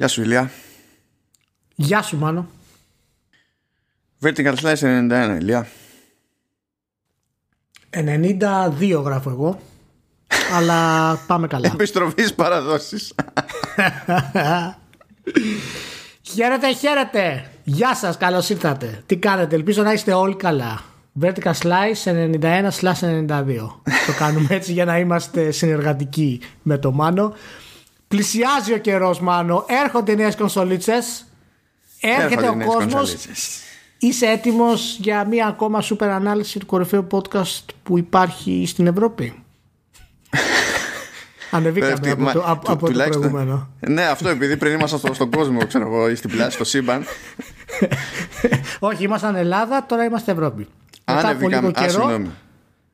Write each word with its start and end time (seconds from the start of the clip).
Γεια 0.00 0.08
σου 0.08 0.22
Ηλία. 0.22 0.50
Γεια 1.74 2.02
σου 2.02 2.16
Μάνο. 2.16 2.48
Vertical 4.22 4.54
Slice 4.54 4.76
91 4.76 5.36
Ηλία. 5.40 5.66
92 7.90 9.02
γράφω 9.04 9.30
εγώ. 9.30 9.60
αλλά 10.52 11.14
πάμε 11.26 11.46
καλά. 11.46 11.70
Επιστροφής 11.74 12.34
παραδόσεις. 12.34 13.14
χαίρετε, 16.32 16.74
χαίρετε. 16.74 17.50
Γεια 17.64 17.94
σας, 17.94 18.16
καλώς 18.16 18.48
ήρθατε. 18.48 19.02
Τι 19.06 19.16
κάνετε, 19.16 19.54
ελπίζω 19.54 19.82
να 19.82 19.92
είστε 19.92 20.12
όλοι 20.12 20.36
καλά. 20.36 20.82
Vertical 21.20 21.52
Slice 21.62 22.04
91 22.04 22.70
92. 22.80 23.44
Το 24.06 24.12
κάνουμε 24.18 24.46
έτσι 24.50 24.72
για 24.72 24.84
να 24.84 24.98
είμαστε 24.98 25.50
συνεργατικοί 25.50 26.40
με 26.62 26.78
το 26.78 26.92
Μάνο. 26.92 27.34
Πλησιάζει 28.14 28.72
ο 28.72 28.78
καιρός, 28.78 29.20
Μάνο. 29.20 29.64
Έρχονται 29.84 30.14
νέες 30.14 30.36
κονσολίτσες. 30.36 31.24
Έρχεται 32.00 32.48
ο 32.48 32.56
κόσμος. 32.66 33.16
Είσαι 33.98 34.26
έτοιμος 34.26 34.96
για 35.00 35.26
μία 35.26 35.46
ακόμα 35.46 35.80
σούπερ 35.80 36.10
ανάλυση 36.10 36.58
του 36.58 36.66
κορυφαίου 36.66 37.06
podcast 37.10 37.64
που 37.82 37.98
υπάρχει 37.98 38.64
στην 38.66 38.86
Ευρώπη; 38.86 39.42
Ανεβήκαμε 41.50 42.10
από, 42.10 42.32
το, 42.32 42.44
από, 42.46 42.76
το 42.76 42.76
προηγούμενο. 42.76 43.68
Ναι, 43.80 44.02
αυτό 44.04 44.28
επειδή 44.28 44.56
πριν 44.56 44.72
ήμασταν 44.72 45.14
στον 45.14 45.30
κόσμο, 45.30 45.66
ξέρω 45.66 45.86
εγώ, 45.86 46.10
ή 46.10 46.14
στην 46.14 46.30
πλάση, 46.30 46.50
στο 46.50 46.64
σύμπαν. 46.64 47.04
Όχι, 48.78 49.04
ήμασταν 49.04 49.34
Ελλάδα, 49.34 49.86
τώρα 49.86 50.04
είμαστε 50.04 50.32
Ευρώπη. 50.32 50.66
Μετά 51.06 51.28
από, 51.28 51.48
λίγο 51.48 51.70
καιρό, 51.70 52.22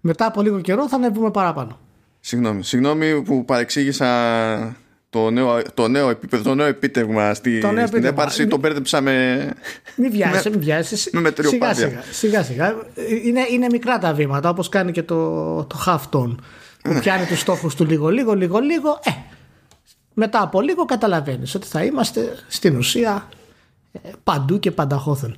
μετά 0.01 0.27
από 0.27 0.43
λίγο 0.43 0.61
καιρό 0.61 0.89
θα 0.89 0.97
ανεβούμε 0.97 1.31
παραπάνω. 1.31 1.79
Συγγνώμη, 2.21 2.65
συγγνώμη 2.65 3.23
που 3.23 3.45
παρεξήγησα 3.45 4.07
το 5.11 5.31
νέο, 5.31 5.63
το 5.75 5.89
νέο 5.89 6.09
επίπεδο, 6.09 6.43
το 6.43 6.55
νέο 6.55 6.67
επίτευγμα 6.67 7.35
στη, 7.35 7.61
το 7.61 7.71
νέο 7.71 7.87
στην 7.87 8.05
έπαρση, 8.05 8.47
το 8.47 8.57
μπέρδεψα 8.57 9.01
με. 9.01 9.55
Μην 9.97 10.11
βιάζεσαι, 10.11 10.51
μην 10.51 10.61
βιάζεσαι. 10.61 11.11
Με 11.13 11.33
σιγά, 11.43 11.75
σιγά, 11.75 12.03
σιγά, 12.13 12.43
σιγά. 12.43 12.75
Είναι, 13.25 13.47
είναι 13.51 13.67
μικρά 13.71 13.99
τα 13.99 14.15
βήματα, 14.15 14.49
όπως 14.49 14.69
κάνει 14.69 14.93
και 14.93 15.03
το, 15.03 15.65
το 15.65 15.83
half 15.87 16.19
tone. 16.19 16.35
Που 16.83 16.93
ναι. 16.93 17.01
πιάνει 17.01 17.27
τους 17.27 17.41
στόχους 17.41 17.75
του 17.75 17.85
λίγο, 17.85 18.09
λίγο, 18.09 18.35
λίγο, 18.35 18.59
λίγο. 18.59 18.99
Ε, 19.05 19.11
μετά 20.15 20.43
από 20.43 20.61
λίγο 20.61 20.85
καταλαβαίνεις 20.85 21.55
ότι 21.55 21.67
θα 21.67 21.85
είμαστε 21.85 22.37
στην 22.49 22.77
ουσία 22.77 23.29
ε, 23.93 23.99
παντού 24.25 24.59
και 24.59 24.71
πανταχώθεν. 24.71 25.37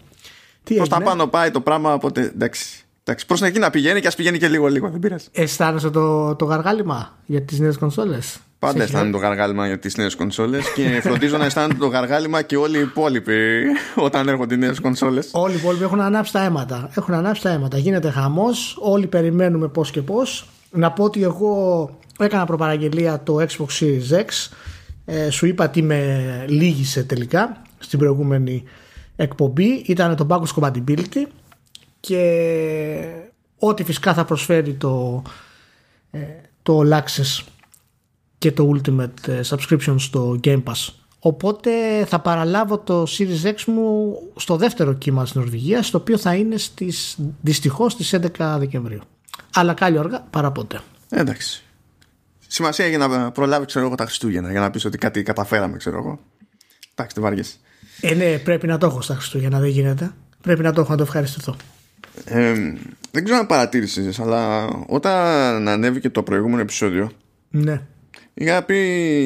Προς 0.74 0.88
τα 0.88 1.00
πάνω 1.00 1.26
πάει 1.26 1.50
το 1.50 1.60
πράγμα, 1.60 1.94
οπότε 1.94 2.20
εντάξει. 2.20 2.84
Εντάξει, 3.08 3.26
προς 3.26 3.42
εκεί 3.42 3.58
να 3.58 3.70
πηγαίνει 3.70 4.00
και 4.00 4.06
ας 4.06 4.14
πηγαίνει 4.14 4.38
και 4.38 4.48
λίγο-λίγο, 4.48 4.88
δεν 4.90 5.00
πειράζει. 5.00 5.26
Αισθάνεσαι 5.32 5.90
το, 5.90 6.34
το 6.34 6.44
γαργάλιμα 6.44 7.18
για 7.26 7.42
τις 7.42 7.58
νέες 7.58 7.78
κονσόλες; 7.78 8.38
Πάντα 8.58 8.82
αισθάνονται 8.82 9.10
το 9.10 9.18
γαργάλιμα 9.18 9.66
για 9.66 9.78
τις 9.78 9.96
νέες 9.96 10.14
κονσόλες 10.16 10.72
και 10.72 11.00
φροντίζω 11.02 11.36
να 11.36 11.44
αισθάνονται 11.44 11.74
το 11.74 11.86
γαργάλιμα 11.86 12.42
και 12.42 12.56
όλοι 12.56 12.78
οι 12.78 12.80
υπόλοιποι 12.80 13.64
όταν 14.08 14.28
έρχονται 14.28 14.54
οι 14.54 14.58
νέες 14.58 14.80
κονσόλες. 14.80 15.28
Όλοι 15.32 15.54
οι 15.54 15.56
υπόλοιποι 15.56 15.84
έχουν 15.84 16.00
ανάψει 16.00 16.32
τα 16.32 16.44
αίματα. 16.44 16.90
Έχουν 16.94 17.14
ανάψει 17.14 17.42
τα 17.42 17.50
αίματα. 17.50 17.78
Γίνεται 17.78 18.10
χαμός. 18.10 18.78
Όλοι 18.80 19.06
περιμένουμε 19.06 19.68
πώς 19.68 19.90
και 19.90 20.02
πώς. 20.02 20.48
Να 20.70 20.92
πω 20.92 21.04
ότι 21.04 21.22
εγώ 21.22 21.90
έκανα 22.18 22.46
προπαραγγελία 22.46 23.22
το 23.22 23.36
Xbox 23.36 23.80
Series 23.80 24.18
X. 24.18 24.50
Ε, 25.04 25.30
σου 25.30 25.46
είπα 25.46 25.68
τι 25.68 25.82
με 25.82 26.44
λύγησε 26.48 27.04
τελικά 27.04 27.62
στην 27.78 27.98
προηγούμενη 27.98 28.64
εκπομπή. 29.16 29.82
Ήταν 29.86 30.16
το 30.16 30.26
backwards 30.30 30.60
compatibility 30.60 31.26
και 32.00 33.22
ό,τι 33.58 33.84
φυσικά 33.84 34.14
θα 34.14 34.24
προσφέρει 34.24 34.74
το, 34.74 35.22
ε, 36.10 36.18
το 36.62 36.80
All 36.84 36.92
Access 36.92 37.44
και 38.38 38.52
το 38.52 38.72
Ultimate 38.74 39.28
ε, 39.28 39.40
Subscription 39.48 39.94
στο 39.98 40.40
Game 40.44 40.62
Pass. 40.62 40.88
Οπότε 41.18 41.70
θα 42.04 42.20
παραλάβω 42.20 42.78
το 42.78 43.02
Series 43.02 43.44
X 43.44 43.64
μου 43.66 44.16
στο 44.36 44.56
δεύτερο 44.56 44.92
κύμα 44.92 45.22
της 45.22 45.34
Νορβηγίας, 45.34 45.90
το 45.90 45.96
οποίο 45.98 46.18
θα 46.18 46.34
είναι 46.34 46.56
στις, 46.56 47.16
δυστυχώς 47.40 47.92
στις 47.92 48.14
11 48.38 48.56
Δεκεμβρίου. 48.58 49.00
Αλλά 49.54 49.74
κάλλιο 49.74 50.00
αργά 50.00 50.20
παρά 50.30 50.50
ποτέ. 50.52 50.80
Εντάξει. 51.08 51.62
Σημασία 52.46 52.86
για 52.86 52.98
να 52.98 53.30
προλάβει 53.30 53.66
ξέρω 53.66 53.86
εγώ 53.86 53.94
τα 53.94 54.04
Χριστούγεννα 54.04 54.50
για 54.50 54.60
να 54.60 54.70
πεις 54.70 54.84
ότι 54.84 54.98
κάτι 54.98 55.22
καταφέραμε 55.22 55.76
ξέρω 55.76 55.96
εγώ. 55.96 56.18
Εντάξει, 56.94 57.14
το 57.14 57.20
βάριες. 57.20 57.58
Ε, 58.00 58.14
ναι, 58.14 58.38
πρέπει 58.38 58.66
να 58.66 58.78
το 58.78 58.86
έχω 58.86 59.00
στα 59.00 59.14
Χριστούγεννα, 59.14 59.60
δεν 59.60 59.70
γίνεται. 59.70 60.12
Πρέπει 60.40 60.62
να 60.62 60.72
το 60.72 60.80
έχω 60.80 60.90
να 60.90 60.96
το 60.96 61.02
ευχαριστηθώ. 61.02 61.56
Ε, 62.24 62.74
δεν 63.10 63.24
ξέρω 63.24 63.38
αν 63.38 63.46
παρατήρησες, 63.46 64.20
αλλά 64.20 64.66
όταν 64.86 65.68
ανέβηκε 65.68 66.10
το 66.10 66.22
προηγούμενο 66.22 66.60
επεισόδιο. 66.60 67.10
Ναι. 67.50 67.82
Είχα, 68.34 68.62
πει, 68.62 68.76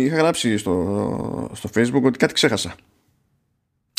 είχα 0.04 0.16
γράψει 0.16 0.56
στο, 0.56 1.50
στο 1.54 1.70
facebook 1.75 2.03
ότι 2.03 2.19
κάτι 2.19 2.32
ξέχασα. 2.32 2.75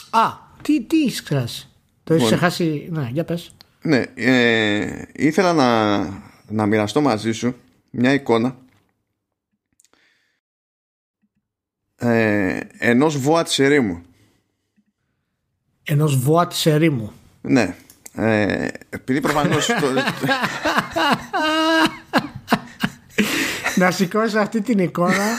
Α, 0.10 0.22
τι, 0.62 0.84
τι 0.84 1.04
έχεις 1.04 1.24
ξεχάσει; 1.24 1.70
Το 2.04 2.14
έχεις 2.14 2.26
ξεχάσει. 2.26 2.88
Ναι, 2.92 3.10
για 3.12 3.24
πες. 3.24 3.56
Ναι, 3.82 4.04
ε, 4.16 5.02
ήθελα 5.14 5.54
να, 5.54 6.00
να 6.48 6.66
μοιραστώ 6.66 7.02
μαζί 7.02 7.32
σου 7.32 7.56
μια 7.90 8.14
εικόνα 8.14 8.58
ε, 11.96 12.60
ενός 12.78 13.18
βόα 13.18 13.44
της 13.44 13.60
ερήμου. 13.60 14.02
Ενός 15.84 16.20
βόα 16.20 16.48
της 16.48 16.66
ερήμου. 16.66 17.12
Ναι. 17.42 17.76
Ε, 18.16 18.68
επειδή 18.90 19.22
προφανώς. 19.22 19.70
να 23.76 23.92
σηκώσει 23.92 24.38
αυτή 24.38 24.62
την 24.62 24.80
εικόνα 24.80 25.38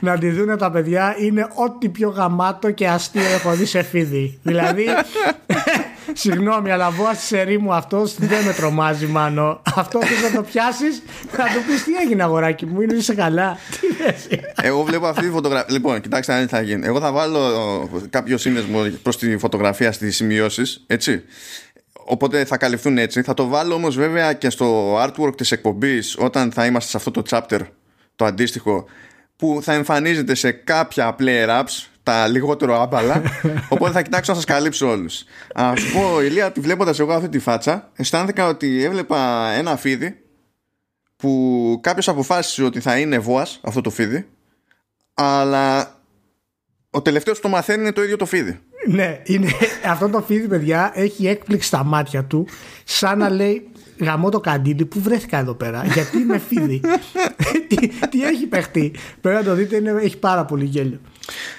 να 0.00 0.18
τη 0.18 0.30
δουν 0.30 0.58
τα 0.58 0.70
παιδιά 0.70 1.16
είναι 1.18 1.48
ό,τι 1.54 1.88
πιο 1.88 2.08
γαμάτο 2.08 2.70
και 2.70 2.88
αστείο 2.88 3.22
έχω 3.22 3.52
δει 3.52 3.64
σε 3.64 3.82
φίδι. 3.82 4.38
δηλαδή, 4.42 4.86
συγγνώμη, 6.14 6.70
αλλά 6.70 6.90
βόα 6.90 7.14
στη 7.14 7.24
σερή 7.24 7.58
μου 7.58 7.74
αυτός 7.74 8.14
δεν 8.18 8.44
με 8.44 8.52
τρομάζει, 8.52 9.06
μάνο. 9.06 9.62
Αυτό 9.76 10.02
θες 10.02 10.30
να 10.30 10.36
το 10.36 10.42
πιάσεις, 10.42 11.02
θα 11.30 11.42
του 11.42 11.66
πεις 11.66 11.84
τι 11.84 11.92
έγινε, 12.04 12.22
αγοράκι 12.22 12.66
μου, 12.66 12.80
είναι 12.80 12.94
είσαι 12.94 13.14
καλά. 13.14 13.58
Εγώ 14.62 14.82
βλέπω 14.82 15.06
αυτή 15.06 15.22
τη 15.22 15.30
φωτογραφία. 15.30 15.72
Λοιπόν, 15.72 16.00
κοιτάξτε 16.00 16.32
αν 16.32 16.48
θα 16.48 16.60
γίνει. 16.60 16.86
Εγώ 16.86 17.00
θα 17.00 17.12
βάλω 17.12 17.40
κάποιο 18.10 18.38
σύνδεσμο 18.38 18.82
προς 19.02 19.18
τη 19.18 19.38
φωτογραφία 19.38 19.92
στις 19.92 20.16
σημειώσεις, 20.16 20.84
έτσι. 20.86 21.24
Οπότε 22.04 22.44
θα 22.44 22.56
καλυφθούν 22.56 22.98
έτσι. 22.98 23.22
Θα 23.22 23.34
το 23.34 23.46
βάλω 23.46 23.74
όμως 23.74 23.96
βέβαια 23.96 24.32
και 24.32 24.50
στο 24.50 24.96
artwork 25.04 25.36
της 25.36 25.52
εκπομπής 25.52 26.16
όταν 26.18 26.52
θα 26.52 26.66
είμαστε 26.66 26.90
σε 26.90 26.96
αυτό 26.96 27.10
το 27.10 27.22
chapter 27.30 27.60
το 28.16 28.24
αντίστοιχο 28.24 28.86
που 29.36 29.60
θα 29.62 29.72
εμφανίζεται 29.72 30.34
σε 30.34 30.50
κάποια 30.50 31.16
player 31.18 31.48
apps 31.48 31.86
τα 32.02 32.26
λιγότερο 32.26 32.80
άμπαλα 32.80 33.22
οπότε 33.68 33.92
θα 33.92 34.02
κοιτάξω 34.02 34.32
να 34.32 34.36
σας 34.36 34.46
καλύψω 34.46 34.88
όλους 34.88 35.24
Α 35.54 35.72
σου 35.76 35.92
πω 35.92 36.22
Ηλία 36.22 36.46
ότι 36.46 36.60
βλέποντας 36.60 36.98
εγώ 36.98 37.12
αυτή 37.12 37.28
τη 37.28 37.38
φάτσα 37.38 37.90
αισθάνθηκα 37.96 38.46
ότι 38.46 38.84
έβλεπα 38.84 39.50
ένα 39.50 39.76
φίδι 39.76 40.16
που 41.16 41.78
κάποιος 41.82 42.08
αποφάσισε 42.08 42.64
ότι 42.64 42.80
θα 42.80 42.98
είναι 42.98 43.18
βόας 43.18 43.60
αυτό 43.62 43.80
το 43.80 43.90
φίδι 43.90 44.28
αλλά 45.14 45.96
ο 46.90 47.02
τελευταίος 47.02 47.36
που 47.36 47.42
το 47.42 47.48
μαθαίνει 47.48 47.80
είναι 47.80 47.92
το 47.92 48.02
ίδιο 48.02 48.16
το 48.16 48.26
φίδι 48.26 48.60
ναι, 48.86 49.20
είναι, 49.24 49.48
αυτό 49.86 50.08
το 50.08 50.22
φίδι, 50.22 50.48
παιδιά, 50.48 50.92
έχει 50.94 51.26
έκπληξη 51.26 51.66
στα 51.66 51.84
μάτια 51.84 52.24
του, 52.24 52.46
σαν 52.84 53.18
να 53.18 53.30
λέει 53.30 53.68
γαμώ 53.98 54.28
το 54.28 54.40
καντήλι 54.40 54.84
που 54.84 55.00
βρέθηκα 55.00 55.38
εδώ 55.38 55.54
πέρα. 55.54 55.84
Γιατί 55.84 56.18
είμαι 56.18 56.38
φίδι. 56.38 56.80
τι, 57.68 57.88
τι, 57.88 58.24
έχει 58.24 58.46
παιχτεί. 58.46 58.94
Πρέπει 59.20 59.36
να 59.36 59.44
το 59.44 59.54
δείτε, 59.54 59.76
είναι, 59.76 59.94
έχει 60.02 60.18
πάρα 60.18 60.44
πολύ 60.44 60.64
γέλιο. 60.64 61.00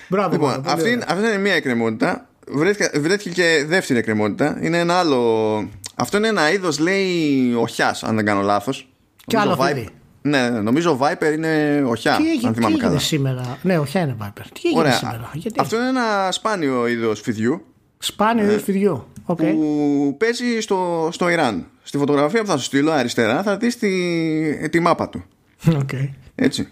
Μπράβο, 0.07 0.31
λοιπόν, 0.31 0.63
αυτή, 0.65 0.99
αυτή 1.07 1.27
είναι 1.27 1.37
μία 1.37 1.53
εκκρεμότητα. 1.53 2.27
Βρέθηκε, 2.47 2.99
βρέθηκε 2.99 3.29
και 3.29 3.65
δεύτερη 3.67 3.99
εκκρεμότητα. 3.99 4.57
Είναι 4.61 4.79
ένα 4.79 4.93
άλλο. 4.93 5.69
Αυτό 5.95 6.17
είναι 6.17 6.27
ένα 6.27 6.51
είδος, 6.51 6.79
λέει, 6.79 7.53
οχιάς, 7.53 8.03
αν 8.03 8.15
δεν 8.15 8.25
κάνω 8.25 8.41
λάθος. 8.41 8.89
Και 9.25 9.37
άλλο 9.37 9.55
φίδι. 9.55 9.89
Ναι, 10.21 10.49
ναι, 10.49 10.59
νομίζω 10.59 10.91
ο 10.91 10.99
viper 11.01 11.33
είναι 11.33 11.83
οχιά. 11.85 12.15
Τι, 12.15 12.31
έχει, 12.31 12.47
αν 12.47 12.53
θυμάμαι 12.53 12.77
τι 12.77 12.85
έγινε 12.85 12.99
σήμερα; 12.99 13.57
Ναι, 13.61 13.77
οχιά 13.77 14.01
είναι 14.01 14.15
viper. 14.21 14.43
Τι 14.53 14.61
έγινε 14.63 14.79
Ωραία. 14.79 14.93
σήμερα; 14.93 15.29
Γιατί... 15.33 15.59
Αυτό 15.59 15.75
είναι 15.75 15.87
ένα 15.87 16.31
σπάνιο 16.31 16.87
είδος 16.87 17.21
φιδιού. 17.21 17.65
Σπάνιο 17.97 18.43
είδος 18.45 18.63
φιδιού. 18.63 19.07
Okay. 19.25 19.51
Που 19.51 20.15
παίζει 20.19 20.59
στο, 20.59 21.09
στο 21.11 21.29
Ιράν. 21.29 21.65
Στη 21.83 21.97
φωτογραφία 21.97 22.41
που 22.41 22.47
θα 22.47 22.57
σου 22.57 22.63
στείλω 22.63 22.91
αριστερά 22.91 23.43
θα 23.43 23.57
δεις 23.57 23.77
τη, 23.77 24.69
τη 24.69 24.79
μάπα 24.79 25.09
του. 25.09 25.23
Okay. 25.65 26.09
Έτσι. 26.35 26.67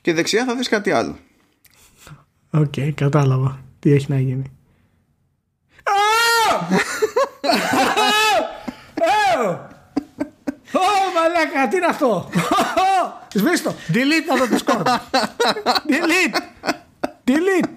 Και 0.00 0.12
δεξιά 0.12 0.44
θα 0.44 0.54
δεις 0.54 0.68
κάτι 0.68 0.90
άλλο. 0.90 1.16
Οκ, 2.54 2.64
okay, 2.76 2.90
κατάλαβα. 2.94 3.58
Τι 3.78 3.92
έχει 3.92 4.06
να 4.08 4.20
γίνει. 4.20 4.52
Ω, 10.72 10.80
μαλάκα, 11.14 11.68
τι 11.68 11.76
είναι 11.76 11.86
αυτό; 11.86 12.30
Σβήστο. 13.32 13.74
Delete 13.92 14.32
αυτό 14.32 14.48
το 14.48 14.56
Discord. 14.56 14.86
Delete. 15.92 16.38
Delete. 17.24 17.70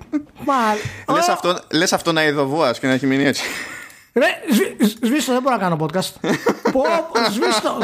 Λες 1.14 1.28
αυτό, 1.28 1.60
λες 1.72 1.94
αυτό 1.94 2.12
να 2.12 2.24
ειδοβούας 2.24 2.80
και 2.80 2.88
να 2.88 2.94
έχει 2.94 3.06
μείνει 3.06 3.24
έτσι. 3.24 3.44
Ρε, 4.14 4.28
σβήστο, 5.02 5.32
δεν 5.34 5.42
μπορώ 5.42 5.56
να 5.56 5.62
κάνω 5.62 5.78
podcast. 5.80 6.32
Πω, 6.72 6.84
σβήστο. 7.32 7.78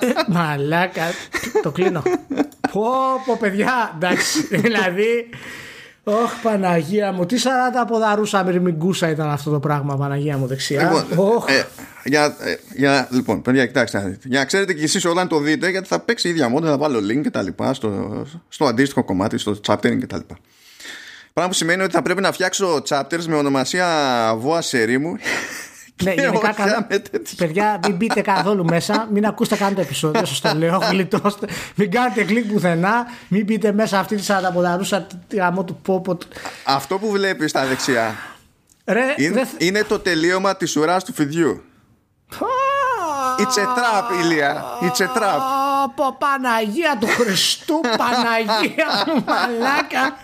Ε, 0.00 0.12
μαλάκα, 0.28 1.10
το 1.62 1.70
κλείνω. 1.70 2.02
Πω, 2.72 2.90
πω, 3.26 3.36
παιδιά, 3.40 3.92
εντάξει, 3.94 4.46
δηλαδή... 4.56 5.28
Ωχ, 6.10 6.32
Παναγία 6.42 7.12
μου, 7.12 7.26
τι 7.26 7.36
40 7.82 7.86
ποδαρούσα 7.88 8.44
μυρμηγκούσα 8.44 9.10
ήταν 9.10 9.30
αυτό 9.30 9.50
το 9.50 9.60
πράγμα, 9.60 9.96
Παναγία 9.96 10.36
μου 10.36 10.46
δεξιά. 10.46 11.04
Λοιπόν, 11.10 11.44
ε, 11.46 11.62
για, 12.04 12.36
ε, 12.40 12.56
για, 12.74 13.08
λοιπόν, 13.10 13.42
παιδιά, 13.42 13.66
κοιτάξτε. 13.66 14.18
Για 14.24 14.38
να 14.38 14.44
ξέρετε 14.44 14.72
και 14.72 14.84
εσείς 14.84 15.04
όταν 15.04 15.28
το 15.28 15.38
δείτε, 15.38 15.68
γιατί 15.68 15.88
θα 15.88 16.00
παίξει 16.00 16.28
η 16.28 16.30
ίδια 16.30 16.48
μόνη, 16.48 16.66
θα 16.66 16.78
βάλω 16.78 16.98
link 16.98 17.20
και 17.22 17.30
τα 17.30 17.42
λοιπά 17.42 17.74
στο, 17.74 18.22
στο 18.48 18.64
αντίστοιχο 18.64 19.04
κομμάτι, 19.04 19.38
στο 19.38 19.60
chaptering 19.66 19.98
και 19.98 20.06
τα 20.06 20.16
λοιπά. 20.16 20.38
Πράγμα 21.32 21.50
που 21.50 21.56
σημαίνει 21.56 21.82
ότι 21.82 21.92
θα 21.92 22.02
πρέπει 22.02 22.20
να 22.20 22.32
φτιάξω 22.32 22.82
chapters 22.88 23.24
με 23.26 23.36
ονομασία 23.36 23.86
Voa 24.32 24.60
Serimu 24.70 25.18
ναι, 26.02 26.12
γενικά 26.12 26.52
καλά. 26.52 26.86
Παιδιά, 27.36 27.80
μην 27.86 27.96
μπείτε 27.96 28.20
καθόλου 28.20 28.64
μέσα, 28.64 29.08
μην 29.12 29.26
ακούσετε 29.26 29.56
καν 29.56 29.74
το 29.74 29.80
επεισόδιο, 29.80 30.24
σας 30.24 30.40
το 30.40 30.54
λέω. 30.54 30.78
Γλιτώστε. 30.90 31.46
Μην 31.74 31.90
κάνετε 31.90 32.24
κλικ 32.24 32.52
πουθενά, 32.52 33.06
μην 33.28 33.44
μπείτε 33.44 33.72
μέσα 33.72 33.98
αυτή 33.98 34.16
τη 34.16 34.22
σαρανταποδαρούσα 34.22 35.06
γαμό 35.32 35.64
του 35.64 35.74
πόπο. 35.82 36.18
Αυτό 36.64 36.98
που 36.98 37.10
βλέπεις 37.10 37.50
στα 37.50 37.66
δεξιά 37.66 38.14
Ρε, 38.84 39.14
είναι, 39.16 39.48
είναι 39.58 39.84
το 39.84 39.98
τελείωμα 39.98 40.56
της 40.56 40.76
ουράς 40.76 41.04
του 41.04 41.12
φιδιού. 41.12 41.62
It's 43.38 43.56
a 43.56 43.66
trap, 43.76 44.22
Ηλία. 44.22 44.64
It's 44.80 45.00
a 45.00 45.18
trap. 45.18 45.40
Από 45.84 46.16
Παναγία 46.18 46.96
του 47.00 47.06
Χριστού, 47.06 47.80
Παναγία 47.80 49.04
μου, 49.06 49.24
μαλάκα. 49.26 50.16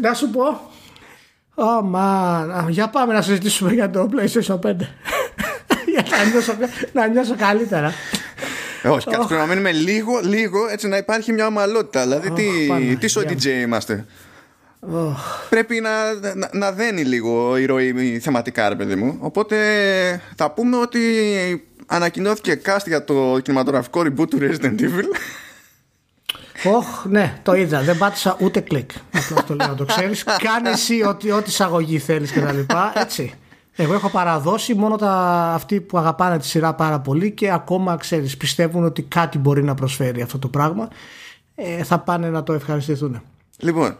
Να 0.00 0.14
σου 0.14 0.30
πω, 0.30 0.70
Oh 1.58 1.94
man. 1.94 2.68
Για 2.68 2.88
πάμε 2.88 3.12
να 3.12 3.22
συζητήσουμε 3.22 3.72
για 3.72 3.90
το 3.90 4.08
PlayStation 4.12 4.58
5. 4.58 4.74
για 5.92 6.04
να 6.10 6.24
νιώσω, 6.30 6.54
να 6.92 7.06
νιώσω 7.06 7.34
καλύτερα. 7.36 7.92
Ε, 8.82 8.88
όχι, 8.88 9.06
κάτι 9.06 9.26
πρέπει 9.26 9.40
να 9.40 9.46
μένουμε 9.46 9.72
λίγο, 9.72 10.20
λίγο 10.22 10.68
έτσι 10.70 10.88
να 10.88 10.96
υπάρχει 10.96 11.32
μια 11.32 11.46
ομαλότητα. 11.46 12.02
Δηλαδή, 12.02 12.30
τι, 12.30 12.96
τι 12.96 13.12
DJ 13.16 13.44
είμαστε; 13.46 14.06
Πρέπει 15.48 15.80
να, 15.80 16.14
να, 16.34 16.48
να 16.52 16.72
δένει 16.72 17.02
λίγο 17.02 17.56
η 17.56 17.66
ροή 17.66 18.18
θεματικά, 18.22 18.68
ρε 18.68 18.74
παιδί 18.74 18.94
μου. 18.94 19.16
Οπότε 19.20 19.56
θα 20.36 20.50
πούμε 20.50 20.76
ότι 20.76 21.00
ανακοινώθηκε 21.86 22.60
cast 22.64 22.86
για 22.86 23.04
το 23.04 23.38
κινηματογραφικό 23.42 24.00
reboot 24.00 24.28
του 24.28 24.38
Resident 24.40 24.80
Evil. 24.80 25.04
Όχ, 26.74 27.04
ναι, 27.04 27.40
το 27.42 27.54
είδα. 27.54 27.80
Δεν 27.80 27.98
πάτησα 27.98 28.36
ούτε 28.40 28.60
κλικ. 28.60 28.90
Απλά 29.12 29.44
το 29.44 29.54
λέω 29.54 29.66
να 29.66 29.74
το 29.74 29.84
ξέρεις. 29.84 30.24
Κάνε 30.24 30.70
εσύ 30.70 31.04
ό,τι, 31.04 31.30
ό,τι 31.30 31.48
εισαγωγή 31.48 31.98
θέλεις 31.98 32.30
και 32.30 32.40
τα 32.40 32.52
λοιπά. 32.52 32.92
Έτσι. 32.94 33.34
Εγώ 33.78 33.94
έχω 33.94 34.08
παραδώσει 34.10 34.74
μόνο 34.74 34.96
τα, 34.96 35.12
αυτοί 35.54 35.80
που 35.80 35.98
αγαπάνε 35.98 36.38
τη 36.38 36.46
σειρά 36.46 36.74
πάρα 36.74 37.00
πολύ 37.00 37.30
και 37.30 37.52
ακόμα 37.52 37.96
ξέρεις, 37.96 38.36
πιστεύουν 38.36 38.84
ότι 38.84 39.02
κάτι 39.02 39.38
μπορεί 39.38 39.62
να 39.62 39.74
προσφέρει 39.74 40.22
αυτό 40.22 40.38
το 40.38 40.48
πράγμα. 40.48 40.88
Ε, 41.54 41.82
θα 41.82 41.98
πάνε 41.98 42.30
να 42.30 42.42
το 42.42 42.52
ευχαριστηθούν. 42.52 43.22
Λοιπόν, 43.58 43.96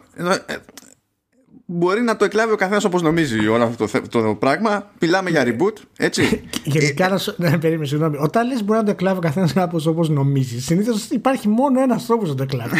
μπορεί 1.69 2.01
να 2.01 2.15
το 2.15 2.25
εκλάβει 2.25 2.51
ο 2.51 2.55
καθένας 2.55 2.83
όπως 2.83 3.01
νομίζει 3.01 3.47
όλο 3.47 3.63
αυτό 3.63 3.87
το, 3.87 4.21
το, 4.21 4.35
πράγμα. 4.35 4.91
Μιλάμε 4.99 5.29
για 5.29 5.43
reboot, 5.45 5.73
έτσι. 5.97 6.43
Γενικά, 6.63 7.05
ε, 7.05 7.09
να 7.09 7.17
σου. 7.17 7.33
Ναι, 7.37 7.57
περίμενε, 7.57 7.85
συγγνώμη. 7.85 8.17
Όταν 8.19 8.47
λες 8.47 8.63
μπορεί 8.63 8.79
να 8.79 8.85
το 8.85 8.91
εκλάβει 8.91 9.17
ο 9.17 9.21
καθένας 9.21 9.53
κάπω 9.53 9.81
όπως 9.85 10.09
νομίζεις, 10.09 10.65
συνήθως 10.65 11.05
υπάρχει 11.09 11.47
μόνο 11.47 11.81
ένας 11.81 12.05
τρόπος 12.05 12.29
να 12.29 12.35
το 12.35 12.43
εκλάβει. 12.43 12.77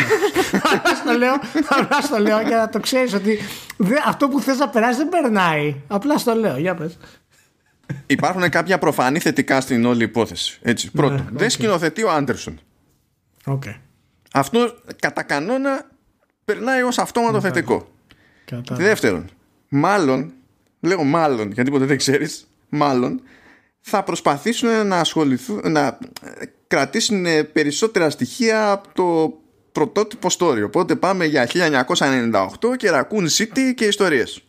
Απλά 1.80 2.02
στο 2.02 2.18
λέω 2.18 2.42
για 2.42 2.58
να 2.58 2.70
το 2.70 2.80
ξέρεις 2.80 3.14
ότι 3.14 3.40
αυτό 4.06 4.28
που 4.28 4.40
θες 4.40 4.58
να 4.58 4.70
περάσει 4.70 4.98
δεν 4.98 5.10
περνάει. 5.10 5.76
Απλά 5.88 6.18
στο 6.18 6.34
λέω, 6.34 6.58
για 6.58 6.76
πες. 6.76 6.98
Υπάρχουν 8.06 8.50
κάποια 8.50 8.78
προφανή 8.78 9.20
θετικά 9.20 9.62
στην 9.62 9.86
όλη 9.86 10.04
υπόθεση. 10.04 10.60
Έτσι. 10.62 10.92
Πρώτον, 10.92 11.16
ναι, 11.16 11.40
δεν 11.40 11.50
σκηνοθετεί 11.50 12.04
ο 12.04 12.12
Άντερσον. 12.12 12.60
Okay. 13.46 13.76
Αυτό 14.34 14.74
κατά 15.00 15.24
κανόνα 15.24 15.90
περνάει 16.46 16.82
ως 16.82 16.98
αυτόματο 16.98 17.42
θετικό. 17.42 17.88
Κατά. 18.52 18.76
Δεύτερον, 18.76 19.30
μάλλον, 19.70 20.34
λέω 20.80 21.04
μάλλον 21.04 21.52
γιατί 21.52 21.72
ποτέ 21.72 21.86
δεν 21.86 21.98
ξέρεις, 21.98 22.48
μάλλον 22.70 23.22
θα 23.80 24.04
προσπαθήσουν 24.04 24.88
να 24.88 25.00
ασχοληθούν, 25.00 25.72
να 25.72 25.98
κρατήσουν 26.68 27.26
περισσότερα 27.54 28.10
στοιχεία 28.10 28.72
από 28.72 28.88
το 28.94 29.38
πρωτότυπο 29.72 30.30
story. 30.38 30.64
Οπότε 30.66 30.96
πάμε 30.96 31.26
για 31.26 31.48
1998 31.54 32.76
και 32.78 32.90
Raccoon 32.94 33.28
City 33.38 33.74
και 33.76 33.86
ιστορίες. 33.86 34.42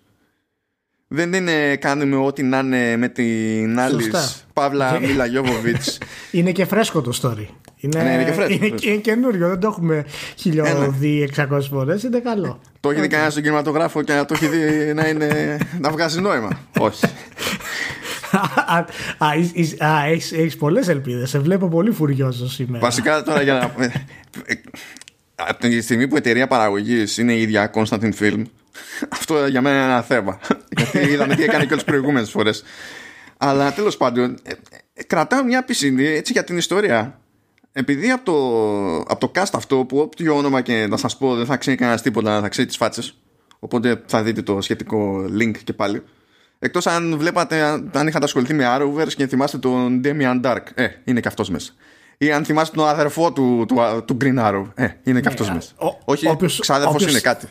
Δεν 1.09 1.33
είναι 1.33 1.77
κάνουμε 1.77 2.17
ό,τι 2.17 2.43
να 2.43 2.59
είναι 2.59 2.97
με 2.97 3.09
την 3.09 3.79
άλλη 3.79 4.13
Παύλα 4.53 4.99
Μίλα 5.01 5.27
Είναι 6.31 6.53
και 6.53 6.65
φρέσκο 6.65 7.01
το 7.01 7.19
story. 7.23 7.47
Είναι, 7.81 8.03
ναι, 8.03 8.13
είναι 8.13 8.25
και 8.25 8.33
φρέσκο. 8.33 8.65
Είναι, 8.65 8.75
είναι 8.81 8.97
καινούριο, 8.97 9.49
δεν 9.49 9.61
το 9.61 9.69
έχουμε 9.69 10.05
1600 11.37 11.61
φορές. 11.71 12.03
Είναι 12.03 12.19
καλό. 12.19 12.61
Το 12.81 12.91
έχει 12.91 13.01
δει 13.01 13.09
κανένας 13.09 13.33
στον 13.33 13.45
κινηματογράφο 13.45 14.03
και 14.03 14.13
να 14.13 14.25
το 14.25 14.35
έχει 14.35 14.47
δει 14.47 14.95
να, 14.95 15.09
είναι, 15.09 15.59
να 15.81 15.91
βγάζει 15.91 16.21
νόημα; 16.21 16.61
Όχι. 16.79 17.07
Α, 19.19 20.05
έχεις 20.37 20.57
πολλές 20.57 20.89
ελπίδες 20.89 21.31
Σε 21.31 21.39
βλέπω 21.39 21.69
πολύ 21.69 21.91
φουριόζος 21.91 22.55
σήμερα 22.55 22.81
Βασικά 22.81 23.23
τώρα 23.23 23.43
για 23.43 23.55
να 23.55 23.91
Από 25.35 25.61
τη 25.61 25.81
στιγμή 25.81 26.09
που 26.09 26.15
η 26.15 26.19
εταιρεία 26.19 26.47
παραγωγής 26.47 27.19
είναι 27.19 27.33
η 27.33 27.41
ίδια 27.41 27.71
Constantin 27.75 28.11
Film 28.21 28.43
Αυτό 29.09 29.47
για 29.47 29.61
μένα 29.61 29.77
είναι 29.77 29.85
ένα 29.85 30.03
θέμα 30.03 30.39
Γιατί 30.77 30.99
είδαμε 30.99 31.35
τι 31.35 31.43
έκανε 31.43 31.65
και 31.65 31.73
όλες 31.73 31.85
τις 31.85 31.93
προηγούμενες 31.93 32.31
φορές. 32.31 32.63
Αλλά 33.37 33.73
τέλος 33.73 33.97
πάντων 33.97 34.39
ε, 34.43 34.51
ε, 34.95 35.03
Κρατάω 35.03 35.45
μια 35.45 35.65
πισίνη 35.65 36.07
έτσι 36.07 36.33
για 36.33 36.45
την 36.45 36.57
ιστορία 36.57 37.21
επειδή 37.79 38.11
από 38.11 38.25
το, 38.25 39.13
από 39.13 39.21
το 39.21 39.31
cast 39.35 39.51
αυτό 39.53 39.77
που 39.77 39.99
όποιο 39.99 40.37
όνομα 40.37 40.61
και 40.61 40.87
να 40.87 40.97
σας 40.97 41.17
πω 41.17 41.35
δεν 41.35 41.47
θα 41.47 41.57
ξέρει 41.57 41.77
κανένας 41.77 42.03
τίποτα 42.03 42.41
θα 42.41 42.49
ξέρει 42.49 42.67
τις 42.67 42.77
φάτσες. 42.77 43.15
Οπότε 43.59 44.03
θα 44.07 44.23
δείτε 44.23 44.43
το 44.43 44.61
σχετικό 44.61 45.25
link 45.39 45.57
και 45.65 45.73
πάλι. 45.73 46.03
Εκτός 46.59 46.87
αν 46.87 47.19
βλέπατε 47.19 47.63
αν 47.93 48.07
είχατε 48.07 48.25
ασχοληθεί 48.25 48.55
με 48.55 48.65
Arrowverse 48.77 49.13
και 49.17 49.27
θυμάστε 49.27 49.59
τον 49.59 50.01
Demian 50.05 50.41
Dark. 50.45 50.63
Ε, 50.75 50.87
είναι 51.05 51.21
και 51.21 51.29
αυτός 51.29 51.51
μέσα. 51.51 51.73
Ή 52.19 52.33
αν 52.33 52.45
θυμάστε 52.45 52.77
τον 52.77 52.89
αδερφό 52.89 53.33
του, 53.33 53.65
του, 53.69 54.05
του 54.05 54.17
Green 54.21 54.39
Arrow. 54.39 54.65
Ε, 54.75 54.89
είναι 55.03 55.21
και 55.21 55.29
αυτός 55.29 55.49
ναι, 55.49 55.55
μέσα. 55.55 55.73
ο, 55.77 55.87
όχι 56.05 56.29
όποιος, 56.29 56.59
ξάδερφος 56.59 57.11
είναι 57.11 57.21
κάτι. 57.21 57.47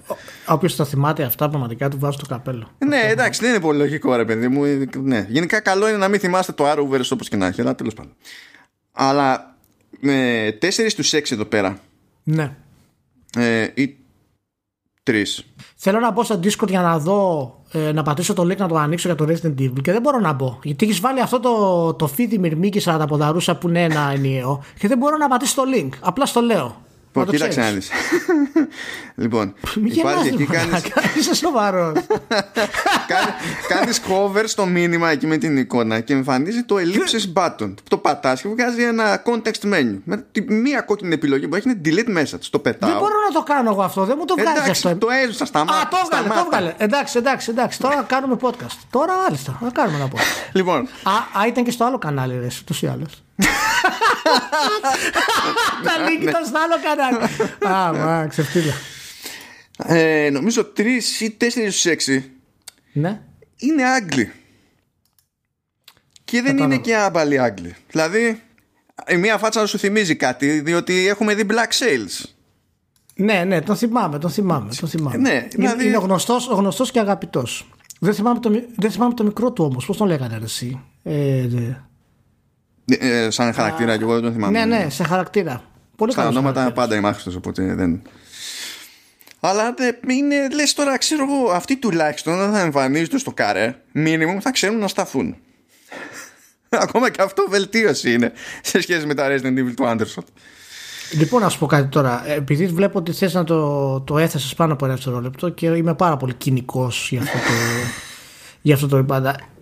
Όποιος 0.47 0.75
το 0.75 0.85
θυμάται 0.85 1.23
αυτά 1.23 1.49
πραγματικά 1.49 1.89
του 1.89 1.99
βάζω 1.99 2.17
το 2.17 2.25
καπέλο. 2.25 2.67
Ναι 2.77 3.01
εντάξει 3.07 3.41
δεν 3.41 3.49
είναι 3.49 3.59
πολύ 3.59 3.77
λογικό 3.77 4.15
ρε 4.15 4.25
παιδί 4.25 4.47
μου. 4.47 4.63
Ναι. 5.03 5.25
γενικά 5.29 5.59
καλό 5.59 5.87
είναι 5.87 5.97
να 5.97 6.07
μην 6.07 6.19
θυμάστε 6.19 6.51
το 6.51 6.71
Arrowverse 6.71 7.09
όπως 7.11 7.29
και 7.29 7.35
να 7.35 7.45
έχει 7.47 7.61
αλλά 7.61 7.75
τέλος 7.75 7.93
πάντων. 7.93 8.15
Αλλά 8.91 9.56
με 9.99 10.57
4 10.61 10.69
στους 10.87 11.13
6 11.13 11.31
εδώ 11.31 11.45
πέρα. 11.45 11.79
Ναι. 12.23 12.55
Ε, 13.35 13.67
ή 13.73 13.97
3. 15.03 15.23
Θέλω 15.75 15.99
να 15.99 16.11
μπω 16.11 16.23
στο 16.23 16.39
Discord 16.43 16.67
για 16.67 16.81
να 16.81 16.99
δω, 16.99 17.55
ε, 17.71 17.91
να 17.91 18.03
πατήσω 18.03 18.33
το 18.33 18.43
link 18.43 18.57
να 18.57 18.67
το 18.67 18.75
ανοίξω 18.75 19.07
για 19.07 19.17
το 19.17 19.25
Resident 19.33 19.61
Evil 19.61 19.81
και 19.81 19.91
δεν 19.91 20.01
μπορώ 20.01 20.19
να 20.19 20.33
μπω. 20.33 20.59
Γιατί 20.63 20.85
έχεις 20.85 20.99
βάλει 20.99 21.21
αυτό 21.21 21.39
το, 21.39 21.93
το 21.93 22.13
feed 22.17 22.37
μυρμήκης 22.39 22.89
ποδαρούσα 23.07 23.57
που 23.57 23.69
είναι 23.69 23.83
ένα 23.83 24.11
ενιαίο 24.15 24.63
και 24.79 24.87
δεν 24.87 24.97
μπορώ 24.97 25.17
να 25.17 25.27
πατήσω 25.27 25.55
το 25.55 25.63
link. 25.75 25.89
Απλά 25.99 26.25
στο 26.25 26.41
λέω. 26.41 26.85
Λοιπόν, 27.27 27.35
κοίταξε 27.35 27.59
να 27.59 27.71
δεις. 27.71 27.89
λοιπόν, 29.15 29.53
υπάρχει 29.83 30.27
εκεί 30.27 30.45
κάνεις... 30.45 30.83
Είσαι 31.17 31.35
σοβαρός. 31.35 31.99
κάνεις 33.67 34.01
cover 34.07 34.43
στο 34.45 34.65
μήνυμα 34.65 35.09
εκεί 35.09 35.27
με 35.27 35.37
την 35.37 35.57
εικόνα 35.57 35.99
και 35.99 36.13
εμφανίζει 36.13 36.63
το 36.63 36.75
ellipsis 36.75 37.41
button. 37.41 37.73
Το 37.89 37.97
πατάς 37.97 38.41
και 38.41 38.47
βγάζει 38.47 38.83
ένα 38.83 39.23
context 39.25 39.73
menu. 39.73 39.97
Με 40.03 40.25
τη 40.31 40.41
μία 40.51 40.81
κόκκινη 40.81 41.13
επιλογή 41.13 41.47
που 41.47 41.55
έχει 41.55 41.69
είναι 41.69 41.81
delete 41.85 42.17
message. 42.17 42.45
Το 42.49 42.59
πετάω. 42.59 42.89
Δεν 42.89 42.99
μπορώ 42.99 43.15
να 43.27 43.33
το 43.33 43.43
κάνω 43.43 43.69
εγώ 43.69 43.81
αυτό. 43.81 44.05
Δεν 44.05 44.15
μου 44.19 44.25
το 44.25 44.35
βγάζει 44.35 44.59
εντάξει, 44.61 44.87
αυτό. 44.87 45.05
Το 45.05 45.07
έζουσα 45.23 45.45
στα 45.45 45.59
μάτια. 45.59 45.81
Α, 45.81 45.87
το 45.87 45.97
έβγαλε, 46.03 46.27
το 46.27 46.39
έβγαλε. 46.45 46.73
Εντάξει, 46.77 47.17
εντάξει, 47.17 47.49
εντάξει. 47.51 47.79
Τώρα 47.79 48.05
κάνουμε 48.07 48.37
podcast. 48.41 48.77
Τώρα 48.89 49.13
μάλιστα. 49.17 49.59
Να 49.61 49.69
κάνουμε 49.69 49.97
ένα 49.97 50.07
podcast. 50.07 50.49
Λοιπόν. 50.51 50.87
Α, 51.03 51.39
α, 51.41 51.47
ήταν 51.47 51.63
και 51.63 51.71
στο 51.71 51.85
άλλο 51.85 51.97
κανάλι, 51.97 52.39
ρε, 52.39 52.47
ούτως 52.61 52.81
ή 52.81 52.87
άλλως. 52.87 53.21
Τα 55.83 55.91
link 56.07 56.21
ήταν 56.21 56.45
στο 56.45 56.57
άλλο 56.59 56.75
κανάλι. 56.83 57.17
Α, 57.75 57.93
μα, 57.93 58.27
ξεφτύλα. 58.27 58.73
Ε, 59.85 60.29
νομίζω 60.31 60.65
τρεις 60.65 61.21
ή 61.21 61.31
τέσσερις 61.31 61.73
στους 61.73 61.91
έξι 61.91 62.31
ναι. 62.93 63.21
είναι 63.57 63.83
Άγγλοι. 63.83 64.31
Και 66.23 66.41
δεν 66.41 66.57
είναι 66.57 66.77
και 66.77 66.95
άμπαλοι 66.95 67.39
Άγγλοι. 67.39 67.75
Δηλαδή, 67.87 68.41
η 69.07 69.17
μία 69.17 69.37
φάτσα 69.37 69.65
σου 69.65 69.77
θυμίζει 69.77 70.15
κάτι, 70.15 70.59
διότι 70.59 71.07
έχουμε 71.07 71.33
δει 71.33 71.45
Black 71.49 71.83
Sales. 71.83 72.29
Ναι, 73.15 73.43
ναι, 73.43 73.61
τον 73.61 73.75
θυμάμαι, 73.75 74.19
τον 74.19 74.29
θυμάμαι. 74.29 74.69
Τον 74.79 74.89
θυμάμαι. 74.89 75.17
Ναι, 75.17 75.47
δηλαδή... 75.51 75.87
Είναι 75.87 75.97
γνωστός, 75.97 76.47
γνωστός 76.47 76.91
και 76.91 76.99
αγαπητός. 76.99 77.67
Δεν 77.99 78.13
θυμάμαι, 78.13 78.39
το, 78.39 78.63
δεν 78.75 78.91
θυμάμαι 78.91 79.13
το 79.13 79.23
μικρό 79.23 79.51
του 79.51 79.63
όμως. 79.63 79.85
Πώς 79.85 79.97
τον 79.97 80.07
λέγανε 80.07 80.39
εσύ; 80.43 80.81
Ε, 81.03 81.47
ε, 82.87 83.29
σαν 83.29 83.53
χαρακτήρα 83.53 83.97
και 83.97 84.03
εγώ 84.03 84.13
δεν 84.13 84.21
τον 84.21 84.31
θυμάμαι. 84.33 84.65
Ναι, 84.65 84.77
ναι, 84.77 84.89
σε 84.89 85.03
χαρακτήρα. 85.03 85.63
Πολύ 85.95 86.11
Στα 86.11 86.27
ονόματα 86.27 86.71
πάντα 86.71 86.95
είμαι 86.95 87.07
άχρηστος, 87.07 87.35
οπότε 87.35 87.75
δεν... 87.75 88.01
Αλλά 89.39 89.73
είναι, 90.07 90.47
λες 90.53 90.73
τώρα, 90.73 90.97
ξέρω 90.97 91.23
εγώ, 91.23 91.51
αυτοί 91.51 91.77
τουλάχιστον 91.77 92.37
δεν 92.37 92.51
θα 92.51 92.59
εμφανίζονται 92.59 93.17
στο 93.17 93.31
καρέ, 93.31 93.75
μήνυμο 93.91 94.41
θα 94.41 94.51
ξέρουν 94.51 94.77
να 94.77 94.87
σταθούν. 94.87 95.35
Ακόμα 96.69 97.09
και 97.09 97.21
αυτό 97.21 97.45
βελτίωση 97.49 98.13
είναι 98.13 98.31
σε 98.61 98.81
σχέση 98.81 99.05
με 99.05 99.13
τα 99.13 99.27
Resident 99.29 99.57
Evil 99.59 99.73
του 99.75 99.85
Anderson. 99.85 100.23
Λοιπόν, 101.11 101.41
να 101.41 101.49
σου 101.49 101.59
πω 101.59 101.65
κάτι 101.65 101.87
τώρα. 101.87 102.23
Επειδή 102.27 102.67
βλέπω 102.67 102.97
ότι 102.97 103.11
θες 103.11 103.33
να 103.33 103.43
το, 103.43 103.99
το 104.01 104.17
έθεσες 104.17 104.53
πάνω 104.53 104.73
από 104.73 104.85
ένα 104.85 104.93
δευτερόλεπτο 104.93 105.49
και 105.49 105.65
είμαι 105.65 105.95
πάρα 105.95 106.17
πολύ 106.17 106.33
κοινικός 106.33 107.07
για 107.09 107.21
αυτό 107.21 107.37
το, 107.37 107.43
για 108.61 108.75
αυτό 108.75 108.87
το 108.87 108.97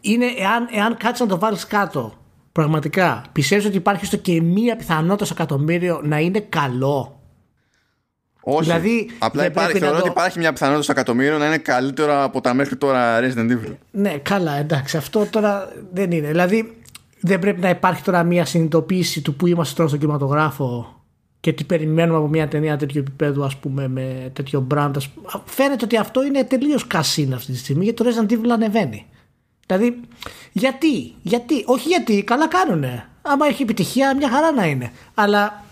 Είναι 0.01 0.25
εάν, 0.38 0.67
εάν 0.72 0.98
κάτσεις 0.98 1.20
να 1.20 1.27
το 1.27 1.39
βάλεις 1.39 1.67
κάτω, 1.67 2.25
πραγματικά 2.56 3.24
πιστεύεις 3.32 3.66
ότι 3.66 3.76
υπάρχει 3.76 4.06
στο 4.06 4.18
και 4.18 4.42
μία 4.42 4.76
πιθανότητα 4.76 5.26
σε 5.26 5.34
εκατομμύριο 5.34 6.02
να 6.04 6.20
είναι 6.20 6.40
καλό; 6.40 7.20
Όχι. 8.42 8.64
Δηλαδή, 8.64 9.10
Απλά 9.20 9.46
υπάρχει, 9.46 9.80
θεωρώ 9.80 9.98
ότι 9.98 10.08
υπάρχει 10.08 10.40
μια 10.40 10.54
πιθανότητα 10.54 10.84
στο 10.84 10.92
εκατομμύριο 10.92 11.38
να 11.38 11.46
είναι 11.46 11.58
καλύτερα 11.58 12.24
από 12.24 12.42
τα 12.42 12.54
μέχρι 12.54 12.76
τώρα 12.76 13.20
Resident 13.20 13.52
Evil. 13.52 13.76
Ναι, 13.92 14.18
καλά, 14.18 14.58
εντάξει. 14.58 14.98
Αυτό 14.98 15.26
τώρα 15.26 15.72
δεν 15.94 16.12
είναι. 16.12 16.28
Δηλαδή, 16.28 16.78
δεν 17.20 17.40
πρέπει 17.40 17.62
να 17.62 17.70
υπάρχει 17.70 18.04
τώρα 18.04 18.24
μια 18.24 18.46
συνειδητοποίηση 18.46 19.22
του 19.22 19.36
που 19.36 19.48
είμαστε 19.48 19.74
τώρα 19.76 19.88
στον 19.88 20.00
κινηματογράφο 20.00 21.02
και 21.40 21.54
τι 21.54 21.64
περιμένουμε 21.64 22.18
από 22.18 22.28
μια 22.28 22.48
ταινία 22.48 22.78
τέτοιου 22.78 23.00
επίπεδου, 23.00 23.44
ας 23.44 23.56
πούμε, 23.56 23.88
με 23.88 24.32
τέτοιο 24.34 24.68
brand. 24.74 24.92
Φαίνεται 25.46 25.86
ότι 25.86 25.98
αυτό 25.98 26.24
είναι 26.24 26.44
τελείως 26.44 26.88
κασίν 26.88 27.34
αυτή 27.34 27.52
τη 27.52 27.58
στιγμή 27.58 27.84
γιατί 27.84 28.04
το 28.04 28.10
Resident 28.10 28.32
Evil 28.32 28.50
ανεβαίνει. 28.52 29.06
Δηλαδή, 29.65 30.00
γιατί, 30.51 31.13
γιατί, 31.22 31.63
όχι 31.65 31.88
γιατί, 31.88 32.24
καλά 32.24 32.48
κάνουνε. 32.48 33.10
Άμα 33.22 33.48
έχει 33.48 33.62
επιτυχία, 33.62 34.15
μια 34.15 34.29
χαρά 34.29 34.51
να 34.51 34.65
είναι. 34.65 34.91
Αλλά 35.13 35.63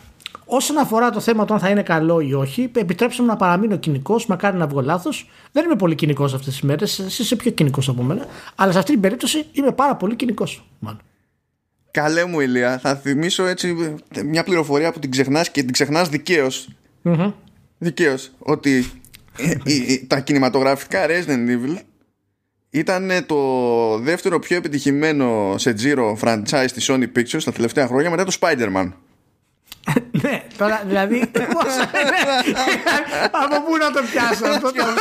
όσον 0.46 0.78
αφορά 0.78 1.10
το 1.10 1.20
θέμα 1.20 1.46
του 1.46 1.54
αν 1.54 1.60
θα 1.60 1.70
είναι 1.70 1.84
καλό 1.84 2.20
ή 2.20 2.34
όχι, 2.34 2.70
επιτρέψτε 2.76 3.22
μου 3.22 3.28
να 3.28 3.36
παραμείνω 3.36 3.78
κοινικός, 3.78 4.26
μακάρι 4.26 4.58
να 4.58 4.68
βγω 4.68 4.82
λάθος. 4.82 5.30
Δεν 5.52 5.66
είμαι 5.66 5.76
πολύ 5.76 5.96
κοινικός 5.96 6.34
αυτές 6.34 6.54
τις 6.54 6.62
μέρες. 6.62 7.00
Εσύ 7.00 7.22
είσαι 7.22 7.36
πιο 7.36 7.52
κοινικός 7.52 7.90
από 7.90 8.04
μένα. 8.04 8.26
Αλλά 8.56 8.72
σε 8.72 8.78
αυτή 8.78 8.92
την 8.92 9.02
περίπτωση 9.02 9.46
είμαι 9.52 9.72
πάρα 9.72 9.96
πολύ 9.96 10.16
κοινικός. 10.16 10.66
Καλέ 11.92 12.26
μου 12.26 12.40
Ηλία, 12.40 12.78
θα 12.80 12.96
θυμίσω 12.96 13.46
έτσι 13.46 13.96
μια 14.26 14.44
πληροφορία 14.44 14.92
που 14.92 15.00
την 15.00 15.12
ξεχνάς 15.12 15.50
και 15.50 15.62
την 15.62 15.72
ξεχνάς 15.72 16.10
δικαίως. 16.10 16.70
Mm-hmm. 17.04 17.34
Δικαίως. 17.78 18.32
Ότι 18.40 18.86
τα 20.08 20.20
κινηματογραφικά 20.20 21.06
Resident 21.08 21.50
Evil 21.50 21.78
ήταν 22.76 23.12
το 23.26 23.38
δεύτερο 23.98 24.40
πιο 24.40 24.58
επιτυχημένο 24.58 25.56
σε 25.58 25.74
τζίρο 25.74 26.18
franchise 26.22 26.68
της 26.74 26.92
Sony 26.92 27.06
Pictures 27.16 27.44
τα 27.44 27.52
τελευταία 27.52 27.88
χρόνια 27.88 28.10
μετά 28.10 28.24
το 28.24 28.38
Spider-Man 28.40 28.92
ναι, 30.12 30.44
τώρα 30.58 30.84
δηλαδή. 30.88 31.32
Από 33.32 33.62
πού 33.66 33.78
να 33.78 33.92
το 33.92 34.02
πιάσω 34.12 34.46
αυτό 34.46 34.72
τώρα. 34.72 34.94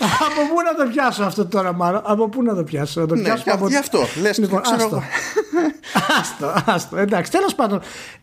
Από 0.00 0.40
πού 0.48 0.56
να 0.64 0.84
το 0.84 0.90
πιάσω 0.90 1.22
αυτό 1.22 1.46
τώρα, 1.46 1.72
μάλλον. 1.72 2.02
Από 2.04 2.28
πού 2.28 2.42
να 2.42 2.54
το 2.54 2.62
πιάσω; 2.64 3.00
Να 3.00 3.06
το 3.06 3.14
ναι, 3.14 3.22
πιάσω 3.22 3.44
από... 3.46 3.68
Γι' 3.68 3.76
αυτό. 3.76 3.98
Λες, 4.20 4.38
λοιπόν, 4.38 4.60
άστο. 4.64 5.02
άστο, 6.20 6.62
άστο. 6.66 6.96
Εντάξει, 6.96 7.30
τέλος 7.30 7.54
πάντων. 7.54 7.80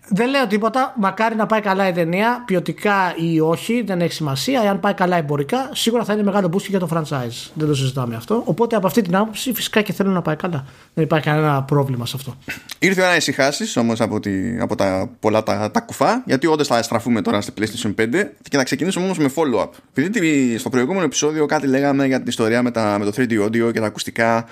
Δεν 0.10 0.30
λέω 0.30 0.48
τίποτα. 0.48 0.94
Μακάρι 0.98 1.36
να 1.36 1.46
πάει 1.46 1.62
καλά 1.62 1.88
η 1.88 1.92
ταινία, 1.92 2.44
ποιοτικά 2.46 3.14
ή 3.16 3.40
όχι, 3.40 3.82
δεν 3.82 4.02
έχει 4.02 4.14
σημασία. 4.14 4.62
Εάν 4.64 4.80
πάει 4.80 4.94
καλά 4.94 5.18
εμπορικά, 5.18 5.70
σίγουρα 5.74 6.04
θα 6.04 6.14
είναι 6.14 6.24
μεγάλο 6.24 6.50
boost 6.54 6.68
για 6.68 6.80
το 6.80 6.88
franchise. 6.94 7.52
Δεν 7.54 7.68
το 7.68 7.76
συζητάμε 7.76 8.16
αυτό. 8.16 8.42
Οπότε 8.46 8.76
από 8.76 8.88
αυτή 8.88 9.02
την 9.02 9.16
άποψη, 9.16 9.54
φυσικά 9.54 9.82
και 9.82 9.94
θέλω 9.94 10.12
να 10.12 10.22
πάει 10.22 10.36
καλά. 10.36 10.66
Δεν 10.94 11.04
υπάρχει 11.04 11.26
κανένα 11.26 11.64
πρόβλημα 11.64 12.06
σε 12.06 12.14
αυτό. 12.16 12.38
Ήρθε 12.80 13.00
η 13.00 13.04
ώρα 13.04 13.12
να 13.12 13.18
ησυχάσεις 13.18 13.78
όμως 13.78 14.02
από, 14.02 14.20
τη, 14.20 14.30
από 14.60 14.75
τα 14.75 15.16
πολλά 15.20 15.44
τα, 15.44 15.72
τα 15.72 15.80
κουφά, 15.80 16.24
γιατί 16.25 16.48
όντως 16.48 16.68
θα 16.68 16.82
στραφούμε 16.82 17.22
τώρα 17.22 17.42
στη 17.42 17.54
PlayStation 17.58 17.94
5 18.01 18.08
και 18.50 18.58
θα 18.58 18.63
ξεκινήσουμε 18.63 19.06
όμως 19.06 19.18
με 19.18 19.32
follow-up. 19.36 19.70
Επειδή 19.94 20.58
στο 20.58 20.70
προηγούμενο 20.70 21.06
επεισόδιο 21.06 21.46
κάτι 21.46 21.68
λέγαμε 21.68 22.06
για 22.06 22.18
την 22.18 22.27
ιστορία 22.27 22.63
με, 22.63 22.72
τα, 22.72 22.96
με 23.00 23.06
το 23.06 23.12
3D 23.16 23.46
audio 23.46 23.74
και 23.74 23.80
τα 23.80 23.86
ακουστικά 23.86 24.46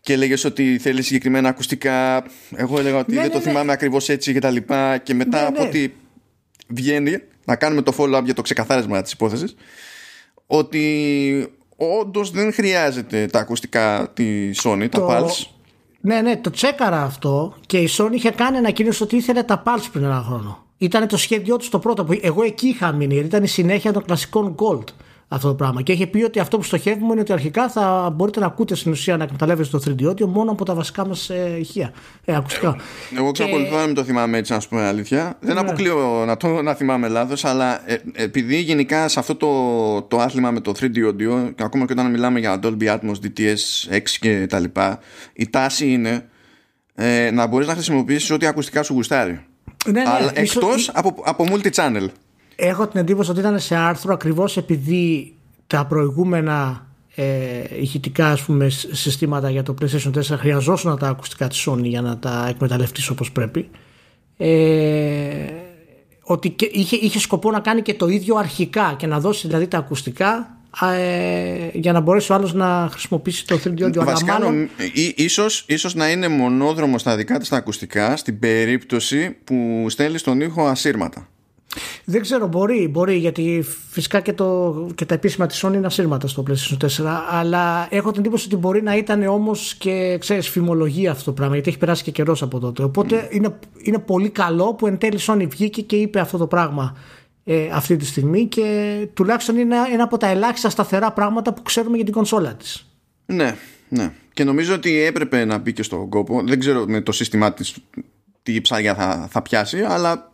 και 0.00 0.12
έλεγε 0.12 0.34
ότι 0.44 0.78
θέλεις 0.78 1.06
συγκεκριμένα 1.06 1.48
ακουστικά. 1.48 2.24
Εγώ 2.56 2.78
έλεγα 2.78 2.98
ότι 2.98 3.14
ναι, 3.14 3.20
δεν 3.20 3.26
ναι, 3.26 3.32
το 3.32 3.38
ναι. 3.38 3.44
θυμάμαι 3.44 3.72
ακριβώς 3.72 4.08
έτσι 4.08 4.32
και 4.32 4.40
τα 4.40 4.50
λοιπά. 4.50 4.98
Και 4.98 5.14
μετά 5.14 5.40
ναι, 5.40 5.46
από 5.46 5.62
ότι 5.62 5.94
βγαίνει 6.68 7.18
να 7.44 7.56
κάνουμε 7.56 7.82
το 7.82 7.94
follow-up 7.98 8.22
για 8.24 8.34
το 8.34 8.42
ξεκαθάρισμα 8.42 9.02
της 9.02 9.12
υπόθεσης, 9.12 9.54
ότι 10.46 11.54
όντως 11.76 12.30
δεν 12.30 12.52
χρειάζεται 12.52 13.26
τα 13.26 13.38
ακουστικά 13.38 14.10
της 14.14 14.60
Sony, 14.64 14.86
το... 14.90 15.00
τα 15.00 15.06
Pulse. 15.06 15.46
Ναι, 16.00 16.20
ναι, 16.20 16.36
το 16.36 16.50
τσέκαρα 16.50 17.02
αυτό 17.02 17.54
και 17.66 17.78
η 17.78 17.88
Sony 17.98 18.12
είχε 18.12 18.30
κάνει 18.30 18.56
ανακοίνωση 18.56 19.02
ότι 19.02 19.16
ήθελε 19.16 19.42
τα 19.42 19.62
Pulse 19.66 19.88
πριν 19.92 20.04
ένα 20.04 20.22
χρόνο. 20.26 20.64
Ήταν 20.78 21.08
το 21.08 21.16
σχέδιό 21.16 21.56
τους 21.56 21.68
το 21.68 21.78
πρώτο 21.78 22.04
που 22.04 22.18
εγώ 22.22 22.42
εκεί 22.42 22.66
είχα 22.68 22.92
μείνει, 22.92 23.12
γιατί 23.12 23.28
ήταν 23.28 23.42
η 23.42 23.48
συνέχεια 23.48 23.92
των 23.92 24.04
κλασικών 24.04 24.54
Gold 24.58 24.84
αυτό 25.32 25.48
το 25.48 25.54
πράγμα. 25.54 25.82
Και 25.82 25.92
έχει 25.92 26.06
πει 26.06 26.22
ότι 26.22 26.38
αυτό 26.38 26.56
που 26.56 26.62
στοχεύουμε 26.62 27.12
είναι 27.12 27.20
ότι 27.20 27.32
αρχικά 27.32 27.68
θα 27.68 28.12
μπορείτε 28.14 28.40
να 28.40 28.46
ακούτε 28.46 28.74
στην 28.74 28.92
ουσία 28.92 29.16
να 29.16 29.24
εκμεταλλεύεστε 29.24 29.78
το 29.78 29.94
3D 29.98 30.10
audio 30.10 30.24
μόνο 30.24 30.50
από 30.50 30.64
τα 30.64 30.74
βασικά 30.74 31.06
μας 31.06 31.30
ε, 31.30 31.56
ηχεία, 31.58 31.92
ε, 32.24 32.36
ακουστικά. 32.36 32.76
Εγώ 33.18 33.30
ξεκολουθώ 33.30 33.76
να 33.76 33.86
μην 33.86 33.94
το 33.94 34.04
θυμάμαι 34.04 34.38
έτσι, 34.38 34.52
να 34.52 34.60
σου 34.60 34.68
πούμε 34.68 34.86
αλήθεια. 34.86 35.36
Δεν 35.40 35.54
ναι. 35.54 35.60
αποκλείω 35.60 36.24
να, 36.26 36.36
το, 36.36 36.62
να 36.62 36.74
θυμάμαι 36.74 37.08
λάθος, 37.08 37.44
αλλά 37.44 37.90
ε, 37.90 37.98
επειδή 38.12 38.60
γενικά 38.60 39.08
σε 39.08 39.18
αυτό 39.18 39.34
το, 39.34 40.02
το 40.02 40.18
άθλημα 40.18 40.50
με 40.50 40.60
το 40.60 40.72
3D 40.80 40.84
audio, 40.84 41.52
και 41.54 41.62
ακόμα 41.62 41.86
και 41.86 41.92
όταν 41.92 42.10
μιλάμε 42.10 42.38
για 42.38 42.60
Dolby 42.62 42.86
Atmos, 42.86 43.14
DTS, 43.24 43.92
X 43.92 44.02
και 44.20 44.46
τα 44.48 44.58
λοιπά, 44.58 44.98
η 45.32 45.50
τάση 45.50 45.92
είναι 45.92 46.28
ε, 46.94 47.30
να 47.30 47.46
μπορείς 47.46 47.66
να 47.66 47.72
χρησιμοποιήσεις 47.72 48.30
ό,τι 48.30 48.46
ακουστικά 48.46 48.82
σου 48.82 48.94
γουστάρει. 48.94 49.40
Ναι, 49.86 49.92
ναι, 49.92 50.10
αλλά 50.10 50.30
εκτός 50.34 50.90
από, 50.94 51.14
από 51.24 51.46
multi-channel 51.50 52.06
έχω 52.60 52.86
την 52.86 53.00
εντύπωση 53.00 53.30
ότι 53.30 53.40
ήταν 53.40 53.58
σε 53.58 53.76
άρθρο 53.76 54.12
ακριβώς 54.12 54.56
επειδή 54.56 55.34
τα 55.66 55.86
προηγούμενα 55.86 56.86
ε, 57.14 57.80
ηχητικά 57.80 58.26
ας 58.26 58.42
πούμε, 58.42 58.68
συστήματα 58.68 59.50
για 59.50 59.62
το 59.62 59.74
PlayStation 59.80 60.12
4 60.14 60.22
χρειαζόσουν 60.22 60.98
τα 60.98 61.08
ακουστικά 61.08 61.48
της 61.48 61.68
Sony 61.68 61.82
για 61.82 62.00
να 62.00 62.18
τα 62.18 62.46
εκμεταλλευτείς 62.48 63.08
όπως 63.08 63.32
πρέπει. 63.32 63.68
Ε, 64.36 65.46
ότι 66.22 66.54
είχε, 66.70 66.96
είχε 66.96 67.18
σκοπό 67.18 67.50
να 67.50 67.60
κάνει 67.60 67.82
και 67.82 67.94
το 67.94 68.08
ίδιο 68.08 68.36
αρχικά 68.36 68.94
και 68.98 69.06
να 69.06 69.20
δώσει 69.20 69.46
δηλαδή 69.46 69.66
τα 69.66 69.78
ακουστικά 69.78 70.56
ε, 70.96 71.68
για 71.72 71.92
να 71.92 72.00
μπορέσει 72.00 72.32
ο 72.32 72.34
άλλος 72.34 72.54
να 72.54 72.88
χρησιμοποιήσει 72.90 73.46
το 73.46 73.60
3D 73.64 73.84
audio 73.84 74.04
Βασικά, 74.04 74.32
μάλλον... 74.32 74.68
ίσως, 75.14 75.64
ίσως 75.68 75.94
να 75.94 76.10
είναι 76.10 76.28
μονόδρομος 76.28 77.00
στα 77.00 77.16
δικά 77.16 77.38
της 77.38 77.48
τα 77.48 77.56
ακουστικά 77.56 78.16
στην 78.16 78.38
περίπτωση 78.38 79.36
που 79.44 79.86
στέλνεις 79.88 80.22
τον 80.22 80.40
ήχο 80.40 80.66
ασύρματα 80.66 81.28
δεν 82.04 82.20
ξέρω, 82.20 82.46
μπορεί, 82.46 82.88
μπορεί 82.88 83.16
γιατί 83.16 83.64
φυσικά 83.90 84.20
και, 84.20 84.32
το, 84.32 84.86
και 84.94 85.04
τα 85.04 85.14
επίσημα 85.14 85.46
της 85.46 85.64
Sony 85.64 85.74
είναι 85.74 85.86
ασύρματα 85.86 86.28
στο 86.28 86.44
PlayStation 86.48 87.04
4. 87.04 87.04
Αλλά 87.30 87.86
έχω 87.90 88.10
την 88.10 88.20
εντύπωση 88.20 88.46
ότι 88.46 88.56
μπορεί 88.56 88.82
να 88.82 88.96
ήταν 88.96 89.22
όμως 89.22 89.74
και 89.74 90.16
ξέρεις, 90.20 90.48
φημολογία 90.48 91.10
αυτό 91.10 91.24
το 91.24 91.32
πράγμα, 91.32 91.54
γιατί 91.54 91.68
έχει 91.68 91.78
περάσει 91.78 92.02
και 92.02 92.10
καιρός 92.10 92.42
από 92.42 92.58
τότε. 92.58 92.82
Οπότε 92.82 93.28
mm. 93.30 93.34
είναι, 93.34 93.58
είναι 93.82 93.98
πολύ 93.98 94.28
καλό 94.28 94.74
που 94.74 94.86
εν 94.86 94.98
τέλει 94.98 95.16
η 95.16 95.22
Sony 95.26 95.46
βγήκε 95.48 95.82
και 95.82 95.96
είπε 95.96 96.20
αυτό 96.20 96.38
το 96.38 96.46
πράγμα 96.46 96.96
ε, 97.44 97.68
αυτή 97.72 97.96
τη 97.96 98.04
στιγμή 98.04 98.46
και 98.46 98.96
τουλάχιστον 99.14 99.56
είναι 99.56 99.76
ένα 99.92 100.02
από 100.02 100.16
τα 100.16 100.26
ελάχιστα 100.26 100.70
σταθερά 100.70 101.12
πράγματα 101.12 101.52
που 101.52 101.62
ξέρουμε 101.62 101.96
για 101.96 102.04
την 102.04 102.14
κονσόλα 102.14 102.54
της. 102.54 102.86
Ναι, 103.26 103.56
ναι. 103.88 104.12
Και 104.32 104.44
νομίζω 104.44 104.74
ότι 104.74 105.00
έπρεπε 105.00 105.44
να 105.44 105.58
μπει 105.58 105.72
και 105.72 105.82
στον 105.82 106.08
κόπο. 106.08 106.42
Δεν 106.44 106.58
ξέρω 106.58 106.84
με 106.88 107.00
το 107.00 107.12
σύστημά 107.12 107.52
της 107.52 107.76
τι 108.42 108.60
ψάρια 108.60 108.94
θα, 108.94 109.28
θα 109.30 109.42
πιάσει, 109.42 109.80
αλλά 109.80 110.29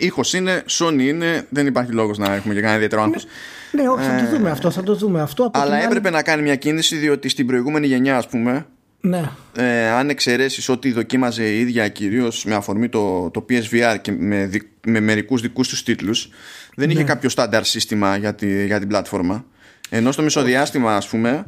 ήχος 0.00 0.32
είναι, 0.32 0.64
Sony 0.68 1.00
είναι, 1.00 1.46
δεν 1.48 1.66
υπάρχει 1.66 1.92
λόγος 1.92 2.18
να 2.18 2.34
έχουμε 2.34 2.54
και 2.54 2.60
κανένα 2.60 2.76
ιδιαίτερο 2.76 3.02
άγχος. 3.02 3.26
Ναι, 3.72 3.82
ναι, 3.82 3.88
όχι, 3.88 4.04
θα 4.04 4.16
το 4.16 4.24
ε, 4.24 4.36
δούμε 4.36 4.50
αυτό, 4.50 4.70
θα 4.70 4.82
το 4.82 4.94
δούμε 4.94 5.20
αυτό. 5.20 5.44
Από 5.44 5.58
αλλά 5.58 5.84
έπρεπε 5.84 6.10
να 6.10 6.22
κάνει 6.22 6.42
μια 6.42 6.56
κίνηση 6.56 6.96
διότι 6.96 7.28
στην 7.28 7.46
προηγούμενη 7.46 7.86
γενιά, 7.86 8.16
ας 8.16 8.28
πούμε, 8.28 8.66
ναι. 9.00 9.22
ε, 9.56 9.88
αν 9.88 10.08
εξαιρέσεις 10.08 10.68
ότι 10.68 10.92
δοκίμαζε 10.92 11.44
η 11.44 11.60
ίδια 11.60 11.88
κυρίως 11.88 12.44
με 12.44 12.54
αφορμή 12.54 12.88
το, 12.88 13.30
το 13.30 13.46
PSVR 13.48 13.96
και 14.00 14.12
με, 14.12 14.50
με 14.86 15.00
μερικούς 15.00 15.40
δικούς 15.40 15.68
τους 15.68 15.82
τίτλους, 15.82 16.28
δεν 16.74 16.90
είχε 16.90 16.98
ναι. 16.98 17.04
κάποιο 17.04 17.28
στάνταρ 17.28 17.64
σύστημα 17.64 18.16
για, 18.16 18.34
τη, 18.34 18.66
για 18.66 18.78
την 18.78 18.88
πλατφόρμα. 18.88 19.44
Ενώ 19.90 20.12
στο 20.12 20.22
μισοδιάστημα, 20.22 20.96
ας 20.96 21.08
πούμε, 21.08 21.46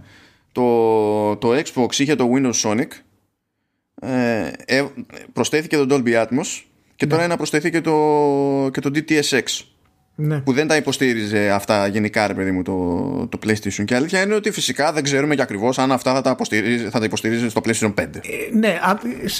το, 0.53 1.37
το 1.37 1.53
Xbox 1.55 1.99
είχε 1.99 2.15
το 2.15 2.31
Windows 2.35 2.61
Sonic, 2.63 2.89
ε, 4.01 4.51
ε, 4.67 4.85
προσθέθηκε 5.33 5.77
το 5.77 5.87
Dolby 5.91 6.23
Atmos 6.23 6.63
και 7.03 7.09
τώρα 7.09 7.23
ναι. 7.23 7.29
να 7.29 7.37
προσθεθεί 7.37 7.71
και 7.71 7.81
το, 7.81 7.93
και 8.73 8.81
το 8.81 8.91
DTSX. 8.95 9.65
Ναι. 10.15 10.39
Που 10.39 10.53
δεν 10.53 10.67
τα 10.69 10.77
υποστήριζε 10.77 11.51
αυτά 11.51 11.87
γενικά, 11.87 12.27
ρε 12.27 12.35
παιδί 12.35 12.51
μου, 12.51 12.63
το, 12.63 13.27
το 13.29 13.39
PlayStation. 13.47 13.85
Και 13.85 13.95
αλήθεια 13.95 14.23
είναι 14.23 14.35
ότι 14.35 14.51
φυσικά 14.51 14.93
δεν 14.93 15.03
ξέρουμε 15.03 15.35
και 15.35 15.43
ακριβώς 15.43 15.79
αν 15.79 15.93
αυτά 15.93 16.15
θα 16.15 16.21
τα, 16.21 16.37
θα 16.91 16.99
τα 16.99 17.05
υποστηρίζει 17.05 17.49
στο 17.49 17.61
PlayStation 17.65 17.95
5. 17.95 17.97
Ε, 17.99 18.09
ναι, 18.59 18.79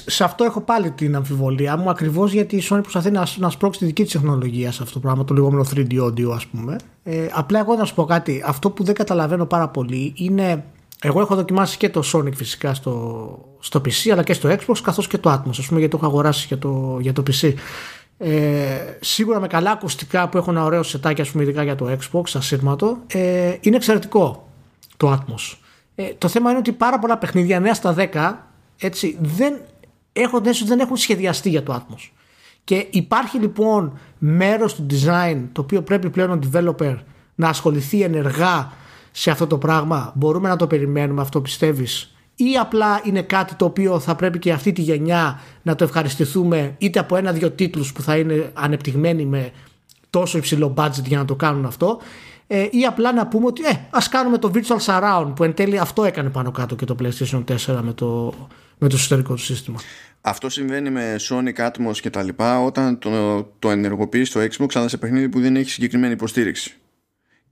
σε 0.07 0.25
αυτό 0.25 0.45
έχω 0.45 0.61
πάλι 0.61 0.91
την 0.91 1.17
αμφιβολία 1.17 1.77
μου, 1.77 1.91
ακριβώς 1.91 2.33
γιατί 2.33 2.57
η 2.57 2.63
Sony 2.71 2.79
προσπαθεί 2.81 3.11
να, 3.11 3.27
να 3.37 3.51
σπρώξει 3.51 3.79
τη 3.79 3.85
δική 3.85 4.03
της 4.03 4.13
τεχνολογία 4.13 4.73
σε 4.73 4.83
αυτό 4.83 4.95
το 4.95 5.01
πράγμα, 5.01 5.25
το 5.25 5.35
λεγόμενο 5.35 5.67
3D 5.75 6.03
audio, 6.03 6.31
ας 6.35 6.47
πούμε. 6.47 6.77
Ε, 7.03 7.27
απλά 7.33 7.59
εγώ 7.59 7.75
να 7.75 7.85
σου 7.85 7.95
πω 7.95 8.05
κάτι. 8.05 8.43
Αυτό 8.47 8.71
που 8.71 8.85
δεν 8.85 8.95
καταλαβαίνω 8.95 9.47
πάρα 9.47 9.69
πολύ 9.69 10.13
είναι 10.17 10.65
εγώ 11.05 11.21
έχω 11.21 11.35
δοκιμάσει 11.35 11.77
και 11.77 11.89
το 11.89 12.03
Sonic 12.13 12.35
φυσικά 12.35 12.75
στο, 12.75 13.57
στο 13.61 13.81
PC 13.81 14.11
αλλά 14.13 14.23
και 14.23 14.33
στο 14.33 14.49
Xbox 14.49 14.79
καθώς 14.83 15.07
και 15.07 15.19
το 15.19 15.33
Atmos 15.33 15.59
ας 15.59 15.67
πούμε 15.67 15.79
γιατί 15.79 15.89
το 15.89 15.97
έχω 15.97 16.07
αγοράσει 16.07 16.47
για 16.47 16.59
το, 16.59 16.99
για 17.01 17.13
το 17.13 17.23
PC. 17.27 17.55
ε, 18.19 18.77
σίγουρα 19.01 19.41
με 19.41 19.47
καλά 19.47 19.71
ακουστικά 19.71 20.29
που 20.29 20.37
έχουν 20.37 20.57
ένα 20.57 20.65
ωραίο 20.65 20.83
σετάκι 20.83 21.21
ας 21.21 21.31
πούμε 21.31 21.43
ειδικά 21.43 21.63
για 21.63 21.75
το 21.75 21.97
Xbox 22.01 22.23
ασύρματο 22.35 22.99
ε, 23.07 23.57
είναι 23.61 23.77
εξαιρετικό 23.77 24.49
το 24.97 25.13
Atmos 25.13 25.57
ε, 25.95 26.09
το 26.19 26.29
θέμα 26.29 26.51
είναι 26.51 26.59
ότι 26.59 26.73
πάρα 26.73 26.99
πολλά 26.99 27.19
παιχνίδια 27.19 27.63
9 27.63 27.71
στα 27.73 27.95
10 28.13 28.35
έτσι, 28.79 29.19
δεν, 29.21 29.61
έχουν, 30.13 30.43
δεν 30.65 30.81
έχουν 30.81 30.97
σχεδιαστεί 30.97 31.49
για 31.49 31.63
το 31.63 31.75
Atmos 31.75 32.11
και 32.65 32.87
υπάρχει 32.91 33.39
λοιπόν 33.39 33.99
μέρος 34.19 34.75
του 34.75 34.87
design 34.91 35.45
το 35.53 35.61
οποίο 35.61 35.83
πρέπει 35.83 36.11
πλέον 36.11 36.31
ο 36.31 36.39
developer 36.53 36.97
να 37.35 37.49
ασχοληθεί 37.49 38.03
ενεργά 38.03 38.73
σε 39.13 39.31
αυτό 39.31 39.47
το 39.47 39.59
πράγμα 39.59 40.13
μπορούμε 40.15 40.49
να 40.49 40.57
το 40.57 40.67
περιμένουμε 40.67 41.21
αυτό 41.21 41.41
πιστεύεις; 41.41 42.15
Ή 42.37 42.57
απλά 42.61 43.01
είναι 43.05 43.23
κάτι 43.23 43.55
το 43.55 43.65
οποίο 43.65 44.01
θα 44.01 44.15
πρέπει 44.15 44.39
και 44.39 44.53
αυτή 44.53 44.73
τη 44.73 44.83
γενιά 44.83 45.41
να 45.63 45.75
το 45.75 45.85
ευχαριστηθούμε 45.85 46.75
είτε 46.79 46.99
από 46.99 47.17
ένα-δυο 47.17 47.51
τίτλους 47.51 47.93
που 47.93 48.03
θα 48.03 48.17
είναι 48.17 48.51
ανεπτυγμένοι 48.55 49.25
με 49.25 49.51
τόσο 50.11 50.39
υψηλό 50.39 50.75
budget 50.77 51.05
για 51.05 51.19
να 51.19 51.25
το 51.25 51.35
κάνουν 51.35 51.65
αυτό 51.67 52.01
ε, 52.47 52.69
ή 52.71 52.85
απλά 52.85 53.13
να 53.13 53.27
πούμε 53.27 53.47
ότι 53.47 53.65
ε, 53.65 53.73
ας 53.91 54.09
κάνουμε 54.09 54.39
το 54.39 54.51
virtual 54.55 54.79
surround 54.87 55.33
που 55.37 55.45
εν 55.45 55.55
τέλει 55.55 55.79
αυτό 55.79 56.05
έκανε 56.05 56.29
πάνω 56.29 56.51
κάτω 56.51 56.75
και 56.75 56.85
το 56.85 56.97
PlayStation 57.03 57.45
4 57.67 57.81
με 57.83 57.93
το, 57.93 58.35
με 58.79 58.89
το 58.89 58.95
εσωτερικό 58.95 59.35
του 59.35 59.41
σύστημα. 59.41 59.81
Αυτό 60.21 60.49
συμβαίνει 60.49 60.91
με 60.91 61.17
Sonic 61.29 61.67
Atmos 61.67 61.97
και 62.01 62.11
τα 62.11 62.23
λοιπά 62.23 62.61
όταν 62.65 62.99
το, 62.99 63.43
το 63.59 63.71
ενεργοποιείς 63.71 64.29
στο 64.29 64.41
Xbox 64.41 64.67
αλλά 64.75 64.89
σε 64.89 64.97
παιχνίδι 64.97 65.29
που 65.29 65.41
δεν 65.41 65.57
έχει 65.57 65.71
συγκεκριμένη 65.71 66.13
υποστήριξη. 66.13 66.77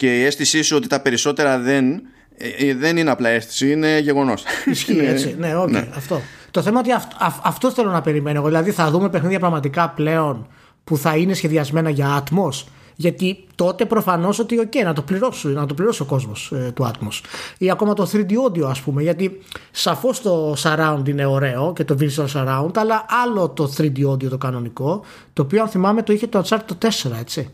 Και 0.00 0.18
η 0.18 0.24
αίσθησή 0.24 0.62
σου 0.62 0.76
ότι 0.76 0.88
τα 0.88 1.00
περισσότερα 1.00 1.58
δεν 1.58 2.02
ε, 2.36 2.68
ε, 2.68 2.74
δεν 2.74 2.96
είναι 2.96 3.10
απλά 3.10 3.28
αίσθηση, 3.28 3.70
είναι 3.70 3.98
γεγονός. 3.98 4.44
Ισχύει 4.70 4.98
έτσι. 4.98 5.36
Ναι, 5.38 5.52
okay, 5.56 5.70
ναι. 5.70 5.88
αυτό. 5.94 6.20
Το 6.50 6.62
θέμα 6.62 6.80
είναι 6.84 6.94
ότι 6.94 7.04
αυτό 7.42 7.70
θέλω 7.70 7.90
να 7.90 8.00
περιμένω. 8.00 8.42
Δηλαδή 8.42 8.70
θα 8.70 8.90
δούμε 8.90 9.10
παιχνίδια 9.10 9.38
πραγματικά 9.38 9.90
πλέον 9.90 10.46
που 10.84 10.96
θα 10.96 11.16
είναι 11.16 11.34
σχεδιασμένα 11.34 11.90
για 11.90 12.22
Atmos. 12.22 12.64
Γιατί 12.96 13.44
τότε 13.54 13.84
προφανώς 13.84 14.38
ότι 14.38 14.60
okay, 14.62 14.84
να 14.84 14.92
το 14.92 15.02
πληρώσει, 15.02 15.48
να 15.48 15.66
το 15.66 15.74
πληρώσει 15.74 16.02
ο 16.02 16.04
κόσμος 16.04 16.52
ε, 16.54 16.72
του 16.74 16.90
Atmos. 16.90 17.20
Ή 17.58 17.70
ακόμα 17.70 17.94
το 17.94 18.10
3D 18.12 18.30
audio, 18.30 18.62
ας 18.62 18.80
πούμε. 18.80 19.02
Γιατί 19.02 19.38
σαφώς 19.70 20.22
το 20.22 20.56
surround 20.62 21.08
είναι 21.08 21.24
ωραίο 21.24 21.72
και 21.76 21.84
το 21.84 21.96
visual 22.00 22.26
surround, 22.34 22.70
αλλά 22.76 23.06
άλλο 23.24 23.48
το 23.48 23.72
3D 23.78 24.06
audio 24.10 24.28
το 24.28 24.38
κανονικό, 24.38 25.04
το 25.32 25.42
οποίο 25.42 25.62
αν 25.62 25.68
θυμάμαι 25.68 26.02
το 26.02 26.12
είχε 26.12 26.26
το 26.26 26.44
Uncharted 26.44 26.64
το 26.66 26.76
4, 26.80 26.88
έτσι. 27.20 27.50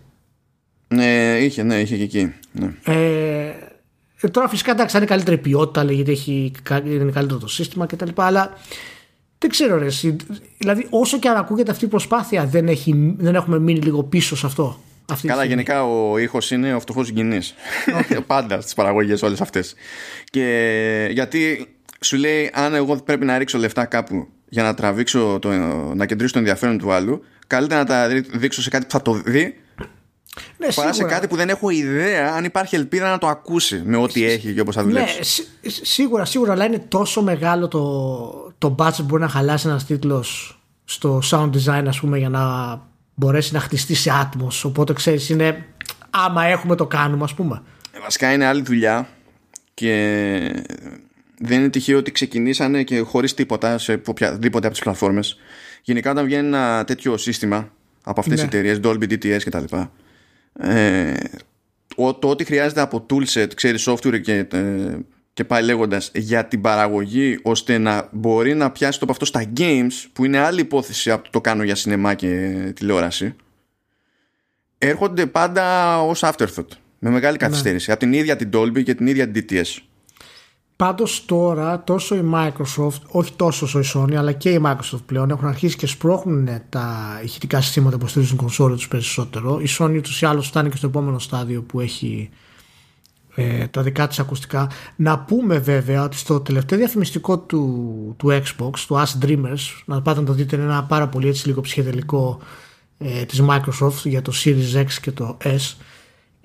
Ναι, 1.46 1.52
είχε, 1.52 1.62
ναι, 1.62 1.80
είχε 1.80 1.96
και 1.96 2.02
εκεί. 2.02 2.32
Ναι. 2.52 2.74
Ε, 2.84 3.52
ε, 4.20 4.28
τώρα 4.28 4.48
φυσικά 4.48 4.70
εντάξει 4.70 4.92
θα 4.92 4.98
είναι 4.98 5.06
καλύτερη 5.06 5.38
ποιότητα, 5.38 5.84
λέγεται 5.84 6.10
έχει, 6.10 6.52
είναι 6.84 7.10
καλύτερο 7.10 7.38
το 7.38 7.48
σύστημα 7.48 7.86
κτλ. 7.86 8.08
Αλλά 8.14 8.52
δεν 9.38 9.50
ξέρω 9.50 9.78
ρε, 9.78 9.88
δηλαδή 10.58 10.86
όσο 10.90 11.18
και 11.18 11.28
αν 11.28 11.36
ακούγεται 11.36 11.70
αυτή 11.70 11.84
η 11.84 11.88
προσπάθεια 11.88 12.46
δεν, 12.46 12.68
έχει, 12.68 13.14
δεν 13.18 13.34
έχουμε 13.34 13.58
μείνει 13.58 13.78
λίγο 13.78 14.02
πίσω 14.02 14.36
σε 14.36 14.46
αυτό. 14.46 14.80
Αυτή 15.10 15.26
Καλά, 15.26 15.44
γενικά 15.44 15.84
ο 15.84 16.18
ήχος 16.18 16.50
είναι 16.50 16.74
ο 16.74 16.80
φτωχός 16.80 17.10
γκινή. 17.10 17.38
Okay. 18.00 18.18
Πάντα 18.26 18.60
στις 18.60 18.74
παραγωγές 18.74 19.22
όλες 19.22 19.40
αυτές. 19.40 19.74
Και 20.30 21.08
γιατί 21.12 21.68
σου 22.00 22.16
λέει, 22.16 22.50
αν 22.52 22.74
εγώ 22.74 22.96
πρέπει 22.96 23.24
να 23.24 23.38
ρίξω 23.38 23.58
λεφτά 23.58 23.84
κάπου 23.84 24.28
για 24.48 24.62
να 24.62 24.74
τραβήξω, 24.74 25.38
το, 25.40 25.48
να 25.94 26.06
κεντρήσω 26.06 26.32
το 26.32 26.38
ενδιαφέρον 26.38 26.78
του 26.78 26.92
άλλου, 26.92 27.24
καλύτερα 27.46 27.80
να 27.80 27.86
τα 27.86 28.08
δείξω 28.32 28.62
σε 28.62 28.70
κάτι 28.70 28.84
που 28.84 28.90
θα 28.90 29.02
το 29.02 29.12
δει 29.12 29.54
ναι, 30.56 30.72
παρά 30.74 30.92
σε 30.92 31.04
κάτι 31.04 31.26
που 31.26 31.36
δεν 31.36 31.48
έχω 31.48 31.70
ιδέα 31.70 32.32
αν 32.32 32.44
υπάρχει 32.44 32.74
ελπίδα 32.74 33.10
να 33.10 33.18
το 33.18 33.26
ακούσει 33.26 33.82
με 33.84 33.96
ό,τι 33.96 34.24
έχει 34.24 34.54
και 34.54 34.60
όπως 34.60 34.74
θα 34.74 34.82
δουλέψει. 34.82 35.42
Ναι, 35.62 35.70
σίγουρα, 35.82 36.24
σίγουρα, 36.24 36.52
αλλά 36.52 36.64
είναι 36.64 36.78
τόσο 36.88 37.22
μεγάλο 37.22 37.68
το, 37.68 38.52
το 38.58 38.74
budget 38.78 38.96
που 38.96 39.02
μπορεί 39.04 39.22
να 39.22 39.28
χαλάσει 39.28 39.68
ένας 39.68 39.86
τίτλος 39.86 40.58
στο 40.84 41.22
sound 41.30 41.50
design, 41.50 41.84
ας 41.86 42.00
πούμε, 42.00 42.18
για 42.18 42.28
να 42.28 42.42
μπορέσει 43.14 43.52
να 43.52 43.60
χτιστεί 43.60 43.94
σε 43.94 44.10
άτμο. 44.10 44.48
Οπότε 44.62 44.92
ξέρεις, 44.92 45.28
είναι 45.28 45.64
άμα 46.10 46.44
έχουμε 46.44 46.74
το 46.74 46.86
κάνουμε, 46.86 47.24
ας 47.24 47.34
πούμε. 47.34 47.62
Ε, 47.92 48.00
βασικά 48.00 48.32
είναι 48.32 48.44
άλλη 48.44 48.62
δουλειά 48.62 49.08
και 49.74 49.92
δεν 51.38 51.58
είναι 51.58 51.68
τυχαίο 51.68 51.98
ότι 51.98 52.12
ξεκινήσανε 52.12 52.82
και 52.82 53.00
χωρίς 53.00 53.34
τίποτα 53.34 53.78
σε 53.78 54.00
οποιαδήποτε 54.06 54.66
από 54.66 54.74
τις 54.74 54.84
πλατφόρμες. 54.84 55.36
Γενικά, 55.82 56.10
όταν 56.10 56.24
βγαίνει 56.24 56.46
ένα 56.46 56.84
τέτοιο 56.84 57.16
σύστημα 57.16 57.68
από 58.02 58.20
αυτές 58.20 58.40
ναι. 58.40 58.48
τι 58.48 58.56
εταιρείες, 58.56 58.80
Dolby, 58.82 59.12
DTS 59.12 59.38
κτλ 59.44 59.76
ε, 60.58 61.14
το 61.96 62.28
ότι 62.28 62.44
χρειάζεται 62.44 62.80
από 62.80 63.06
toolset, 63.10 63.54
ξέρεις 63.54 63.88
software 63.88 64.20
και, 64.20 64.46
ε, 64.52 64.96
και 65.32 65.44
πάει 65.44 65.62
λέγοντας 65.62 66.10
για 66.14 66.46
την 66.46 66.60
παραγωγή 66.60 67.38
ώστε 67.42 67.78
να 67.78 68.08
μπορεί 68.12 68.54
να 68.54 68.70
πιάσει 68.70 68.98
το 68.98 69.04
από 69.04 69.12
αυτό 69.12 69.24
στα 69.24 69.52
games 69.56 70.04
που 70.12 70.24
είναι 70.24 70.38
άλλη 70.38 70.60
υπόθεση 70.60 71.10
από 71.10 71.24
το, 71.24 71.30
το 71.30 71.40
κάνω 71.40 71.62
για 71.62 71.74
σινεμά 71.74 72.14
και 72.14 72.56
τηλεόραση 72.74 73.34
έρχονται 74.78 75.26
πάντα 75.26 75.96
ως 76.02 76.20
afterthought 76.24 76.68
με 76.98 77.10
μεγάλη 77.10 77.36
ναι. 77.40 77.46
καθυστέρηση 77.46 77.90
από 77.90 78.00
την 78.00 78.12
ίδια 78.12 78.36
την 78.36 78.50
Dolby 78.52 78.82
και 78.82 78.94
την 78.94 79.06
ίδια 79.06 79.30
την 79.30 79.46
DTS 79.48 79.78
Πάντως 80.76 81.24
τώρα 81.26 81.84
τόσο 81.84 82.14
η 82.16 82.30
Microsoft, 82.34 83.00
όχι 83.06 83.32
τόσο 83.32 83.64
όσο 83.64 83.80
η 83.80 83.84
Sony, 83.94 84.14
αλλά 84.14 84.32
και 84.32 84.50
η 84.50 84.60
Microsoft 84.64 85.02
πλέον 85.06 85.30
έχουν 85.30 85.48
αρχίσει 85.48 85.76
και 85.76 85.86
σπρώχνουν 85.86 86.48
τα 86.68 87.20
ηχητικά 87.24 87.60
συστήματα 87.60 87.98
που 87.98 88.06
στηρίζουν 88.06 88.36
κονσόλες 88.36 88.76
τους 88.76 88.88
περισσότερο. 88.88 89.60
Η 89.60 89.66
Sony 89.78 90.00
τους 90.02 90.20
ή 90.20 90.26
άλλως 90.26 90.46
φτάνει 90.46 90.70
και 90.70 90.76
στο 90.76 90.86
επόμενο 90.86 91.18
στάδιο 91.18 91.62
που 91.62 91.80
έχει 91.80 92.30
ε, 93.34 93.66
τα 93.66 93.82
δικά 93.82 94.06
της 94.06 94.18
ακουστικά. 94.18 94.70
Να 94.96 95.18
πούμε 95.18 95.58
βέβαια 95.58 96.02
ότι 96.02 96.16
στο 96.16 96.40
τελευταίο 96.40 96.78
διαφημιστικό 96.78 97.38
του, 97.38 98.14
του 98.16 98.28
Xbox, 98.28 98.78
του 98.86 98.96
As 98.96 99.24
Dreamers, 99.24 99.82
να 99.84 100.02
πάτε 100.02 100.20
να 100.20 100.26
το 100.26 100.32
δείτε, 100.32 100.56
είναι 100.56 100.64
ένα 100.64 100.84
πάρα 100.84 101.08
πολύ 101.08 101.28
έτσι 101.28 101.46
λίγο 101.46 101.60
ψυχεδελικό 101.60 102.40
ε, 102.98 103.24
της 103.24 103.42
Microsoft 103.48 104.04
για 104.04 104.22
το 104.22 104.32
Series 104.44 104.82
X 104.82 104.90
και 105.02 105.10
το 105.10 105.36
S 105.42 105.76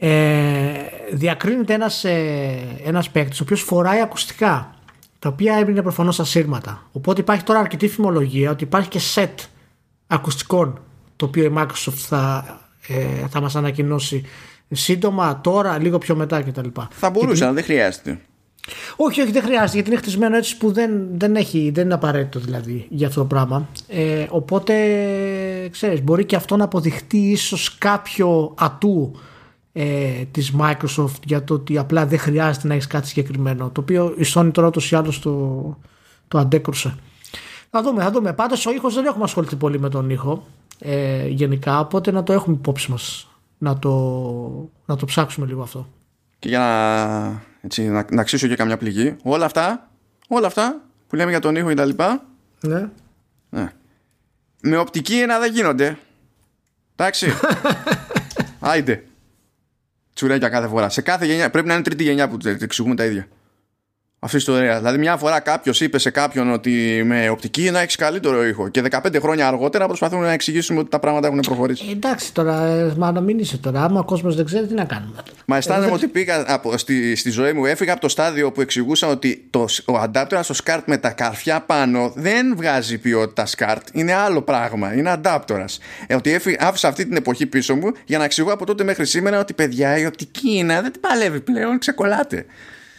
ε, 0.03 0.71
διακρίνεται 1.11 1.73
ένας, 1.73 2.03
ε, 2.03 2.57
ένας 2.83 3.09
παίκτης 3.09 3.39
ο 3.39 3.43
οποίος 3.43 3.61
φοράει 3.61 4.01
ακουστικά 4.01 4.75
τα 5.19 5.29
οποία 5.29 5.55
έμεινε 5.55 5.81
προφανώς 5.81 6.19
ασύρματα 6.19 6.87
οπότε 6.91 7.21
υπάρχει 7.21 7.43
τώρα 7.43 7.59
αρκετή 7.59 7.87
φημολογία 7.87 8.51
ότι 8.51 8.63
υπάρχει 8.63 8.89
και 8.89 8.99
set 9.15 9.45
ακουστικών 10.07 10.81
το 11.15 11.25
οποίο 11.25 11.43
η 11.43 11.53
Microsoft 11.57 11.93
θα, 11.95 12.45
ε, 12.87 13.27
θα 13.29 13.41
μας 13.41 13.55
ανακοινώσει 13.55 14.25
σύντομα 14.71 15.41
τώρα 15.41 15.79
λίγο 15.79 15.97
πιο 15.97 16.15
μετά 16.15 16.41
κτλ. 16.41 16.67
Θα 16.91 17.09
μπορούσε 17.09 17.43
αλλά 17.43 17.53
δεν 17.53 17.63
χρειάζεται 17.63 18.19
όχι, 18.95 19.21
όχι, 19.21 19.31
δεν 19.31 19.43
χρειάζεται 19.43 19.73
γιατί 19.73 19.89
είναι 19.89 19.99
χτισμένο 19.99 20.35
έτσι 20.37 20.57
που 20.57 20.71
δεν, 20.71 21.07
δεν, 21.13 21.35
έχει, 21.35 21.71
δεν 21.73 21.85
είναι 21.85 21.93
απαραίτητο 21.93 22.39
δηλαδή 22.39 22.85
για 22.89 23.07
αυτό 23.07 23.19
το 23.19 23.25
πράγμα. 23.25 23.69
Ε, 23.87 24.25
οπότε, 24.29 24.73
ξέρεις, 25.71 26.03
μπορεί 26.03 26.25
και 26.25 26.35
αυτό 26.35 26.57
να 26.57 26.63
αποδειχτεί 26.63 27.17
ίσως 27.17 27.77
κάποιο 27.77 28.53
ατού 28.57 29.19
ε, 29.73 30.23
της 30.31 30.53
Microsoft 30.59 31.21
για 31.23 31.43
το 31.43 31.53
ότι 31.53 31.77
απλά 31.77 32.05
δεν 32.05 32.19
χρειάζεται 32.19 32.67
να 32.67 32.73
έχεις 32.73 32.87
κάτι 32.87 33.07
συγκεκριμένο 33.07 33.69
το 33.69 33.81
οποίο 33.81 34.13
η 34.17 34.25
Sony 34.33 34.49
τώρα 34.53 34.67
ούτως 34.67 34.91
ή 34.91 34.95
άλλως 34.95 35.19
το, 35.19 35.77
το 36.27 36.37
αντέκρουσε. 36.37 36.95
Θα 37.69 37.81
δούμε, 37.81 38.03
θα 38.03 38.11
δούμε. 38.11 38.33
Πάντως 38.33 38.65
ο 38.65 38.71
ήχος 38.71 38.93
δεν 38.93 39.05
έχουμε 39.05 39.23
ασχοληθεί 39.23 39.55
πολύ 39.55 39.79
με 39.79 39.89
τον 39.89 40.09
ήχο 40.09 40.47
ε, 40.79 41.27
γενικά 41.27 41.79
οπότε 41.79 42.11
να 42.11 42.23
το 42.23 42.33
έχουμε 42.33 42.55
υπόψη 42.55 42.91
μας 42.91 43.29
να 43.57 43.79
το, 43.79 43.91
να 44.85 44.95
το 44.95 45.05
ψάξουμε 45.05 45.45
λίγο 45.45 45.61
αυτό. 45.61 45.87
Και 46.39 46.47
για 46.47 46.59
να, 46.59 47.41
έτσι, 47.61 47.87
να, 47.89 48.05
να 48.11 48.23
ξύσω 48.23 48.47
και 48.47 48.55
καμιά 48.55 48.77
πληγή 48.77 49.15
όλα 49.23 49.45
αυτά, 49.45 49.89
όλα 50.27 50.47
αυτά 50.47 50.81
που 51.07 51.15
λέμε 51.15 51.29
για 51.29 51.39
τον 51.39 51.55
ήχο 51.55 51.67
και 51.67 51.75
τα 51.75 51.85
λοιπά 51.85 52.23
ναι. 52.61 52.89
ναι. 53.49 53.71
με 54.61 54.77
οπτική 54.77 55.19
ένα 55.19 55.39
δεν 55.39 55.53
γίνονται. 55.53 55.97
Εντάξει. 56.95 57.31
Άιντε 58.59 59.03
τσουρέκια 60.21 60.49
κάθε 60.49 60.67
φορά. 60.67 60.89
Σε 60.89 61.01
κάθε 61.01 61.25
γενιά, 61.25 61.49
πρέπει 61.49 61.67
να 61.67 61.73
είναι 61.73 61.83
τρίτη 61.83 62.03
γενιά 62.03 62.27
που 62.27 62.37
εξηγούμε 62.59 62.95
τα 62.95 63.05
ίδια. 63.05 63.27
Αυτή 64.23 64.35
η 64.35 64.39
ιστορία. 64.39 64.77
Δηλαδή, 64.77 64.97
μια 64.97 65.17
φορά 65.17 65.39
κάποιος 65.39 65.81
είπε 65.81 65.97
σε 65.97 66.09
κάποιον 66.09 66.51
ότι 66.51 67.01
με 67.05 67.29
οπτική 67.29 67.71
να 67.71 67.79
έχεις 67.79 67.95
καλύτερο 67.95 68.45
ήχο. 68.45 68.69
Και 68.69 68.83
15 68.91 69.19
χρόνια 69.19 69.47
αργότερα 69.47 69.87
προσπαθούμε 69.87 70.25
να 70.25 70.31
εξηγήσουμε 70.31 70.79
ότι 70.79 70.89
τα 70.89 70.99
πράγματα 70.99 71.27
έχουν 71.27 71.39
προχωρήσει. 71.39 71.85
Ε, 71.89 71.91
εντάξει 71.91 72.33
τώρα, 72.33 72.65
ε, 72.65 72.93
μα 72.97 73.11
να 73.11 73.21
μην 73.21 73.39
είσαι 73.39 73.57
τώρα. 73.57 73.83
Άμα 73.83 73.99
ο 73.99 74.03
κόσμος 74.03 74.35
δεν 74.35 74.45
ξέρει, 74.45 74.67
τι 74.67 74.73
να 74.73 74.85
κάνουμε. 74.85 75.23
Μα 75.45 75.57
αισθάνομαι 75.57 75.91
ε, 75.91 75.93
ότι 75.93 76.07
πήγα 76.07 76.43
από, 76.47 76.77
στη, 76.77 77.15
στη 77.15 77.29
ζωή 77.29 77.53
μου, 77.53 77.65
έφυγα 77.65 77.91
από 77.91 78.01
το 78.01 78.09
στάδιο 78.09 78.51
που 78.51 78.61
εξηγούσα 78.61 79.07
ότι 79.07 79.47
το, 79.49 79.65
ο 79.85 79.97
αντάπτορα 79.97 80.43
στο 80.43 80.53
σκάρτ 80.53 80.87
με 80.87 80.97
τα 80.97 81.09
καρφιά 81.09 81.61
πάνω 81.61 82.11
δεν 82.15 82.55
βγάζει 82.55 82.97
ποιότητα 82.97 83.45
σκάρτ. 83.45 83.87
Είναι 83.91 84.13
άλλο 84.13 84.41
πράγμα. 84.41 84.93
Είναι 84.93 85.09
αντάπτορα. 85.09 85.65
Ε, 86.07 86.15
ότι 86.15 86.33
έφυγα, 86.33 86.57
άφησα 86.59 86.87
αυτή 86.87 87.05
την 87.05 87.15
εποχή 87.15 87.45
πίσω 87.45 87.75
μου 87.75 87.91
για 88.05 88.17
να 88.17 88.23
εξηγώ 88.23 88.53
από 88.53 88.65
τότε 88.65 88.83
μέχρι 88.83 89.05
σήμερα 89.05 89.39
ότι 89.39 89.53
παιδιά 89.53 89.97
η 89.97 90.05
οπτική 90.05 90.57
είναι, 90.57 90.81
δεν 90.81 90.91
την 90.91 91.01
παλεύει 91.01 91.39
πλέον, 91.39 91.79
ξεκολλάτε. 91.79 92.45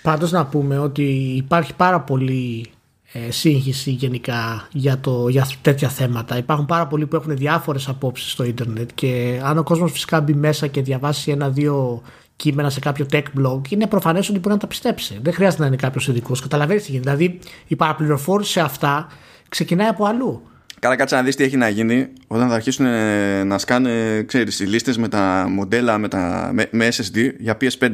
Πάντως 0.02 0.30
να 0.30 0.46
πούμε 0.46 0.78
ότι 0.78 1.02
υπάρχει 1.36 1.74
πάρα 1.74 2.00
πολύ 2.00 2.70
ε, 3.12 3.30
σύγχυση 3.30 3.90
γενικά 3.90 4.68
για, 4.72 4.98
το, 4.98 5.28
για 5.28 5.48
τέτοια 5.62 5.88
θέματα. 5.88 6.36
Υπάρχουν 6.36 6.66
πάρα 6.66 6.86
πολλοί 6.86 7.06
που 7.06 7.16
έχουν 7.16 7.36
διάφορες 7.36 7.88
απόψεις 7.88 8.32
στο 8.32 8.44
ίντερνετ 8.44 8.90
και 8.94 9.40
αν 9.44 9.58
ο 9.58 9.62
κόσμος 9.62 9.92
φυσικά 9.92 10.20
μπει 10.20 10.34
μέσα 10.34 10.66
και 10.66 10.82
διαβάσει 10.82 11.30
ένα-δύο 11.30 12.02
κείμενα 12.36 12.70
σε 12.70 12.80
κάποιο 12.80 13.06
tech 13.12 13.22
blog, 13.38 13.60
είναι 13.68 13.86
προφανές 13.86 14.28
ότι 14.28 14.38
μπορεί 14.38 14.54
να 14.54 14.60
τα 14.60 14.66
πιστέψει. 14.66 15.18
Δεν 15.22 15.32
χρειάζεται 15.32 15.62
να 15.62 15.68
είναι 15.68 15.76
κάποιος 15.76 16.08
ειδικός. 16.08 16.40
Καταλαβαίνεις 16.40 16.84
τι 16.84 16.90
γίνεται. 16.90 17.14
Δηλαδή, 17.14 17.38
η 17.66 17.76
παραπληροφόρηση 17.76 18.52
σε 18.52 18.60
αυτά 18.60 19.06
ξεκινάει 19.48 19.88
από 19.88 20.04
αλλού. 20.04 20.42
Καλά, 20.78 20.96
κάτσε 20.96 21.14
να 21.14 21.22
δεις 21.22 21.36
τι 21.36 21.44
έχει 21.44 21.56
να 21.56 21.68
γίνει 21.68 22.08
όταν 22.26 22.48
θα 22.48 22.54
αρχίσουν 22.54 22.86
ε, 22.86 23.44
να 23.44 23.58
σκάνε 23.58 24.22
ξέρεις, 24.22 24.60
οι 24.60 24.64
λίστες 24.64 24.96
με 24.96 25.08
τα 25.08 25.46
μοντέλα 25.48 25.98
με, 25.98 26.08
τα, 26.08 26.50
με, 26.52 26.68
με 26.70 26.88
SSD 26.88 27.30
για 27.38 27.56
PS5. 27.60 27.90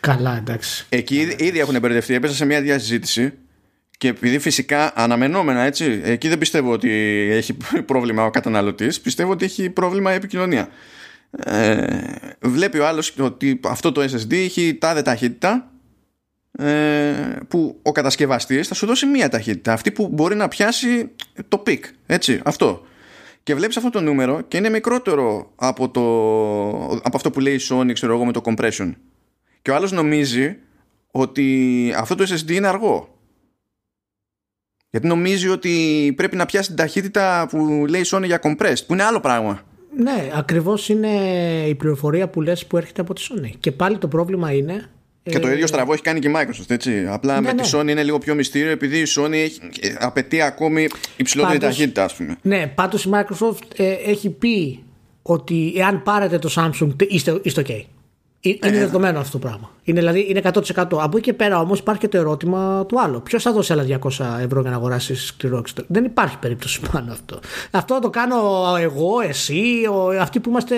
Καλά, 0.00 0.36
εντάξει. 0.36 0.86
Εκεί 0.88 1.16
ήδη, 1.16 1.44
ήδη 1.44 1.58
έχουν 1.58 1.78
μπερδευτεί. 1.80 2.14
Έπεσα 2.14 2.34
σε 2.34 2.44
μια 2.44 2.60
διασυζήτηση 2.60 3.32
και 3.98 4.08
επειδή 4.08 4.38
φυσικά 4.38 4.92
αναμενόμενα 4.94 5.60
έτσι, 5.60 6.00
εκεί 6.04 6.28
δεν 6.28 6.38
πιστεύω 6.38 6.72
ότι 6.72 6.90
έχει 7.30 7.56
πρόβλημα 7.90 8.24
ο 8.24 8.30
καταναλωτής, 8.30 9.00
πιστεύω 9.00 9.30
ότι 9.30 9.44
έχει 9.44 9.70
πρόβλημα 9.70 10.12
η 10.12 10.14
επικοινωνία. 10.14 10.68
Ε, 11.30 11.86
βλέπει 12.40 12.78
ο 12.78 12.86
άλλος 12.86 13.14
ότι 13.18 13.60
αυτό 13.64 13.92
το 13.92 14.02
SSD 14.02 14.32
έχει 14.32 14.74
τάδε 14.74 15.02
ταχύτητα 15.02 15.70
ε, 16.58 17.12
που 17.48 17.78
ο 17.82 17.92
κατασκευαστής 17.92 18.68
θα 18.68 18.74
σου 18.74 18.86
δώσει 18.86 19.06
μία 19.06 19.28
ταχύτητα 19.28 19.72
αυτή 19.72 19.92
που 19.92 20.08
μπορεί 20.12 20.34
να 20.34 20.48
πιάσει 20.48 21.10
το 21.48 21.58
peak 21.58 21.84
έτσι 22.06 22.40
αυτό 22.44 22.86
και 23.42 23.54
βλέπεις 23.54 23.76
αυτό 23.76 23.90
το 23.90 24.00
νούμερο 24.00 24.40
και 24.40 24.56
είναι 24.56 24.68
μικρότερο 24.68 25.52
από, 25.56 25.88
το, 25.88 26.00
από 27.02 27.16
αυτό 27.16 27.30
που 27.30 27.40
λέει 27.40 27.54
η 27.54 27.60
Sony 27.68 27.90
ξέρω 27.92 28.14
εγώ 28.14 28.24
με 28.24 28.32
το 28.32 28.40
compression 28.44 28.92
και 29.66 29.72
ο 29.72 29.74
άλλος 29.74 29.92
νομίζει 29.92 30.56
ότι 31.10 31.94
αυτό 31.96 32.14
το 32.14 32.24
SSD 32.28 32.50
είναι 32.50 32.66
αργό 32.66 33.18
γιατί 34.90 35.06
νομίζει 35.06 35.48
ότι 35.48 36.12
πρέπει 36.16 36.36
να 36.36 36.46
πιάσει 36.46 36.68
την 36.68 36.76
ταχύτητα 36.76 37.46
που 37.50 37.84
λέει 37.88 38.00
η 38.00 38.04
Sony 38.06 38.24
για 38.24 38.40
compressed 38.42 38.86
που 38.86 38.92
είναι 38.92 39.02
άλλο 39.02 39.20
πράγμα 39.20 39.62
ναι, 39.96 40.30
ακριβώς 40.34 40.88
είναι 40.88 41.08
η 41.68 41.74
πληροφορία 41.74 42.28
που 42.28 42.40
λες 42.40 42.66
που 42.66 42.76
έρχεται 42.76 43.00
από 43.00 43.14
τη 43.14 43.26
Sony. 43.30 43.50
Και 43.60 43.72
πάλι 43.72 43.98
το 43.98 44.08
πρόβλημα 44.08 44.52
είναι 44.52 44.90
και 45.22 45.38
το 45.38 45.48
ε, 45.48 45.52
ίδιο 45.52 45.66
στραβό 45.66 45.92
έχει 45.92 46.02
κάνει 46.02 46.20
και 46.20 46.28
η 46.28 46.32
Microsoft, 46.36 46.70
έτσι. 46.70 47.06
Απλά 47.08 47.40
ναι, 47.40 47.40
με 47.40 47.62
τη 47.62 47.76
ναι. 47.76 47.80
Sony 47.80 47.88
είναι 47.88 48.02
λίγο 48.02 48.18
πιο 48.18 48.34
μυστήριο 48.34 48.70
επειδή 48.70 48.98
η 48.98 49.06
Sony 49.16 49.32
έχει, 49.32 49.60
ε, 49.80 49.94
απαιτεί 49.98 50.40
ακόμη 50.40 50.86
υψηλότερη 51.16 51.58
πάντως, 51.58 51.76
ταχύτητα, 51.76 52.04
ας 52.04 52.14
πούμε. 52.14 52.36
Ναι, 52.42 52.66
πάντως 52.66 53.04
η 53.04 53.10
Microsoft 53.12 53.62
ε, 53.76 53.92
έχει 53.92 54.30
πει 54.30 54.82
ότι 55.22 55.72
εάν 55.76 56.02
πάρετε 56.02 56.38
το 56.38 56.52
Samsung 56.56 57.02
είστε, 57.08 57.40
είστε 57.42 57.64
OK. 57.66 57.95
Ε, 58.40 58.48
είναι 58.48 58.76
ε, 58.76 58.78
δεδομένο 58.78 59.18
αυτό 59.18 59.38
το 59.38 59.46
πράγμα. 59.46 59.70
Είναι, 59.82 59.98
δηλαδή, 59.98 60.26
είναι 60.28 60.40
100%. 60.44 60.60
Από 60.74 61.16
εκεί 61.16 61.20
και 61.20 61.32
πέρα 61.32 61.60
όμως 61.60 61.78
υπάρχει 61.78 62.00
και 62.00 62.08
το 62.08 62.18
ερώτημα 62.18 62.86
του 62.86 63.00
άλλου. 63.00 63.22
Ποιος 63.22 63.42
θα 63.42 63.52
δώσει 63.52 63.72
άλλα 63.72 63.84
200 64.02 64.08
ευρώ 64.40 64.60
για 64.60 64.70
να 64.70 64.76
αγοράσει 64.76 65.14
σκληρό 65.14 65.58
εξωτερικό; 65.58 65.92
Δεν 65.92 66.04
υπάρχει 66.04 66.38
περίπτωση 66.38 66.80
πάνω 66.92 67.12
αυτό. 67.12 67.38
Αυτό 67.70 67.94
θα 67.94 68.00
το 68.00 68.10
κάνω 68.10 68.36
εγώ, 68.80 69.20
εσύ, 69.20 69.62
ο, 69.92 70.20
αυτοί 70.20 70.40
που 70.40 70.48
είμαστε 70.48 70.76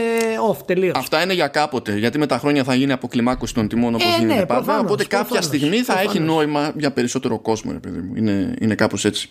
off 0.50 0.56
τελείως. 0.66 0.98
Αυτά 0.98 1.22
είναι 1.22 1.34
για 1.34 1.48
κάποτε. 1.48 1.98
Γιατί 1.98 2.18
με 2.18 2.26
τα 2.26 2.38
χρόνια 2.38 2.64
θα 2.64 2.74
γίνει 2.74 2.92
αποκλιμάκωση 2.92 3.54
των 3.54 3.68
τιμών 3.68 3.94
όπως 3.94 4.14
ε, 4.14 4.18
γίνεται 4.18 4.38
ναι, 4.38 4.46
πάντα. 4.46 4.78
Οπότε 4.78 5.04
κάποια 5.04 5.42
στιγμή 5.42 5.76
θα 5.76 5.92
προφανώς. 5.92 6.14
έχει 6.14 6.22
νόημα 6.22 6.72
για 6.76 6.92
περισσότερο 6.92 7.38
κόσμο, 7.38 7.72
ρε 7.72 7.78
παιδί 7.78 7.98
μου. 7.98 8.16
Είναι, 8.16 8.54
είναι 8.60 8.74
κάπως 8.74 9.04
έτσι. 9.04 9.30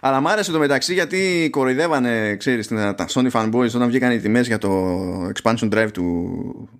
Αλλά 0.00 0.20
μ' 0.20 0.28
άρεσε 0.28 0.52
το 0.52 0.58
μεταξύ 0.58 0.92
γιατί 0.92 1.48
κοροϊδεύανε, 1.52 2.36
ξέρεις, 2.36 2.68
τα 2.68 3.06
Sony 3.08 3.30
fanboys 3.30 3.70
όταν 3.74 3.86
βγήκαν 3.86 4.12
οι 4.12 4.18
τιμές 4.18 4.46
για 4.46 4.58
το 4.58 4.96
expansion 5.34 5.72
drive 5.72 5.90
του, 5.92 6.28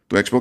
του 0.07 0.17
Xbox. 0.17 0.41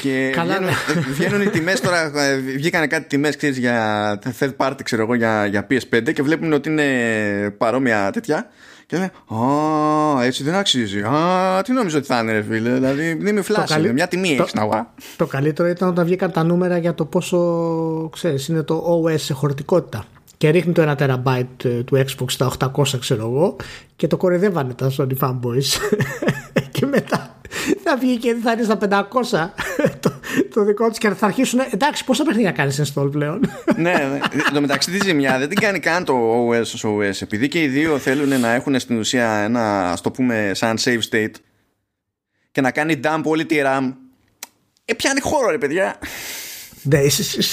Και 0.00 0.30
Καλά, 0.32 0.54
βγαίνουν, 0.54 0.74
ναι. 0.94 1.00
βγαίνουν 1.16 1.40
οι 1.40 1.48
τιμές 1.48 1.80
τώρα, 1.80 2.20
ε, 2.22 2.36
βγήκανε 2.36 2.86
κάτι 2.86 3.06
τιμές 3.06 3.36
ξέρεις, 3.36 3.58
για 3.58 4.18
third 4.38 4.56
party 4.56 4.82
ξέρω 4.82 5.02
εγώ 5.02 5.14
για, 5.14 5.46
για 5.46 5.66
PS5 5.70 6.12
και 6.12 6.22
βλέπουν 6.22 6.52
ότι 6.52 6.68
είναι 6.68 7.54
παρόμοια 7.58 8.10
τέτοια 8.10 8.50
και 8.86 8.96
λένε 8.96 9.12
Α, 9.42 10.24
έτσι 10.24 10.42
δεν 10.42 10.54
αξίζει. 10.54 11.02
Α, 11.02 11.62
τι 11.64 11.72
νόμιζα 11.72 11.98
ότι 11.98 12.06
θα 12.06 12.18
είναι, 12.18 12.32
ρε 12.32 12.42
φίλε. 12.42 12.70
Δηλαδή, 12.70 13.14
δεν 13.14 13.26
είμαι 13.26 13.42
φλάση. 13.42 13.92
Μια 13.92 14.08
τιμή 14.08 14.36
έχεις 14.40 14.52
να 14.52 14.68
το, 14.68 14.86
το 15.16 15.26
καλύτερο 15.26 15.68
ήταν 15.68 15.88
όταν 15.88 16.04
βγήκαν 16.04 16.32
τα 16.32 16.42
νούμερα 16.44 16.78
για 16.78 16.94
το 16.94 17.04
πόσο 17.04 18.08
ξέρεις, 18.12 18.48
είναι 18.48 18.62
το 18.62 19.02
OS 19.04 19.18
σε 19.18 19.32
χωρητικότητα 19.32 20.04
και 20.36 20.50
ρίχνει 20.50 20.72
το 20.72 20.90
1 20.90 20.96
τεραμπάιτ 20.96 21.66
του 21.84 21.96
Xbox 21.96 22.30
στα 22.30 22.52
800 22.58 22.98
ξέρω 23.00 23.20
εγώ 23.20 23.56
και 23.96 24.06
το 24.06 24.16
κορεδεύανε 24.16 24.74
τα 24.74 24.92
Sony 24.96 25.18
fanboys 25.20 25.94
και 26.74 26.86
μετά 26.86 27.36
θα 27.82 27.96
βγει 27.96 28.16
και 28.16 28.36
θα 28.42 28.52
είναι 28.52 28.62
στα 28.62 28.78
500 28.80 29.48
το, 30.00 30.12
το 30.54 30.64
δικό 30.64 30.88
τους 30.88 30.98
και 30.98 31.10
θα 31.10 31.26
αρχίσουν 31.26 31.60
εντάξει 31.70 32.04
πόσα 32.04 32.24
παιχνίδια 32.24 32.50
κάνεις 32.50 32.92
install 32.94 33.08
πλέον; 33.10 33.40
Ναι, 33.76 33.92
ναι. 33.92 34.18
το 34.52 34.60
μεταξύ 34.60 34.90
τη 34.90 35.06
ζημιά 35.06 35.38
δεν 35.38 35.48
την 35.48 35.60
κάνει 35.60 35.78
καν 35.78 36.04
το 36.04 36.48
OS 36.48 36.60
ως 36.60 36.84
OS 36.86 37.22
επειδή 37.22 37.48
και 37.48 37.62
οι 37.62 37.68
δύο 37.68 37.98
θέλουν 37.98 38.40
να 38.40 38.52
έχουν 38.52 38.80
στην 38.80 38.98
ουσία 38.98 39.30
ένα 39.30 39.90
ας 39.90 40.00
το 40.00 40.10
πούμε 40.10 40.50
σαν 40.54 40.76
save 40.80 41.00
state 41.10 41.34
και 42.52 42.60
να 42.60 42.70
κάνει 42.70 43.00
dump 43.04 43.22
όλη 43.24 43.46
τη 43.46 43.56
RAM 43.64 43.92
ε 44.84 44.94
πιάνει 44.94 45.20
χώρο 45.20 45.50
ρε 45.50 45.58
παιδιά 45.58 45.98
ναι, 46.82 47.08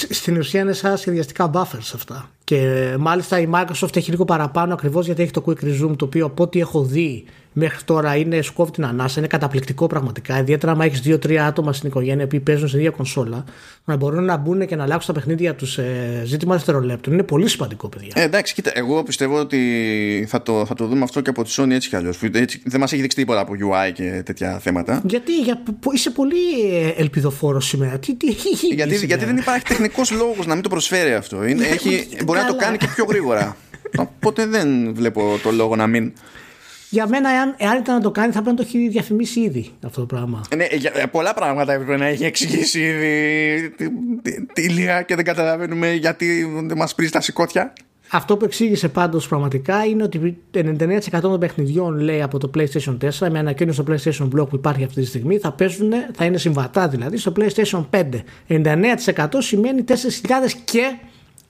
στην 0.10 0.38
ουσία 0.38 0.62
είναι 0.62 0.74
σαν 0.74 0.98
σχεδιαστικά 0.98 1.52
buffers 1.54 1.92
αυτά. 1.94 2.30
Και 2.52 2.96
μάλιστα 3.00 3.40
η 3.40 3.50
Microsoft 3.54 3.96
έχει 3.96 4.10
λίγο 4.10 4.26
παραπάνω 4.26 4.74
ακριβώς 4.74 5.06
γιατί 5.06 5.22
έχει 5.22 5.32
το 5.32 5.44
Quick 5.46 5.64
Resume 5.64 5.96
το 5.98 6.06
οποίο 6.06 6.26
από 6.26 6.44
ό,τι 6.44 6.60
έχω 6.60 6.84
δει 6.84 7.24
μέχρι 7.54 7.84
τώρα 7.84 8.16
είναι 8.16 8.42
σκόβει 8.42 8.72
την 8.72 8.86
ανάσα, 8.86 9.20
είναι 9.20 9.28
καταπληκτικό 9.28 9.88
πραγματικά. 9.88 10.40
Ιδιαίτερα 10.40 10.72
αν 10.72 10.82
έχεις 10.82 11.00
δύο-τρία 11.00 11.46
άτομα 11.46 11.74
στην 11.74 11.90
οικογένεια 11.90 12.28
που 12.28 12.42
παίζουν 12.42 12.68
σε 12.68 12.78
ίδια 12.78 12.90
κονσόλα, 12.90 13.44
να 13.86 13.96
μπορούν 13.96 14.24
να 14.24 14.38
μπουν 14.38 14.68
και 14.68 14.76
να 14.76 14.84
αλλάξουν 14.84 15.14
τα 15.14 15.20
παιχνίδια 15.20 15.56
τους 15.56 15.72
σε 15.72 15.84
ζήτημα 16.26 16.56
δευτερολέπτων. 16.56 17.14
Είναι 17.14 17.24
πολύ 17.24 17.50
σημαντικό, 17.50 17.88
παιδιά. 17.88 18.12
Ε, 18.16 18.22
εντάξει, 18.22 18.54
κοίτα, 18.54 18.72
εγώ 18.74 19.04
πιστεύω 19.04 19.40
ότι 19.40 20.26
θα 20.28 20.42
το, 20.42 20.66
θα 20.66 20.74
το 20.74 20.86
δούμε 20.86 21.04
αυτό 21.04 21.22
και 21.22 21.30
από 21.30 21.44
τη 21.44 21.54
Sony 21.58 21.70
έτσι 21.70 21.90
κι 21.90 21.96
αλλιώς. 21.96 22.20
Δεν 22.64 22.80
μας 22.80 22.92
έχει 22.92 23.02
δείξει 23.02 23.18
τίποτα 23.18 23.40
από 23.40 23.54
UI 23.54 23.92
και 23.94 24.22
τέτοια 24.26 24.60
θέματα. 24.60 25.02
Γιατί 25.06 25.42
για, 25.42 25.64
είσαι 25.94 26.10
πολύ 26.10 26.36
ε, 26.72 27.02
ελπιδοφόρος 27.02 27.68
σήμερα. 27.68 28.00
Τι, 28.00 28.16
τι, 28.16 28.28
γιατί, 28.32 28.56
σήμερα. 28.56 29.06
γιατί 29.06 29.26
δεν 29.26 29.38
υπάρχει 29.38 29.66
τεχνικός 29.66 30.12
λόγος 30.12 30.46
να 30.46 30.54
μην 30.54 30.64
το 30.64 30.70
προσφέρει 30.70 31.14
αυτό. 31.14 31.46
Είναι, 31.46 31.66
έχει, 31.66 32.08
μπορεί 32.26 32.40
να 32.40 32.46
το 32.46 32.56
κάνει 32.56 32.78
και 32.78 32.88
πιο 32.96 33.06
γρήγορα. 33.10 33.58
Οπότε 34.06 34.46
δεν 34.46 34.94
βλέπω 34.96 35.40
το 35.44 35.52
λόγο 35.52 35.76
να 35.76 35.88
μην. 35.88 36.14
Για 36.92 37.08
μένα, 37.08 37.30
εάν, 37.30 37.56
εάν 37.58 37.78
ήταν 37.78 37.96
να 37.96 38.02
το 38.02 38.12
κάνει, 38.12 38.32
θα 38.32 38.42
πρέπει 38.42 38.58
να 38.58 38.64
το 38.64 38.70
έχει 38.74 38.88
διαφημίσει 38.88 39.40
ήδη 39.40 39.72
αυτό 39.86 40.00
το 40.00 40.06
πράγμα. 40.06 40.42
Ναι, 40.56 40.66
για, 40.72 41.08
πολλά 41.12 41.34
πράγματα 41.34 41.74
έπρεπε 41.74 41.98
να 41.98 42.06
έχει 42.06 42.26
εξηγήσει 42.26 42.80
ήδη 42.80 43.76
τη 44.54 44.70
λίγα 44.70 45.02
και 45.02 45.16
δεν 45.16 45.26
καταλαβαίνουμε 45.26 45.94
γιατί 45.94 46.50
δεν 46.64 46.78
μας 46.78 46.96
πρίζει 46.96 47.12
τα 47.12 47.22
σηκώτια. 47.22 47.74
Αυτό 48.14 48.38
που 48.38 48.46
εξήγησε 48.46 48.90
πάντως 48.90 49.28
πραγματικά 49.28 49.86
είναι 49.86 50.04
ότι 50.04 50.38
99% 50.54 51.20
των 51.22 51.40
παιχνιδιών 51.40 52.00
λέει 52.00 52.22
από 52.22 52.38
το 52.38 52.52
PlayStation 52.56 52.98
4 53.20 53.30
με 53.30 53.40
ανακοίνωση 53.40 53.82
στο 53.82 53.94
PlayStation 53.94 54.40
Blog 54.40 54.50
που 54.50 54.56
υπάρχει 54.56 54.84
αυτή 54.84 55.02
τη 55.02 55.08
στιγμή 55.08 55.38
θα 55.38 55.52
παίζουν, 55.52 55.92
θα 56.14 56.26
είναι 56.26 56.38
συμβατά 56.38 56.88
δηλαδή 56.88 57.18
στο 57.18 57.34
PlayStation 57.40 57.86
5. 57.92 58.04
99% 58.48 59.28
σημαίνει 59.38 59.84
4.000 59.88 59.94
και 60.64 60.96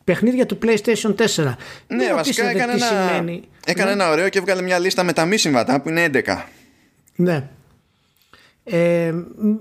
παιχνίδια 0.04 0.46
του 0.46 0.58
PlayStation 0.64 1.16
4. 1.16 1.56
Ναι, 1.88 2.14
βασικά 2.14 2.50
έκανε, 2.50 2.72
ένα, 2.74 2.86
σημαίνει. 2.86 3.44
έκανε 3.66 3.96
ναι. 3.96 4.04
ένα 4.04 4.12
ωραίο 4.12 4.30
και 4.30 4.38
έβγαλε 4.38 4.62
μια 4.62 4.80
λίστα 4.80 5.04
με 5.04 5.14
τα 5.14 5.26
μη 5.26 5.38
συμβατά 5.38 5.82
που 5.82 5.90
είναι 5.90 6.10
11. 6.14 6.44
Ναι. 7.16 7.50
Ε, 8.64 9.14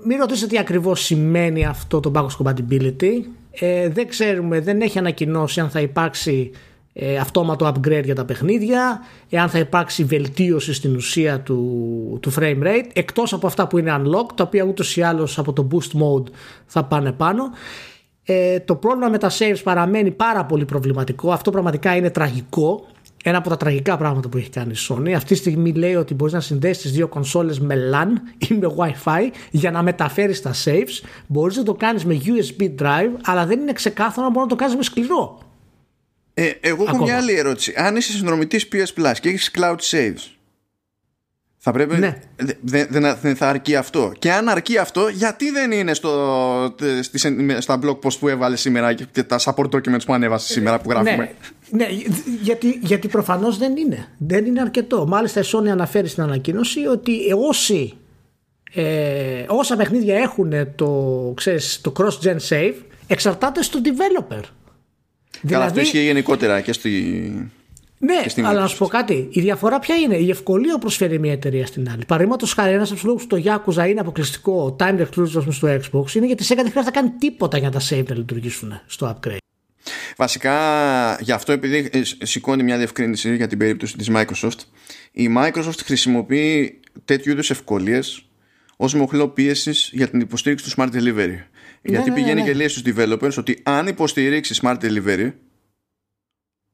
μην 0.03 0.19
ρωτήσετε 0.19 0.47
τι 0.47 0.57
ακριβώς 0.57 1.01
σημαίνει 1.01 1.65
αυτό 1.65 1.99
το 1.99 2.11
backwards 2.15 2.45
compatibility. 2.45 3.11
Ε, 3.51 3.89
δεν 3.89 4.07
ξέρουμε, 4.07 4.59
δεν 4.59 4.81
έχει 4.81 4.97
ανακοινώσει 4.97 5.59
αν 5.59 5.69
θα 5.69 5.79
υπάρξει 5.79 6.51
ε, 6.93 7.17
αυτόματο 7.17 7.67
upgrade 7.67 8.03
για 8.03 8.15
τα 8.15 8.25
παιχνίδια, 8.25 9.01
εάν 9.29 9.49
θα 9.49 9.59
υπάρξει 9.59 10.03
βελτίωση 10.03 10.73
στην 10.73 10.95
ουσία 10.95 11.39
του, 11.39 12.17
του 12.21 12.33
frame 12.33 12.63
rate, 12.63 12.87
εκτός 12.93 13.33
από 13.33 13.47
αυτά 13.47 13.67
που 13.67 13.77
είναι 13.77 13.95
unlocked, 13.99 14.35
τα 14.35 14.43
οποία 14.43 14.63
ούτως 14.63 14.97
ή 14.97 15.01
άλλως 15.01 15.37
από 15.37 15.53
το 15.53 15.67
boost 15.71 15.97
mode 16.01 16.31
θα 16.65 16.83
πάνε 16.83 17.11
πάνω. 17.11 17.43
Ε, 18.31 18.59
το 18.59 18.75
πρόβλημα 18.75 19.09
με 19.09 19.17
τα 19.17 19.31
saves 19.39 19.59
παραμένει 19.63 20.11
πάρα 20.11 20.45
πολύ 20.45 20.65
προβληματικό. 20.65 21.31
Αυτό 21.31 21.51
πραγματικά 21.51 21.95
είναι 21.95 22.09
τραγικό. 22.09 22.85
Ένα 23.23 23.37
από 23.37 23.49
τα 23.49 23.57
τραγικά 23.57 23.97
πράγματα 23.97 24.29
που 24.29 24.37
έχει 24.37 24.49
κάνει 24.49 24.71
η 24.71 24.77
Sony. 24.89 25.11
Αυτή 25.11 25.27
τη 25.27 25.35
στιγμή 25.35 25.71
λέει 25.71 25.95
ότι 25.95 26.13
μπορείς 26.13 26.33
να 26.33 26.39
συνδέσεις 26.39 26.81
τις 26.81 26.91
δύο 26.91 27.07
κονσόλες 27.07 27.59
με 27.59 27.75
LAN 27.93 28.07
ή 28.49 28.53
με 28.53 28.75
WiFi 28.77 29.29
για 29.51 29.71
να 29.71 29.81
μεταφέρεις 29.81 30.41
τα 30.41 30.53
saves. 30.65 31.07
Μπορείς 31.27 31.57
να 31.57 31.63
το 31.63 31.73
κάνεις 31.73 32.05
με 32.05 32.21
USB 32.25 32.81
drive, 32.81 33.11
αλλά 33.23 33.45
δεν 33.45 33.59
είναι 33.59 33.73
ξεκάθαρο 33.73 34.27
να 34.27 34.33
μπορείς 34.33 34.49
να 34.49 34.55
το 34.55 34.63
κάνεις 34.63 34.75
με 34.75 34.83
σκληρό. 34.83 35.39
Ε, 36.33 36.51
εγώ 36.59 36.83
έχω 36.87 37.03
μια 37.03 37.17
άλλη 37.17 37.33
ερώτηση. 37.33 37.73
Αν 37.75 37.95
είσαι 37.95 38.11
συνδρομητής 38.11 38.67
PS 38.71 39.01
Plus 39.01 39.13
και 39.21 39.29
έχεις 39.29 39.51
cloud 39.57 39.77
saves, 39.91 40.40
θα 41.63 41.71
πρέπει. 41.71 41.97
Ναι. 41.97 42.17
Δεν, 42.61 42.87
δεν 43.21 43.35
θα 43.35 43.49
αρκεί 43.49 43.75
αυτό. 43.75 44.11
Και 44.19 44.31
αν 44.31 44.49
αρκεί 44.49 44.77
αυτό, 44.77 45.07
γιατί 45.07 45.49
δεν 45.49 45.71
είναι 45.71 45.93
στο, 45.93 46.75
στα 47.59 47.79
blog 47.83 47.99
post 47.99 48.17
που 48.19 48.27
έβαλες 48.27 48.61
σήμερα 48.61 48.93
και 48.93 49.23
τα 49.23 49.39
support 49.39 49.69
documents 49.69 50.05
που 50.05 50.13
ανέβασες 50.13 50.51
σήμερα 50.51 50.79
που 50.79 50.89
γράφουμε; 50.89 51.15
Ναι, 51.69 51.85
ναι 51.85 51.87
γιατί, 52.41 52.79
γιατί 52.81 53.07
προφανώς 53.07 53.57
δεν 53.57 53.77
είναι. 53.77 54.07
Δεν 54.17 54.45
είναι 54.45 54.61
αρκετό. 54.61 55.07
Μάλιστα 55.07 55.39
η 55.39 55.43
Sony 55.53 55.67
αναφέρει 55.67 56.07
στην 56.07 56.23
ανακοίνωση 56.23 56.85
ότι 56.85 57.19
όσοι 57.47 57.93
ε, 58.73 59.45
όσα 59.47 59.75
παιχνίδια 59.75 60.15
έχουν 60.15 60.53
το, 60.75 61.33
ξέρεις, 61.35 61.81
το 61.81 61.93
cross-gen 61.97 62.37
save 62.49 62.73
εξαρτάται 63.07 63.63
στο 63.63 63.79
developer. 63.83 64.41
Καλά, 65.47 65.65
αυτό 65.65 65.73
δηλαδή- 65.73 65.81
ισχύει 65.81 66.03
γενικότερα 66.03 66.61
και 66.61 66.73
στη. 66.73 67.51
Ναι, 68.03 68.45
αλλά 68.45 68.59
να 68.59 68.67
σου 68.67 68.77
πω 68.77 68.87
κάτι. 68.87 69.27
Η 69.31 69.41
διαφορά 69.41 69.79
ποια 69.79 69.95
είναι; 69.95 70.15
Η 70.15 70.29
ευκολία 70.29 70.73
που 70.73 70.79
προσφέρει 70.79 71.19
μια 71.19 71.31
εταιρεία 71.31 71.65
στην 71.65 71.89
άλλη. 71.89 72.05
Παραδείγματος 72.05 72.53
χάρη, 72.53 72.73
ένας 72.73 72.87
από 72.87 72.95
τους 72.95 73.03
λόγους 73.03 73.25
που 73.25 73.27
το 73.27 73.43
Yakuza 73.45 73.89
είναι 73.89 73.99
αποκλειστικό 73.99 74.75
time 74.79 74.99
exclusive 74.99 75.47
στο 75.49 75.67
Xbox 75.67 76.15
είναι 76.15 76.25
γιατί 76.25 76.43
σε 76.43 76.55
δεν 76.55 76.69
χρειάζεται 76.69 76.95
να 76.95 77.01
κάνει 77.01 77.17
τίποτα 77.19 77.57
για 77.57 77.69
να 77.69 77.79
τα 77.79 77.85
save 77.89 78.05
να 78.07 78.15
λειτουργήσουν 78.15 78.81
στο 78.85 79.15
upgrade. 79.15 79.37
Βασικά, 80.17 80.53
γι' 81.21 81.31
αυτό 81.31 81.51
επειδή 81.51 81.89
σηκώνει 82.21 82.63
μια 82.63 82.77
διευκρίνηση 82.77 83.35
για 83.35 83.47
την 83.47 83.57
περίπτωση 83.57 83.97
της 83.97 84.09
Microsoft, 84.13 84.59
η 85.11 85.29
Microsoft 85.37 85.79
χρησιμοποιεί 85.83 86.79
τέτοιου 87.05 87.31
είδους 87.31 87.49
ευκολίες 87.49 88.25
ως 88.77 88.93
μοχλό 88.93 89.27
πίεσης 89.27 89.89
για 89.93 90.07
την 90.07 90.19
υποστήριξη 90.19 90.65
του 90.65 90.71
Smart 90.81 90.89
Delivery. 90.93 91.27
Ναι, 91.81 91.91
Γιατί 91.91 92.09
ναι, 92.09 92.15
πηγαίνει 92.15 92.41
ναι, 92.41 92.47
και 92.47 92.53
λέει 92.53 92.67
στους 92.67 92.83
developers 92.85 93.33
ότι 93.37 93.59
αν 93.63 93.87
υποστηρίξεις 93.87 94.61
Smart 94.63 94.77
Delivery, 94.81 95.31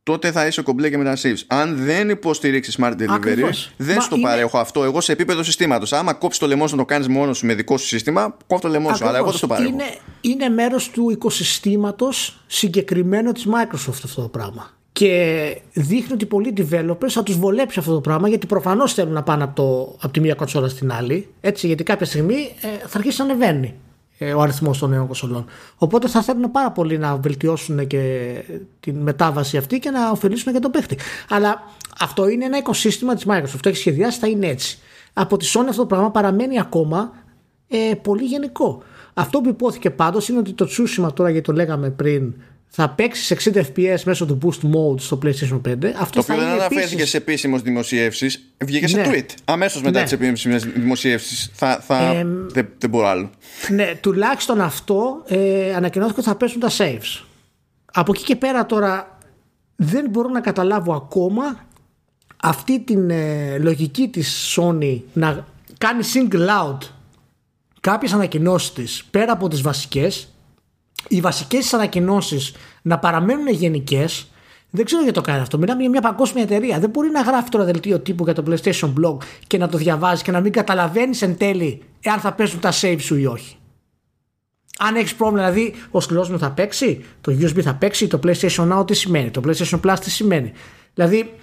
τότε 0.08 0.32
θα 0.32 0.48
είσαι 0.48 0.62
κομπλέ 0.62 0.90
και 0.90 0.98
με 0.98 1.04
τα 1.04 1.18
saves. 1.22 1.44
Αν 1.48 1.76
δεν 1.76 2.10
υποστηρίξεις 2.10 2.78
smart 2.80 2.92
delivery, 2.92 3.50
δεν 3.78 4.02
στο 4.02 4.16
είναι... 4.16 4.28
παρέχω 4.28 4.58
αυτό 4.58 4.84
εγώ 4.84 5.02
σε 5.02 5.12
επίπεδο 5.12 5.44
συστήματος. 5.44 5.94
Άμα 5.94 6.14
κόψεις 6.14 6.40
το 6.40 6.48
λαιμό 6.48 6.68
σου 6.68 6.76
να 6.76 6.82
το 6.82 6.86
κάνεις 6.86 7.08
μόνος 7.08 7.38
σου 7.38 7.46
με 7.46 7.54
δικό 7.54 7.78
σου 7.78 7.86
σύστημα, 7.86 8.38
κόφει 8.48 8.62
το 8.62 8.68
λαιμό 8.68 8.96
σου. 8.96 9.08
Αλλά 9.08 9.18
εγώ 9.18 9.32
δεν 9.32 9.40
το 9.40 9.48
παρέχω. 9.48 9.70
Είναι, 9.70 9.84
είναι 10.22 10.50
μέρος 10.50 10.90
του 10.90 11.10
οικοσυστήματος 11.10 12.44
συγκεκριμένο 12.48 13.32
της 13.32 13.48
Microsoft 13.48 14.02
αυτό 14.04 14.22
το 14.22 14.28
πράγμα. 14.28 14.70
Και 14.92 15.62
δείχνει 15.74 16.14
ότι 16.14 16.26
πολλοί 16.26 16.54
developers 16.58 17.10
θα 17.10 17.24
τους 17.24 17.38
βολέψει 17.38 17.80
αυτό 17.80 17.94
το 17.94 18.02
πράγμα 18.02 18.28
γιατί 18.28 18.48
προφανώς 18.48 18.94
θέλουν 18.94 19.14
να 19.14 19.24
πάνε 19.24 19.44
από, 19.44 19.56
το, 19.56 19.98
από 20.02 20.14
τη 20.14 20.20
μία 20.20 20.34
κονσόλα 20.34 20.68
στην 20.68 20.92
άλλη. 20.92 21.28
Έτσι, 21.42 21.68
γιατί 21.68 21.84
κάποια 21.84 22.06
στιγμή 22.06 22.56
ε, 22.62 22.88
θα 22.88 22.98
αρχίσει 22.98 23.24
να 23.24 23.26
ανεβαίνει. 23.26 23.74
Ε, 24.18 24.34
ο 24.34 24.42
αριθμός 24.42 24.78
των 24.78 24.90
νέων 24.90 25.06
κονσολών. 25.06 25.46
Οπότε 25.78 26.08
θα 26.08 26.22
θέλουν 26.22 26.52
πάρα 26.52 26.72
πολύ 26.72 26.98
να 26.98 27.16
βελτιώσουν 27.16 27.88
και 27.88 28.34
την 28.80 28.96
μετάβαση 28.96 29.58
αυτή 29.58 29.80
και 29.80 29.90
να 29.90 30.12
ωφελήσουν 30.12 30.54
και 30.54 30.60
τον 30.60 30.72
παίχτη. 30.72 30.98
Αλλά 31.30 31.64
αυτό 32.00 32.28
είναι 32.28 32.46
ένα 32.46 32.58
οικοσύστημα 32.58 33.16
της 33.16 33.26
Microsoft. 33.28 33.60
Το 33.62 33.70
έχει 33.70 33.78
σχεδιάσει, 33.78 34.20
θα 34.20 34.28
είναι 34.28 34.48
έτσι. 34.48 34.80
Από 35.14 35.38
τη 35.38 35.52
Sony 35.54 35.66
αυτό 35.70 35.82
το 35.82 35.88
πράγμα 35.88 36.12
παραμένει 36.12 36.60
ακόμα 36.60 37.12
ε, 37.68 37.94
πολύ 38.02 38.24
γενικό. 38.24 38.84
Αυτό 39.14 39.42
που 39.42 39.50
υπόθηκε 39.50 39.90
πάντως 39.90 40.30
είναι 40.30 40.40
ότι 40.40 40.54
το 40.54 40.68
Tsushima 40.70 41.14
τώρα, 41.14 41.30
γιατί 41.30 41.46
το 41.46 41.54
λέγαμε 41.54 41.90
πριν, 41.90 42.34
θα 42.70 42.90
παίξει 42.90 43.36
60 43.54 43.58
FPS 43.58 44.02
μέσω 44.06 44.26
του 44.26 44.40
boost 44.44 44.66
mode 44.66 45.00
στο 45.00 45.20
PlayStation 45.24 45.62
5. 45.68 45.86
Αυτός 46.00 46.26
το 46.26 46.34
οποίο 46.34 46.46
δεν 46.46 46.54
αναφέρθηκε 46.54 47.06
σε 47.06 47.18
επίσημες 47.18 47.62
δημοσιεύσεις, 47.62 48.54
βγήκε 48.64 48.88
σε 48.88 48.98
ναι. 48.98 49.08
tweet. 49.12 49.26
Αμέσως 49.46 49.82
μετά 49.82 49.98
ναι. 49.98 50.04
τις 50.04 50.14
επίσημες 50.14 50.64
δημοσιεύσεις. 50.64 51.52
Θα, 51.54 51.80
θα... 51.80 51.98
Ε, 51.98 52.26
δεν, 52.48 52.68
δεν 52.78 52.90
μπορώ 52.90 53.08
άλλο. 53.08 53.30
Ναι, 53.70 53.96
τουλάχιστον 54.02 54.62
αυτό 54.62 55.24
ε, 55.28 55.76
ανακοινώθηκε 55.76 56.20
ότι 56.20 56.30
θα 56.30 56.36
πέσουν 56.36 56.60
τα 56.60 56.70
saves. 56.78 57.24
Από 57.94 58.12
εκεί 58.16 58.24
και 58.24 58.36
πέρα 58.36 58.66
τώρα 58.66 59.18
δεν 59.76 60.10
μπορώ 60.10 60.30
να 60.30 60.42
καταλάβω 60.42 60.94
ακόμα 60.94 61.66
αυτή 62.38 62.80
την 62.80 63.10
ε, 63.10 63.58
λογική 63.58 64.08
της 64.08 64.58
Sony 64.58 65.00
να 65.14 65.46
κάνει 65.78 66.04
single 66.14 66.48
out 66.48 66.78
κάποιες 67.82 68.14
ανακοινώσεις 68.14 68.74
της 68.74 69.04
πέρα 69.12 69.32
από 69.32 69.48
τις 69.48 69.62
βασικές 69.62 70.28
οι 71.08 71.22
βασικές 71.22 71.74
ανακοινώσεις 71.74 72.56
να 72.82 73.00
παραμένουν 73.00 73.48
γενικές. 73.48 74.32
Δεν 74.70 74.86
ξέρω 74.86 75.02
γιατί 75.02 75.18
το 75.18 75.26
κάνει 75.26 75.42
αυτό. 75.42 75.58
Μιλάμε 75.58 75.82
για 75.82 75.90
μια 75.90 76.02
παγκόσμια 76.02 76.44
εταιρεία. 76.44 76.80
Δεν 76.80 76.90
μπορεί 76.90 77.10
να 77.10 77.22
γράφει 77.22 77.50
τώρα 77.50 77.66
δελτίο 77.66 78.00
τύπου 78.00 78.24
για 78.24 78.34
το 78.34 78.44
PlayStation 78.48 78.94
Blog 79.02 79.18
και 79.48 79.58
να 79.58 79.70
το 79.70 79.78
διαβάζει 79.78 80.24
και 80.24 80.32
να 80.32 80.40
μην 80.40 80.52
καταλαβαίνεις 80.52 81.22
εν 81.22 81.38
τέλει 81.38 81.82
εάν 82.02 82.20
θα 82.20 82.34
πέσουν 82.34 82.60
τα 82.60 82.74
save 82.82 83.00
σου 83.00 83.16
ή 83.16 83.26
όχι. 83.26 83.58
Αν 84.80 84.96
έχεις 84.96 85.16
πρόβλημα, 85.16 85.50
δηλαδή 85.50 85.74
ο 85.92 86.00
σκληρός 86.00 86.30
μου 86.30 86.40
θα 86.40 86.52
παίξει, 86.52 87.06
το 87.22 87.38
USB 87.42 87.62
θα 87.62 87.76
παίξει, 87.76 88.08
το 88.08 88.20
PlayStation 88.24 88.72
Now 88.74 88.88
τι 88.88 88.94
σημαίνει, 88.94 89.30
το 89.32 89.42
PlayStation 89.46 89.80
Plus 89.82 89.96
τι 90.02 90.10
σημαίνει. 90.10 90.52
Δηλαδή. 90.94 91.34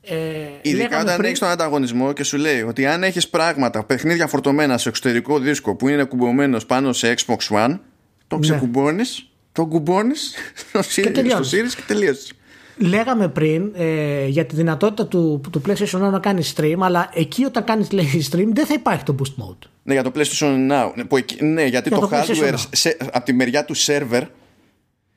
Ε, 0.00 0.16
Ειδικά 0.62 1.00
όταν 1.00 1.14
πριν... 1.16 1.24
έχεις 1.24 1.38
τον 1.38 1.48
ανταγωνισμό 1.48 2.12
και 2.12 2.24
σου 2.24 2.36
λέει 2.36 2.62
ότι 2.62 2.86
αν 2.86 3.02
έχεις 3.02 3.28
πράγματα, 3.28 3.84
παιχνίδια 3.84 4.26
φορτωμένα 4.26 4.78
σε 4.78 4.88
εξωτερικό 4.88 5.38
δίσκο 5.38 5.76
που 5.76 5.88
είναι 5.88 6.04
κουμπωμένος 6.04 6.66
πάνω 6.66 6.92
σε 6.92 7.14
Xbox 7.18 7.56
One, 7.56 7.78
το 8.26 8.38
ξεκουμπώνεις, 8.38 9.28
το 9.52 9.66
κουμπώνεις 9.66 10.34
στο 10.60 10.80
Series 10.80 11.72
και 11.74 11.82
τελείωσες. 11.86 12.32
Λέγαμε 12.76 13.28
πριν 13.28 13.72
ε, 13.74 14.26
για 14.26 14.46
τη 14.46 14.56
δυνατότητα 14.56 15.06
του, 15.06 15.40
του 15.50 15.62
PlayStation 15.66 16.06
Now 16.06 16.10
να 16.10 16.18
κάνεις 16.18 16.54
stream, 16.56 16.76
αλλά 16.80 17.10
εκεί 17.14 17.44
όταν 17.44 17.64
κάνεις 17.64 17.88
stream 18.32 18.48
δεν 18.52 18.66
θα 18.66 18.74
υπάρχει 18.74 19.04
το 19.04 19.14
boost 19.18 19.42
mode. 19.42 19.68
Ναι, 19.82 19.92
για 19.92 20.02
το 20.02 20.12
PlayStation 20.14 20.70
Now. 20.70 20.92
Ναι, 20.94 21.04
που 21.04 21.18
ναι 21.40 21.64
γιατί 21.64 21.90
το, 21.90 21.98
το 21.98 22.08
hardware 22.12 22.54
σε, 22.70 22.96
από 23.12 23.24
τη 23.24 23.32
μεριά 23.32 23.64
του 23.64 23.76
server 23.76 24.22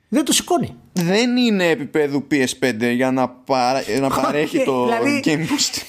δεν 0.09 0.25
το 0.25 0.31
σηκώνει. 0.31 0.75
Δεν 0.93 1.37
είναι 1.37 1.67
επίπεδου 1.67 2.27
PS5 2.31 2.93
για 2.95 3.11
να, 3.11 3.29
παρα, 3.29 3.81
να 3.99 4.09
παρέχει 4.21 4.63
το 4.63 4.85
δηλαδή, 4.85 5.21
Game 5.25 5.39
Boost. 5.39 5.81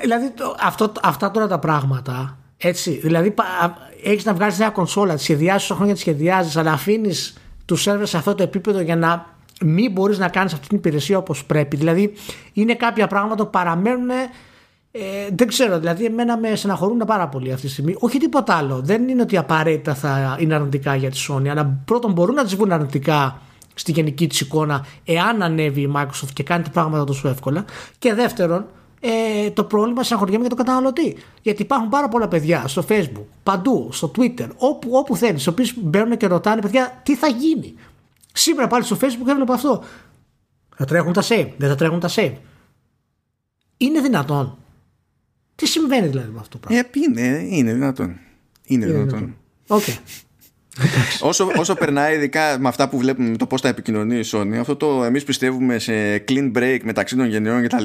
Δηλαδή 0.00 0.30
το, 0.30 0.56
αυτό, 0.60 0.92
αυτά 1.02 1.30
τώρα 1.30 1.46
τα 1.46 1.58
πράγματα 1.58 2.38
έτσι, 2.56 2.90
δηλαδή 2.90 3.34
έχεις 4.02 4.24
να 4.24 4.34
βγάλει 4.34 4.52
μια 4.58 4.70
κονσόλα, 4.70 5.14
τη 5.14 5.22
σχεδιάζεις 5.22 5.70
χρόνια 5.70 5.94
τη 5.94 6.00
σχεδιάζεις, 6.00 6.56
αλλά 6.56 6.72
αφήνεις 6.72 7.36
τους 7.64 7.82
σερβερς 7.82 8.10
σε 8.10 8.16
αυτό 8.16 8.34
το 8.34 8.42
επίπεδο 8.42 8.80
για 8.80 8.96
να 8.96 9.34
μην 9.60 9.92
μπορείς 9.92 10.18
να 10.18 10.28
κάνεις 10.28 10.52
αυτή 10.52 10.68
την 10.68 10.76
υπηρεσία 10.76 11.18
όπως 11.18 11.44
πρέπει. 11.44 11.76
Δηλαδή, 11.76 12.12
είναι 12.52 12.74
κάποια 12.74 13.06
πράγματα 13.06 13.44
που 13.44 13.50
παραμένουν. 13.50 14.10
Ε, 14.90 15.00
δεν 15.32 15.46
ξέρω, 15.46 15.78
δηλαδή, 15.78 16.04
εμένα 16.04 16.38
με 16.38 16.54
στεναχωρούν 16.54 16.98
πάρα 17.06 17.28
πολύ 17.28 17.52
αυτή 17.52 17.66
τη 17.66 17.72
στιγμή. 17.72 17.94
Όχι 17.98 18.18
τίποτα 18.18 18.54
άλλο. 18.54 18.80
Δεν 18.84 19.08
είναι 19.08 19.22
ότι 19.22 19.36
απαραίτητα 19.36 19.94
θα 19.94 20.36
είναι 20.40 20.54
αρνητικά 20.54 20.94
για 20.94 21.10
τη 21.10 21.26
Sony, 21.28 21.48
αλλά 21.48 21.80
πρώτον 21.84 22.12
μπορούν 22.12 22.34
να 22.34 22.44
τις 22.44 22.54
βγουν 22.56 22.72
αρνητικά 22.72 23.40
στη 23.74 23.92
γενική 23.92 24.26
της 24.26 24.40
εικόνα 24.40 24.86
εάν 25.04 25.42
ανέβει 25.42 25.80
η 25.80 25.92
Microsoft 25.96 26.30
και 26.32 26.42
κάνει 26.42 26.64
τα 26.64 26.70
πράγματα 26.70 27.04
τόσο 27.04 27.28
εύκολα. 27.28 27.64
Και 27.98 28.14
δεύτερον, 28.14 28.66
ε, 29.00 29.50
το 29.50 29.64
πρόβλημα 29.64 30.02
συγχωριέμαι 30.02 30.40
για 30.40 30.48
τον 30.48 30.58
καταναλωτή. 30.58 31.16
Γιατί 31.42 31.62
υπάρχουν 31.62 31.88
πάρα 31.88 32.08
πολλά 32.08 32.28
παιδιά 32.28 32.68
στο 32.68 32.84
Facebook, 32.88 33.24
παντού, 33.42 33.88
στο 33.92 34.10
Twitter, 34.16 34.48
όπου, 34.56 34.90
όπου 34.92 35.16
θέλεις, 35.16 35.44
οι 35.44 35.48
οποίοι 35.48 35.72
μπαίνουν 35.76 36.16
και 36.16 36.26
ρωτάνε, 36.26 36.60
παιδιά, 36.60 37.00
τι 37.02 37.16
θα 37.16 37.26
γίνει; 37.26 37.74
Σήμερα 38.32 38.66
πάλι 38.66 38.84
στο 38.84 38.96
Facebook 39.00 39.28
έβλεπα 39.28 39.54
αυτό. 39.54 39.82
Θα 40.76 40.84
τρέχουν 40.84 41.12
τα 41.12 41.22
save, 41.22 41.48
δεν 41.56 41.68
θα 41.68 41.74
τρέχουν 41.74 42.00
τα 42.00 42.10
save. 42.14 42.34
Είναι 43.76 44.00
δυνατόν; 44.00 44.56
Τι 45.54 45.66
συμβαίνει 45.66 46.06
δηλαδή 46.06 46.30
με 46.32 46.38
αυτό 46.38 46.58
το 46.58 46.66
πράγμα; 46.66 46.78
Ε, 46.78 47.00
είναι, 47.04 47.46
είναι 47.56 47.72
δυνατόν. 47.72 48.16
Είναι, 48.62 48.86
δυνατόν. 48.86 49.36
Okay 49.68 49.98
όσο, 51.20 51.50
όσο 51.56 51.74
περνάει, 51.74 52.14
ειδικά 52.14 52.58
με 52.58 52.68
αυτά 52.68 52.88
που 52.88 52.98
βλέπουμε 52.98 53.28
με 53.28 53.36
το 53.36 53.46
πώς 53.46 53.60
θα 53.60 53.68
επικοινωνεί 53.68 54.18
η 54.18 54.24
Sony, 54.32 54.54
αυτό 54.60 54.76
το 54.76 55.04
εμείς 55.04 55.24
πιστεύουμε 55.24 55.78
σε 55.78 56.24
clean 56.28 56.52
break 56.56 56.78
μεταξύ 56.82 57.16
των 57.16 57.26
γενιών 57.26 57.62
κτλ. 57.62 57.84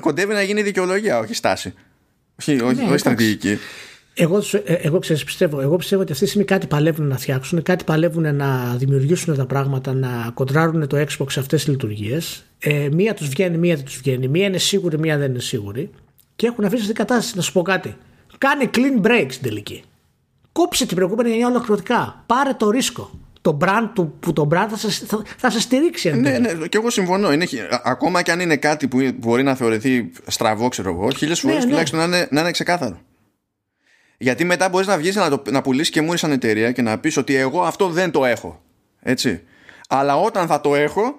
κοντεύει 0.00 0.32
να 0.32 0.42
γίνει 0.42 0.62
δικαιολογία, 0.62 1.18
όχι 1.18 1.34
στάση. 1.34 1.74
Όχι, 2.40 2.60
όχι, 2.60 2.74
ναι, 2.74 2.88
όχι 2.88 2.98
στρατηγική. 2.98 3.58
Εγώ, 4.14 4.42
ε, 4.64 4.72
εγώ 4.72 4.98
ξέρεις, 4.98 5.24
πιστεύω, 5.24 5.60
εγώ 5.60 5.76
πιστεύω 5.76 6.02
ότι 6.02 6.12
αυτή 6.12 6.24
τη 6.24 6.30
στιγμή 6.30 6.46
κάτι 6.46 6.66
παλεύουν 6.66 7.06
να 7.06 7.18
φτιάξουν, 7.18 7.62
κάτι 7.62 7.84
παλεύουν 7.84 8.36
να 8.36 8.74
δημιουργήσουν 8.76 9.36
τα 9.36 9.46
πράγματα, 9.46 9.94
να 9.94 10.30
κοντράρουν 10.34 10.86
το 10.86 10.96
Xbox 10.96 11.26
σε 11.28 11.40
αυτές 11.40 11.64
τις 11.64 11.68
λειτουργίες. 11.68 12.44
Ε, 12.58 12.88
μία 12.92 13.14
τους 13.14 13.28
βγαίνει, 13.28 13.58
μία 13.58 13.76
δεν 13.76 13.84
τους 13.84 13.96
βγαίνει. 13.96 14.28
Μία 14.28 14.46
είναι 14.46 14.58
σίγουρη, 14.58 14.98
μία 14.98 15.18
δεν 15.18 15.30
είναι 15.30 15.40
σίγουρη. 15.40 15.90
Και 16.36 16.46
έχουν 16.46 16.64
αφήσει 16.64 16.82
αυτή 16.82 16.94
την 16.94 17.04
κατάσταση. 17.06 17.36
Να 17.36 17.42
σου 17.42 17.52
πω 17.52 17.62
κάτι. 17.62 17.96
Κάνει 18.38 18.70
clean 18.74 19.06
break 19.06 19.26
στην 19.28 19.42
τελική 19.42 19.82
κόψε 20.52 20.86
την 20.86 20.96
προηγούμενη 20.96 21.28
γενιά 21.28 21.46
ολοκληρωτικά. 21.46 22.24
Πάρε 22.26 22.52
το 22.52 22.70
ρίσκο. 22.70 23.10
Το 23.40 23.58
brand 23.60 23.88
του, 23.94 24.14
που 24.20 24.32
το 24.32 24.48
brand 24.52 24.66
θα 24.70 24.76
σε, 24.76 25.06
θα, 25.06 25.22
θα 25.36 25.50
σε 25.50 25.60
στηρίξει. 25.60 26.12
Ναι, 26.12 26.38
ναι, 26.38 26.66
και 26.66 26.76
εγώ 26.76 26.90
συμφωνώ. 26.90 27.32
Είναι, 27.32 27.46
ακόμα 27.82 28.22
και 28.22 28.32
αν 28.32 28.40
είναι 28.40 28.56
κάτι 28.56 28.88
που 28.88 29.10
μπορεί 29.14 29.42
να 29.42 29.54
θεωρηθεί 29.54 30.10
στραβό, 30.26 30.68
ξέρω 30.68 30.90
εγώ, 30.90 31.10
χίλιες 31.10 31.40
φορές 31.40 31.56
ναι, 31.56 31.62
ναι. 31.62 31.68
τουλάχιστον 31.68 31.98
να 31.98 32.04
είναι, 32.04 32.28
να 32.30 32.40
είναι 32.40 32.50
ξεκάθαρο. 32.50 33.00
Γιατί 34.18 34.44
μετά 34.44 34.68
μπορείς 34.68 34.86
να 34.86 34.96
βγεις 34.96 35.14
να, 35.14 35.28
να 35.50 35.62
πουλήσεις 35.62 35.90
και 35.90 36.00
μου 36.00 36.16
σαν 36.16 36.30
εταιρεία 36.30 36.72
και 36.72 36.82
να 36.82 36.98
πεις 36.98 37.16
ότι 37.16 37.34
εγώ 37.34 37.62
αυτό 37.62 37.88
δεν 37.88 38.10
το 38.10 38.24
έχω. 38.24 38.62
Έτσι. 39.00 39.42
Αλλά 39.88 40.16
όταν 40.16 40.46
θα 40.46 40.60
το 40.60 40.74
έχω, 40.74 41.14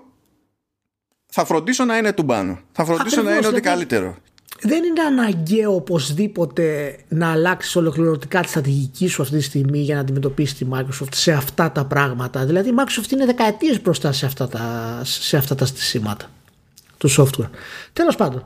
θα 1.25 1.45
φροντίσω 1.45 1.85
να 1.85 1.97
είναι 1.97 2.13
του 2.13 2.23
μπάνου. 2.23 2.59
Θα 2.71 2.85
φροντίσω 2.85 3.21
να 3.21 3.35
είναι 3.35 3.47
ότι 3.47 3.61
καλύτερο 3.61 4.17
δεν 4.61 4.83
είναι 4.83 5.01
αναγκαίο 5.01 5.75
οπωσδήποτε 5.75 6.95
να 7.07 7.31
αλλάξεις 7.31 7.75
ολοκληρωτικά 7.75 8.41
τη 8.41 8.47
στρατηγική 8.47 9.07
σου 9.07 9.21
αυτή 9.21 9.37
τη 9.37 9.43
στιγμή 9.43 9.79
για 9.79 9.95
να 9.95 10.01
αντιμετωπίσεις 10.01 10.57
τη 10.57 10.65
Microsoft 10.71 11.13
σε 11.13 11.31
αυτά 11.31 11.71
τα 11.71 11.85
πράγματα. 11.85 12.45
Δηλαδή 12.45 12.69
η 12.69 12.73
Microsoft 12.77 13.11
είναι 13.11 13.25
δεκαετίες 13.25 13.81
μπροστά 13.81 14.11
σε 14.11 14.25
αυτά 14.25 14.47
τα, 14.47 14.99
σε 15.03 15.37
αυτά 15.37 15.55
τα 15.55 15.65
στισίματα 15.65 16.25
του 16.97 17.09
software. 17.11 17.49
Τέλος 17.93 18.15
πάντων, 18.15 18.43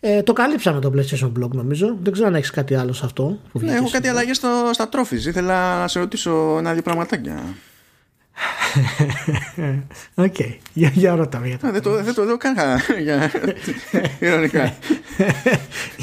ε, 0.00 0.22
το 0.22 0.32
καλύψαμε 0.32 0.80
το 0.80 0.92
PlayStation 0.96 1.32
Blog 1.38 1.48
νομίζω. 1.48 1.96
Δεν 2.02 2.12
ξέρω 2.12 2.28
αν 2.28 2.34
έχεις 2.34 2.50
κάτι 2.50 2.74
άλλο 2.74 2.92
σε 2.92 3.04
αυτό. 3.04 3.38
ναι, 3.52 3.72
έχω 3.72 3.90
κάτι 3.90 4.08
αλλαγές 4.08 4.40
στα 4.70 4.88
τρόφιζ. 4.88 5.26
Ήθελα 5.26 5.78
να 5.78 5.88
σε 5.88 5.98
ρωτήσω 5.98 6.56
ένα-δύο 6.58 6.82
πραγματάκια. 6.82 7.42
Οκ, 10.14 10.34
για, 10.72 10.90
για 10.94 11.14
ρώτα 11.14 11.38
με. 11.38 11.58
Δεν 11.62 11.82
το, 11.82 12.02
δεν 12.02 12.14
το 12.14 12.24
λέω 12.24 12.36
καν 12.36 12.54
για... 13.02 13.30
Ειρωνικά. 14.20 14.76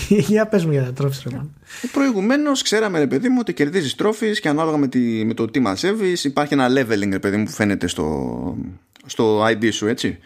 για 0.07 0.47
πες 0.47 0.65
μου 0.65 0.71
για 0.71 0.83
τα 0.83 0.93
trophies 0.93 1.23
ρε 1.29 1.41
Προηγουμένως 1.91 2.61
ξέραμε 2.61 2.99
ρε 2.99 3.07
παιδί 3.07 3.29
μου 3.29 3.37
ότι 3.39 3.53
κερδίζεις 3.53 3.95
trophies 3.95 4.39
και 4.39 4.49
ανάλογα 4.49 4.77
με, 4.77 4.87
τη, 4.87 4.99
με 4.99 5.33
το 5.33 5.47
τι 5.47 5.59
μαζεύεις 5.59 6.23
υπάρχει 6.23 6.53
ένα 6.53 6.67
leveling 6.69 7.09
ρε 7.11 7.19
παιδί 7.19 7.37
μου 7.37 7.43
που 7.43 7.51
φαίνεται 7.51 7.87
στο, 7.87 8.57
στο 9.05 9.45
ID 9.45 9.73
σου 9.73 9.87
έτσι. 9.87 10.17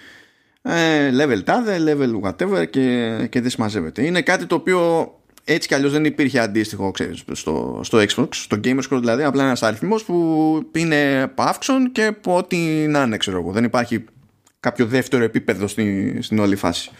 Ε, 0.61 1.11
level 1.19 1.43
τάδε, 1.43 1.77
level 1.87 2.29
whatever 2.29 2.69
και, 2.69 3.17
και 3.29 3.41
δεν 3.41 3.49
συμμαζεύεται. 3.49 4.05
Είναι 4.05 4.21
κάτι 4.21 4.45
το 4.45 4.55
οποίο 4.55 5.11
έτσι 5.47 5.67
κι 5.67 5.73
αλλιώς 5.73 5.91
δεν 5.91 6.05
υπήρχε 6.05 6.39
αντίστοιχο 6.39 6.91
ξέρεις, 6.91 7.23
στο, 7.31 7.79
στο 7.83 7.97
Xbox, 7.97 8.27
στο 8.31 8.59
Gamerscore 8.63 8.99
δηλαδή, 8.99 9.23
απλά 9.23 9.43
ένας 9.43 9.63
αριθμός 9.63 10.03
που 10.03 10.69
είναι 10.75 11.31
αύξων 11.35 11.91
και 11.91 12.11
που 12.21 12.31
ό,τι 12.31 12.57
να 12.87 13.03
είναι, 13.03 13.17
ξέρω 13.17 13.39
εγώ. 13.39 13.51
Δεν 13.51 13.63
υπάρχει 13.63 14.05
κάποιο 14.59 14.85
δεύτερο 14.85 15.23
επίπεδο 15.23 15.67
στην, 15.67 16.21
στην 16.21 16.39
όλη 16.39 16.55
φάση. 16.55 16.91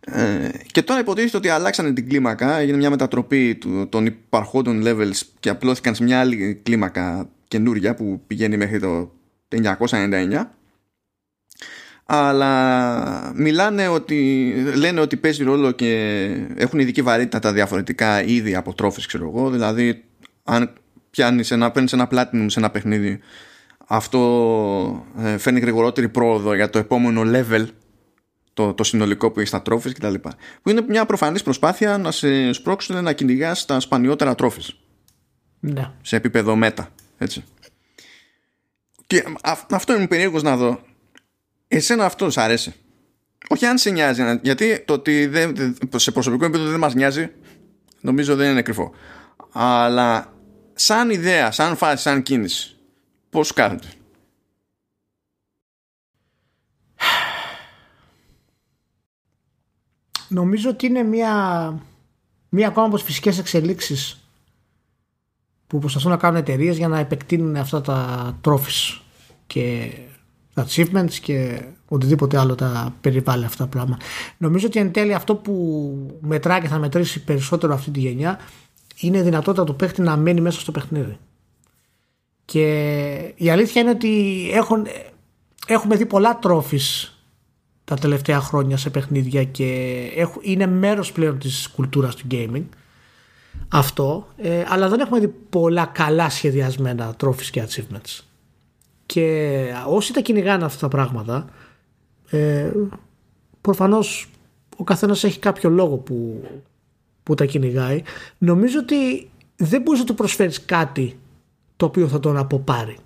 Ε, 0.00 0.48
και 0.72 0.82
τώρα 0.82 1.00
υποτίθεται 1.00 1.36
ότι 1.36 1.48
αλλάξανε 1.48 1.92
την 1.92 2.08
κλίμακα, 2.08 2.58
έγινε 2.58 2.76
μια 2.76 2.90
μετατροπή 2.90 3.54
του, 3.54 3.88
των 3.88 4.06
υπαρχόντων 4.06 4.82
levels 4.84 5.20
και 5.40 5.48
απλώθηκαν 5.48 5.94
σε 5.94 6.02
μια 6.02 6.20
άλλη 6.20 6.60
κλίμακα 6.62 7.28
καινούρια 7.48 7.94
που 7.94 8.22
πηγαίνει 8.26 8.56
μέχρι 8.56 8.80
το 8.80 9.12
1999 9.88 10.44
αλλά 12.12 13.32
μιλάνε 13.34 13.88
ότι 13.88 14.52
λένε 14.76 15.00
ότι 15.00 15.16
παίζει 15.16 15.44
ρόλο 15.44 15.70
και 15.70 16.26
έχουν 16.56 16.78
ειδική 16.78 17.02
βαρύτητα 17.02 17.38
τα 17.38 17.52
διαφορετικά 17.52 18.22
είδη 18.22 18.54
από 18.54 18.74
τρόφες 18.74 19.06
ξέρω 19.06 19.28
εγώ 19.28 19.50
δηλαδή 19.50 20.04
αν 20.44 20.72
πιάνεις 21.10 21.50
ένα, 21.50 21.70
παίρνεις 21.70 21.92
ένα 21.92 22.08
platinum 22.10 22.44
σε 22.46 22.58
ένα 22.58 22.70
παιχνίδι 22.70 23.20
αυτό 23.86 25.06
ε, 25.18 25.38
φέρνει 25.38 25.60
γρηγορότερη 25.60 26.08
πρόοδο 26.08 26.54
για 26.54 26.70
το 26.70 26.78
επόμενο 26.78 27.22
level 27.24 27.66
το, 28.52 28.74
το 28.74 28.84
συνολικό 28.84 29.30
που 29.30 29.38
έχεις 29.38 29.48
στα 29.48 29.62
τρόφες 29.62 29.92
κτλ. 29.92 30.14
Που 30.62 30.70
είναι 30.70 30.84
μια 30.88 31.06
προφανής 31.06 31.42
προσπάθεια 31.42 31.98
να 31.98 32.10
σε 32.10 32.52
σπρώξουν 32.52 33.02
να 33.02 33.12
κυνηγάς 33.12 33.64
τα 33.64 33.80
σπανιότερα 33.80 34.34
τρόφες. 34.34 34.76
Ναι. 35.60 35.90
Σε 36.02 36.16
επίπεδο 36.16 36.56
μέτα. 36.56 36.88
Έτσι. 37.18 37.44
Και 39.06 39.24
αυτό 39.70 39.94
είναι 39.94 40.06
περίεργος 40.06 40.42
να 40.42 40.56
δω. 40.56 40.80
Εσένα 41.72 42.04
αυτό 42.04 42.30
σου 42.30 42.40
αρέσει; 42.40 42.74
Όχι 43.48 43.66
αν 43.66 43.78
σε 43.78 43.90
νοιάζει, 43.90 44.40
γιατί 44.42 44.84
το 44.84 44.92
ότι 44.92 45.26
δεν, 45.26 45.76
σε 45.96 46.10
προσωπικό 46.10 46.44
επίπεδο 46.44 46.70
δεν 46.70 46.78
μας 46.78 46.94
νοιάζει, 46.94 47.30
νομίζω 48.00 48.36
δεν 48.36 48.50
είναι 48.50 48.62
κρυφό. 48.62 48.94
Αλλά 49.52 50.34
σαν 50.74 51.10
ιδέα, 51.10 51.50
σαν 51.50 51.76
φάση, 51.76 52.02
σαν 52.02 52.22
κίνηση, 52.22 52.76
πώς 53.30 53.52
κάνετε. 53.52 53.86
Νομίζω 60.28 60.70
ότι 60.70 60.86
είναι 60.86 61.02
μια, 61.02 61.74
μια 62.48 62.68
ακόμα 62.68 62.86
από 62.86 62.94
τις 62.94 63.04
φυσικές 63.04 63.38
εξελίξεις 63.38 64.20
που 65.66 65.78
προσπαθούν 65.78 66.10
να 66.10 66.16
κάνουν 66.16 66.36
εταιρείες 66.36 66.76
για 66.76 66.88
να 66.88 66.98
επεκτείνουν 66.98 67.56
αυτά 67.56 67.80
τα 67.80 68.40
trophies 68.44 69.00
και 69.46 69.92
τα 69.92 70.09
achievements 70.54 71.12
και 71.22 71.62
οτιδήποτε 71.88 72.38
άλλο 72.38 72.54
τα 72.54 72.94
περιβάλλει 73.00 73.44
αυτά 73.44 73.64
τα 73.64 73.70
πράγματα. 73.70 74.04
Νομίζω 74.36 74.66
ότι 74.66 74.78
εν 74.78 74.92
τέλει 74.92 75.14
αυτό 75.14 75.34
που 75.34 76.18
μετράει 76.20 76.60
και 76.60 76.68
θα 76.68 76.78
μετρήσει 76.78 77.24
περισσότερο 77.24 77.74
αυτή 77.74 77.90
τη 77.90 78.00
γενιά 78.00 78.38
είναι 79.00 79.18
η 79.18 79.22
δυνατότητα 79.22 79.64
του 79.64 79.76
παίχτη 79.76 80.02
να 80.02 80.16
μένει 80.16 80.40
μέσα 80.40 80.60
στο 80.60 80.72
παιχνίδι. 80.72 81.18
Και 82.44 83.32
η 83.36 83.50
αλήθεια 83.50 83.80
είναι 83.80 83.90
ότι 83.90 84.48
έχουν, 84.52 84.86
έχουμε 85.66 85.96
δει 85.96 86.06
πολλά 86.06 86.38
τρόφις 86.38 87.14
τα 87.84 87.96
τελευταία 87.96 88.40
χρόνια 88.40 88.76
σε 88.76 88.90
παιχνίδια 88.90 89.44
και 89.44 90.00
είναι 90.40 90.66
μέρος 90.66 91.12
πλέον 91.12 91.38
της 91.38 91.68
κουλτούρας 91.68 92.14
του 92.14 92.26
gaming 92.30 92.64
αυτό, 93.68 94.26
ε, 94.36 94.64
αλλά 94.68 94.88
δεν 94.88 95.00
έχουμε 95.00 95.20
δει 95.20 95.28
πολλά 95.28 95.86
καλά 95.86 96.30
σχεδιασμένα 96.30 97.16
trophies 97.20 97.48
και 97.50 97.66
achievements. 97.68 98.29
Και 99.10 99.74
όσοι 99.86 100.12
τα 100.12 100.20
κυνηγάνε 100.20 100.64
αυτά 100.64 100.78
τα 100.80 100.88
πράγματα, 100.88 101.44
ε, 102.30 102.70
προφανώς 103.60 104.30
ο 104.76 104.84
καθένας 104.84 105.24
έχει 105.24 105.38
κάποιο 105.38 105.70
λόγο 105.70 105.96
που, 105.96 106.44
που 107.22 107.34
τα 107.34 107.44
κυνηγάει. 107.44 108.02
Νομίζω 108.38 108.78
ότι 108.78 109.30
δεν 109.56 109.82
μπορείς 109.82 110.00
να 110.00 110.06
του 110.06 110.14
προσφέρεις 110.14 110.64
κάτι 110.64 111.18
το 111.76 111.86
οποίο 111.86 112.08
θα 112.08 112.20
τον 112.20 112.36
αποπάρει. 112.36 112.96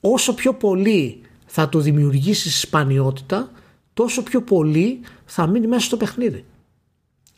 Όσο 0.00 0.34
πιο 0.34 0.54
πολύ 0.54 1.20
θα 1.46 1.68
του 1.68 1.80
δημιουργήσεις 1.80 2.60
σπανιότητα, 2.60 3.50
τόσο 3.94 4.22
πιο 4.22 4.42
πολύ 4.42 5.00
θα 5.24 5.46
μείνει 5.46 5.66
μέσα 5.66 5.84
στο 5.84 5.96
παιχνίδι 5.96 6.44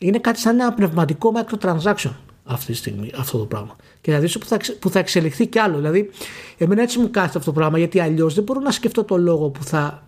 είναι 0.01 0.19
κάτι 0.19 0.39
σαν 0.39 0.59
ένα 0.59 0.73
πνευματικό 0.73 1.33
microtransaction 1.35 2.11
αυτή 2.43 2.71
τη 2.71 2.77
στιγμή 2.77 3.11
αυτό 3.15 3.37
το 3.37 3.45
πράγμα. 3.45 3.75
Και 4.01 4.11
δηλαδή 4.11 4.39
που 4.39 4.45
θα, 4.45 4.59
που 4.79 4.89
θα 4.89 4.99
εξελιχθεί 4.99 5.47
κι 5.47 5.59
άλλο. 5.59 5.77
Δηλαδή, 5.77 6.09
εμένα 6.57 6.81
έτσι 6.81 6.99
μου 6.99 7.11
κάθεται 7.11 7.37
αυτό 7.37 7.51
το 7.51 7.59
πράγμα, 7.59 7.77
γιατί 7.77 7.99
αλλιώς 7.99 8.33
δεν 8.33 8.43
μπορώ 8.43 8.59
να 8.59 8.71
σκεφτώ 8.71 9.03
το 9.03 9.17
λόγο 9.17 9.49
που 9.49 9.63
θα 9.63 10.07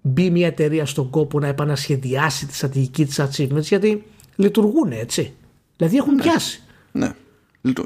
μπει 0.00 0.30
μια 0.30 0.46
εταιρεία 0.46 0.86
στον 0.86 1.10
κόπο 1.10 1.40
να 1.40 1.46
επανασχεδιάσει 1.46 2.46
τη 2.46 2.54
στρατηγική 2.54 3.04
της 3.06 3.20
achievements, 3.20 3.62
γιατί 3.62 4.04
λειτουργούν 4.36 4.92
έτσι. 4.92 5.34
Δηλαδή 5.76 5.96
έχουν 5.96 6.14
ναι. 6.14 6.22
πιάσει. 6.22 6.62
Ναι, 6.92 7.12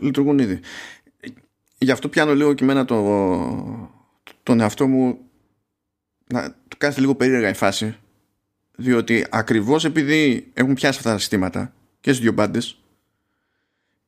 λειτουργούν 0.01 0.39
ήδη. 0.39 0.61
Γι' 1.79 1.91
αυτό 1.91 2.09
πιάνω 2.09 2.35
λίγο 2.35 2.55
και 2.55 2.65
εμένα 2.65 2.85
το, 2.85 2.97
τον 4.43 4.61
εαυτό 4.61 4.87
μου 4.87 5.19
να 6.27 6.55
του 6.69 6.77
κάνει 6.79 6.95
λίγο 6.99 7.15
περίεργα 7.15 7.49
η 7.49 7.55
φάση 7.55 7.97
διότι 8.81 9.27
ακριβώς 9.31 9.85
επειδή 9.85 10.51
έχουν 10.55 10.75
πιάσει 10.75 10.99
αυτά 10.99 11.11
τα 11.11 11.19
συστήματα 11.19 11.73
και 12.01 12.11
στις 12.11 12.23
δύο 12.23 12.33
μπάντες 12.33 12.79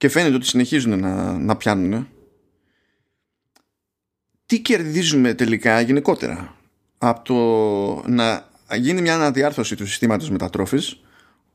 και 0.00 0.08
φαίνεται 0.08 0.34
ότι 0.34 0.46
συνεχίζουν 0.46 0.98
να, 0.98 1.38
να 1.38 1.56
πιάνουν 1.56 2.08
τι 4.46 4.60
κερδίζουμε 4.60 5.34
τελικά 5.34 5.80
γενικότερα; 5.80 6.56
Από 6.98 7.24
το 7.24 8.08
να 8.08 8.48
γίνει 8.76 9.00
μια 9.00 9.14
αναδιάρθρωση 9.14 9.76
του 9.76 9.86
συστήματος 9.86 10.30
μετατρόφης 10.30 11.00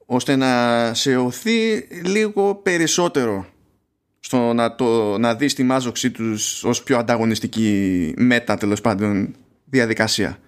ώστε 0.06 0.36
να 0.36 0.94
σε 0.94 1.16
οθεί 1.16 1.88
λίγο 2.04 2.56
περισσότερο 2.56 3.46
στο 4.20 4.54
να, 4.54 4.76
το, 4.76 5.18
να 5.18 5.36
δεις 5.36 5.54
τη 5.54 5.64
μάζοξή 5.64 6.12
τους 6.12 6.64
ως 6.64 6.84
πιο 6.84 6.98
ανταγωνιστική 6.98 8.14
μέτα 8.18 8.58
τέλος 8.58 8.82
πάντων 8.82 9.36
διαδικασία 9.66 10.40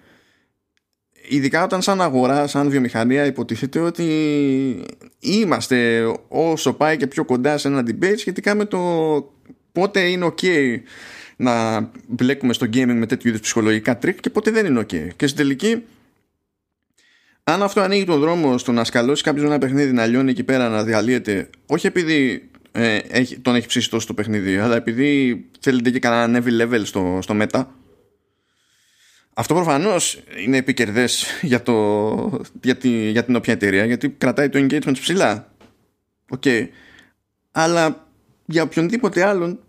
ειδικά 1.28 1.64
όταν 1.64 1.82
σαν 1.82 2.00
αγορά, 2.00 2.46
σαν 2.46 2.70
βιομηχανία 2.70 3.24
υποτίθεται 3.24 3.78
ότι 3.78 4.04
είμαστε 5.18 6.06
όσο 6.28 6.72
πάει 6.72 6.96
και 6.96 7.06
πιο 7.06 7.24
κοντά 7.24 7.58
σε 7.58 7.68
ένα 7.68 7.82
debate 7.86 8.16
σχετικά 8.16 8.54
με 8.54 8.64
το 8.64 8.78
πότε 9.72 10.00
είναι 10.00 10.26
ok 10.36 10.46
να 11.36 11.80
μπλέκουμε 12.08 12.52
στο 12.52 12.66
gaming 12.66 12.94
με 12.94 13.06
τέτοιου 13.06 13.28
είδους 13.28 13.40
ψυχολογικά 13.40 13.98
τρικ 13.98 14.20
και 14.20 14.30
πότε 14.30 14.50
δεν 14.50 14.66
είναι 14.66 14.80
ok. 14.80 15.08
Και 15.16 15.26
στην 15.26 15.36
τελική 15.36 15.82
αν 17.44 17.62
αυτό 17.62 17.80
ανοίγει 17.80 18.04
τον 18.04 18.20
δρόμο 18.20 18.58
στο 18.58 18.72
να 18.72 18.84
σκαλώσει 18.84 19.22
κάποιος 19.22 19.44
ένα 19.44 19.58
παιχνίδι 19.58 19.92
να 19.92 20.06
λιώνει 20.06 20.30
εκεί 20.30 20.42
πέρα 20.42 20.68
να 20.68 20.84
διαλύεται 20.84 21.50
όχι 21.66 21.86
επειδή 21.86 22.48
ε, 22.72 22.96
έχει, 23.08 23.38
τον 23.38 23.54
έχει 23.54 23.66
ψήσει 23.66 23.90
τόσο 23.90 24.06
το 24.06 24.14
παιχνίδι 24.14 24.58
αλλά 24.58 24.76
επειδή 24.76 25.44
θέλει 25.60 25.90
και 25.90 25.98
κανένα 25.98 26.42
heavy 26.44 26.62
level 26.62 26.80
στο, 26.84 27.18
στο 27.22 27.36
meta 27.40 27.64
αυτό 29.38 29.54
προφανώς 29.54 30.22
είναι 30.44 30.56
επικερδές 30.56 31.26
για, 31.42 31.62
για, 32.62 32.76
για 33.10 33.24
την 33.24 33.36
όποια 33.36 33.52
εταιρεία 33.52 33.84
γιατί 33.84 34.08
κρατάει 34.10 34.48
το 34.48 34.58
engagement 34.58 34.98
ψηλά. 35.00 35.52
OK. 36.28 36.42
Okay. 36.44 36.68
Αλλά 37.50 38.08
για 38.44 38.62
οποιονδήποτε 38.62 39.24
άλλον 39.24 39.60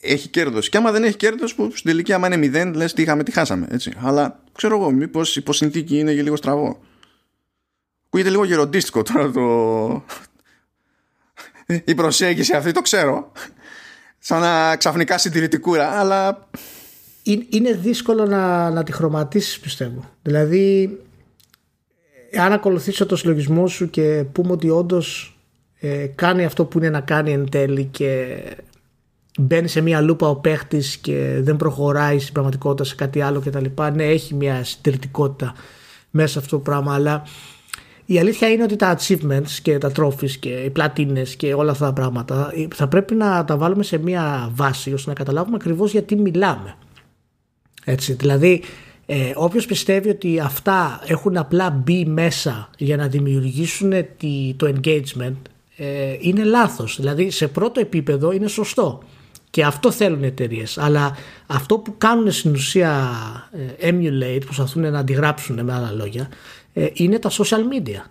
έχει 0.00 0.28
κέρδος. 0.28 0.68
Και 0.68 0.76
άμα 0.76 0.90
δεν 0.90 1.04
έχει 1.04 1.16
κέρδος, 1.16 1.54
που 1.54 1.70
στην 1.74 1.90
τελική, 1.90 2.12
άμα 2.12 2.26
είναι 2.26 2.36
μηδέν, 2.36 2.74
λες 2.74 2.92
τι 2.92 3.02
είχαμε, 3.02 3.22
τι 3.22 3.30
χάσαμε. 3.30 3.66
Έτσι. 3.70 3.92
Αλλά 4.00 4.42
ξέρω 4.52 4.76
εγώ, 4.76 4.90
μήπως 4.90 5.36
υπό 5.36 5.53
συνθήκη 5.53 5.98
είναι 5.98 6.12
για 6.12 6.22
λίγο 6.22 6.36
στραβό. 6.36 6.80
Ακούγεται 8.06 8.30
λίγο 8.30 8.44
γεροντίστικο 8.44 9.02
τώρα 9.02 9.30
το. 9.30 10.04
Η 11.84 11.94
προσέγγιση 11.94 12.56
αυτή, 12.56 12.72
το 12.72 12.80
ξέρω. 12.80 13.32
Σαν 14.18 14.40
να 14.40 14.76
ξαφνικά 14.76 15.18
συντηρητικούρα, 15.18 15.98
αλλά 15.98 16.48
είναι 17.48 17.72
δύσκολο 17.72 18.26
να, 18.26 18.70
να 18.70 18.82
τη 18.82 18.92
χρωματίσεις 18.92 19.60
πιστεύω. 19.60 20.04
Δηλαδή, 20.22 20.98
αν 22.40 22.52
ακολουθήσω 22.52 23.06
το 23.06 23.16
συλλογισμό 23.16 23.66
σου 23.66 23.90
και 23.90 24.24
πούμε 24.32 24.52
ότι 24.52 24.70
όντως 24.70 25.38
ε, 25.80 26.06
κάνει 26.06 26.44
αυτό 26.44 26.64
που 26.64 26.78
είναι 26.78 26.90
να 26.90 27.00
κάνει 27.00 27.32
εν 27.32 27.48
τέλει 27.50 27.84
και 27.84 28.42
μπαίνει 29.38 29.68
σε 29.68 29.80
μια 29.80 30.00
λούπα 30.00 30.28
ο 30.28 30.36
παίχτης 30.36 30.96
και 30.96 31.38
δεν 31.40 31.56
προχωράει 31.56 32.18
στην 32.18 32.32
πραγματικότητα 32.32 32.84
σε 32.84 32.94
κάτι 32.94 33.20
άλλο 33.20 33.40
κτλ. 33.40 33.64
Ναι, 33.94 34.04
έχει 34.04 34.34
μια 34.34 34.64
συντηρητικότητα 34.64 35.54
μέσα 36.10 36.32
σε 36.32 36.38
αυτό 36.38 36.56
το 36.56 36.62
πράγμα, 36.62 36.94
αλλά 36.94 37.22
η 38.04 38.18
αλήθεια 38.18 38.48
είναι 38.48 38.62
ότι 38.62 38.76
τα 38.76 38.96
achievements 38.98 39.50
και 39.62 39.78
τα 39.78 39.92
trophies 39.96 40.30
και 40.30 40.48
οι 40.48 40.70
πλατίνες 40.70 41.36
και 41.36 41.54
όλα 41.54 41.70
αυτά 41.70 41.86
τα 41.86 41.92
πράγματα 41.92 42.52
θα 42.74 42.88
πρέπει 42.88 43.14
να 43.14 43.44
τα 43.44 43.56
βάλουμε 43.56 43.82
σε 43.82 43.98
μια 43.98 44.50
βάση 44.54 44.92
ώστε 44.92 45.08
να 45.08 45.14
καταλάβουμε 45.14 45.56
ακριβώς 45.60 45.92
γιατί 45.92 46.16
μιλάμε. 46.16 46.74
Έτσι, 47.84 48.12
δηλαδή 48.12 48.62
ε, 49.06 49.32
όποιος 49.34 49.66
πιστεύει 49.66 50.08
ότι 50.08 50.40
αυτά 50.40 51.02
έχουν 51.06 51.36
απλά 51.36 51.70
μπει 51.70 52.04
μέσα 52.04 52.70
για 52.78 52.96
να 52.96 53.06
δημιουργήσουν 53.06 53.92
το 54.56 54.72
engagement 54.74 55.36
ε, 55.76 56.16
είναι 56.20 56.44
λάθος. 56.44 56.96
Δηλαδή 57.00 57.30
σε 57.30 57.48
πρώτο 57.48 57.80
επίπεδο 57.80 58.32
είναι 58.32 58.48
σωστό 58.48 59.02
και 59.50 59.64
αυτό 59.64 59.90
θέλουν 59.90 60.22
οι 60.22 60.26
εταιρείες. 60.26 60.78
Αλλά 60.78 61.16
αυτό 61.46 61.78
που 61.78 61.94
κάνουν 61.98 62.32
στην 62.32 62.52
ουσία 62.52 63.10
ε, 63.80 63.90
emulate, 63.90 64.38
που 64.40 64.44
προσπαθούν 64.44 64.90
να 64.90 64.98
αντιγράψουν 64.98 65.64
με 65.64 65.72
άλλα 65.72 65.90
λόγια, 65.92 66.28
ε, 66.72 66.86
είναι 66.92 67.18
τα 67.18 67.30
social 67.30 67.60
media. 67.74 68.02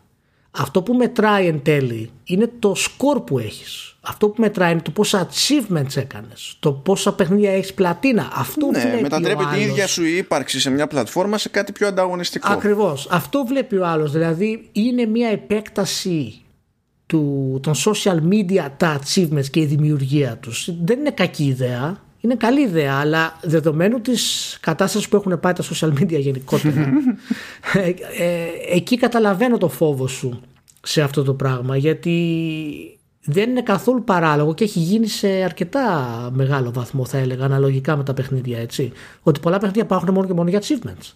Αυτό 0.52 0.82
που 0.82 0.94
μετράει 0.94 1.48
εν 1.48 1.62
τέλει 1.62 2.10
είναι 2.24 2.50
το 2.60 2.76
σκορ 2.76 3.22
που 3.22 3.40
έχεις. 3.40 3.98
Αυτό 4.02 4.30
που 4.30 4.42
μετράει 4.42 4.72
είναι 4.72 4.82
το 4.82 4.92
πόσα 4.92 5.28
achievements 5.28 5.96
έκανες. 5.96 6.56
Το 6.60 6.72
πόσα 6.72 7.14
παιχνίδια 7.14 7.52
έχεις 7.52 7.74
πλατίνα. 7.74 8.30
Αυτό 8.34 8.66
ναι, 8.66 8.80
βλέπει 8.80 9.02
μετατρέπει 9.02 9.36
ο 9.36 9.38
την 9.38 9.48
άλλος. 9.48 9.66
ίδια 9.66 9.88
σου 9.88 10.04
η 10.04 10.18
ύπαρξη 10.18 10.60
σε 10.60 10.70
μια 10.70 10.88
πλατφόρμα 10.88 11.38
σε 11.38 11.50
κάτι 11.50 11.72
πιο 11.72 11.88
ανταγωνιστικό. 11.88 12.52
Ακριβώς. 12.52 13.08
Αυτό 13.12 13.46
βλέπει 13.46 13.76
ο 13.76 13.86
άλλος. 13.86 14.12
Δηλαδή 14.12 14.70
είναι 14.72 15.06
μια 15.06 15.30
επέκταση 15.30 16.42
του, 17.06 17.60
των 17.64 17.74
social 17.74 18.20
media 18.32 18.68
τα 18.78 19.00
achievements 19.00 19.48
και 19.52 19.60
η 19.60 19.66
δημιουργία 19.66 20.38
τους. 20.38 20.70
Δεν 20.84 21.00
είναι 21.00 21.12
κακή 21.12 21.46
ιδέα. 21.46 22.04
Είναι 22.22 22.36
καλή 22.36 22.62
ιδέα, 22.62 23.00
αλλά 23.00 23.38
δεδομένου 23.42 24.02
της 24.02 24.58
κατάστασης 24.62 25.10
που 25.10 25.16
έχουν 25.16 25.40
πάει 25.40 25.54
τα 25.54 25.64
social 25.64 25.90
media 26.00 26.20
γενικότερα, 26.20 26.74
ε, 27.74 27.94
ε, 28.24 28.48
εκεί 28.72 28.98
καταλαβαίνω 28.98 29.58
το 29.58 29.70
φόβο 29.70 30.08
σου 30.08 30.42
σε 30.82 31.02
αυτό 31.02 31.24
το 31.24 31.34
πράγμα, 31.34 31.78
γιατί 31.78 33.00
δεν 33.24 33.50
είναι 33.50 33.62
καθόλου 33.62 34.04
παράλογο 34.04 34.54
και 34.54 34.64
έχει 34.64 34.80
γίνει 34.80 35.08
σε 35.08 35.28
αρκετά 35.28 36.30
μεγάλο 36.34 36.72
βαθμό, 36.72 37.06
θα 37.06 37.18
έλεγα, 37.18 37.46
αναλογικά 37.46 37.98
με 37.98 38.04
τα 38.04 38.14
παιχνίδια, 38.14 38.60
έτσι. 38.60 38.92
Ότι 39.22 39.40
πολλά 39.40 39.58
παιχνίδια 39.58 39.84
υπάρχουν 39.84 40.14
μόνο 40.14 40.28
και 40.28 40.34
μόνο 40.34 40.50
για 40.50 40.62
achievements. 40.62 41.14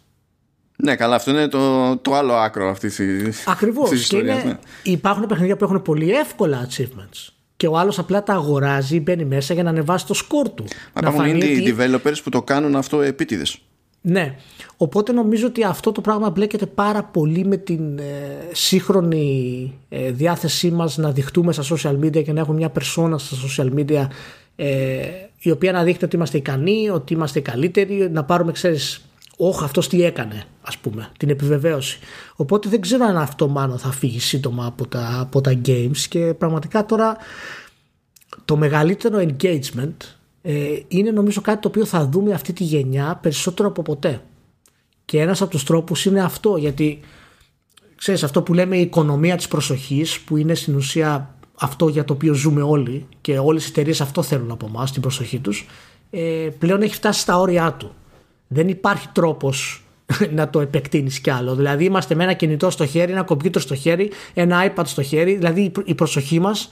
Ναι, 0.75 0.95
καλά, 0.95 1.15
αυτό 1.15 1.31
είναι 1.31 1.47
το, 1.47 1.97
το 1.97 2.15
άλλο 2.15 2.33
άκρο 2.33 2.69
αυτής 2.69 2.95
τη 2.95 3.05
Ακριβώς. 3.45 3.89
Και 3.89 3.95
ιστορίας. 3.95 4.43
είναι, 4.43 4.51
Ναι. 4.51 4.59
υπάρχουν 4.83 5.25
παιχνίδια 5.25 5.57
που 5.57 5.63
έχουν 5.63 5.81
πολύ 5.81 6.11
εύκολα 6.11 6.67
achievements. 6.69 7.32
Και 7.63 7.69
ο 7.69 7.77
άλλος 7.77 7.99
απλά 7.99 8.23
τα 8.23 8.33
αγοράζει, 8.33 8.99
μπαίνει 8.99 9.25
μέσα 9.25 9.53
για 9.53 9.63
να 9.63 9.69
ανεβάσει 9.69 10.05
το 10.07 10.13
σκορ 10.13 10.49
του. 10.49 10.63
Μα 10.93 11.01
να 11.01 11.09
υπάρχουν 11.09 11.21
φανεί 11.25 11.39
indie 11.39 11.61
ότι- 11.61 11.75
developers 11.77 12.23
που 12.23 12.29
το 12.29 12.41
κάνουν 12.41 12.75
αυτό 12.75 13.01
επίτηδες. 13.01 13.57
Ναι. 14.01 14.35
Οπότε 14.77 15.11
νομίζω 15.11 15.47
ότι 15.47 15.63
αυτό 15.63 15.91
το 15.91 16.01
πράγμα 16.01 16.29
μπλέκεται 16.29 16.65
πάρα 16.65 17.03
πολύ 17.03 17.45
με 17.45 17.57
την 17.57 17.97
ε, 17.97 18.03
σύγχρονη 18.51 19.73
ε, 19.89 20.11
διάθεσή 20.11 20.71
μας 20.71 20.97
να 20.97 21.11
διχτούμε 21.11 21.53
στα 21.53 21.63
social 21.75 21.99
media 22.05 22.23
και 22.23 22.33
να 22.33 22.39
έχουμε 22.39 22.57
μια 22.57 22.69
περσόνα 22.69 23.17
στα 23.17 23.35
social 23.47 23.79
media 23.79 24.07
ε, 24.55 24.97
η 25.39 25.51
οποία 25.51 25.71
να 25.71 25.83
δείχνει 25.83 26.03
ότι 26.03 26.15
είμαστε 26.15 26.37
ικανοί, 26.37 26.89
ότι 26.89 27.13
είμαστε 27.13 27.39
καλύτεροι, 27.39 28.09
να 28.11 28.23
πάρουμε, 28.23 28.51
ξέρεις, 28.51 29.01
όχι 29.37 29.63
αυτός 29.63 29.87
τι 29.87 30.03
έκανε, 30.03 30.43
ας 30.61 30.77
πούμε, 30.77 31.11
την 31.17 31.29
επιβεβαίωση. 31.29 31.99
Οπότε 32.35 32.69
δεν 32.69 32.81
ξέρω 32.81 33.05
αν 33.05 33.17
αυτό 33.17 33.47
μάλλον 33.47 33.77
θα 33.77 33.91
φύγει 33.91 34.19
σύντομα 34.19 34.65
από 34.65 34.87
τα, 34.87 35.19
από 35.19 35.41
τα 35.41 35.59
games 35.65 35.97
και 36.09 36.33
πραγματικά 36.33 36.85
τώρα 36.85 37.17
το 38.45 38.57
μεγαλύτερο 38.57 39.17
engagement 39.19 39.95
ε, 40.41 40.79
είναι 40.87 41.11
νομίζω 41.11 41.41
κάτι 41.41 41.61
το 41.61 41.67
οποίο 41.67 41.85
θα 41.85 42.07
δούμε 42.07 42.33
αυτή 42.33 42.53
τη 42.53 42.63
γενιά 42.63 43.19
περισσότερο 43.21 43.67
από 43.67 43.81
ποτέ. 43.81 44.21
Και 45.05 45.19
ένας 45.19 45.41
από 45.41 45.51
τους 45.51 45.63
τρόπους 45.63 46.05
είναι 46.05 46.23
αυτό, 46.23 46.57
γιατί 46.57 46.99
ξέρεις 47.95 48.23
αυτό 48.23 48.41
που 48.41 48.53
λέμε 48.53 48.77
η 48.77 48.81
οικονομία 48.81 49.35
της 49.35 49.47
προσοχής 49.47 50.19
που 50.19 50.37
είναι 50.37 50.53
στην 50.53 50.75
ουσία 50.75 51.35
αυτό 51.55 51.87
για 51.87 52.05
το 52.05 52.13
οποίο 52.13 52.33
ζούμε 52.33 52.61
όλοι 52.61 53.07
και 53.21 53.37
όλες 53.37 53.65
οι 53.65 53.69
εταιρείες 53.69 54.01
αυτό 54.01 54.21
θέλουν 54.21 54.51
από 54.51 54.65
εμά 54.65 54.85
την 54.85 55.01
προσοχή 55.01 55.39
τους 55.39 55.67
ε, 56.09 56.49
πλέον 56.57 56.81
έχει 56.81 56.95
φτάσει 56.95 57.19
στα 57.19 57.39
όρια 57.39 57.73
του. 57.73 57.93
Δεν 58.47 58.67
υπάρχει 58.67 59.07
τρόπος 59.11 59.83
να 60.37 60.49
το 60.49 60.59
επεκτείνεις 60.59 61.19
κι 61.19 61.29
άλλο. 61.29 61.55
Δηλαδή 61.55 61.85
είμαστε 61.85 62.15
με 62.15 62.23
ένα 62.23 62.33
κινητό 62.33 62.69
στο 62.69 62.85
χέρι, 62.85 63.11
ένα 63.11 63.23
κομπιούτερ 63.23 63.61
στο 63.61 63.75
χέρι, 63.75 64.11
ένα 64.33 64.73
iPad 64.75 64.83
στο 64.85 65.01
χέρι, 65.01 65.35
δηλαδή 65.35 65.71
η 65.85 65.95
προσοχή 65.95 66.39
μας 66.39 66.71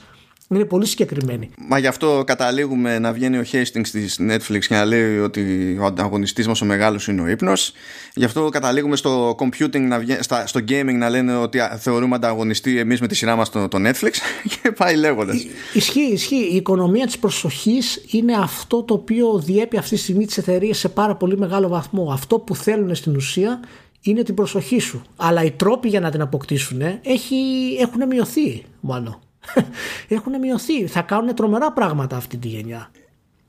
είναι 0.54 0.64
πολύ 0.64 0.86
συγκεκριμένη. 0.86 1.50
Μα 1.68 1.78
γι' 1.78 1.86
αυτό 1.86 2.22
καταλήγουμε 2.26 2.98
να 2.98 3.12
βγαίνει 3.12 3.38
ο 3.38 3.44
Hastings 3.52 3.88
της 3.92 4.20
Netflix 4.30 4.58
και 4.58 4.74
να 4.74 4.84
λέει 4.84 5.18
ότι 5.18 5.76
ο 5.80 5.84
ανταγωνιστής 5.84 6.46
μας 6.46 6.60
ο 6.60 6.64
μεγάλος 6.64 7.08
είναι 7.08 7.20
ο 7.20 7.28
ύπνος. 7.28 7.72
Γι' 8.14 8.24
αυτό 8.24 8.48
καταλήγουμε 8.48 8.96
στο 8.96 9.36
computing, 9.38 9.80
να 9.80 9.98
βγα- 9.98 10.22
στα, 10.22 10.46
στο 10.46 10.60
gaming 10.68 10.94
να 10.94 11.08
λένε 11.10 11.36
ότι 11.36 11.58
α, 11.60 11.76
θεωρούμε 11.80 12.14
ανταγωνιστή 12.14 12.78
εμείς 12.78 13.00
με 13.00 13.06
τη 13.06 13.14
σειρά 13.14 13.36
μας 13.36 13.50
το, 13.50 13.68
το 13.68 13.78
Netflix 13.88 14.10
και 14.62 14.70
πάει 14.70 14.96
λέγοντας. 14.96 15.46
Ισχύει, 15.72 16.00
ισχύει. 16.12 16.48
Η 16.52 16.56
οικονομία 16.56 17.06
της 17.06 17.18
προσοχής 17.18 18.04
είναι 18.10 18.34
αυτό 18.36 18.82
το 18.82 18.94
οποίο 18.94 19.38
διέπει 19.38 19.76
αυτή 19.76 19.94
τη 19.94 20.00
στιγμή 20.00 20.26
τις 20.26 20.38
εταιρείες 20.38 20.78
σε 20.78 20.88
πάρα 20.88 21.16
πολύ 21.16 21.38
μεγάλο 21.38 21.68
βαθμό. 21.68 22.10
Αυτό 22.12 22.38
που 22.38 22.56
θέλουν 22.56 22.94
στην 22.94 23.16
ουσία 23.16 23.60
είναι 24.02 24.22
την 24.22 24.34
προσοχή 24.34 24.78
σου. 24.78 25.02
Αλλά 25.16 25.44
οι 25.44 25.50
τρόποι 25.50 25.88
για 25.88 26.00
να 26.00 26.10
την 26.10 26.20
αποκτήσουν 26.20 26.80
έχει, 27.02 27.36
έχουν 27.80 28.06
μειωθεί 28.06 28.62
μάλλον. 28.80 29.18
έχουν 30.08 30.38
μειωθεί. 30.38 30.86
Θα 30.86 31.02
κάνουν 31.02 31.34
τρομερά 31.34 31.72
πράγματα 31.72 32.16
αυτή 32.16 32.36
τη 32.36 32.48
γενιά. 32.48 32.90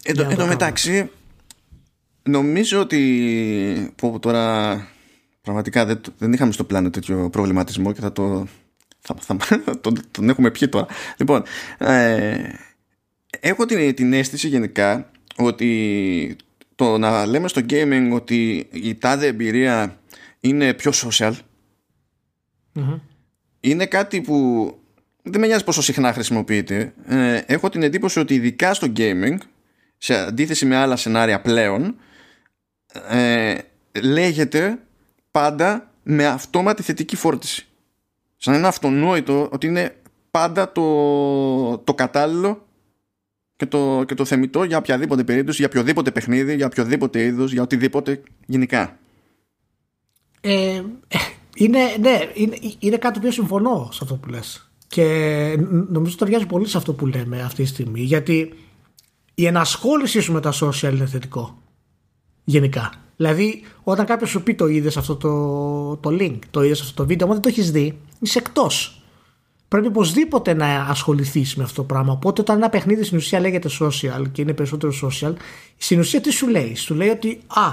Εν 0.04 0.16
τω- 0.16 0.22
Για 0.22 0.24
να 0.24 0.30
εν 0.32 0.38
τω 0.38 0.44
το 0.44 0.50
μεταξύ 0.50 1.10
νομίζω 2.24 2.80
ότι 2.80 3.94
πω, 3.96 4.12
πω, 4.12 4.20
τώρα 4.20 4.88
πραγματικά 5.42 5.86
δεν, 5.86 6.02
δεν 6.18 6.34
είχαμε 6.34 6.52
στο 6.52 6.64
πλάνο 6.64 6.90
τέτοιο 6.90 7.30
προβληματισμό 7.30 7.92
και 7.92 8.02
θα 8.02 8.12
το 8.12 8.48
θα, 9.00 9.16
θα, 9.38 9.62
τον, 9.82 10.00
τον 10.12 10.30
έχουμε 10.30 10.52
πιει 10.52 10.68
τώρα 10.70 10.86
λοιπόν 11.18 11.44
ε, 11.78 12.50
έχω 13.40 13.66
την, 13.66 13.96
την 13.96 14.14
αίσθηση 14.14 14.48
γενικά 14.48 15.12
ότι 15.36 16.36
το 16.76 16.98
να 16.98 17.26
λέμε 17.26 17.48
στο 17.48 17.62
gaming 17.70 18.10
ότι 18.14 18.68
η 18.72 18.96
τάδε 18.96 19.28
εμπειρία 19.28 20.00
είναι 20.40 20.74
πιο 20.74 20.92
social 20.96 21.34
είναι 23.60 23.86
κάτι 23.86 24.22
που 24.22 24.68
δεν 25.24 25.42
με 25.42 25.48
νοιάζει 25.48 25.64
πόσο 25.64 25.82
συχνά 25.82 26.14
χρησιμοποιείται. 26.14 26.94
Ε, 27.06 27.42
έχω 27.46 27.70
την 27.70 27.84
εντύπωση 27.84 28.20
ότι 28.20 28.34
ειδικά 28.34 28.74
στο 28.74 28.88
gaming, 28.98 29.38
σε 29.98 30.16
αντίθεση 30.16 30.66
με 30.66 30.76
άλλα 30.76 30.96
σενάρια 30.96 31.42
πλέον, 31.42 31.96
ε, 33.10 33.58
λέγεται 34.02 34.80
πάντα 35.32 35.92
με 36.04 36.26
αυτόματη 36.26 36.84
θετική 36.84 37.16
φόρτιση. 37.16 37.68
Σαν 38.38 38.54
ένα 38.54 38.68
αυτονόητο 38.68 39.50
ότι 39.52 39.68
είναι 39.68 39.96
πάντα 40.32 40.72
το, 40.72 41.78
το 41.78 41.94
κατάλληλο 41.94 42.68
και 43.56 43.66
το, 43.66 44.04
και 44.04 44.16
το 44.16 44.26
θεμητό 44.26 44.64
για 44.64 44.78
οποιαδήποτε 44.78 45.24
περίπτωση, 45.24 45.58
για 45.58 45.68
οποιοδήποτε 45.68 46.12
παιχνίδι, 46.12 46.56
για 46.56 46.66
οποιοδήποτε 46.66 47.24
είδος, 47.24 47.52
για 47.52 47.62
οτιδήποτε 47.62 48.22
γενικά. 48.46 48.98
Ε, 50.42 50.84
είναι, 51.56 51.80
ναι, 52.00 52.20
είναι, 52.34 52.58
είναι 52.80 52.98
κάτι 52.98 53.20
που 53.20 53.32
συμφωνώ 53.32 53.90
σε 53.92 54.00
αυτό 54.02 54.16
που 54.16 54.30
λες. 54.30 54.73
Και 54.94 55.58
νομίζω 55.90 56.16
ταιριάζει 56.16 56.46
πολύ 56.46 56.68
σε 56.68 56.78
αυτό 56.78 56.94
που 56.94 57.06
λέμε 57.06 57.42
αυτή 57.42 57.64
τη 57.64 57.70
στιγμή. 57.70 58.02
Γιατί 58.02 58.54
η 59.34 59.46
ενασχόλησή 59.46 60.20
σου 60.20 60.32
με 60.32 60.42
τα 60.42 60.54
social 60.54 60.92
είναι 60.94 61.06
θετικό. 61.06 61.58
Γενικά. 62.44 62.94
Δηλαδή, 63.16 63.64
όταν 63.84 64.06
κάποιος 64.06 64.30
σου 64.30 64.44
πει 64.44 64.56
το 64.56 64.68
είδες 64.68 64.98
αυτό 64.98 65.16
το, 65.16 65.96
το 65.96 66.18
link, 66.20 66.40
το 66.52 66.64
είδες 66.64 66.82
αυτό 66.82 66.94
το 66.94 67.06
βίντεο, 67.06 67.28
αν 67.28 67.34
δεν 67.34 67.42
το 67.42 67.50
έχεις 67.50 67.72
δει, 67.72 67.98
είσαι 68.20 68.40
εκτός. 68.40 69.04
Πρέπει 69.68 69.88
οπωσδήποτε 69.88 70.54
να 70.54 70.82
ασχοληθείς 70.82 71.56
με 71.56 71.64
αυτό 71.64 71.76
το 71.76 71.84
πράγμα. 71.84 72.12
Οπότε, 72.14 72.42
όταν 72.42 72.58
ένα 72.58 72.70
παιχνίδι 72.70 73.04
στην 73.04 73.18
ουσία 73.18 73.40
λέγεται 73.40 73.70
social 73.80 74.24
και 74.32 74.42
είναι 74.42 74.54
περισσότερο 74.54 74.94
social, 75.04 75.34
στην 75.78 76.00
ουσία 76.00 76.22
τι 76.22 76.32
σου 76.32 76.48
λέει; 76.48 76.76
Σου 76.76 76.94
λέει 76.96 77.10
ότι, 77.10 77.40
α, 77.48 77.72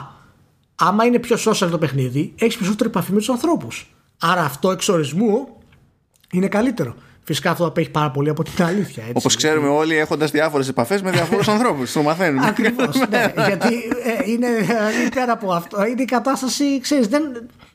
άμα 0.75 1.05
είναι 1.05 1.19
πιο 1.19 1.37
social 1.45 1.69
το 1.71 1.79
παιχνίδι, 1.79 2.33
έχεις 2.39 2.57
περισσότερη 2.57 2.89
επαφή 2.89 3.13
με 3.13 3.19
τους 3.19 3.29
ανθρώπους. 3.29 3.95
Άρα 4.19 4.45
αυτό 4.45 4.71
εξ 4.71 4.89
ορισμού 4.89 5.49
είναι 6.33 6.49
καλύτερο. 6.49 6.95
Φυσικά 7.25 7.51
αυτό 7.51 7.67
απέχει 7.67 7.91
πάρα 7.91 8.11
πολύ 8.11 8.29
από 8.29 8.43
την 8.43 8.65
αλήθεια. 8.65 9.03
Έτσι. 9.03 9.13
Όπως 9.17 9.37
ξέρουμε 9.37 9.69
όλοι, 9.69 9.97
έχοντας 9.97 10.31
διάφορες 10.31 10.69
επαφές 10.69 11.03
με 11.03 11.11
διαφόρου 11.11 11.51
ανθρώπους. 11.57 11.93
Το 11.93 12.03
μαθαίνουμε. 12.03 12.47
Ακριβώς. 12.47 12.97
ναι, 13.11 13.33
γιατί 13.47 13.75
ε, 14.05 14.31
είναι 14.31 14.47
δηλαδή, 14.61 15.09
πέρα 15.15 15.33
από 15.33 15.53
αυτό. 15.53 15.87
Είναι 15.87 16.03
η 16.03 16.05
κατάσταση, 16.05 16.81
ξέρεις, 16.81 17.07
δεν, 17.09 17.23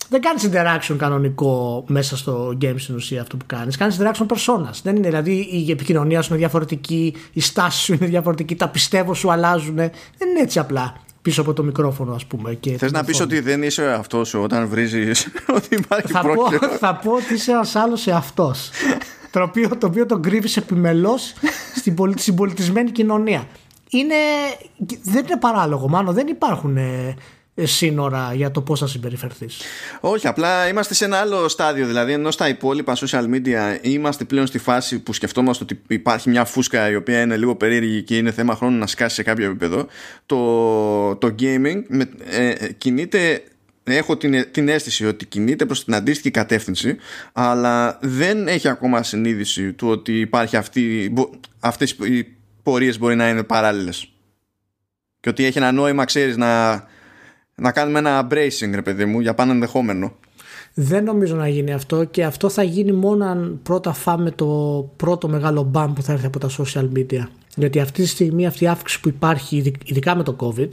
δεν 0.09 0.21
κάνεις 0.21 0.49
interaction 0.51 0.95
κανονικό 0.97 1.83
μέσα 1.87 2.17
στο 2.17 2.57
game 2.61 2.75
στην 2.77 2.95
ουσία 2.95 3.21
αυτό 3.21 3.37
που 3.37 3.45
κάνεις. 3.45 3.77
Κάνεις 3.77 3.97
interaction 4.01 4.25
persona. 4.25 4.69
Δεν 4.83 4.95
είναι 4.95 5.07
δηλαδή 5.07 5.47
η 5.51 5.71
επικοινωνία 5.71 6.21
σου 6.21 6.27
είναι 6.29 6.39
διαφορετική, 6.39 7.15
η 7.33 7.41
στάση 7.41 7.79
σου 7.83 7.93
είναι 7.93 8.05
διαφορετική, 8.05 8.55
τα 8.55 8.67
πιστεύω 8.69 9.13
σου 9.13 9.31
αλλάζουν. 9.31 9.75
Δεν 9.75 10.29
είναι 10.29 10.39
έτσι 10.41 10.59
απλά 10.59 10.95
πίσω 11.21 11.41
από 11.41 11.53
το 11.53 11.63
μικρόφωνο, 11.63 12.13
ας 12.13 12.25
πούμε. 12.25 12.53
και 12.53 12.69
Θες 12.69 12.79
την 12.79 12.91
να 12.91 13.03
πεις 13.03 13.15
οθόνη. 13.15 13.33
ότι 13.33 13.41
δεν 13.49 13.63
είσαι 13.63 13.85
αυτός 13.91 14.33
όταν 14.33 14.67
βρίζεις 14.67 15.27
ότι 15.55 15.67
υπάρχει 15.75 16.11
θα 16.11 16.21
πω, 16.21 16.31
πρόκειται. 16.33 16.77
θα 16.77 16.95
πω 16.95 17.11
ότι 17.11 17.33
είσαι 17.33 17.51
ένας 17.51 17.75
άλλος 17.75 18.07
εαυτός. 18.07 18.69
το, 19.39 19.43
οποίο, 19.43 19.77
το 19.77 19.88
οποίο 19.88 20.05
τον 20.05 20.21
κρύβεις 20.21 20.57
επιμελώς 20.57 21.33
στην, 21.79 21.95
πολι- 21.95 22.19
στην 22.19 22.36
πολιτισμένη 22.36 22.91
κοινωνία. 22.91 23.47
Είναι, 23.89 24.15
δεν 25.03 25.25
είναι 25.25 25.38
παράλογο, 25.39 25.88
μάλλον 25.88 26.13
δεν 26.13 26.27
υπάρχουν 26.27 26.77
ε, 26.77 27.15
ε, 27.55 27.65
σύνορα 27.65 28.33
για 28.33 28.51
το 28.51 28.61
πώς 28.61 28.79
θα 28.79 28.88
συμπεριφερθείς. 28.88 29.61
Όχι, 29.99 30.27
απλά 30.27 30.67
είμαστε 30.67 30.93
σε 30.93 31.05
ένα 31.05 31.17
άλλο 31.17 31.47
στάδιο. 31.47 31.88
Δηλαδή, 31.88 32.11
ενώ 32.11 32.31
στα 32.31 32.47
υπόλοιπα 32.47 32.95
social 32.95 33.23
media 33.23 33.77
είμαστε 33.81 34.23
πλέον 34.23 34.47
στη 34.47 34.57
φάση 34.57 34.99
που 34.99 35.13
σκεφτόμαστε 35.13 35.63
ότι 35.63 35.81
υπάρχει 35.88 36.29
μια 36.29 36.45
φούσκα 36.45 36.89
η 36.89 36.95
οποία 36.95 37.21
είναι 37.21 37.38
λίγο 37.38 37.55
περίεργη 37.55 38.03
και 38.03 38.17
είναι 38.17 38.31
θέμα 38.31 38.55
χρόνου 38.55 38.77
να 38.77 38.88
σκάσει 38.88 39.15
σε 39.15 39.23
κάποιο 39.23 39.45
επίπεδο. 39.45 39.88
Το, 40.25 41.15
το 41.15 41.36
gaming 41.39 41.83
με, 41.88 42.09
ε, 42.29 42.49
ε, 42.49 42.71
κινείται. 42.71 43.43
Έχω 43.88 44.17
την, 44.17 44.51
την 44.51 44.69
αίσθηση 44.69 45.05
ότι 45.05 45.25
κινείται 45.25 45.65
προς 45.65 45.83
την 45.83 45.95
αντίστοιχη 45.95 46.31
κατεύθυνση 46.31 46.95
αλλά 47.33 47.99
δεν 48.01 48.47
έχει 48.47 48.67
ακόμα 48.67 49.03
συνείδηση 49.03 49.73
του 49.73 49.88
ότι 49.88 50.19
υπάρχει 50.19 50.57
αυτή, 50.57 51.09
μπο- 51.11 51.29
αυτές 51.59 51.91
οι 51.91 52.27
πορείες 52.63 52.99
μπορεί 52.99 53.15
να 53.15 53.29
είναι 53.29 53.43
παράλληλες 53.43 54.09
και 55.19 55.29
ότι 55.29 55.45
έχει 55.45 55.57
ένα 55.57 55.71
νόημα 55.71 56.05
ξέρεις 56.05 56.38
να, 56.38 56.83
να 57.55 57.71
κάνουμε 57.71 57.99
ένα 57.99 58.27
bracing 58.31 58.71
ρε 58.73 58.81
παιδί 58.81 59.05
μου 59.05 59.19
για 59.19 59.33
πάνω 59.33 59.51
ενδεχόμενο 59.51 60.15
Δεν 60.73 61.03
νομίζω 61.03 61.36
να 61.36 61.47
γίνει 61.47 61.73
αυτό 61.73 62.03
και 62.03 62.23
αυτό 62.23 62.49
θα 62.49 62.63
γίνει 62.63 62.91
μόνο 62.91 63.25
αν 63.25 63.59
πρώτα 63.63 63.93
φάμε 63.93 64.31
το 64.31 64.45
πρώτο 64.95 65.27
μεγάλο 65.27 65.63
μπαμ 65.63 65.93
που 65.93 66.01
θα 66.01 66.13
έρθει 66.13 66.25
από 66.25 66.39
τα 66.39 66.49
social 66.57 66.89
media. 66.95 67.27
Γιατί 67.55 67.79
αυτή 67.79 68.01
τη 68.01 68.07
στιγμή 68.07 68.45
αυτή 68.45 68.63
η 68.63 68.67
αύξηση 68.67 69.01
που 69.01 69.07
υπάρχει, 69.07 69.73
ειδικά 69.86 70.15
με 70.15 70.23
το 70.23 70.36
COVID, 70.39 70.69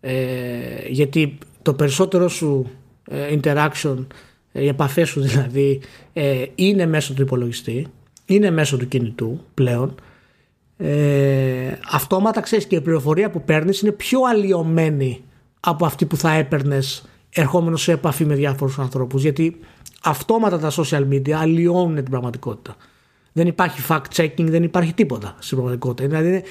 ε, 0.00 0.88
γιατί 0.88 1.38
το 1.62 1.74
περισσότερο 1.74 2.28
σου 2.28 2.70
ε, 3.10 3.38
interaction, 3.40 4.06
ε, 4.52 4.62
οι 4.62 4.68
επαφές 4.68 5.08
σου 5.08 5.20
δηλαδή, 5.20 5.80
ε, 6.12 6.44
είναι 6.54 6.86
μέσω 6.86 7.14
του 7.14 7.22
υπολογιστή, 7.22 7.86
είναι 8.24 8.50
μέσω 8.50 8.76
του 8.76 8.88
κινητού 8.88 9.40
πλέον. 9.54 9.94
Ε, 10.76 11.72
αυτόματα 11.90 12.40
ξέρεις 12.40 12.66
και 12.66 12.76
η 12.76 12.80
πληροφορία 12.80 13.30
που 13.30 13.42
παίρνεις 13.44 13.80
είναι 13.80 13.92
πιο 13.92 14.20
αλλοιωμένη 14.30 15.22
από 15.60 15.86
αυτή 15.86 16.06
που 16.06 16.16
θα 16.16 16.32
έπαιρνες 16.32 17.04
ερχόμενος 17.30 17.82
σε 17.82 17.92
επαφή 17.92 18.24
με 18.24 18.34
διάφορους 18.34 18.78
ανθρώπους 18.78 19.22
γιατί 19.22 19.60
αυτόματα 20.02 20.58
τα 20.58 20.70
social 20.70 21.08
media 21.12 21.30
αλλοιώνουν 21.30 21.94
την 21.94 22.04
πραγματικότητα. 22.04 22.76
Δεν 23.32 23.46
υπάρχει 23.46 23.82
fact 23.88 24.14
checking, 24.14 24.46
δεν 24.48 24.62
υπάρχει 24.62 24.94
τίποτα 24.94 25.36
στην 25.38 25.56
πραγματικότητα. 25.56 26.08
Δηλαδή, 26.08 26.42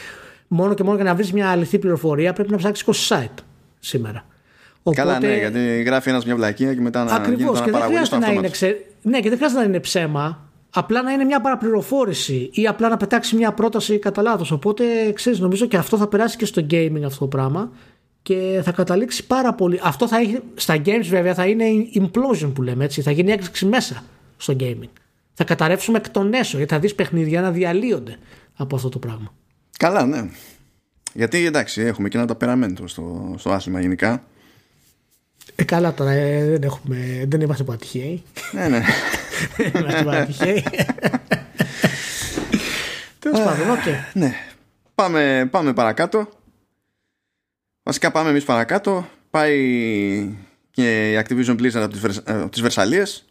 μόνο 0.48 0.74
και 0.74 0.84
μόνο 0.84 0.96
για 0.96 1.06
να 1.06 1.16
βρεις 1.16 1.34
μια 1.34 1.50
αληθή 1.50 1.80
πληροφορία 1.80 2.34
πρέπει 2.34 2.52
να 2.52 2.58
ψάξεις 2.58 3.10
20 3.10 3.16
site 3.16 3.44
σήμερα. 3.80 4.26
Οπότε... 4.90 5.02
Καλά, 5.02 5.20
ναι, 5.20 5.38
γιατί 5.38 5.82
γράφει 5.82 6.10
ένας 6.10 6.26
μια 6.26 6.36
βλακία 6.36 6.74
και 6.74 6.82
μετά 6.82 7.04
να 7.04 7.14
Ακριβώς, 7.14 7.62
και 7.62 7.72
δεν 7.72 7.82
χρειάζεται 7.82 8.18
να 8.18 8.32
είναι 8.32 8.50
ξε... 8.50 8.86
Ναι, 9.02 9.20
και 9.20 9.30
δεν 9.30 9.38
χρειάζεται 9.38 9.62
να 9.62 9.68
είναι 9.68 9.80
ψέμα. 9.80 10.44
Απλά 10.70 11.02
να 11.02 11.12
είναι 11.12 11.24
μια 11.24 11.42
παραπληροφόρηση 11.42 12.50
ή 12.54 12.68
απλά 12.68 12.90
να 12.90 12.98
πετάξει 12.98 13.36
μια 13.36 13.52
πρόταση 13.52 14.00
κατά 14.00 14.22
λάθος. 14.22 14.52
Οπότε 14.52 14.84
ξέρεις, 15.14 15.40
νομίζω 15.40 15.66
και 15.66 15.78
αυτό 15.78 15.98
θα 15.98 16.08
περάσει 16.08 16.38
και 16.38 16.46
στο 16.46 16.66
gaming 16.70 17.02
αυτό 17.06 17.20
το 17.20 17.28
πράγμα 17.28 17.72
και 18.22 18.62
θα 18.64 18.72
καταλήξει 18.72 19.28
πάρα 19.28 19.54
πολύ. 19.54 19.80
Αυτό 19.84 20.08
θα 20.08 20.18
έχει, 20.18 20.40
στα 20.56 20.76
games 20.86 21.06
βέβαια 21.06 21.34
θα 21.34 21.46
είναι 21.46 21.66
implosion 21.94 22.52
που 22.54 22.62
λέμε 22.62 22.84
έτσι. 22.84 23.02
Θα 23.02 23.12
γίνει 23.12 23.32
έκρηξη 23.32 23.66
μέσα 23.66 24.04
στο 24.38 24.56
gaming. 24.60 24.90
Θα 25.34 25.44
καταρρεύσουμε 25.44 25.98
εκ 25.98 26.10
των 26.10 26.34
έσω 26.34 26.58
γιατί 26.58 26.74
θα 26.74 26.80
δεις 26.80 26.96
παιχνίδια 26.96 27.42
να 27.42 27.52
διαλύονται 27.52 28.18
από 28.56 28.76
αυτό 28.76 28.90
το 28.90 29.00
πράγμα. 29.00 29.34
Καλά, 29.78 30.06
ναι. 30.06 30.30
Γιατί 31.14 31.46
εντάξει, 31.46 31.82
έχουμε 31.82 32.10
και 32.10 32.18
ένα 32.18 32.28
ταπεραμέντο 32.28 32.88
στο, 32.88 33.36
στο 33.38 33.52
άθλημα 33.52 33.82
γενικά. 33.82 34.24
Ε, 35.60 35.64
καλά 35.64 35.94
τώρα, 35.94 36.12
ε, 36.12 36.50
δεν, 36.50 36.64
έχουμε, 36.64 37.26
δεν 37.28 37.42
είμαστε 37.42 37.64
που 37.64 37.72
ατυχαίοι. 37.72 38.24
Ναι, 38.52 38.68
ναι. 38.68 38.82
δεν 39.58 39.72
είμαστε 39.82 40.04
που 40.04 40.10
τυχαίοι. 40.10 40.64
Τέλος 43.20 43.40
πάντων, 43.40 43.70
οκ. 43.70 43.84
Ναι. 44.14 44.34
Πάμε, 44.96 45.48
πάμε 45.52 45.74
παρακάτω. 45.74 46.30
Βασικά 47.84 48.12
πάμε 48.12 48.30
εμείς 48.30 48.44
παρακάτω. 48.44 49.10
Πάει 49.30 50.36
και 50.72 51.12
η 51.12 51.24
Activision 51.24 51.60
Blizzard 51.60 51.82
από 51.82 51.94
τις, 51.94 52.22
από 52.26 52.50
τις 52.50 52.62
Βερσαλλίες. 52.62 53.26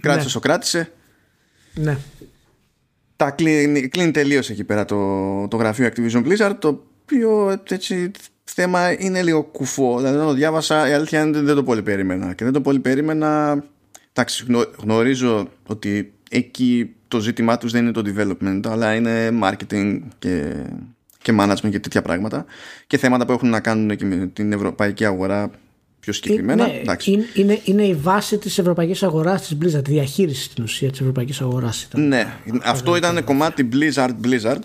Κράτησε 0.00 0.30
ναι. 0.34 0.40
κράτησε. 0.40 0.92
Ναι. 1.74 1.96
Τα 3.16 3.30
κλείνει, 3.30 3.88
κλείνει 3.88 4.10
τελείως 4.10 4.50
εκεί 4.50 4.64
πέρα 4.64 4.84
το, 4.84 5.48
το 5.48 5.56
γραφείο 5.56 5.88
Activision 5.88 6.26
Blizzard 6.26 6.56
το 6.58 6.68
οποίο 7.02 7.60
έτσι 7.68 8.10
θέμα 8.54 9.02
είναι 9.02 9.22
λίγο 9.22 9.42
κουφό. 9.42 9.96
Δηλαδή 9.96 10.16
όταν 10.16 10.26
το 10.26 10.34
διάβασα 10.34 10.88
η 10.88 10.92
αλήθεια 10.92 11.22
είναι 11.22 11.40
δεν 11.40 11.54
το 11.54 11.62
πολύ 11.62 11.82
περίμενα. 11.82 12.34
Και 12.34 12.44
δεν 12.44 12.52
το 12.52 12.60
πολύ 12.60 12.78
περίμενα 12.78 13.62
εντάξει 14.12 14.46
γνωρίζω 14.76 15.48
ότι 15.66 16.12
εκεί 16.30 16.94
το 17.08 17.20
ζήτημά 17.20 17.58
τους 17.58 17.72
δεν 17.72 17.82
είναι 17.82 17.92
το 17.92 18.02
development 18.06 18.60
αλλά 18.66 18.94
είναι 18.94 19.30
marketing 19.42 19.98
και 20.18 20.54
και 21.22 21.34
management 21.40 21.70
και 21.70 21.80
τέτοια 21.80 22.02
πράγματα 22.02 22.44
και 22.86 22.98
θέματα 22.98 23.26
που 23.26 23.32
έχουν 23.32 23.48
να 23.48 23.60
κάνουν 23.60 23.96
και 23.96 24.04
με 24.04 24.30
την 24.32 24.52
ευρωπαϊκή 24.52 25.04
αγορά 25.04 25.50
πιο 26.00 26.12
συγκεκριμένα. 26.12 26.66
Είναι, 26.72 26.96
είναι, 27.04 27.24
είναι, 27.34 27.60
είναι, 27.64 27.82
η 27.82 27.94
βάση 27.94 28.38
της 28.38 28.58
ευρωπαϊκής 28.58 29.02
αγοράς 29.02 29.46
της 29.46 29.56
Blizzard, 29.60 29.84
τη 29.84 29.90
διαχείριση 29.90 30.42
στην 30.42 30.64
ουσία 30.64 30.90
της 30.90 31.00
ευρωπαϊκής 31.00 31.40
αγοράς. 31.40 31.88
Ναι, 31.94 32.32
αυτό 32.62 32.96
ήταν 32.96 33.24
κομμάτι 33.24 33.68
Blizzard 33.72 34.14
Blizzard. 34.24 34.60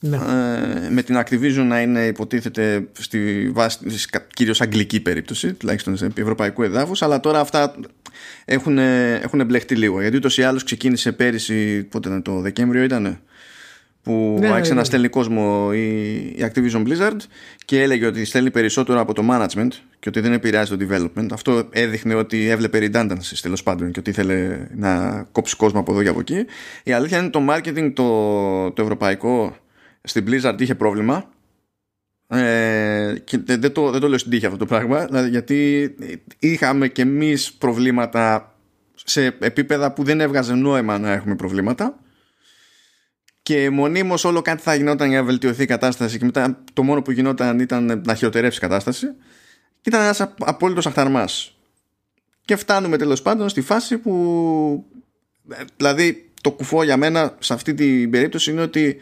Ναι. 0.00 0.16
Ε, 0.16 0.90
με 0.90 1.02
την 1.02 1.16
Activision 1.18 1.64
να 1.66 1.80
είναι 1.80 2.06
υποτίθεται 2.06 2.88
στη 2.92 3.50
βάση 3.52 3.78
της 3.78 4.08
κυρίως 4.34 4.60
αγγλική 4.60 5.00
περίπτωση 5.00 5.52
τουλάχιστον 5.52 5.96
σε 5.96 6.08
ευρωπαϊκού 6.14 6.62
εδάφους 6.62 7.02
αλλά 7.02 7.20
τώρα 7.20 7.40
αυτά 7.40 7.74
έχουν, 8.44 8.78
έχουν 8.78 9.46
μπλεχτεί 9.46 9.76
λίγο 9.76 10.00
γιατί 10.00 10.16
ούτως 10.16 10.38
ή 10.38 10.42
άλλως 10.42 10.64
ξεκίνησε 10.64 11.12
πέρυσι 11.12 11.84
πότε 11.84 12.08
ήταν 12.08 12.22
το 12.22 12.40
Δεκέμβριο 12.40 12.82
ήταν 12.82 13.20
που 14.02 14.36
ναι, 14.40 14.48
άρχισε 14.48 14.68
ναι, 14.68 14.74
να 14.74 14.80
ναι. 14.80 14.84
στέλνει 14.84 15.08
κόσμο 15.08 15.70
η, 15.74 16.16
η 16.16 16.52
Activision 16.52 16.86
Blizzard 16.86 17.16
και 17.64 17.82
έλεγε 17.82 18.06
ότι 18.06 18.24
στέλνει 18.24 18.50
περισσότερο 18.50 19.00
από 19.00 19.14
το 19.14 19.22
management 19.30 19.68
και 19.98 20.08
ότι 20.08 20.20
δεν 20.20 20.32
επηρεάζει 20.32 20.76
το 20.76 20.86
development. 20.88 21.26
Αυτό 21.32 21.68
έδειχνε 21.70 22.14
ότι 22.14 22.48
έβλεπε 22.48 22.78
redundancy 22.78 23.38
τέλος 23.42 23.62
πάντων 23.62 23.90
και 23.90 23.98
ότι 23.98 24.10
ήθελε 24.10 24.66
να 24.74 25.22
κόψει 25.32 25.56
κόσμο 25.56 25.80
από 25.80 25.92
εδώ 25.92 26.02
και 26.02 26.08
από 26.08 26.20
εκεί. 26.20 26.44
Η 26.82 26.92
αλήθεια 26.92 27.18
είναι 27.18 27.30
το 27.30 27.46
marketing 27.50 27.92
το, 27.94 28.70
το 28.70 28.82
ευρωπαϊκό 28.82 29.56
στην 30.02 30.26
Blizzard 30.28 30.56
είχε 30.58 30.74
πρόβλημα. 30.74 31.30
Ε, 32.32 33.14
και 33.24 33.38
δεν 33.38 33.72
το, 33.72 33.90
δεν 33.90 34.00
το 34.00 34.08
λέω 34.08 34.18
στην 34.18 34.30
τύχη 34.30 34.46
αυτό 34.46 34.58
το 34.58 34.66
πράγμα 34.66 35.04
δηλαδή 35.04 35.28
γιατί 35.28 35.90
είχαμε 36.38 36.88
και 36.88 37.02
εμείς 37.02 37.52
προβλήματα 37.52 38.54
σε 38.94 39.24
επίπεδα 39.24 39.92
που 39.92 40.02
δεν 40.02 40.20
έβγαζε 40.20 40.54
νόημα 40.54 40.98
να 40.98 41.12
έχουμε 41.12 41.36
προβλήματα. 41.36 41.98
Και 43.42 43.70
μονίμως 43.70 44.24
όλο 44.24 44.42
κάτι 44.42 44.62
θα 44.62 44.74
γινόταν 44.74 45.08
για 45.08 45.18
να 45.18 45.24
βελτιωθεί 45.24 45.62
η 45.62 45.66
κατάσταση 45.66 46.18
και 46.18 46.24
μετά 46.24 46.62
το 46.72 46.82
μόνο 46.82 47.02
που 47.02 47.10
γινόταν 47.10 47.58
ήταν 47.58 48.02
να 48.04 48.14
χειροτερεύσει 48.14 48.58
η 48.58 48.60
κατάσταση. 48.60 49.06
Και 49.80 49.88
ήταν 49.88 50.00
ένας 50.00 50.20
απόλυτος 50.38 50.86
αχταρμά. 50.86 51.28
και 52.44 52.56
φτάνουμε 52.56 52.96
τέλος 52.96 53.22
πάντων 53.22 53.48
στη 53.48 53.60
φάση 53.60 53.98
που 53.98 54.84
δηλαδή 55.76 56.30
το 56.40 56.52
κουφό 56.52 56.82
για 56.82 56.96
μένα 56.96 57.36
σε 57.38 57.52
αυτή 57.52 57.74
την 57.74 58.10
περίπτωση 58.10 58.50
είναι 58.50 58.62
ότι 58.62 58.96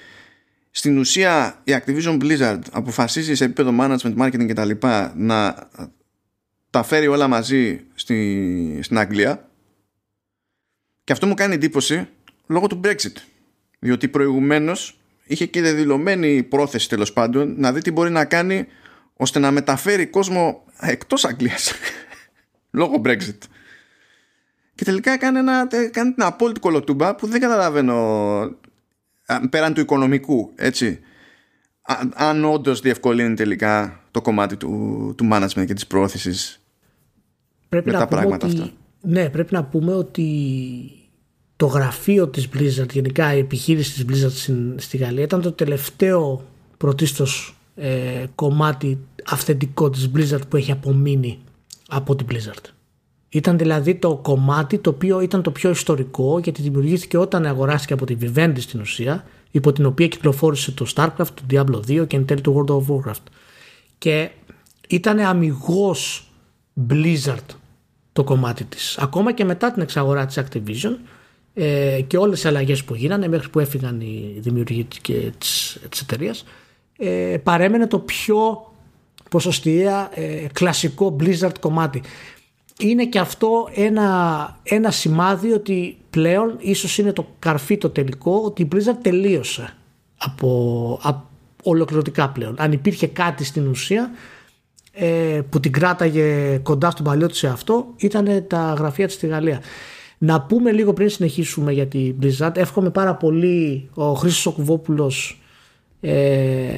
στην 0.71 0.99
ουσία 0.99 1.61
η 1.65 1.73
Activision 1.77 2.23
Blizzard 2.23 2.61
αποφασίζει 2.71 3.35
σε 3.35 3.45
επίπεδο 3.45 3.77
management, 3.81 4.17
marketing 4.19 4.47
και 4.47 4.53
τα 4.53 4.65
λοιπά 4.65 5.13
να 5.17 5.69
τα 6.71 6.83
φέρει 6.83 7.07
όλα 7.07 7.29
μαζί 7.29 7.85
στη, 7.95 8.79
στην 8.83 8.99
Αγγλία. 8.99 9.51
Και 11.05 11.13
αυτό 11.13 11.27
μου 11.27 11.35
κάνει 11.35 11.55
εντύπωση 11.55 12.09
λόγω 12.47 12.67
του 12.67 12.81
Brexit. 12.85 13.17
Διότι 13.79 14.09
προηγουμένως 14.09 14.99
είχε 15.25 15.47
και 15.47 15.63
δηλωμένη 15.63 16.43
πρόθεση 16.43 16.89
τέλος 16.89 17.13
πάντων 17.13 17.55
να 17.59 17.73
δει 17.73 17.81
τι 17.81 17.91
μπορεί 17.91 18.11
να 18.11 18.25
κάνει 18.25 18.67
ώστε 19.17 19.39
να 19.39 19.51
μεταφέρει 19.51 20.07
κόσμο 20.07 20.65
εκτός 20.81 21.25
Αγγλίας. 21.25 21.73
Λόγω 22.71 23.01
Brexit. 23.05 23.39
Και 24.75 24.85
τελικά 24.85 25.13
έκανε, 25.13 25.39
ένα, 25.39 25.69
κάνει 25.91 26.13
την 26.13 26.23
απόλυτη 26.23 26.61
κολοτούμπα 26.61 27.15
που 27.15 27.27
δεν 27.27 27.41
καταλαβαίνω 27.41 28.59
πέραν 29.51 29.75
του 29.75 29.81
οικονομικού, 29.81 30.53
έτσι. 30.55 31.01
Αν 32.15 32.45
όντως 32.45 32.81
διευκολύνει 32.81 33.35
τελικά 33.35 34.01
το 34.11 34.21
κομμάτι 34.21 34.57
του, 34.57 35.15
του 35.17 35.29
management 35.33 35.65
και 35.67 35.75
της 35.75 35.87
πρόθεσης 35.87 36.61
με 37.69 37.83
τα 37.83 38.07
πράγματα 38.07 38.47
αυτά. 38.47 38.71
Ναι, 39.01 39.29
πρέπει 39.29 39.55
να 39.55 39.65
πούμε 39.65 39.95
ότι 39.95 40.27
το 41.57 41.67
γραφείο 41.67 42.29
της 42.29 42.49
Blizzard, 42.55 42.93
γενικά 42.93 43.35
η 43.35 43.39
επιχείρηση 43.39 44.05
της 44.05 44.25
Blizzard 44.25 44.75
στη 44.77 44.97
Γαλλία 44.97 45.23
ήταν 45.23 45.41
το 45.41 45.53
τελευταίο 45.53 46.45
πρωτίστως 46.77 47.57
ε, 47.77 48.25
κομμάτι 48.35 48.99
αυθεντικό 49.25 49.91
της 49.91 50.11
Blizzard 50.15 50.49
που 50.49 50.57
έχει 50.57 50.73
απομείνει 50.73 51.39
από 51.89 52.17
την 52.17 52.27
Blizzard. 52.31 52.78
Ήταν 53.29 53.59
δηλαδή 53.59 53.95
το 53.95 54.17
κομμάτι 54.17 54.79
το 54.79 54.91
οποίο 54.91 55.21
ήταν 55.21 55.43
το 55.43 55.51
πιο 55.51 55.71
ιστορικό 55.71 56.39
γιατί 56.39 56.63
δημιουργήθηκε 56.63 57.17
όταν 57.17 57.47
αγοράστηκε 57.47 57.93
από 57.93 58.05
τη 58.05 58.17
Vivendi 58.21 58.57
στην 58.59 58.81
ουσία 58.81 59.25
υπό 59.51 59.73
την 59.73 59.87
οποία 59.87 60.09
κυκλοφόρησε 60.09 60.73
το 60.73 60.87
StarCraft, 60.95 61.27
το 61.35 61.43
Diablo 61.51 62.01
2 62.01 62.07
και 62.07 62.17
εν 62.17 62.25
τέλει 62.25 62.41
το 62.41 62.65
World 62.67 62.75
of 62.75 62.95
Warcraft. 62.95 63.23
Και 63.99 64.31
ήταν 64.89 65.19
αμυγός 65.19 66.31
Blizzard 66.91 67.57
το 68.13 68.25
κομμάτι 68.25 68.65
της. 68.65 68.99
Ακόμα 68.99 69.33
και 69.33 69.45
μετά 69.45 69.73
την 69.73 69.83
εξαγορά 69.83 70.27
της 70.27 70.39
Activision 70.41 70.97
ε, 71.55 72.01
και 72.07 72.17
όλες 72.17 72.45
οι 72.45 72.49
αλλαγές 72.49 72.85
που 72.85 72.95
γίνανε 72.95 73.29
μέχρι 73.29 73.49
που 73.49 73.59
έφυγαν 73.59 74.01
οι 74.01 74.37
δημιουργοί 74.39 74.87
και 75.03 75.33
της, 75.39 75.81
της 75.89 76.01
εταιρεία, 76.01 76.35
ε, 76.99 77.37
παρέμενε 77.43 77.87
το 77.87 77.99
πιο 77.99 78.73
ποσοστιαία 79.31 80.11
ε, 80.15 80.47
κλασικό 80.53 81.17
Blizzard 81.21 81.59
κομμάτι. 81.61 82.03
Είναι 82.79 83.07
και 83.07 83.19
αυτό 83.19 83.69
ένα, 83.75 84.59
ένα 84.63 84.91
σημάδι 84.91 85.53
ότι 85.53 85.99
πλέον 86.11 86.57
ίσως 86.59 86.99
είναι 86.99 87.13
το 87.13 87.27
καρφί 87.39 87.79
το 87.79 87.91
τελικό 87.91 88.43
ότι 88.45 88.63
η 88.63 88.69
Blizzard 88.73 88.99
τελείωσε 89.03 89.75
από, 90.19 91.01
από 91.03 91.27
ολοκληρωτικά 91.63 92.29
πλέον. 92.29 92.55
Αν 92.59 92.73
υπήρχε 92.73 93.07
κάτι 93.07 93.45
στην 93.45 93.67
ουσία 93.67 94.11
ε, 94.93 95.41
που 95.51 95.61
την 95.61 95.73
κράταγε 95.73 96.59
κοντά 96.63 96.91
στον 96.91 97.05
παλιό 97.05 97.27
της 97.29 97.45
αυτό 97.45 97.87
ήταν 97.97 98.45
τα 98.47 98.75
γραφεία 98.79 99.07
της 99.07 99.15
στη 99.15 99.27
Γαλλία. 99.27 99.61
Να 100.19 100.41
πούμε 100.41 100.73
λίγο 100.73 100.93
πριν 100.93 101.09
συνεχίσουμε 101.09 101.73
για 101.73 101.87
την 101.87 102.15
Blizzard. 102.23 102.57
Εύχομαι 102.57 102.91
πάρα 102.91 103.15
πολύ 103.15 103.89
ο 103.95 104.13
Χρήστος 104.13 104.47
Οκουβόπουλος 104.47 105.41
ε, 106.01 106.69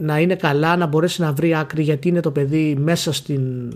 να 0.00 0.18
είναι 0.18 0.34
καλά, 0.34 0.76
να 0.76 0.86
μπορέσει 0.86 1.20
να 1.20 1.32
βρει 1.32 1.54
άκρη 1.54 1.82
γιατί 1.82 2.08
είναι 2.08 2.20
το 2.20 2.30
παιδί 2.30 2.76
μέσα 2.78 3.12
στην, 3.12 3.72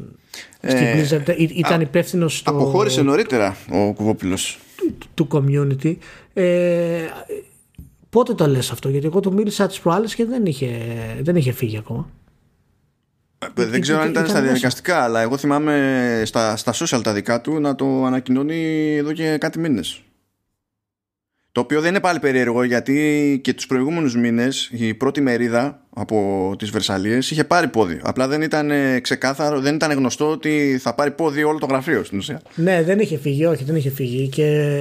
στην 0.62 0.76
ε, 0.76 1.07
Blizzard. 1.09 1.38
Ήταν 1.38 1.80
υπεύθυνος 1.80 2.38
στο. 2.38 2.50
Αποχώρησε 2.50 3.03
νωρίτερα 3.03 3.57
ο 3.70 3.92
Κουβόπουλος. 3.92 4.59
Του, 5.14 5.28
community. 5.30 5.96
Ε, 6.32 7.07
πότε 8.11 8.34
το 8.34 8.46
λες 8.46 8.70
αυτό, 8.70 8.88
γιατί 8.88 9.07
εγώ 9.07 9.20
το 9.20 9.32
μίλησα 9.32 9.66
τις 9.66 9.80
προάλλες 9.80 10.14
και 10.14 10.24
δεν 10.24 10.46
είχε, 10.46 10.68
δεν 11.20 11.36
είχε 11.36 11.53
φύγει 11.53 11.78
ακόμα. 11.78 12.09
Ε, 13.55 13.64
δεν 13.64 13.80
ξέρω 13.80 14.00
αν 14.00 14.11
ήταν, 14.11 14.28
στα 14.28 14.42
διαδικαστικά, 14.42 15.03
αλλά 15.03 15.20
εγώ 15.20 15.36
θυμάμαι 15.36 16.22
στα, 16.24 16.57
στα 16.57 16.74
social 16.74 17.00
τα 17.03 17.12
δικά 17.12 17.40
του 17.40 17.61
να 17.61 17.74
το 17.74 18.05
ανακοινώνει 18.05 18.94
εδώ 18.96 19.12
και 19.12 19.36
κάτι 19.38 19.59
μήνες. 19.59 20.03
Το 21.53 21.61
οποίο 21.61 21.80
δεν 21.80 21.90
είναι 21.90 22.00
πάλι 22.00 22.18
περίεργο 22.18 22.64
γιατί 22.64 23.40
και 23.42 23.55
τους 23.55 23.66
προηγούμενους 23.66 24.16
μήνες 24.16 24.70
η 24.72 24.94
πρώτη 24.94 25.20
μερίδα 25.20 25.82
από 25.94 26.55
τις 26.59 26.70
Βερσαλίες 26.70 27.30
είχε 27.30 27.44
πάρει 27.44 27.68
πόδι. 27.68 28.00
Απλά 28.03 28.28
δεν 28.28 28.42
ήταν 28.42 28.70
ξεκάθαρο, 29.00 29.61
δεν 29.61 29.74
ήταν 29.74 29.92
γνωστό 29.92 30.30
ότι 30.30 30.78
θα 30.80 30.94
πάρει 30.94 31.11
πόδι 31.11 31.44
όλο 31.44 31.59
το 31.59 31.66
γραφείο 31.66 32.05
στην 32.05 32.18
ουσία. 32.18 32.40
Ναι, 32.55 32.82
δεν 32.82 32.98
είχε 32.98 33.18
φύγει, 33.18 33.44
όχι, 33.44 33.64
δεν 33.64 33.76
είχε 33.76 33.90
φύγει 33.90 34.28
και 34.28 34.72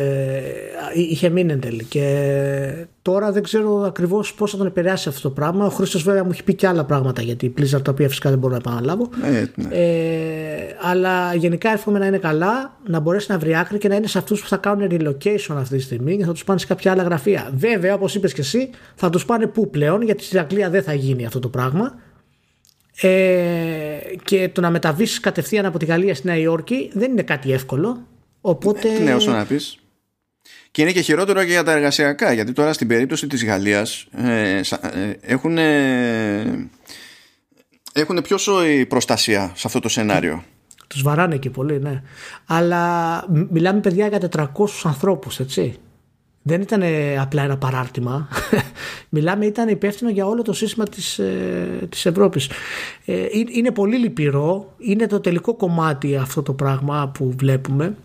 είχε 0.93 1.29
μείνει 1.29 1.51
εν 1.51 1.59
τέλει. 1.59 1.83
Και 1.83 2.85
τώρα 3.01 3.31
δεν 3.31 3.43
ξέρω 3.43 3.81
ακριβώς 3.81 4.33
πώς 4.33 4.51
θα 4.51 4.57
τον 4.57 4.65
επηρεάσει 4.65 5.09
αυτό 5.09 5.21
το 5.21 5.29
πράγμα. 5.29 5.65
Ο 5.65 5.69
Χρήστος 5.69 6.03
βέβαια 6.03 6.23
μου 6.23 6.29
έχει 6.31 6.43
πει 6.43 6.53
και 6.53 6.67
άλλα 6.67 6.85
πράγματα 6.85 7.21
γιατί 7.21 7.45
η 7.45 7.53
Blizzard 7.57 7.83
τα 7.83 7.91
οποία 7.91 8.07
φυσικά 8.09 8.29
δεν 8.29 8.39
μπορώ 8.39 8.53
να 8.53 8.59
επαναλάβω. 8.59 9.09
Ε, 9.23 9.45
ναι. 9.55 9.75
ε, 9.75 10.75
αλλά 10.81 11.33
γενικά 11.33 11.71
εύχομαι 11.71 11.99
να 11.99 12.05
είναι 12.05 12.17
καλά, 12.17 12.77
να 12.87 12.99
μπορέσει 12.99 13.31
να 13.31 13.39
βρει 13.39 13.55
άκρη 13.55 13.77
και 13.77 13.87
να 13.87 13.95
είναι 13.95 14.07
σε 14.07 14.17
αυτούς 14.17 14.41
που 14.41 14.47
θα 14.47 14.57
κάνουν 14.57 14.87
relocation 14.91 15.55
αυτή 15.57 15.77
τη 15.77 15.81
στιγμή 15.81 16.17
και 16.17 16.25
θα 16.25 16.31
τους 16.31 16.43
πάνε 16.43 16.59
σε 16.59 16.65
κάποια 16.65 16.91
άλλα 16.91 17.03
γραφεία. 17.03 17.51
Βέβαια, 17.53 17.93
όπως 17.93 18.15
είπες 18.15 18.33
και 18.33 18.41
εσύ, 18.41 18.69
θα 18.95 19.09
τους 19.09 19.25
πάνε 19.25 19.47
πού 19.47 19.69
πλέον, 19.69 20.01
γιατί 20.01 20.23
στην 20.23 20.39
Αγγλία 20.39 20.69
δεν 20.69 20.83
θα 20.83 20.93
γίνει 20.93 21.25
αυτό 21.25 21.39
το 21.39 21.49
πράγμα. 21.49 21.99
Ε, 23.01 23.09
και 24.23 24.49
το 24.53 24.61
να 24.61 24.69
μεταβείς 24.69 25.19
κατευθείαν 25.19 25.65
από 25.65 25.79
τη 25.79 25.85
Γαλλία 25.85 26.15
στη 26.15 26.27
Νέα 26.27 26.37
Υόρκη 26.37 26.91
δεν 26.93 27.11
είναι 27.11 27.23
κάτι 27.23 27.51
εύκολο. 27.51 28.07
Οπότε... 28.41 28.87
Ε, 28.99 29.03
ναι, 29.03 29.13
όσο 29.13 29.31
να 29.31 29.45
πεις. 29.45 29.79
Και 30.71 30.81
είναι 30.81 30.91
και 30.91 31.01
χειρότερο 31.01 31.43
και 31.43 31.51
για 31.51 31.63
τα 31.63 31.71
εργασιακά, 31.71 32.33
γιατί 32.33 32.51
τώρα 32.53 32.73
στην 32.73 32.87
περίπτωση 32.87 33.27
της 33.27 33.45
Γαλλίας 33.45 34.07
ε, 34.11 34.57
ε, 34.57 35.13
έχουν, 35.21 35.57
έχουν 37.93 38.21
πιο 38.23 38.37
σοή 38.37 38.85
προστασία 38.85 39.51
σε 39.55 39.67
αυτό 39.67 39.79
το 39.79 39.89
σενάριο. 39.89 40.43
Τους 40.87 41.01
βαράνε 41.01 41.37
και 41.37 41.49
πολύ, 41.49 41.79
ναι. 41.79 42.01
Αλλά 42.45 43.25
μιλάμε 43.49 43.79
παιδιά 43.79 44.07
για 44.07 44.19
400 44.31 44.47
ανθρώπους, 44.83 45.39
έτσι. 45.39 45.79
Δεν 46.43 46.61
ήταν 46.61 46.83
απλά 47.19 47.43
ένα 47.43 47.57
παράρτημα. 47.57 48.27
Μιλάμε, 49.09 49.45
ήταν 49.45 49.67
υπεύθυνο 49.67 50.09
για 50.09 50.25
όλο 50.25 50.41
το 50.41 50.53
σύστημα 50.53 50.85
της, 50.85 51.19
ε, 51.19 51.87
της 51.89 52.05
Ευρώπης. 52.05 52.49
Ε, 53.05 53.25
είναι 53.51 53.71
πολύ 53.71 53.97
λυπηρό. 53.97 54.73
Είναι 54.77 55.07
το 55.07 55.19
τελικό 55.19 55.55
κομμάτι 55.55 56.15
αυτό 56.15 56.41
το 56.41 56.53
πράγμα 56.53 57.11
που 57.13 57.33
βλέπουμε 57.37 57.95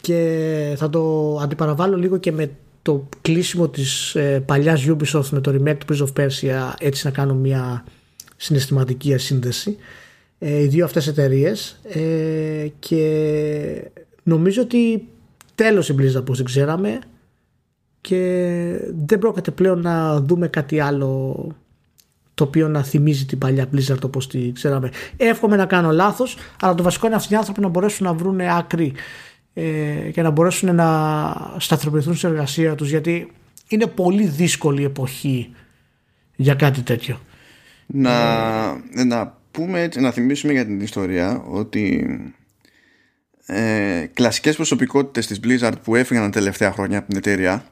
και 0.00 0.74
θα 0.76 0.90
το 0.90 1.34
αντιπαραβάλλω 1.42 1.96
λίγο 1.96 2.16
και 2.16 2.32
με 2.32 2.50
το 2.82 3.08
κλείσιμο 3.20 3.68
της 3.68 4.14
ε, 4.14 4.42
παλιάς 4.46 4.86
Ubisoft 4.88 5.28
με 5.30 5.40
το 5.40 5.50
remake 5.54 5.76
του 5.86 5.94
Prince 5.94 6.06
of 6.06 6.24
Persia 6.24 6.72
έτσι 6.78 7.06
να 7.06 7.12
κάνω 7.12 7.34
μια 7.34 7.84
συναισθηματική 8.36 9.16
σύνδεση 9.16 9.76
ε, 10.38 10.62
οι 10.62 10.66
δύο 10.66 10.84
αυτές 10.84 11.06
εταιρείες. 11.06 11.80
Ε, 11.82 12.66
και 12.78 13.90
νομίζω 14.22 14.62
ότι 14.62 15.08
τέλος 15.54 15.88
η 15.88 15.94
Blizzard 15.98 16.20
όπως 16.20 16.36
την 16.36 16.46
ξέραμε 16.46 16.98
και 18.00 18.80
δεν 19.06 19.18
πρόκειται 19.18 19.50
πλέον 19.50 19.80
να 19.80 20.20
δούμε 20.20 20.48
κάτι 20.48 20.80
άλλο 20.80 21.34
το 22.34 22.44
οποίο 22.44 22.68
να 22.68 22.82
θυμίζει 22.82 23.26
την 23.26 23.38
παλιά 23.38 23.68
Blizzard 23.74 24.04
όπως 24.04 24.28
τη 24.28 24.52
ξέραμε. 24.52 24.90
Εύχομαι 25.16 25.56
να 25.56 25.66
κάνω 25.66 25.90
λάθος, 25.90 26.36
αλλά 26.60 26.74
το 26.74 26.82
βασικό 26.82 27.06
είναι 27.06 27.16
αυτοί 27.16 27.32
οι 27.32 27.36
άνθρωποι 27.36 27.60
να 27.60 27.68
μπορέσουν 27.68 28.06
να 28.06 28.12
βρουν 28.12 28.40
άκρη 28.40 28.92
ε, 29.58 30.10
και 30.10 30.22
να 30.22 30.30
μπορέσουν 30.30 30.74
να 30.74 31.54
σταθεροποιηθούν 31.58 32.16
στην 32.16 32.28
εργασία 32.28 32.74
τους 32.74 32.88
γιατί 32.88 33.32
είναι 33.68 33.86
πολύ 33.86 34.24
δύσκολη 34.24 34.84
εποχή 34.84 35.50
για 36.36 36.54
κάτι 36.54 36.82
τέτοιο. 36.82 37.20
Να, 37.86 38.74
να 39.04 39.38
πούμε 39.50 39.88
να 39.96 40.10
θυμίσουμε 40.10 40.52
για 40.52 40.64
την 40.64 40.80
ιστορία 40.80 41.42
ότι 41.48 42.06
ε, 43.46 44.06
κλασικές 44.14 44.56
προσωπικότητες 44.56 45.26
της 45.26 45.40
Blizzard 45.44 45.72
που 45.82 45.94
έφυγαν 45.94 46.22
τα 46.24 46.30
τελευταία 46.30 46.72
χρόνια 46.72 46.98
από 46.98 47.08
την 47.08 47.16
εταιρεία 47.16 47.64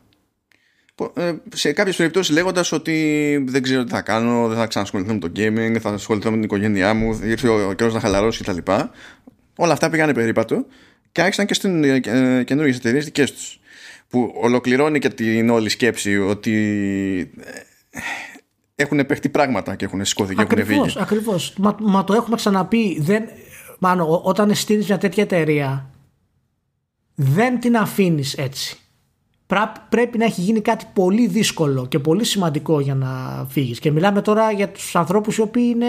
ε, 1.14 1.32
σε 1.54 1.72
κάποιες 1.72 1.96
περιπτώσεις 1.96 2.34
λέγοντας 2.34 2.72
ότι 2.72 3.44
δεν 3.48 3.62
ξέρω 3.62 3.84
τι 3.84 3.90
θα 3.90 4.02
κάνω, 4.02 4.48
δεν 4.48 4.58
θα 4.58 4.66
ξανασχοληθώ 4.66 5.12
με 5.12 5.18
το 5.18 5.32
gaming, 5.36 5.76
θα 5.80 5.90
ασχοληθώ 5.90 6.30
με 6.30 6.36
την 6.36 6.44
οικογένειά 6.44 6.94
μου, 6.94 7.20
ήρθε 7.22 7.48
ο 7.48 7.72
καιρός 7.72 7.94
να 7.94 8.00
χαλαρώσει 8.00 8.44
κτλ. 8.44 8.72
Όλα 9.56 9.72
αυτά 9.72 9.90
πήγανε 9.90 10.14
περίπατο 10.14 10.66
και 11.16 11.22
άρχισαν 11.22 11.46
και 11.46 11.54
στην 11.54 11.84
ε, 11.84 12.00
ε, 12.04 12.44
καινούργιες 12.44 12.76
εταιρείες 12.76 13.04
δικές 13.04 13.32
τους. 13.32 13.60
Που 14.08 14.32
ολοκληρώνει 14.40 14.98
και 14.98 15.08
την 15.08 15.50
όλη 15.50 15.68
σκέψη 15.68 16.18
ότι 16.18 17.30
έχουν 18.74 19.06
παιχτεί 19.06 19.28
πράγματα 19.28 19.74
και 19.74 19.84
έχουν 19.84 20.04
σηκώθει 20.04 20.34
και 20.34 20.42
έχουν 20.42 20.64
φύγει. 20.64 20.98
Ακριβώς. 20.98 21.54
Μα, 21.58 21.76
μα 21.80 22.04
το 22.04 22.14
έχουμε 22.14 22.36
ξαναπεί. 22.36 23.00
Δεν, 23.00 23.24
μάλλον, 23.78 24.20
όταν 24.22 24.54
στείλεις 24.54 24.86
μια 24.86 24.98
τέτοια 24.98 25.22
εταιρεία, 25.22 25.90
δεν 27.14 27.60
την 27.60 27.76
αφήνεις 27.76 28.34
έτσι 28.34 28.76
πρέπει 29.88 30.18
να 30.18 30.24
έχει 30.24 30.40
γίνει 30.40 30.60
κάτι 30.60 30.84
πολύ 30.92 31.26
δύσκολο 31.26 31.86
και 31.86 31.98
πολύ 31.98 32.24
σημαντικό 32.24 32.80
για 32.80 32.94
να 32.94 33.44
φύγεις. 33.48 33.78
Και 33.78 33.90
μιλάμε 33.90 34.22
τώρα 34.22 34.52
για 34.52 34.68
τους 34.68 34.96
ανθρώπους 34.96 35.36
οι 35.36 35.40
οποίοι 35.40 35.72
είναι 35.74 35.86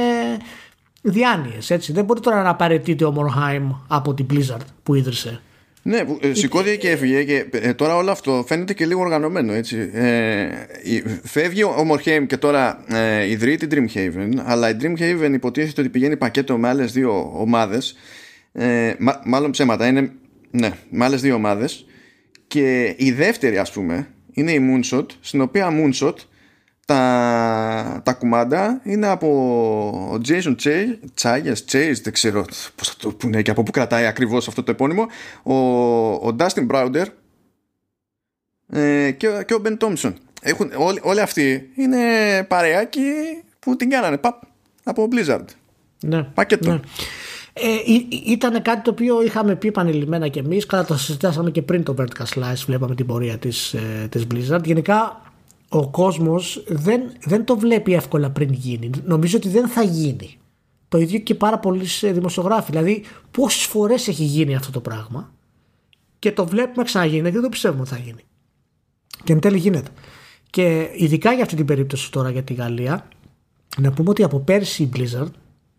διάνοιες, 1.01 1.69
έτσι. 1.69 1.91
Δεν 1.91 2.05
μπορεί 2.05 2.19
τώρα 2.19 2.43
να 2.43 2.49
απαραίτηται 2.49 3.05
ο 3.05 3.11
Μορχάιμ 3.11 3.71
από 3.87 4.13
την 4.13 4.25
Blizzard 4.33 4.65
που 4.83 4.95
ίδρυσε. 4.95 5.41
Ναι, 5.87 6.03
ε, 6.19 6.33
σηκώθηκε 6.33 6.75
και 6.75 6.89
έφυγε 6.89 7.23
και 7.23 7.45
ε, 7.51 7.73
τώρα 7.73 7.95
όλο 7.95 8.11
αυτό 8.11 8.43
φαίνεται 8.47 8.73
και 8.73 8.85
λίγο 8.85 8.99
οργανωμένο 8.99 9.53
έτσι. 9.53 9.89
Ε, 9.93 10.47
φεύγει 11.23 11.63
ο 11.63 11.83
Μορχέιμ 11.83 12.25
και 12.25 12.37
τώρα 12.37 12.83
ε, 12.87 13.29
ιδρύει 13.29 13.55
την 13.55 13.69
Dreamhaven 13.71 14.29
αλλά 14.43 14.69
η 14.69 14.75
Dreamhaven 14.81 15.31
υποτίθεται 15.33 15.81
ότι 15.81 15.89
πηγαίνει 15.89 16.17
πακέτο 16.17 16.57
με 16.57 16.67
άλλες 16.67 16.91
δύο 16.91 17.31
ομάδες 17.33 17.95
ε, 18.51 18.93
μάλλον 19.25 19.51
ψέματα 19.51 19.87
είναι 19.87 20.11
ναι, 20.51 20.71
με 20.89 21.05
άλλες 21.05 21.21
δύο 21.21 21.35
ομάδες 21.35 21.85
και 22.47 22.95
η 22.97 23.11
δεύτερη 23.11 23.57
ας 23.57 23.71
πούμε 23.71 24.07
είναι 24.33 24.51
η 24.51 24.61
Moonshot 24.61 25.05
στην 25.19 25.41
οποία 25.41 25.69
Moonshot 25.71 26.15
τα, 26.87 28.01
τα 28.03 28.13
κουμάντα 28.13 28.81
είναι 28.83 29.07
από 29.07 29.27
ο 30.13 30.19
Jason 30.27 30.55
Chayes, 31.21 31.53
Chase, 31.71 31.95
δεν 32.03 32.13
ξέρω 32.13 32.45
πώς 32.75 32.87
θα 32.89 32.93
το 32.97 33.09
πούνε 33.09 33.41
και 33.41 33.51
από 33.51 33.63
πού 33.63 33.71
κρατάει 33.71 34.05
ακριβώς 34.05 34.47
αυτό 34.47 34.63
το 34.63 34.71
επώνυμο. 34.71 35.07
Ο, 35.43 35.53
ο 36.27 36.35
Dustin 36.39 36.67
Browder 36.71 37.05
ε, 38.69 39.11
και, 39.11 39.43
και 39.45 39.53
ο 39.53 39.61
Ben 39.65 39.77
Thompson. 39.77 40.13
Έχουν, 40.41 40.71
όλοι, 40.77 40.99
όλοι 41.03 41.21
αυτοί 41.21 41.69
είναι 41.75 41.97
παρεάκι 42.47 43.01
που 43.59 43.75
την 43.75 43.89
κάνανε. 43.89 44.17
Παπ, 44.17 44.41
από 44.83 45.07
Blizzard. 45.11 45.45
Ναι, 46.05 46.23
πακέτο. 46.23 46.71
ναι. 46.71 46.79
Ε, 47.53 47.67
ήταν 48.25 48.61
κάτι 48.61 48.81
το 48.81 48.91
οποίο 48.91 49.23
είχαμε 49.23 49.55
πει 49.55 49.67
επανειλημμένα 49.67 50.27
κι 50.27 50.39
εμείς 50.39 50.65
κατά 50.65 50.85
το 50.85 50.97
συζητάσαμε 50.97 51.51
και 51.51 51.61
πριν 51.61 51.83
το 51.83 51.95
Vertical 51.97 52.39
Slice 52.39 52.63
βλέπαμε 52.65 52.95
την 52.95 53.05
πορεία 53.05 53.37
της, 53.37 53.73
ε, 53.73 54.07
της 54.09 54.27
Blizzard. 54.33 54.63
Γενικά 54.63 55.21
ο 55.69 55.89
κόσμος 55.89 56.63
δεν, 56.67 57.01
δεν 57.23 57.45
το 57.45 57.57
βλέπει 57.57 57.93
εύκολα 57.93 58.29
πριν 58.29 58.53
γίνει. 58.53 58.89
Νομίζω 59.03 59.37
ότι 59.37 59.49
δεν 59.49 59.67
θα 59.67 59.83
γίνει. 59.83 60.37
Το 60.89 60.97
ίδιο 60.97 61.19
και 61.19 61.35
πάρα 61.35 61.59
πολλοί 61.59 61.85
δημοσιογράφοι. 62.01 62.71
Δηλαδή 62.71 63.03
πόσες 63.31 63.63
φορές 63.63 64.07
έχει 64.07 64.23
γίνει 64.23 64.55
αυτό 64.55 64.71
το 64.71 64.81
πράγμα 64.81 65.33
και 66.19 66.31
το 66.31 66.47
βλέπουμε 66.47 66.83
ξαναγίνει 66.83 67.23
και 67.23 67.31
δεν 67.31 67.41
το 67.41 67.49
πιστεύουμε 67.49 67.81
ότι 67.81 67.89
θα 67.89 67.97
γίνει. 67.97 68.21
Και 69.23 69.33
εν 69.33 69.39
τέλει 69.39 69.57
γίνεται. 69.57 69.89
Και 70.49 70.89
ειδικά 70.95 71.33
για 71.33 71.43
αυτή 71.43 71.55
την 71.55 71.65
περίπτωση 71.65 72.11
τώρα 72.11 72.29
για 72.29 72.43
τη 72.43 72.53
Γαλλία 72.53 73.07
να 73.77 73.91
πούμε 73.91 74.09
ότι 74.09 74.23
από 74.23 74.39
πέρσι 74.39 74.83
η 74.83 74.89
Blizzard 74.95 75.31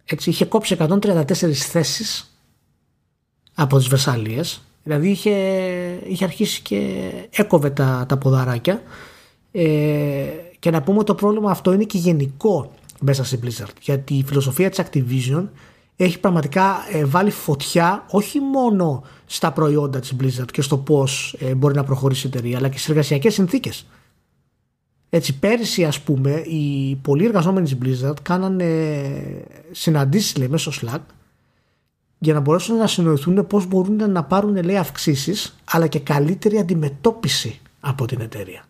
έτσι, 0.05 0.30
είχε 0.30 0.45
κόψει 0.45 0.76
134 0.78 1.53
θέσεις 1.53 2.39
από 3.55 3.76
τις 3.76 3.89
Βερσαλίες. 3.89 4.62
Δηλαδή 4.82 5.09
είχε, 5.09 5.30
είχε 6.07 6.24
αρχίσει 6.24 6.62
και 6.62 7.11
έκοβε 7.30 7.70
τα, 7.70 8.05
τα 8.09 8.16
ποδαράκια. 8.16 8.72
ε, 8.72 8.80
και 10.59 10.70
να 10.70 10.82
πούμε 10.82 10.99
ότι 10.99 11.07
το 11.07 11.14
πρόβλημα 11.14 11.51
αυτό 11.51 11.72
είναι 11.72 11.84
και 11.84 11.99
γενικό 11.99 12.72
μέσα 13.01 13.24
στην 13.24 13.40
Blizzard 13.44 13.72
γιατί 13.80 14.14
η 14.14 14.24
φιλοσοφία 14.24 14.70
της 14.70 14.80
Activision 14.84 15.44
έχει 15.96 16.18
πραγματικά 16.18 16.76
ε, 16.92 17.05
βάλει 17.05 17.30
φωτιά 17.30 18.05
όχι 18.11 18.40
μόνο 18.40 19.03
στα 19.26 19.53
προϊόντα 19.53 20.01
της 20.01 20.14
Blizzard 20.20 20.51
και 20.53 20.62
στο 20.62 20.78
πώς 20.78 21.36
ε, 21.38 21.55
μπορεί 21.55 21.74
να 21.74 21.84
προχωρήσει 21.84 22.26
η 22.26 22.30
εταιρεία 22.34 22.57
αλλά 22.59 22.68
και 22.68 22.76
στις 22.76 22.88
εργασιακές 22.88 23.34
συνθήκες 23.34 23.86
έτσι 25.11 25.38
πέρυσι 25.38 25.84
ας 25.84 26.01
πούμε 26.01 26.30
οι 26.30 26.94
πολλοί 27.03 27.24
εργαζόμενοι 27.24 27.68
της 27.68 28.03
Blizzard 28.03 28.22
κάνανε 28.22 28.90
συναντήσεις 29.70 30.36
λέει 30.36 30.49
μέσω 30.49 30.72
Slack 30.80 31.01
για 32.18 32.34
να 32.34 32.40
μπορέσουν 32.40 32.76
να 32.76 32.86
συνοηθούν 32.86 33.46
πώς 33.46 33.66
μπορούν 33.66 34.11
να 34.11 34.24
πάρουν 34.24 34.64
λέει 34.64 34.76
αυξήσεις 34.76 35.57
αλλά 35.64 35.86
και 35.86 35.99
καλύτερη 35.99 36.59
αντιμετώπιση 36.59 37.61
από 37.80 38.07
την 38.07 38.20
εταιρεία. 38.20 38.68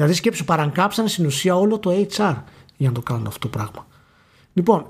Δηλαδή 0.00 0.18
σκέψου 0.18 0.44
παραγκάψαν 0.44 1.08
στην 1.08 1.26
ουσία 1.26 1.56
όλο 1.56 1.78
το 1.78 1.90
HR 1.90 2.36
για 2.76 2.88
να 2.88 2.92
το 2.92 3.00
κάνουν 3.00 3.26
αυτό 3.26 3.38
το 3.38 3.48
πράγμα. 3.48 3.86
Λοιπόν, 4.52 4.86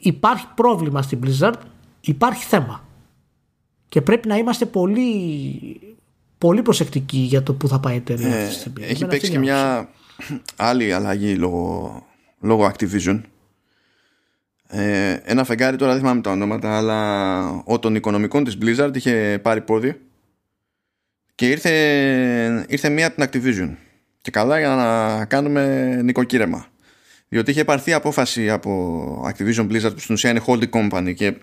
υπάρχει 0.00 0.46
πρόβλημα 0.54 1.02
στην 1.02 1.20
Blizzard, 1.24 1.54
υπάρχει 2.00 2.44
θέμα. 2.44 2.84
Και 3.88 4.00
πρέπει 4.02 4.28
να 4.28 4.36
είμαστε 4.36 4.66
πολύ, 4.66 5.96
πολύ 6.38 6.62
προσεκτικοί 6.62 7.18
για 7.18 7.42
το 7.42 7.54
που 7.54 7.68
θα 7.68 7.80
πάει 7.80 7.94
η 7.94 7.96
εταιρεία 7.96 8.36
ε, 8.36 8.48
Έχει 8.80 9.06
παίξει 9.06 9.30
και 9.30 9.38
μια 9.38 9.88
άλλη 10.56 10.92
αλλαγή 10.92 11.34
λόγω, 11.34 12.06
λόγω 12.40 12.72
Activision. 12.72 13.20
Ε, 14.68 15.12
ένα 15.24 15.44
φεγγάρι 15.44 15.76
τώρα 15.76 15.92
δεν 15.92 16.00
θυμάμαι 16.00 16.20
τα 16.20 16.30
ονόματα 16.30 16.76
αλλά 16.76 17.48
ο 17.64 17.78
των 17.78 17.94
οικονομικών 17.94 18.44
της 18.44 18.58
Blizzard 18.62 18.90
είχε 18.94 19.40
πάρει 19.42 19.60
πόδι 19.60 20.00
και 21.34 21.48
ήρθε, 21.48 21.70
ήρθε 22.68 22.88
μία 22.88 23.06
από 23.06 23.16
την 23.16 23.28
Activision 23.42 23.85
και 24.26 24.32
καλά 24.32 24.58
για 24.58 24.68
να 24.68 25.24
κάνουμε 25.24 25.94
νοικοκύρεμα. 26.02 26.66
Διότι 27.28 27.50
είχε 27.50 27.64
πάρθει 27.64 27.92
απόφαση 27.92 28.50
από 28.50 29.22
Activision 29.28 29.70
Blizzard 29.70 29.92
που 29.92 29.98
στην 29.98 30.14
ουσία 30.14 30.30
είναι 30.30 30.42
holding 30.46 30.70
company 30.70 31.14
και 31.14 31.36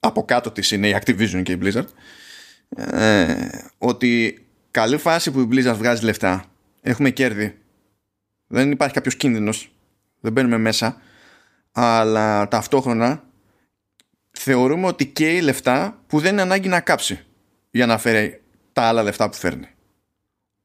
από 0.00 0.24
κάτω 0.24 0.50
της 0.50 0.70
είναι 0.70 0.88
η 0.88 0.96
Activision 1.00 1.42
και 1.42 1.52
η 1.52 1.58
Blizzard 1.62 1.86
ε, 2.76 3.48
ότι 3.78 4.44
καλή 4.70 4.96
φάση 4.96 5.30
που 5.30 5.40
η 5.40 5.48
Blizzard 5.50 5.74
βγάζει 5.76 6.04
λεφτά 6.04 6.44
έχουμε 6.82 7.10
κέρδη. 7.10 7.58
Δεν 8.46 8.70
υπάρχει 8.70 8.94
κάποιος 8.94 9.16
κίνδυνος 9.16 9.72
δεν 10.20 10.32
μπαίνουμε 10.32 10.58
μέσα 10.58 11.00
αλλά 11.72 12.48
ταυτόχρονα 12.48 13.24
θεωρούμε 14.30 14.86
ότι 14.86 15.06
καίει 15.06 15.40
λεφτά 15.40 16.02
που 16.06 16.20
δεν 16.20 16.32
είναι 16.32 16.42
ανάγκη 16.42 16.68
να 16.68 16.80
κάψει 16.80 17.20
για 17.70 17.86
να 17.86 17.98
φέρει 17.98 18.42
τα 18.72 18.82
άλλα 18.82 19.02
λεφτά 19.02 19.30
που 19.30 19.36
φέρνει 19.36 19.68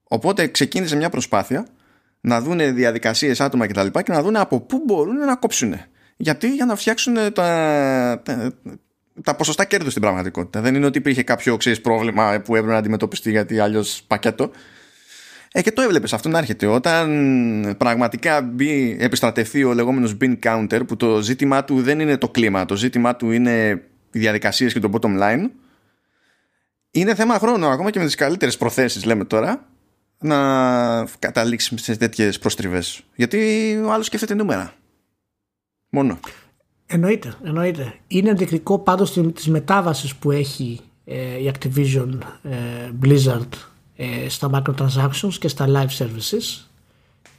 οπότε 0.08 0.48
ξεκίνησε 0.48 0.96
μια 0.96 1.10
προσπάθεια 1.10 1.68
να 2.22 2.42
δουν 2.42 2.76
διαδικασίες 2.76 3.42
άτομα 3.42 3.68
κτλ 3.68 3.88
και, 3.88 4.02
και 4.02 4.12
να 4.12 4.22
δουν 4.22 4.36
από 4.36 4.60
πού 4.60 4.82
μπορούν 4.86 5.16
να 5.16 5.36
κόψουν 5.36 5.76
γιατί; 6.18 6.56
Για 6.56 6.66
να 6.66 6.76
φτιάξουν 6.76 7.34
τα, 7.34 8.22
τα 9.24 9.36
ποσοστά 9.36 9.66
κέρδους 9.66 9.90
στην 9.90 10.02
πραγματικότητα. 10.02 10.62
Δεν 10.62 10.76
είναι 10.76 10.86
ότι 10.86 10.98
υπήρχε 10.98 11.24
κάποιο 11.24 11.58
ξέρεις, 11.58 11.82
πρόβλημα 11.82 12.42
που 12.42 12.56
έπρεπε 12.56 12.74
να 12.74 12.80
αντιμετωπιστεί 12.80 13.30
γιατί 13.30 13.60
αλλιώς 13.60 14.04
πακέτο. 14.08 14.52
Ε, 15.52 15.62
και 15.62 15.72
το 15.72 15.82
έβλεπες 15.82 16.14
αυτό 16.14 16.30
να 16.30 16.38
έρχεται. 16.38 16.66
Όταν 16.66 17.76
πραγματικά 17.78 18.42
μπει, 18.42 18.98
επιστρατευτεί 19.00 19.64
ο 19.64 19.74
λεγόμενος 19.74 20.18
bin 20.22 20.40
counter, 20.44 20.82
που 20.88 20.96
το 20.96 21.22
ζήτημά 21.22 21.64
του 21.64 21.82
δεν 21.82 22.00
είναι 22.00 22.18
το 22.18 22.30
κλίμα, 22.30 22.66
το 22.66 22.76
ζήτημά 22.76 23.16
του 23.16 23.32
είναι 23.32 23.82
οι 24.12 24.20
διαδικασίες 24.20 24.74
και 24.74 24.80
το 24.80 24.90
bottom 24.94 25.20
line, 25.22 25.50
είναι 26.92 27.16
θέμα 27.16 27.40
χρόνου, 27.40 27.66
ακόμα 27.66 27.90
και 27.90 28.00
με 28.00 28.06
τις 28.06 28.16
καλύτερες 28.16 28.58
προθέσεις, 28.58 29.06
λέμε 29.06 29.26
τώρα, 29.26 29.68
να 30.20 31.06
καταλήξει 31.20 31.78
σε 31.78 31.96
τέτοιες 31.96 32.40
προστριβές. 32.40 33.02
Γιατί 33.16 33.38
ο 33.86 33.94
άλλος 33.94 34.06
σκέφτεται 34.06 34.34
νούμερα. 34.34 34.74
Μόνο. 35.90 36.20
Εννοείται, 36.86 37.34
εννοείται. 37.44 37.94
Είναι 38.08 38.30
ενδεικτικό 38.30 38.80
πάντως 38.80 39.14
της 39.34 39.48
μετάβασης 39.48 40.16
που 40.16 40.32
έχει 40.32 40.80
ε, 41.06 41.38
η 41.38 41.52
Activision 41.54 42.18
ε, 42.44 42.90
Blizzard 43.04 43.50
ε, 43.96 44.30
στα 44.30 44.50
microtransactions 44.54 45.34
και 45.40 45.48
στα 45.48 45.66
live 45.68 46.04
services 46.04 46.66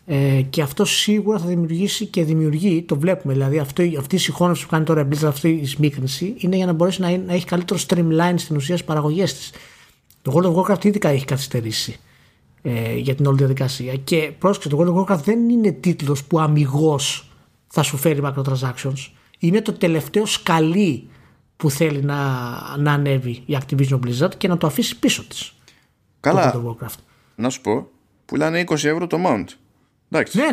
ε, 0.08 0.42
και 0.50 0.62
αυτό 0.62 0.84
σίγουρα 0.84 1.38
θα 1.38 1.46
δημιουργήσει 1.46 2.06
και 2.06 2.24
δημιουργεί, 2.24 2.82
το 2.82 2.98
βλέπουμε 2.98 3.32
δηλαδή 3.32 3.58
αυτή, 3.58 3.96
αυτή 3.98 4.14
η 4.14 4.18
συγχώνευση 4.18 4.64
που 4.64 4.70
κάνει 4.70 4.84
τώρα 4.84 5.00
η 5.00 5.04
Blizzard, 5.10 5.26
αυτή 5.26 5.48
η 5.48 5.66
σμίκρινση 5.66 6.34
είναι 6.38 6.56
για 6.56 6.66
να 6.66 6.72
μπορέσει 6.72 7.00
να, 7.00 7.16
να 7.16 7.32
έχει 7.32 7.44
καλύτερο 7.44 7.80
streamline 7.88 8.34
στην 8.36 8.56
ουσία 8.56 8.74
στις 8.74 8.86
παραγωγές 8.86 9.34
της. 9.34 9.50
Το 10.22 10.32
World 10.34 10.54
of 10.54 10.54
Warcraft 10.54 10.84
ήδη 10.84 10.98
έχει 11.02 11.24
καθυστερήσει 11.24 11.98
ε, 12.68 12.96
για 12.96 13.14
την 13.14 13.26
όλη 13.26 13.36
διαδικασία 13.36 13.94
και 13.94 14.32
πρόσεξε 14.38 14.68
το 14.68 14.78
World 14.80 14.94
of 14.94 15.14
Warcraft 15.14 15.22
δεν 15.24 15.48
είναι 15.48 15.72
τίτλος 15.72 16.24
που 16.24 16.40
αμυγός 16.40 17.30
θα 17.66 17.82
σου 17.82 17.96
φέρει 17.96 18.20
microtransactions 18.24 19.10
είναι 19.38 19.62
το 19.62 19.72
τελευταίο 19.72 20.26
σκαλί 20.26 21.08
που 21.56 21.70
θέλει 21.70 22.02
να, 22.02 22.16
να 22.78 22.92
ανέβει 22.92 23.42
η 23.46 23.58
Activision 23.60 24.00
Blizzard 24.00 24.34
και 24.36 24.48
να 24.48 24.56
το 24.56 24.66
αφήσει 24.66 24.98
πίσω 24.98 25.24
της. 25.28 25.52
Καλά. 26.20 26.52
Το 26.52 26.78
Warcraft. 26.80 26.98
Να 27.34 27.50
σου 27.50 27.60
πω, 27.60 27.88
πουλάνε 28.24 28.64
20 28.66 28.72
ευρώ 28.72 29.06
το 29.06 29.18
mount. 29.26 29.44
Εντάξει. 30.10 30.38
Ναι, 30.38 30.46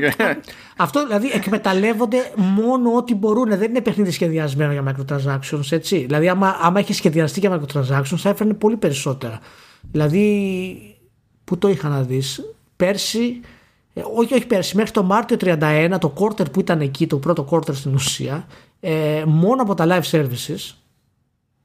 ναι. 0.24 0.38
Αυτό 0.76 1.06
δηλαδή 1.06 1.30
εκμεταλλεύονται 1.32 2.32
μόνο 2.36 2.96
ό,τι 2.96 3.14
μπορούν. 3.14 3.48
Δεν 3.48 3.70
είναι 3.70 3.80
παιχνίδι 3.80 4.10
σχεδιασμένο 4.10 4.72
για 4.72 4.94
microtransactions, 4.96 5.70
έτσι. 5.70 5.98
Δηλαδή, 5.98 6.28
άμα, 6.28 6.56
άμα 6.60 6.80
είχε 6.80 6.92
σχεδιαστεί 6.92 7.40
για 7.40 7.60
microtransactions, 7.60 8.16
θα 8.16 8.28
έφερνε 8.28 8.54
πολύ 8.54 8.76
περισσότερα. 8.76 9.40
Δηλαδή, 9.90 10.95
που 11.46 11.58
το 11.58 11.68
είχα 11.68 11.88
να 11.88 12.02
δεις. 12.02 12.54
Πέρσι 12.76 13.40
ε, 13.98 14.02
όχι, 14.14 14.34
όχι 14.34 14.46
πέρσι, 14.46 14.76
μέχρι 14.76 14.90
το 14.90 15.02
Μάρτιο 15.02 15.36
31, 15.40 15.96
το 16.00 16.12
quarter 16.18 16.52
που 16.52 16.60
ήταν 16.60 16.80
εκεί, 16.80 17.06
το 17.06 17.18
πρώτο 17.18 17.48
quarter 17.50 17.74
στην 17.74 17.94
ουσία, 17.94 18.46
ε, 18.80 19.24
μόνο 19.26 19.62
από 19.62 19.74
τα 19.74 19.86
live 19.88 20.10
services 20.10 20.74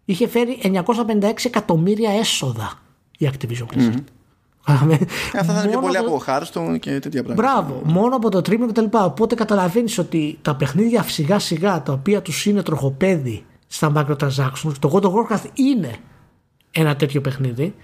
είχε 0.06 0.28
φέρει 0.28 0.62
956 0.64 1.34
εκατομμύρια 1.44 2.12
έσοδα 2.12 2.80
η 3.18 3.30
Activision 3.32 3.76
Blizzard. 3.76 4.04
Mm-hmm. 4.68 4.98
Αυτά 5.40 5.54
θα 5.54 5.62
είναι 5.62 5.70
πιο 5.70 5.80
πολύ 5.80 5.98
από 5.98 6.24
Hearthstone 6.28 6.80
και 6.80 7.00
τέτοια 7.00 7.24
πράγματα. 7.24 7.34
Μπράβο, 7.34 7.82
μόνο 7.84 8.16
από 8.16 8.30
το 8.30 8.42
τρίμηνο 8.42 8.72
κτλ. 8.72 8.86
Οπότε 8.92 9.36
καταλαβαίνεις 9.36 9.98
ότι 9.98 10.38
τα 10.42 10.56
παιχνίδια 10.56 11.04
σιγά 11.04 11.40
σιγά 11.40 11.84
τα 11.84 11.94
οποία 11.94 12.22
τους 12.22 12.46
είναι 12.46 12.62
τροχοπέδι 12.62 13.46
στα 13.68 13.92
microtransactions, 13.96 14.74
το 14.80 14.92
God 14.94 15.02
of 15.02 15.12
Warcraft 15.12 15.46
είναι 15.54 15.96
ένα 16.72 16.96
τέτοιο 16.96 17.22
παιχνίδι 17.22 17.76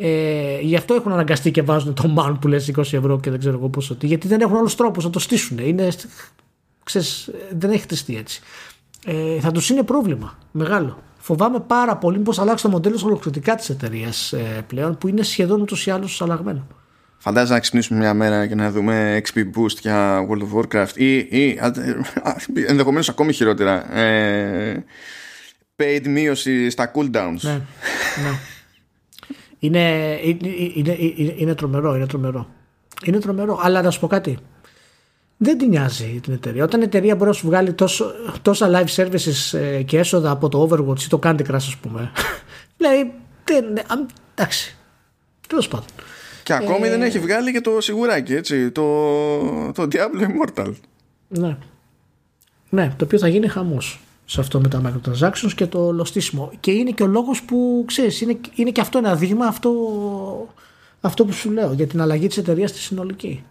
ε, 0.00 0.58
γι' 0.60 0.76
αυτό 0.76 0.94
έχουν 0.94 1.12
αναγκαστεί 1.12 1.50
και 1.50 1.62
βάζουν 1.62 1.94
το 1.94 2.14
man 2.18 2.36
που 2.40 2.48
λες 2.48 2.72
20 2.76 2.78
ευρώ 2.78 3.20
και 3.20 3.30
δεν 3.30 3.38
ξέρω 3.38 3.56
εγώ 3.56 3.68
πόσο 3.68 3.94
τι. 3.94 4.06
Γιατί 4.06 4.28
δεν 4.28 4.40
έχουν 4.40 4.56
άλλους 4.56 4.74
τρόπους 4.74 5.04
να 5.04 5.10
το 5.10 5.18
στήσουν. 5.18 5.58
Είναι, 5.58 5.88
ξέρεις, 6.84 7.30
δεν 7.50 7.70
έχει 7.70 7.82
χτιστεί 7.82 8.16
έτσι. 8.16 8.40
Ε, 9.06 9.40
θα 9.40 9.52
τους 9.52 9.70
είναι 9.70 9.82
πρόβλημα 9.82 10.38
μεγάλο. 10.50 11.02
Φοβάμαι 11.18 11.60
πάρα 11.60 11.96
πολύ 11.96 12.18
πώ 12.18 12.32
αλλάξει 12.36 12.64
το 12.64 12.70
μοντέλο 12.70 13.00
ολοκληρωτικά 13.04 13.54
της 13.54 13.68
εταιρείας 13.68 14.32
ε, 14.32 14.64
πλέον 14.66 14.98
που 14.98 15.08
είναι 15.08 15.22
σχεδόν 15.22 15.60
ούτως 15.60 15.86
ή 15.86 15.90
άλλως 15.90 16.22
αλλαγμένο. 16.22 16.66
Φαντάζεσαι 17.18 17.52
να 17.52 17.60
ξυπνήσουμε 17.60 17.98
μια 17.98 18.14
μέρα 18.14 18.46
και 18.46 18.54
να 18.54 18.70
δούμε 18.70 19.20
XP 19.24 19.38
Boost 19.38 19.78
για 19.80 20.26
World 20.28 20.42
of 20.42 20.60
Warcraft 20.60 20.96
ή, 20.96 21.16
ή 21.16 21.58
ενδεχομένως 22.66 23.08
ακόμη 23.08 23.32
χειρότερα. 23.32 23.98
Ε, 23.98 24.84
paid 25.76 26.06
μείωση 26.06 26.70
στα 26.70 26.90
cooldowns. 26.94 27.40
Ναι, 27.40 27.52
ναι. 27.52 28.38
Είναι, 29.58 30.18
είναι, 30.22 30.48
είναι, 30.74 31.34
είναι, 31.36 31.54
τρομερό, 31.54 31.94
είναι 31.94 32.06
τρομερό. 32.06 32.48
Είναι 33.04 33.18
τρομερό, 33.18 33.60
αλλά 33.62 33.82
να 33.82 33.90
σου 33.90 34.00
πω 34.00 34.06
κάτι. 34.06 34.38
Δεν 35.36 35.58
την 35.58 35.68
νοιάζει 35.68 36.20
την 36.22 36.32
εταιρεία. 36.32 36.64
Όταν 36.64 36.80
η 36.80 36.84
εταιρεία 36.84 37.16
μπορεί 37.16 37.30
να 37.30 37.36
σου 37.36 37.46
βγάλει 37.46 37.72
τόσο, 37.72 38.12
τόσα 38.42 38.70
live 38.70 38.94
services 38.96 39.58
ε, 39.58 39.82
και 39.82 39.98
έσοδα 39.98 40.30
από 40.30 40.48
το 40.48 40.68
Overwatch 40.68 41.00
ή 41.00 41.06
το 41.08 41.18
Candy 41.22 41.40
Crush, 41.40 41.54
ας 41.54 41.76
πούμε. 41.76 42.12
δηλαδή, 42.76 43.12
δεν, 43.44 43.64
εντάξει. 44.34 44.76
Τέλος 45.48 45.68
πάντων. 45.68 45.86
Και 46.42 46.52
ακόμη 46.52 46.86
ε, 46.86 46.90
δεν 46.90 47.02
έχει 47.02 47.18
βγάλει 47.18 47.52
και 47.52 47.60
το 47.60 47.80
σιγουράκι, 47.80 48.34
έτσι. 48.34 48.70
Το, 48.70 48.82
το 49.72 49.88
Diablo 49.92 50.22
Immortal. 50.22 50.72
Ναι. 51.28 51.56
Ναι, 52.68 52.94
το 52.96 53.04
οποίο 53.04 53.18
θα 53.18 53.28
γίνει 53.28 53.48
χαμός 53.48 54.00
σε 54.30 54.40
αυτό 54.40 54.60
με 54.60 54.68
τα 54.68 54.82
microtransactions 54.84 55.52
και 55.54 55.66
το 55.66 55.92
λοστίσιμο. 55.92 56.50
Και 56.60 56.70
είναι 56.70 56.90
και 56.90 57.02
ο 57.02 57.06
λόγος 57.06 57.42
που 57.42 57.84
ξέρεις, 57.86 58.20
είναι, 58.20 58.40
είναι 58.54 58.70
και 58.70 58.80
αυτό 58.80 58.98
ένα 58.98 59.14
δείγμα 59.14 59.46
αυτό, 59.46 59.70
αυτό 61.00 61.24
που 61.24 61.32
σου 61.32 61.50
λέω 61.50 61.72
για 61.72 61.86
την 61.86 62.00
αλλαγή 62.00 62.26
της 62.26 62.36
εταιρείας 62.36 62.70
στη 62.70 62.78
συνολική. 62.78 63.44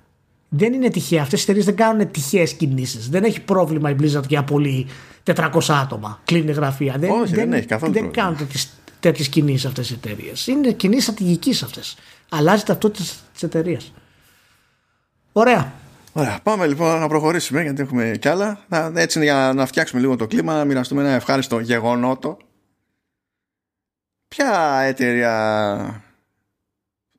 Δεν 0.50 0.74
είναι 0.74 0.90
τυχαία. 0.90 1.22
Αυτές 1.22 1.40
οι 1.40 1.44
εταιρείες 1.44 1.66
δεν 1.66 1.76
κάνουν 1.76 2.12
τυχαίες 2.12 2.54
κινήσεις. 2.54 3.10
Δεν 3.10 3.24
έχει 3.24 3.42
πρόβλημα 3.42 3.90
η 3.90 3.96
Blizzard 4.00 4.28
για 4.28 4.44
πολύ 4.44 4.88
400 5.24 5.60
άτομα. 5.68 6.22
Κλείνει 6.26 6.52
γραφεία. 6.52 6.96
Δεν, 6.98 7.10
Όχι, 7.10 7.34
δεν, 7.34 7.50
δεν 7.50 7.54
έχει 7.54 7.68
καθόλου 7.68 7.94
Δεν 7.94 8.12
κάνουν 8.12 8.38
τέτοιες 9.00 9.30
κινήσεις 9.30 9.66
αυτές 9.66 9.90
οι 9.90 9.94
εταιρείες. 9.94 10.48
Είναι 10.48 10.72
κινήσεις 10.72 11.04
στρατηγικής 11.04 11.64
αυτές. 11.64 11.96
Αλλάζει 12.30 12.64
ταυτότητα 12.64 13.04
της 13.34 13.44
εταιρείας. 13.44 13.94
Ωραία. 15.32 15.74
Ωραία, 16.18 16.40
πάμε 16.44 16.68
λοιπόν 16.68 17.00
να 17.00 17.08
προχωρήσουμε 17.08 17.62
γιατί 17.62 17.82
έχουμε 17.82 18.18
κι 18.20 18.28
άλλα. 18.28 18.60
Έτσι 18.94 19.24
για 19.24 19.52
να 19.56 19.66
φτιάξουμε 19.66 20.02
λίγο 20.02 20.16
το 20.16 20.28
κλίμα, 20.28 20.56
να 20.56 20.66
μοιραστούμε 20.66 21.02
ένα 21.02 21.12
ευχάριστο 21.12 21.60
γεγονότο. 21.60 22.38
Ποια 24.28 24.80
εταιρεία 24.84 26.04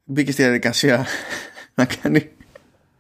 μπήκε 0.05 0.33
στη 0.33 0.43
διαδικασία 0.43 1.07
να 1.75 1.85
κάνει 1.85 2.31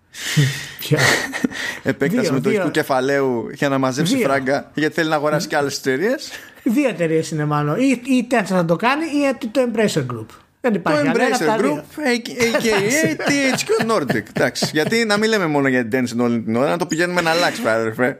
Ποια; 0.80 0.98
επέκταση 1.82 2.32
μετοχικού 2.32 2.70
κεφαλαίου 2.70 3.50
για 3.50 3.68
να 3.68 3.78
μαζέψει 3.78 4.16
δύο. 4.16 4.26
φράγκα 4.26 4.70
γιατί 4.74 4.94
θέλει 4.94 5.08
να 5.08 5.16
αγοράσει 5.16 5.48
και 5.48 5.56
άλλες 5.56 5.78
εταιρείες; 5.78 6.30
Δύο 6.62 6.88
εταιρείες 6.88 7.30
είναι 7.30 7.44
μάλλον. 7.44 7.80
Ή, 7.80 8.00
ή 8.04 8.26
Tencent 8.30 8.42
θα 8.44 8.64
το 8.64 8.76
κάνει 8.76 9.04
ή 9.04 9.46
το 9.46 9.70
Embracer 9.72 10.06
Group. 10.06 10.47
Δεν 10.60 10.74
υπάρχει 10.74 11.02
το 11.02 11.10
Embracer 11.14 11.60
Group, 11.60 11.76
a.k.a. 12.12 13.28
THQ 13.28 13.92
Nordic. 13.92 14.22
Εντάξει, 14.32 14.68
γιατί 14.72 15.04
να 15.04 15.16
μην 15.16 15.28
λέμε 15.28 15.46
μόνο 15.46 15.68
για 15.68 15.88
την 15.88 16.06
Tencent 16.06 16.22
όλη 16.22 16.40
την 16.40 16.56
ώρα, 16.56 16.70
να 16.70 16.76
το 16.76 16.86
πηγαίνουμε 16.86 17.20
να 17.20 17.30
αλλάξει, 17.30 17.62
αδερφέ. 17.68 18.18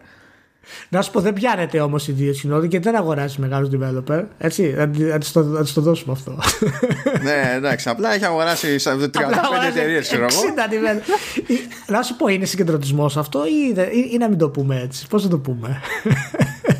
Να 0.89 1.03
σου 1.03 1.11
πω, 1.11 1.21
δεν 1.21 1.33
πιάνεται 1.33 1.81
όμως 1.81 2.09
η 2.09 2.13
διεθνότητα 2.13 2.67
και 2.67 2.81
δεν 2.81 2.97
αγοράζει 2.97 3.41
μεγάλους 3.41 3.69
developer. 3.73 4.25
Έτσι, 4.39 4.75
να 4.77 4.89
τη 5.19 5.33
το, 5.33 5.65
το 5.75 5.81
δώσουμε 5.81 6.13
αυτό. 6.13 6.39
ναι, 7.25 7.53
εντάξει, 7.55 7.89
απλά 7.89 8.15
έχει 8.15 8.25
αγοράσει 8.25 8.77
35 8.79 8.89
εταιρείες, 9.69 10.09
ξέρω 10.09 10.27
εγώ. 10.31 10.41
Να 11.87 12.03
σου 12.03 12.17
πω, 12.17 12.29
είναι 12.29 12.45
συγκεντρωτισμός 12.45 13.17
αυτό 13.17 13.45
ή, 13.47 13.75
ή, 13.93 14.11
ή, 14.13 14.19
να 14.19 14.29
μην 14.29 14.39
το 14.39 14.51
πούμε 14.51 14.81
έτσι; 14.81 15.07
Πώς 15.09 15.23
θα 15.23 15.29
το 15.29 15.39
πούμε; 15.39 15.81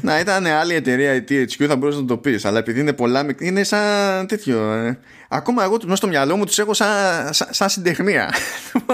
να 0.01 0.21
ήταν 0.21 0.47
άλλη 0.47 0.75
εταιρεία 0.75 1.15
η 1.15 1.25
THQ 1.29 1.65
θα 1.67 1.77
μπορούσες 1.77 2.01
να 2.01 2.07
το 2.07 2.17
πεις. 2.17 2.45
Αλλά 2.45 2.59
επειδή 2.59 2.81
είναι 2.81 2.93
πολλά, 2.93 3.27
είναι 3.39 3.63
σαν 3.63 4.27
τέτοιο. 4.27 4.73
Ε. 4.73 4.99
Ακόμα 5.31 5.65
εγώ 5.65 5.77
μέσα 5.83 5.97
στο 5.97 6.07
μυαλό 6.07 6.37
μου 6.37 6.45
τους 6.45 6.59
έχω 6.59 6.75
σαν, 6.75 6.89
σαν, 7.31 7.49
σαν 7.51 7.69
συντεχνία. 7.69 8.35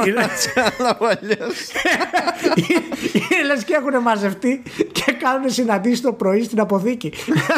Είναι 0.06 0.28
λες 3.46 3.64
και 3.64 3.74
έχουν 3.74 4.02
μαζευτεί 4.02 4.62
και 4.92 5.12
κάνουν 5.12 5.50
συναντήσεις 5.50 6.00
το 6.00 6.12
πρωί 6.12 6.42
στην 6.42 6.60
αποθήκη. 6.60 7.12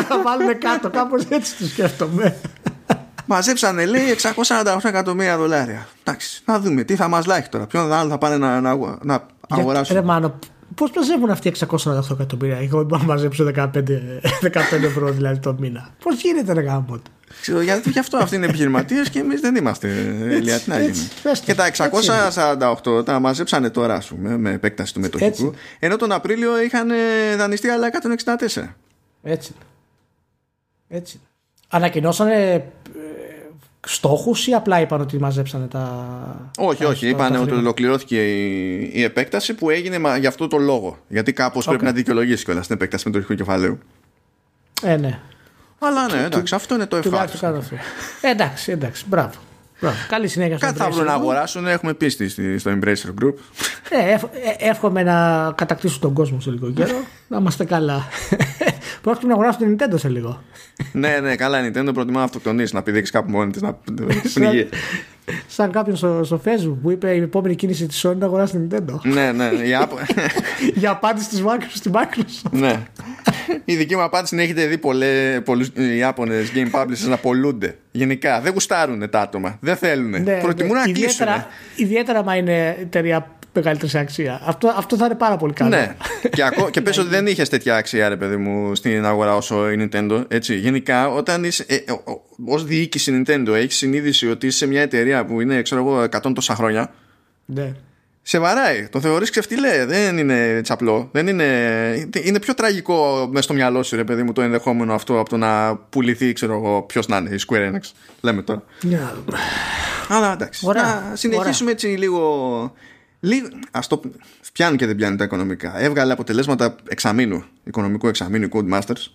Θα 0.09 0.23
βάλουν 0.23 0.59
κάτω, 0.59 0.91
κάπως 0.91 1.25
έτσι 1.29 1.57
το 1.57 1.65
σκέφτομαι. 1.67 2.37
Μαζέψανε 3.27 3.87
λέει 3.87 4.17
648 4.47 4.79
εκατομμύρια 4.83 5.37
δολάρια. 5.37 5.89
Εντάξει, 6.05 6.43
να 6.45 6.61
δούμε 6.61 6.83
τι 6.83 6.97
θα 6.97 7.09
μας 7.09 7.27
λάχει 7.27 7.49
τώρα. 7.49 7.67
Ποιον 7.67 7.93
άλλο 7.93 8.11
θα 8.11 8.19
πάνε 8.19 8.37
να, 8.37 8.61
να, 8.61 8.77
να 9.03 9.27
αγοράσουν. 9.49 9.97
Ρε 9.97 10.03
Μάνο, 10.03 10.39
πώς 10.75 10.91
μαζεύουν 10.97 11.31
αυτοί 11.31 11.53
648 11.59 11.67
εκατομμύρια; 12.13 12.57
Εγώ 12.57 12.79
δεν 12.79 12.87
μπορώ 12.87 13.01
να 13.01 13.07
μαζέψω 13.07 13.53
15, 13.57 13.67
15 13.67 13.81
ευρώ 14.71 15.11
δηλαδή 15.11 15.39
το 15.39 15.57
μήνα. 15.59 15.89
Πώς 16.03 16.21
γίνεται 16.21 16.55
να 16.55 16.63
κάνω 16.63 16.85
Ξέρω, 17.41 17.61
γιατί 17.61 17.91
γι' 17.91 17.99
αυτό 17.99 18.17
αυτοί 18.17 18.37
είναι 18.37 18.47
επιχειρηματίες 18.47 19.11
και 19.11 19.19
εμείς 19.19 19.41
δεν 19.41 19.57
είμαστε. 19.57 19.89
Ελία, 20.21 20.59
τι 20.59 20.69
να 20.69 20.81
γίνει. 20.81 21.09
Και 21.45 21.55
τα 21.55 21.71
648 22.85 23.05
τα 23.05 23.19
μαζέψανε 23.21 23.71
τώρα, 23.71 23.95
ας 23.95 24.07
πούμε, 24.07 24.37
με 24.37 24.51
επέκταση 24.53 24.95
του 24.95 25.01
μετοχικού. 25.01 25.55
Ενώ 25.79 25.97
τον 25.97 26.13
Απρίλιο 26.13 26.63
είχαν 26.63 26.89
δανειστεί 27.37 27.69
άλλα 27.69 27.89
164. 28.57 28.75
Έτσι. 29.23 29.55
Έτσι. 30.89 31.21
Ανακοινώσανε 31.69 32.65
στόχους 33.87 34.47
ή 34.47 34.53
απλά 34.53 34.81
είπαν 34.81 35.01
ότι 35.01 35.19
μαζέψανε 35.19 35.67
τα. 35.67 36.51
Όχι, 36.59 36.85
όχι. 36.85 37.09
Είπαν 37.09 37.37
ότι 37.37 37.55
ολοκληρώθηκε 37.55 38.35
η, 38.35 38.91
η 38.93 39.03
επέκταση 39.03 39.55
που 39.55 39.71
έγινε 39.71 40.19
για 40.19 40.29
αυτό 40.29 40.47
το 40.47 40.57
λόγο. 40.57 40.99
Γιατί 41.09 41.33
κάπως 41.33 41.67
πρέπει 41.67 41.85
να 41.85 41.93
δικαιολογήσει 41.93 42.45
κιόλας 42.45 42.67
την 42.67 42.77
επέκταση 42.77 43.11
με 43.11 43.21
το 43.21 43.35
κεφαλαίου. 43.35 43.79
Ε, 44.83 44.97
ναι. 44.97 45.21
Αλλά 45.79 46.15
ναι, 46.15 46.25
εντάξει, 46.25 46.55
αυτό 46.55 46.75
είναι 46.75 46.87
το 46.87 46.97
ευχάριστο. 46.97 47.63
Ε, 48.21 48.31
εντάξει, 48.31 48.73
εντάξει, 48.73 49.05
μπράβο. 49.09 49.35
Μπράβο. 49.81 49.97
Καλή 50.09 50.29
συνέχεια 50.29 50.57
Κάτι 50.59 50.79
θα 50.79 50.91
βρουν 50.91 51.05
να 51.05 51.13
αγοράσουν, 51.13 51.67
έχουμε 51.67 51.95
πίστη 51.95 52.29
στο 52.59 52.71
Embracer 52.71 53.25
Group. 53.25 53.35
Ε, 53.89 54.13
ε, 54.13 54.19
εύχομαι 54.59 55.03
να 55.03 55.53
κατακτήσουν 55.57 56.01
τον 56.01 56.13
κόσμο 56.13 56.41
σε 56.41 56.51
λίγο 56.51 56.71
καιρό. 56.71 57.05
να 57.29 57.37
είμαστε 57.37 57.65
καλά. 57.65 58.09
Πρόκειται 59.03 59.27
να 59.27 59.33
αγοράσουν 59.33 59.77
την 59.77 59.77
Nintendo 59.77 59.99
σε 59.99 60.09
λίγο. 60.09 60.43
ναι, 60.93 61.19
ναι, 61.21 61.37
καλά. 61.37 61.67
Η 61.67 61.71
Nintendo 61.71 61.91
προτιμά 61.95 62.19
να 62.19 62.25
αυτοκτονήσει, 62.25 62.75
να 62.75 62.83
πηδήξει 62.83 63.13
κάπου 63.13 63.31
μόνη 63.31 63.51
της, 63.51 63.63
να 63.63 63.79
πνιγεί. 64.35 64.69
Σαν 65.47 65.71
κάποιον 65.71 65.97
στο, 65.97 66.21
στο 66.25 66.41
Facebook 66.45 66.77
που 66.83 66.91
είπε 66.91 67.11
η 67.15 67.21
επόμενη 67.21 67.55
κίνηση 67.55 67.87
της 67.87 68.07
Sony 68.07 68.17
να 68.17 68.27
αγοράσει 68.27 68.53
την 68.59 68.69
Nintendo. 68.71 69.01
ναι, 69.03 69.33
ναι. 69.33 69.51
Για 70.75 70.91
απάντηση 70.97 71.29
της 71.29 71.43
Microsoft 71.47 71.75
στην 71.75 71.93
Microsoft. 71.95 72.51
ναι. 72.51 72.83
Η 73.65 73.77
δική 73.77 73.97
μου 73.97 74.03
απάντηση 74.03 74.35
είναι 74.35 74.45
έχετε 74.45 74.67
δει 74.67 74.79
πολλούς 75.45 75.71
Ιάπωνε 75.99 76.35
game 76.55 76.81
publishers 76.81 77.09
να 77.09 77.17
πολλούνται. 77.17 77.77
Γενικά 77.91 78.41
δεν 78.41 78.53
γουστάρουν 78.53 79.11
τα 79.11 79.21
άτομα. 79.21 79.59
Δεν 79.61 79.77
θέλουν. 79.77 80.23
Ναι, 80.23 80.39
Προτιμούν 80.43 80.73
ναι. 80.73 80.79
να 80.79 80.85
κλείσουν. 80.85 81.03
Ιδιαίτερα, 81.05 81.47
ιδιαίτερα 81.77 82.25
μα 82.25 82.37
είναι 82.37 82.77
εταιρεία 82.81 83.31
μεγαλύτερη 83.61 83.99
αξία. 83.99 84.41
Αυτό, 84.45 84.69
αυτό 84.77 84.97
θα 84.97 85.05
είναι 85.05 85.15
πάρα 85.15 85.37
πολύ 85.37 85.53
καλό. 85.53 85.71
Ναι. 85.71 85.97
και 86.37 86.43
ακό, 86.45 86.71
και 86.71 86.81
πες 86.81 86.99
ότι 86.99 87.09
δεν 87.09 87.27
είχες 87.27 87.49
τέτοια 87.49 87.77
αξία, 87.77 88.09
ρε 88.09 88.17
παιδί 88.17 88.37
μου, 88.37 88.75
στην 88.75 89.05
αγορά 89.05 89.37
όσο 89.37 89.71
η 89.71 89.89
Nintendo. 89.93 90.25
Έτσι. 90.29 90.55
Γενικά, 90.57 91.09
όταν 91.09 91.45
είσαι, 91.45 91.65
ε, 91.69 91.77
ως 92.47 92.65
διοίκηση 92.65 93.23
Nintendo 93.27 93.49
έχεις 93.49 93.77
συνείδηση 93.77 94.31
ότι 94.31 94.47
είσαι 94.47 94.57
σε 94.57 94.67
μια 94.67 94.83
εταιρεία 94.83 95.25
που 95.25 95.41
είναι, 95.41 95.63
ξέρω 95.63 95.81
εγώ, 95.81 96.03
100 96.03 96.35
τόσα 96.35 96.55
χρόνια; 96.55 96.93
Ναι. 97.45 97.73
Σε 98.29 98.39
βαράει. 98.39 98.89
Το 98.89 99.01
θεωρείς 99.01 99.31
ξεφτιλέ. 99.31 99.87
Δεν 99.87 100.19
είναι 100.19 100.61
τσαπλό. 100.63 101.09
Δεν 101.13 101.27
είναι... 101.27 101.45
είναι 102.23 102.41
πιο 102.41 102.55
τραγικό 102.55 103.29
μες 103.33 103.45
στο 103.45 103.55
μυαλό 103.55 103.83
σου, 103.83 103.97
ρε 103.97 104.05
παιδί 104.05 104.23
μου, 104.23 104.33
το 104.33 104.43
ενδεχόμενο 104.43 104.95
αυτό 104.95 105.21
από 105.21 105.29
το 105.29 105.37
να 105.37 105.77
πουληθεί, 105.77 106.33
ξέρω 106.33 106.55
εγώ, 106.55 106.83
ποιος 106.83 107.07
να 107.07 107.17
είναι, 107.17 107.31
η 107.31 107.39
Square 107.47 107.71
Enix. 107.71 107.91
Λέμε 108.21 108.43
τώρα. 108.43 108.63
Yeah. 108.83 109.35
Αλλά 110.09 110.33
εντάξει. 110.33 110.67
Ωραία. 110.67 111.07
Να 111.11 111.17
συνεχίσουμε 111.17 111.71
έτσι 111.71 111.87
λίγο 111.87 112.73
Λίγο, 113.21 113.49
ας 113.71 113.87
το 113.87 114.01
πιάνουν 114.53 114.77
και 114.77 114.87
δεν 114.87 114.97
πιάνουν 114.97 115.19
τα 115.19 115.25
οικονομικά. 115.25 115.79
Έβγαλε 115.79 116.13
αποτελέσματα 116.13 116.77
εξαμήνου, 116.89 117.45
οικονομικού 117.65 118.09
εξαμήνου 118.09 118.49
Codemasters. 118.53 119.11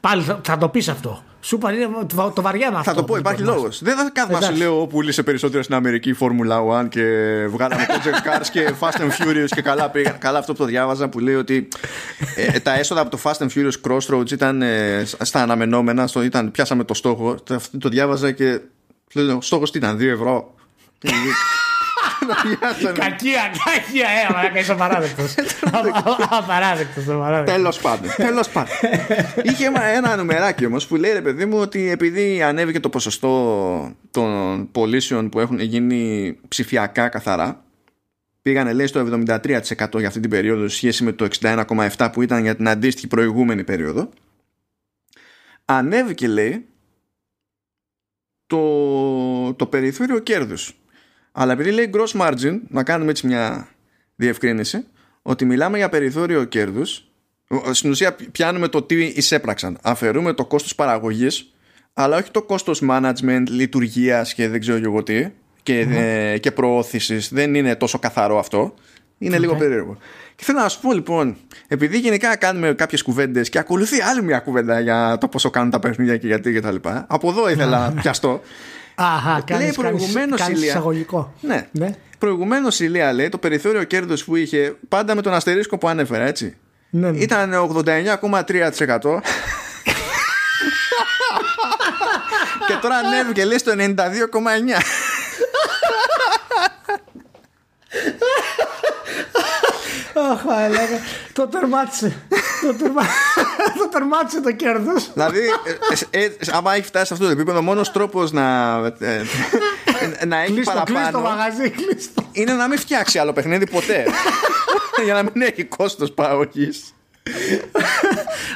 Πάλι 0.00 0.22
θα, 0.22 0.40
θα 0.44 0.58
το 0.58 0.68
πεις 0.68 0.88
αυτό. 0.88 1.24
Σου 1.40 1.56
είπα, 1.56 1.70
το, 2.14 2.32
το 2.34 2.42
βαριά 2.42 2.70
με 2.70 2.78
αυτό. 2.78 2.90
Θα 2.90 2.96
το 2.96 3.04
πω, 3.04 3.16
υπάρχει 3.16 3.42
λόγος. 3.42 3.82
Δεν 3.82 3.96
θα 3.96 4.10
κάθομαι 4.12 4.38
να 4.38 4.46
σου 4.46 4.56
λέω 4.56 4.76
που 4.76 4.86
πούλησε 4.86 5.22
περισσότερο 5.22 5.62
στην 5.62 5.74
Αμερική 5.74 6.10
η 6.10 6.16
Formula 6.20 6.82
1 6.82 6.88
και 6.88 7.02
βγάλαμε 7.48 7.86
Project 7.88 8.28
Cars 8.28 8.46
και 8.52 8.72
Fast 8.80 9.00
and 9.00 9.10
Furious 9.10 9.48
και 9.54 9.62
καλά 9.62 9.90
πήγαν. 9.90 10.18
Καλά 10.18 10.38
αυτό 10.38 10.52
που 10.52 10.58
το 10.58 10.64
διάβαζα 10.64 11.08
που 11.08 11.18
λέει 11.18 11.34
ότι 11.34 11.68
ε, 12.36 12.60
τα 12.60 12.78
έσοδα 12.78 13.00
από 13.00 13.10
το 13.10 13.18
Fast 13.22 13.46
and 13.46 13.48
Furious 13.54 13.72
Crossroads 13.88 14.30
ήταν 14.30 14.62
ε, 14.62 15.04
στα 15.20 15.42
αναμενόμενα. 15.42 16.06
Στο, 16.06 16.22
ήταν, 16.22 16.50
πιάσαμε 16.50 16.84
το 16.84 16.94
στόχο. 16.94 17.34
Το, 17.34 17.60
το 17.78 17.88
διάβαζα 17.88 18.32
και 18.32 18.60
λέω, 19.12 19.40
στόχος 19.40 19.70
τι 19.70 19.78
ήταν, 19.78 19.96
2 19.96 20.00
ευρώ. 20.00 20.54
Κακία, 22.92 23.52
κακία, 23.64 24.08
ε, 24.54 24.60
είσαι 24.60 24.72
απαράδεκτος. 24.72 25.34
Απαράδεκτος, 26.30 27.04
Τέλος 27.44 27.78
πάντων, 27.78 28.10
τέλος 28.16 28.48
πάντων. 28.48 28.72
Είχε 29.42 29.70
ένα 29.94 30.16
νουμεράκι 30.16 30.66
όμως 30.66 30.86
που 30.86 30.96
λέει 30.96 31.12
ρε 31.12 31.22
παιδί 31.22 31.44
μου 31.44 31.58
ότι 31.58 31.90
επειδή 31.90 32.42
ανέβηκε 32.42 32.80
το 32.80 32.88
ποσοστό 32.88 33.96
των 34.10 34.68
πωλήσεων 34.72 35.28
που 35.28 35.40
έχουν 35.40 35.58
γίνει 35.58 36.36
ψηφιακά 36.48 37.08
καθαρά 37.08 37.64
πήγανε 38.42 38.72
λέει 38.72 38.86
στο 38.86 39.24
73% 39.26 39.98
για 39.98 40.08
αυτή 40.08 40.20
την 40.20 40.30
περίοδο 40.30 40.68
σε 40.68 40.76
σχέση 40.76 41.04
με 41.04 41.12
το 41.12 41.28
61,7% 41.40 42.08
που 42.12 42.22
ήταν 42.22 42.42
για 42.42 42.56
την 42.56 42.68
αντίστοιχη 42.68 43.06
προηγούμενη 43.06 43.64
περίοδο. 43.64 44.08
Ανέβηκε 45.64 46.28
λέει 46.28 46.66
το, 48.46 49.54
το 49.54 49.66
περιθώριο 49.66 50.18
κέρδους 50.18 50.76
αλλά 51.36 51.52
επειδή 51.52 51.70
λέει 51.70 51.90
gross 51.94 52.20
margin, 52.20 52.60
να 52.68 52.82
κάνουμε 52.82 53.10
έτσι 53.10 53.26
μια 53.26 53.68
διευκρίνηση, 54.16 54.86
ότι 55.22 55.44
μιλάμε 55.44 55.76
για 55.76 55.88
περιθώριο 55.88 56.44
κέρδους, 56.44 57.08
στην 57.70 57.90
ουσία 57.90 58.16
πιάνουμε 58.32 58.68
το 58.68 58.82
τι 58.82 59.04
εισέπραξαν. 59.04 59.78
Αφαιρούμε 59.82 60.32
το 60.32 60.44
κόστος 60.44 60.74
παραγωγής, 60.74 61.54
αλλά 61.92 62.16
όχι 62.16 62.30
το 62.30 62.42
κόστος 62.42 62.82
management, 62.90 63.42
λειτουργίας 63.48 64.34
και 64.34 64.48
δεν 64.48 64.60
ξέρω 64.60 64.78
εγώ 64.82 65.02
τι, 65.02 65.26
και, 65.62 65.86
mm 65.88 66.40
και 66.40 66.50
προώθησης. 66.50 67.28
Δεν 67.32 67.54
είναι 67.54 67.76
τόσο 67.76 67.98
καθαρό 67.98 68.38
αυτό. 68.38 68.74
Είναι 69.18 69.38
λίγο 69.38 69.54
περίεργο. 69.54 69.98
Και 70.36 70.44
θέλω 70.44 70.58
να 70.58 70.68
σου 70.68 70.80
πω 70.80 70.92
λοιπόν, 70.92 71.36
επειδή 71.68 71.98
γενικά 71.98 72.36
κάνουμε 72.36 72.74
κάποιες 72.74 73.02
κουβέντες 73.02 73.48
και 73.48 73.58
ακολουθεί 73.58 74.00
άλλη 74.00 74.22
μια 74.22 74.38
κουβέντα 74.38 74.80
για 74.80 75.18
το 75.20 75.28
πόσο 75.28 75.50
κάνουν 75.50 75.70
τα 75.70 75.78
παιχνίδια 75.78 76.16
και 76.16 76.26
γιατί 76.26 76.52
κτλ. 76.52 76.76
Από 77.06 77.28
εδώ 77.28 77.50
ήθελα 77.50 77.90
να 77.90 78.00
πιαστώ. 78.00 78.40
Αχα, 78.94 79.42
κάνεις, 79.46 79.76
λέει 79.76 79.90
προηγουμένως 79.90 80.48
εισαγωγικό. 80.48 81.32
Ναι. 81.40 81.66
ναι. 81.70 81.90
Προηγουμένως 82.18 82.80
η 82.80 82.84
Λία 82.84 83.12
λέει 83.12 83.28
το 83.28 83.38
περιθώριο 83.38 83.84
κέρδο 83.84 84.14
που 84.24 84.36
είχε 84.36 84.76
πάντα 84.88 85.14
με 85.14 85.22
τον 85.22 85.34
αστερίσκο 85.34 85.78
που 85.78 85.88
ανέφερα, 85.88 86.24
έτσι. 86.24 86.56
Ναι, 86.90 87.10
ναι. 87.10 87.18
Ήταν 87.18 87.52
89,3%. 87.84 89.20
και 92.66 92.74
τώρα 92.80 92.96
ανέβηκε 92.96 93.44
λέει 93.44 93.58
στο 93.58 93.72
92,9%. 93.76 93.94
Αχ, 100.16 100.42
το 101.32 101.46
τερμάτισε. 101.46 102.16
το 103.78 103.88
τερμάτισε 103.90 104.40
το 104.40 104.52
κέρδος. 104.52 105.12
Δηλαδή, 105.12 105.40
ε, 106.10 106.18
ε, 106.18 106.24
ε, 106.24 106.30
άμα 106.52 106.74
έχει 106.74 106.86
φτάσει 106.86 107.06
σε 107.06 107.12
αυτό 107.12 107.24
το 107.24 107.30
επίπεδο, 107.30 107.58
ο 107.58 107.62
μόνος 107.62 107.92
τρόπος 107.92 108.32
να, 108.32 108.78
να 110.26 110.42
έχει 110.42 110.60
παραπάνω. 110.64 111.10
το 111.10 111.20
μαγαζί, 111.20 111.70
κλείστο. 111.70 112.28
Είναι 112.32 112.52
να 112.52 112.68
μην 112.68 112.78
φτιάξει 112.78 113.18
άλλο 113.18 113.32
παιχνίδι 113.32 113.70
ποτέ. 113.70 114.06
Για 115.04 115.14
να 115.14 115.22
μην 115.22 115.42
έχει 115.42 115.64
κόστος 115.64 116.12
παραγωγής. 116.12 116.94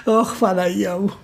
Ωχ, 0.04 0.38
Παναγία 0.38 0.96
μου 0.96 1.18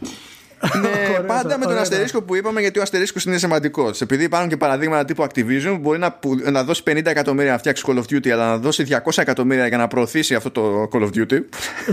ναι, 0.83 1.21
πάντα 1.27 1.59
με 1.59 1.65
τον 1.65 1.79
αστερίσκο 1.79 2.23
που 2.23 2.35
είπαμε, 2.35 2.61
γιατί 2.61 2.79
ο 2.79 2.83
αστερίσκος 2.83 3.25
είναι 3.25 3.39
σημαντικός. 3.39 4.01
Επειδή 4.01 4.25
υπάρχουν 4.25 4.49
και 4.49 4.57
παραδείγματα 4.57 5.05
τύπου 5.05 5.23
Activision 5.23 5.71
που 5.73 5.79
μπορεί 5.79 5.99
να, 5.99 6.19
να 6.51 6.65
δώσει 6.65 6.83
50 6.87 7.07
εκατομμύρια 7.07 7.53
να 7.53 7.59
φτιάξει 7.59 7.85
Call 7.87 7.97
of 7.97 8.15
Duty, 8.15 8.29
αλλά 8.29 8.47
να 8.47 8.59
δώσει 8.59 8.87
200 8.89 8.97
εκατομμύρια 9.17 9.67
για 9.67 9.77
να 9.77 9.89
προωθήσει 9.89 10.35
αυτό 10.35 10.51
το 10.51 10.89
Call 10.93 11.03
of 11.03 11.09
Duty. 11.09 11.39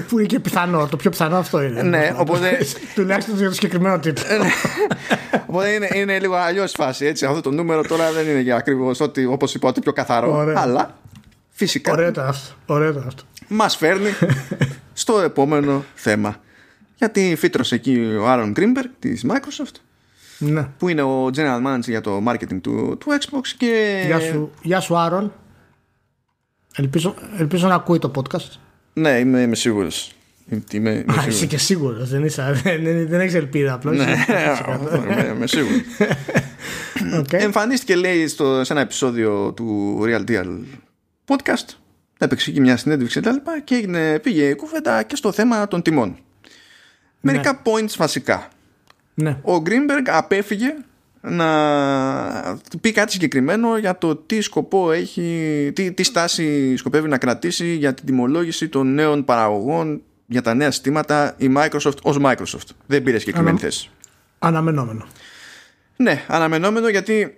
Που 0.07 0.19
είναι 0.19 0.27
και 0.27 0.39
πιθανό. 0.39 0.87
Το 0.87 0.97
πιο 0.97 1.09
πιθανό 1.09 1.37
αυτό 1.37 1.61
είναι. 1.61 1.81
Ναι, 1.81 2.13
οπότε. 2.17 2.57
Τουλάχιστον 2.95 3.37
για 3.37 3.47
το 3.47 3.53
συγκεκριμένο 3.53 3.99
τύπο. 3.99 4.21
Ναι. 4.21 4.49
οπότε 5.47 5.69
είναι, 5.69 5.89
είναι 5.93 6.19
λίγο 6.19 6.35
αλλιώς 6.35 6.71
φάση. 6.71 7.05
Έτσι. 7.05 7.25
Αυτό 7.25 7.41
το 7.41 7.51
νούμερο 7.51 7.81
τώρα 7.81 8.11
δεν 8.11 8.27
είναι 8.27 8.39
για 8.39 8.55
ακριβώς 8.55 8.99
όπως 9.29 9.53
είπα, 9.53 9.67
ότι 9.67 9.79
πιο 9.81 9.93
καθαρό. 9.93 10.53
Αλλά 10.55 10.97
φυσικά. 11.49 11.91
Ωραίο 11.91 12.11
αυτό. 12.17 12.55
Ωραίο 12.65 13.03
αυτό. 13.07 13.23
Μας 13.47 13.75
φέρνει 13.75 14.09
στο 14.93 15.11
στο 15.11 15.21
επόμενο 15.21 15.85
θέμα. 15.93 16.35
Γιατί 17.01 17.35
φύτρωσε 17.37 17.75
εκεί 17.75 18.15
ο 18.19 18.27
Άρον 18.29 18.53
Greenberg 18.55 18.89
της 18.99 19.25
Microsoft 19.27 19.75
Ναι. 20.37 20.67
που 20.77 20.89
είναι 20.89 21.01
ο 21.01 21.25
General 21.25 21.61
Manager 21.67 21.79
για 21.87 22.01
το 22.01 22.23
marketing 22.27 22.61
του, 22.61 22.97
του 22.99 23.07
Xbox 23.19 23.47
και... 23.57 24.03
Γεια 24.05 24.19
σου, 24.19 24.51
γεια 24.61 24.79
σου 24.79 24.97
Άρον. 24.97 25.33
Ελπίζω, 26.75 27.15
ελπίζω 27.37 27.67
να 27.67 27.75
ακούει 27.75 27.99
το 27.99 28.11
podcast. 28.15 28.49
Ναι, 28.93 29.09
είμαι, 29.19 29.41
είμαι 29.41 29.55
σίγουρος. 29.55 30.11
Είμαι, 30.49 30.63
είμαι 30.71 30.89
Α, 30.89 30.95
σίγουρος. 31.11 31.25
είσαι 31.27 31.45
και 31.45 31.57
σίγουρος. 31.57 32.09
Δεν, 32.09 32.23
είσαι, 32.25 32.61
δεν, 32.63 32.83
δεν, 32.83 33.07
δεν 33.07 33.19
έχεις 33.19 33.33
ελπίδα 33.33 33.73
απλώς. 33.73 33.97
Ναι, 33.97 34.03
είμαι, 35.11 35.31
είμαι 35.35 35.47
σίγουρος. 35.47 35.81
okay. 37.19 37.33
Εμφανίστηκε 37.33 37.95
λέει 37.95 38.27
στο, 38.27 38.63
σε 38.63 38.73
ένα 38.73 38.81
επεισόδιο 38.81 39.51
του 39.55 39.99
Real 40.03 40.29
Deal 40.29 40.57
podcast 41.25 41.75
έπαιξε 42.17 42.49
εκεί 42.49 42.59
μια 42.61 42.77
συνέντευξη 42.77 43.19
και 43.19 43.25
τα 43.25 43.31
λοιπά 43.31 43.59
και 43.59 43.75
έγινε, 43.75 44.19
πήγε 44.19 44.43
η 44.49 44.55
κουβέντα 44.55 45.03
και 45.03 45.15
στο 45.15 45.31
θέμα 45.31 45.67
των 45.67 45.81
τιμών. 45.81 46.17
Μερικά 47.21 47.61
points 47.63 47.95
βασικά. 47.97 48.47
ναι. 49.13 49.29
Ο 49.41 49.55
Greenberg 49.65 50.05
απέφυγε 50.05 50.75
να 51.21 52.59
πει 52.81 52.91
κάτι 52.91 53.11
συγκεκριμένο 53.11 53.77
για 53.77 53.97
το 53.97 54.15
τι 54.15 54.41
σκοπό 54.41 54.91
έχει, 54.91 55.71
τι, 55.75 55.91
τι 55.91 56.03
στάση 56.03 56.75
σκοπεύει 56.75 57.07
να 57.09 57.17
κρατήσει 57.17 57.73
για 57.75 57.93
την 57.93 58.05
τιμολόγηση 58.05 58.69
των 58.69 58.93
νέων 58.93 59.25
παραγωγών 59.25 60.01
για 60.25 60.41
τα 60.41 60.53
νέα 60.53 60.71
συστήματα 60.71 61.33
η 61.37 61.53
Microsoft 61.57 62.01
ως 62.01 62.17
Microsoft. 62.21 62.69
Δεν 62.85 63.03
πήρε 63.03 63.17
συγκεκριμένη 63.19 63.49
Ανα- 63.57 63.59
θέση. 63.59 63.89
Αναμενόμενο. 64.39 65.05
Ναι, 65.95 66.23
αναμενόμενο 66.27 66.89
γιατί 66.89 67.35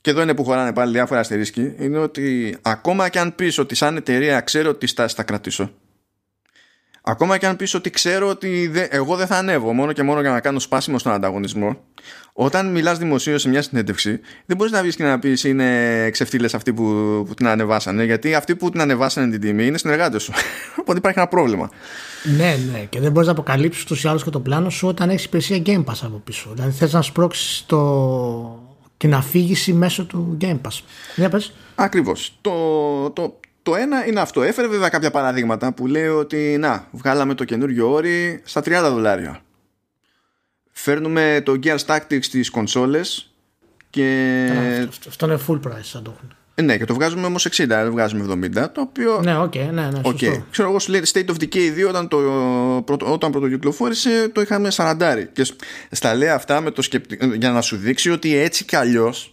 και 0.00 0.10
εδώ 0.10 0.22
είναι 0.22 0.34
που 0.34 0.44
χωράνε 0.44 0.72
πάλι 0.72 0.92
διάφορα 0.92 1.20
αστερίσκοι 1.20 1.74
είναι 1.78 1.98
ότι 1.98 2.56
ακόμα 2.62 3.08
και 3.08 3.18
αν 3.18 3.34
πεις 3.34 3.58
ότι 3.58 3.74
σαν 3.74 3.96
εταιρεία 3.96 4.40
ξέρω 4.40 4.74
τι 4.74 4.86
στάση 4.86 5.14
θα 5.14 5.22
κρατήσω 5.22 5.70
ακόμα 7.06 7.38
και 7.38 7.46
αν 7.46 7.56
πεις 7.56 7.74
ότι 7.74 7.90
ξέρω 7.90 8.28
ότι 8.28 8.66
δε- 8.66 8.86
εγώ 8.90 9.16
δεν 9.16 9.26
θα 9.26 9.36
ανέβω 9.36 9.72
μόνο 9.72 9.92
και 9.92 10.02
μόνο 10.02 10.20
για 10.20 10.30
να 10.30 10.40
κάνω 10.40 10.58
σπάσιμο 10.58 10.98
στον 10.98 11.12
ανταγωνισμό 11.12 11.76
όταν 12.32 12.70
μιλάς 12.70 12.98
δημοσίως 12.98 13.40
σε 13.42 13.48
μια 13.48 13.62
συνέντευξη 13.62 14.20
δεν 14.46 14.56
μπορείς 14.56 14.72
να 14.72 14.82
βγεις 14.82 14.96
και 14.96 15.04
να 15.04 15.18
πεις 15.18 15.44
είναι 15.44 16.08
ξεφτύλες 16.10 16.54
αυτοί 16.54 16.72
που, 16.72 16.82
που 17.26 17.34
την 17.34 17.46
ανεβάσανε 17.48 18.04
γιατί 18.04 18.34
αυτοί 18.34 18.56
που 18.56 18.70
την 18.70 18.80
ανεβάσανε 18.80 19.30
την 19.30 19.40
τιμή 19.40 19.66
είναι 19.66 19.78
συνεργάτες 19.78 20.22
σου 20.22 20.32
οπότε 20.80 20.98
υπάρχει 20.98 21.18
ένα 21.18 21.28
πρόβλημα 21.28 21.70
Ναι, 22.36 22.56
ναι. 22.72 22.78
Και 22.88 23.00
δεν 23.00 23.10
μπορείς 23.12 23.26
να 23.26 23.32
αποκαλύψεις 23.32 23.84
του 23.84 23.96
ή 24.04 24.08
άλλου 24.08 24.18
και 24.18 24.30
το 24.30 24.40
πλάνο 24.40 24.70
σου 24.70 24.88
όταν 24.88 25.10
έχεις 25.10 25.24
υπηρεσία 25.24 25.62
Game 25.66 25.84
Pass 25.84 25.98
από 26.02 26.20
πίσω. 26.24 26.50
Δηλαδή 26.54 26.70
θες 26.70 26.92
να 26.92 27.02
σπρώξεις 27.02 27.64
το... 27.66 28.74
την 28.96 29.14
αφήγηση 29.14 29.72
μέσω 29.72 30.04
του 30.04 30.36
Game 30.40 30.60
Pass. 30.60 30.80
Για 31.16 31.28
πες. 31.28 31.52
Ακριβώς. 31.74 32.38
Το, 32.40 32.50
το, 33.10 33.40
το 33.64 33.76
ένα 33.76 34.06
είναι 34.06 34.20
αυτό. 34.20 34.42
Έφερε 34.42 34.68
βέβαια 34.68 34.88
κάποια 34.88 35.10
παραδείγματα 35.10 35.72
που 35.72 35.86
λέει 35.86 36.06
ότι 36.06 36.56
να, 36.60 36.88
βγάλαμε 36.92 37.34
το 37.34 37.44
καινούριο 37.44 37.92
όρι 37.92 38.40
στα 38.44 38.60
30 38.60 38.64
δολάρια. 38.90 39.40
Φέρνουμε 40.72 41.42
το 41.44 41.58
Gear 41.62 41.76
Tactics 41.86 42.18
στις 42.22 42.50
κονσόλες 42.50 43.34
και, 43.90 44.48
Αυτό- 44.88 45.08
Αυτό 45.08 45.26
είναι 45.26 45.38
full 45.48 45.60
price 45.68 45.82
θα 45.92 46.02
το 46.02 46.12
έχουν. 46.16 46.34
ε, 46.54 46.62
ναι, 46.62 46.76
και 46.78 46.84
το 46.84 46.94
βγάζουμε 46.94 47.26
όμως 47.26 47.46
60, 47.46 47.64
δεν 47.66 47.90
βγάζουμε 47.90 48.50
70, 48.56 48.68
το 48.72 48.80
οποίο... 48.80 49.20
Ναι, 49.22 49.38
οκ, 49.38 49.54
ναι, 49.54 49.64
ναι, 49.70 50.00
Οκ. 50.02 50.18
σωστό. 50.18 50.44
Ξέρω 50.50 50.68
εγώ 50.68 50.78
σου 50.78 50.90
λέει 50.90 51.02
State 51.12 51.26
of 51.26 51.34
Decay 51.42 51.84
2 51.84 51.88
όταν, 51.88 52.08
το, 52.08 52.18
πρώτο- 52.86 53.12
όταν 53.12 53.30
πρωτοκυκλοφόρησε 53.30 54.28
το 54.28 54.40
είχαμε 54.40 54.68
40 54.76 54.96
και 55.32 55.44
σ- 55.44 55.60
στα 55.90 56.14
λέει 56.14 56.28
αυτά 56.28 56.60
με 56.60 56.70
το 56.70 56.82
σκεπτι... 56.82 57.18
για 57.38 57.50
να 57.50 57.60
σου 57.60 57.76
δείξει 57.76 58.10
ότι 58.10 58.36
έτσι 58.36 58.64
κι 58.64 58.76
αλλιώς 58.76 59.30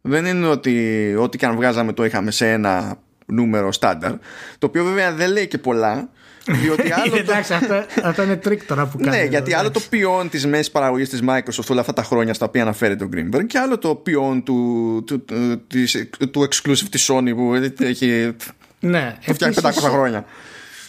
δεν 0.00 0.24
είναι 0.26 0.46
ότι 0.46 1.14
ό,τι 1.18 1.38
και 1.38 1.46
αν 1.46 1.54
βγάζαμε 1.56 1.92
το 1.92 2.04
είχαμε 2.04 2.30
σε 2.30 2.50
ένα 2.52 2.98
νούμερο 3.26 3.72
στάνταρ 3.72 4.10
το 4.58 4.66
οποίο 4.66 4.84
βέβαια 4.84 5.12
δεν 5.12 5.30
λέει 5.32 5.46
και 5.48 5.58
πολλά 5.58 6.08
διότι 6.46 6.92
άλλο 7.02 7.10
το... 7.10 7.16
Εντάξει, 7.16 7.52
αυτό, 7.54 7.84
αυτό 8.02 8.22
είναι 8.22 8.36
τρικ 8.36 8.64
τώρα 8.64 8.86
που 8.86 8.98
κάνει. 8.98 9.16
Ναι, 9.16 9.24
γιατί 9.24 9.54
άλλο 9.54 9.70
το 9.70 9.80
ποιόν 9.90 10.28
της 10.28 10.46
μέσης 10.46 10.70
παραγωγής 10.70 11.08
της 11.08 11.22
Microsoft 11.28 11.66
όλα 11.70 11.80
αυτά 11.80 11.92
τα 11.92 12.02
χρόνια 12.02 12.34
στα 12.34 12.46
οποία 12.46 12.62
αναφέρεται 12.62 13.04
ο 13.04 13.08
Greenberg 13.14 13.46
και 13.46 13.58
άλλο 13.58 13.78
το 13.78 13.94
ποιόν 13.94 14.42
του, 14.42 15.02
του, 15.06 15.24
του, 15.24 15.62
της- 15.66 16.08
του 16.30 16.48
exclusive 16.48 16.86
της 16.90 17.10
Sony 17.12 17.34
που 17.36 17.54
έχει 17.78 18.34
Ναι, 18.80 19.16
το 19.26 19.34
φτιάχνει 19.34 19.56
500 19.56 19.64
επίσης- 19.68 19.84
χρόνια. 19.88 20.24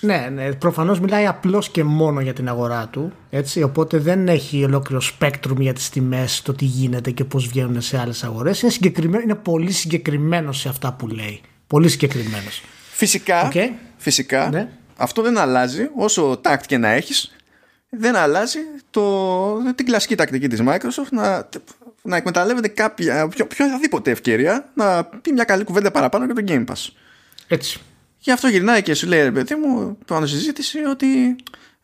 Ναι, 0.01 0.29
ναι. 0.33 0.53
Προφανώς 0.53 0.99
μιλάει 0.99 1.25
απλώς 1.27 1.69
και 1.69 1.83
μόνο 1.83 2.21
για 2.21 2.33
την 2.33 2.47
αγορά 2.49 2.87
του. 2.91 3.11
Έτσι, 3.29 3.63
οπότε 3.63 3.97
δεν 3.97 4.27
έχει 4.27 4.63
ολόκληρο 4.63 5.01
spectrum 5.19 5.57
για 5.59 5.73
τις 5.73 5.89
τιμές, 5.89 6.41
το 6.41 6.53
τι 6.53 6.65
γίνεται 6.65 7.11
και 7.11 7.23
πώς 7.23 7.47
βγαίνουν 7.47 7.81
σε 7.81 7.99
άλλες 7.99 8.23
αγορές. 8.23 8.61
Είναι, 8.61 8.71
συγκεκριμένο- 8.71 9.23
είναι 9.23 9.35
πολύ 9.35 9.71
συγκεκριμένο 9.71 10.51
σε 10.51 10.69
αυτά 10.69 10.93
που 10.93 11.07
λέει. 11.07 11.41
Πολύ 11.67 11.89
συγκεκριμένος. 11.89 12.63
Φυσικά, 12.91 13.45
Οκ. 13.45 13.53
φυσικά 13.97 14.49
Ναι. 14.49 14.69
αυτό 14.97 15.21
δεν 15.21 15.37
αλλάζει 15.37 15.89
όσο 15.95 16.39
τακτ 16.41 16.65
και 16.65 16.77
να 16.77 16.87
έχεις 16.89 17.35
δεν 17.89 18.15
αλλάζει 18.15 18.59
το, 18.89 19.73
την 19.75 19.85
κλασική 19.85 20.15
τακτική 20.15 20.47
της 20.47 20.59
Microsoft 20.67 21.09
να, 21.11 21.49
να 22.01 22.15
εκμεταλλεύεται 22.17 22.67
κάποια 22.67 23.27
πιο, 23.27 23.47
οποιαδήποτε 23.51 24.11
ευκαιρία 24.11 24.69
να 24.73 25.03
πει 25.03 25.31
μια 25.31 25.43
καλή 25.43 25.63
κουβέντα 25.63 25.91
παραπάνω 25.91 26.25
για 26.25 26.33
το 26.33 26.43
Game 26.47 26.65
Pass. 26.65 26.89
Έτσι. 27.47 27.79
Και 28.17 28.31
αυτό 28.31 28.47
γυρνάει 28.47 28.81
και 28.81 28.93
σου 28.93 29.07
λέει 29.07 29.21
ρε 29.21 29.31
παιδί 29.31 29.55
μου 29.55 29.97
πάνω 30.05 30.25
στη 30.25 30.37
συζήτηση 30.37 30.79
ότι 30.83 31.35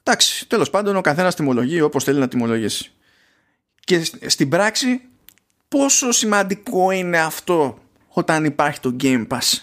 εντάξει 0.03 0.47
τέλος 0.47 0.69
πάντων 0.69 0.95
ο 0.95 1.01
καθένας 1.01 1.35
τιμολογεί 1.35 1.81
όπως 1.81 2.03
θέλει 2.03 2.19
να 2.19 2.27
τιμολογήσει. 2.27 2.91
Και 3.79 4.03
σ- 4.03 4.29
στην 4.29 4.49
πράξη 4.49 5.01
πόσο 5.67 6.11
σημαντικό 6.11 6.91
είναι 6.91 7.19
αυτό 7.19 7.82
όταν 8.13 8.45
υπάρχει 8.45 8.79
το 8.79 8.95
Game 9.01 9.27
Pass. 9.27 9.59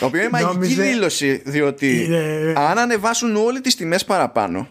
Το 0.00 0.06
οποίο 0.06 0.20
είναι 0.20 0.28
μαγική 0.30 0.52
Νόμιζε- 0.52 0.80
δήλωση 0.86 1.42
διότι 1.44 2.04
Είναι- 2.04 2.52
αν 2.56 2.78
ανεβάσουν 2.78 3.36
όλοι 3.36 3.60
τις 3.60 3.76
τιμές 3.76 4.04
παραπάνω 4.04 4.68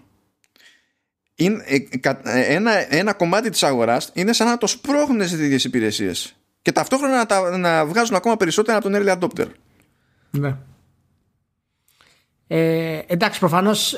είναι, 1.35 1.63
ε, 1.67 1.79
κα- 1.97 2.21
ε, 2.23 2.41
ένα, 2.55 2.93
ένα 2.95 3.13
κομμάτι 3.13 3.49
της 3.49 3.63
αγοράς 3.63 4.09
είναι 4.13 4.33
σαν 4.33 4.47
να 4.47 4.57
το 4.57 4.67
σπρώχνουν 4.67 5.27
στις 5.27 5.39
ίδιες 5.39 5.63
υπηρεσίες 5.63 6.35
και 6.61 6.71
ταυτόχρονα 6.71 7.15
να, 7.17 7.25
τα, 7.25 7.57
να 7.57 7.85
βγάζουν 7.85 8.15
ακόμα 8.15 8.37
περισσότερα 8.37 8.77
από 8.77 8.89
τον 8.89 9.01
early 9.03 9.17
adopter. 9.19 9.47
Ναι. 10.29 10.55
Ε, 12.47 13.01
εντάξει, 13.07 13.39
προφανώς 13.39 13.95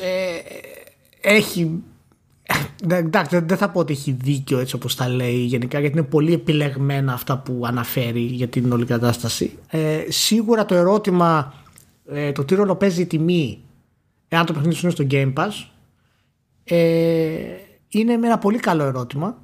έχει. 1.22 1.84
Ναι, 2.88 2.96
Εντάξει, 2.98 3.36
δεν- 3.36 3.48
δεν 3.48 3.58
θα 3.58 3.70
πω 3.70 3.80
ότι 3.80 3.94
έχει 3.94 4.12
δίκιο 4.12 4.60
έτσι 4.60 4.76
όπως 4.76 4.96
τα 4.96 5.10
λέει 5.10 5.36
γενικά 5.38 5.80
γιατί 5.80 5.98
είναι 5.98 6.08
πολύ 6.08 6.34
επιλεγμένα 6.34 7.14
αυτά 7.14 7.38
που 7.38 7.62
αναφέρει 7.66 8.20
για 8.22 8.48
την 8.48 8.72
όλη 8.72 8.86
κατάσταση. 8.86 9.58
Ε, 9.68 10.04
σίγουρα 10.08 10.66
το 10.66 10.76
ερώτημα 10.76 11.54
ε, 12.06 12.32
το 12.32 12.44
τι 12.46 12.56
ρόλο 12.56 12.76
παίζει 12.76 13.02
η 13.02 13.06
τιμή 13.06 13.60
εάν 14.28 14.46
το 14.46 14.54
παιχνίδι 14.54 14.76
σου 14.76 14.86
είναι 14.86 14.96
στο 14.96 15.06
Game 15.12 15.34
Pass 15.34 15.66
ε, 16.64 17.36
είναι 17.88 18.14
ένα 18.14 18.38
πολύ 18.38 18.58
καλό 18.60 18.84
ερώτημα. 18.84 19.38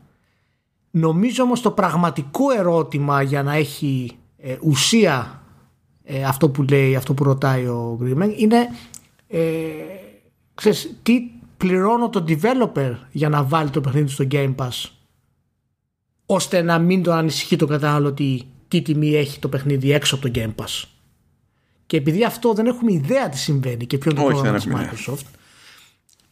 Νομίζω 0.92 1.44
όμως 1.44 1.62
το 1.62 1.72
πραγματικό 1.72 2.52
ερώτημα 2.58 3.22
για 3.22 3.44
να 3.44 3.54
έχει 3.56 4.12
ε, 4.38 4.56
ουσία 4.62 5.42
ε, 6.04 6.24
αυτό 6.24 6.50
που 6.50 6.64
λέει, 6.64 6.96
αυτό 6.96 7.14
που 7.14 7.24
ρωτάει 7.24 7.66
ο 7.66 7.98
Γκρίμεν 8.02 8.34
είναι 8.38 8.58
ε, 9.28 9.40
ξέρεις, 10.54 10.96
τι 11.04 11.22
πληρώνω 11.58 12.10
το 12.10 12.26
developer 12.28 12.96
για 13.12 13.30
να 13.30 13.44
βάλει 13.44 13.70
το 13.70 13.82
παιχνίδι 13.82 14.10
στο 14.10 14.26
Game 14.32 14.56
Pass 14.56 14.90
ώστε 16.26 16.62
να 16.62 16.80
μην 16.80 17.04
το 17.04 17.12
ανησυχεί 17.12 17.56
το 17.56 17.66
καταναλωτή 17.66 18.44
τι 18.68 18.82
τιμή 18.82 19.16
έχει 19.16 19.40
το 19.40 19.48
παιχνίδι 19.48 19.92
έξω 19.92 20.16
από 20.16 20.30
το 20.30 20.32
Game 20.36 20.64
Pass. 20.64 20.84
Και 21.86 21.98
επειδή 21.98 22.24
αυτό 22.24 22.54
δεν 22.54 22.66
έχουμε 22.66 22.92
ιδέα 22.92 23.30
τι 23.30 23.38
συμβαίνει 23.38 23.86
και 23.86 23.98
ποιο 23.98 24.12
είναι 24.12 24.20
το 24.20 24.26
Όχι, 24.26 24.34
πρόγραμμα 24.34 24.60
δεν 24.60 24.94
της 24.94 25.08
έχουμε 25.08 25.18
Microsoft 25.18 25.38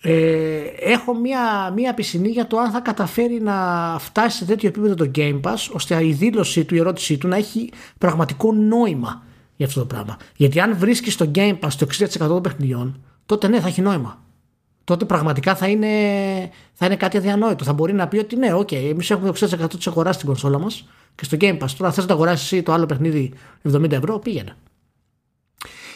ε, 0.08 0.62
έχω 0.80 1.16
μία, 1.16 1.72
μία 1.76 1.94
πισινή 1.94 2.30
για 2.30 2.48
το 2.48 2.58
αν 2.58 2.72
θα 2.72 2.80
καταφέρει 2.80 3.42
να 3.42 3.56
φτάσει 4.00 4.38
σε 4.38 4.46
τέτοιο 4.46 4.70
επίπεδο 4.70 4.96
το 4.96 5.12
Game 5.16 5.42
Pass 5.42 5.70
ώστε 5.72 6.06
η 6.06 6.12
δήλωσή 6.14 6.66
του, 6.66 6.76
η 6.76 6.80
ερώτησή 6.80 7.18
του 7.18 7.28
να 7.28 7.36
έχει 7.36 7.72
πραγματικό 7.98 8.54
νόημα 8.54 9.24
για 9.56 9.66
αυτό 9.66 9.80
το 9.80 9.86
πράγμα. 9.86 10.18
Γιατί 10.36 10.60
αν 10.60 10.78
βρίσκεις 10.78 11.14
στο 11.14 11.32
Game 11.36 11.60
Pass 11.60 11.72
το 11.78 11.88
60% 12.00 12.08
των 12.18 12.42
παιχνιδιών, 12.42 13.04
τότε 13.26 13.48
ναι, 13.48 13.60
θα 13.60 13.68
έχει 13.68 13.82
νόημα. 13.82 14.25
Τότε 14.86 15.06
πραγματικά 15.06 15.56
θα 15.56 15.68
είναι, 15.68 15.88
θα 16.74 16.86
είναι 16.86 16.96
κάτι 16.96 17.18
αδιανόητο. 17.18 17.64
Θα 17.64 17.74
μπορεί 17.74 17.94
να 17.94 18.08
πει 18.08 18.18
ότι 18.18 18.36
ναι, 18.36 18.54
OK, 18.54 18.68
okay, 18.68 18.90
εμείς 18.92 19.12
έχουμε 19.12 19.32
το 19.32 19.48
60% 19.64 19.70
της 19.70 19.88
αγοράς 19.88 20.16
στην 20.16 20.28
κονσόλα 20.28 20.60
μας 20.60 20.88
και 21.16 21.26
στο 21.26 21.38
Game 21.40 21.58
Pass. 21.58 21.70
Τώρα 21.78 21.92
θες 21.92 21.98
να 21.98 22.06
το 22.06 22.14
αγοράσεις 22.14 22.52
εσύ 22.52 22.64
το 22.64 22.72
άλλο 22.72 22.86
παιχνίδι 22.86 23.34
70 23.72 23.92
ευρώ, 23.92 24.20
πήγαινε. 24.20 24.56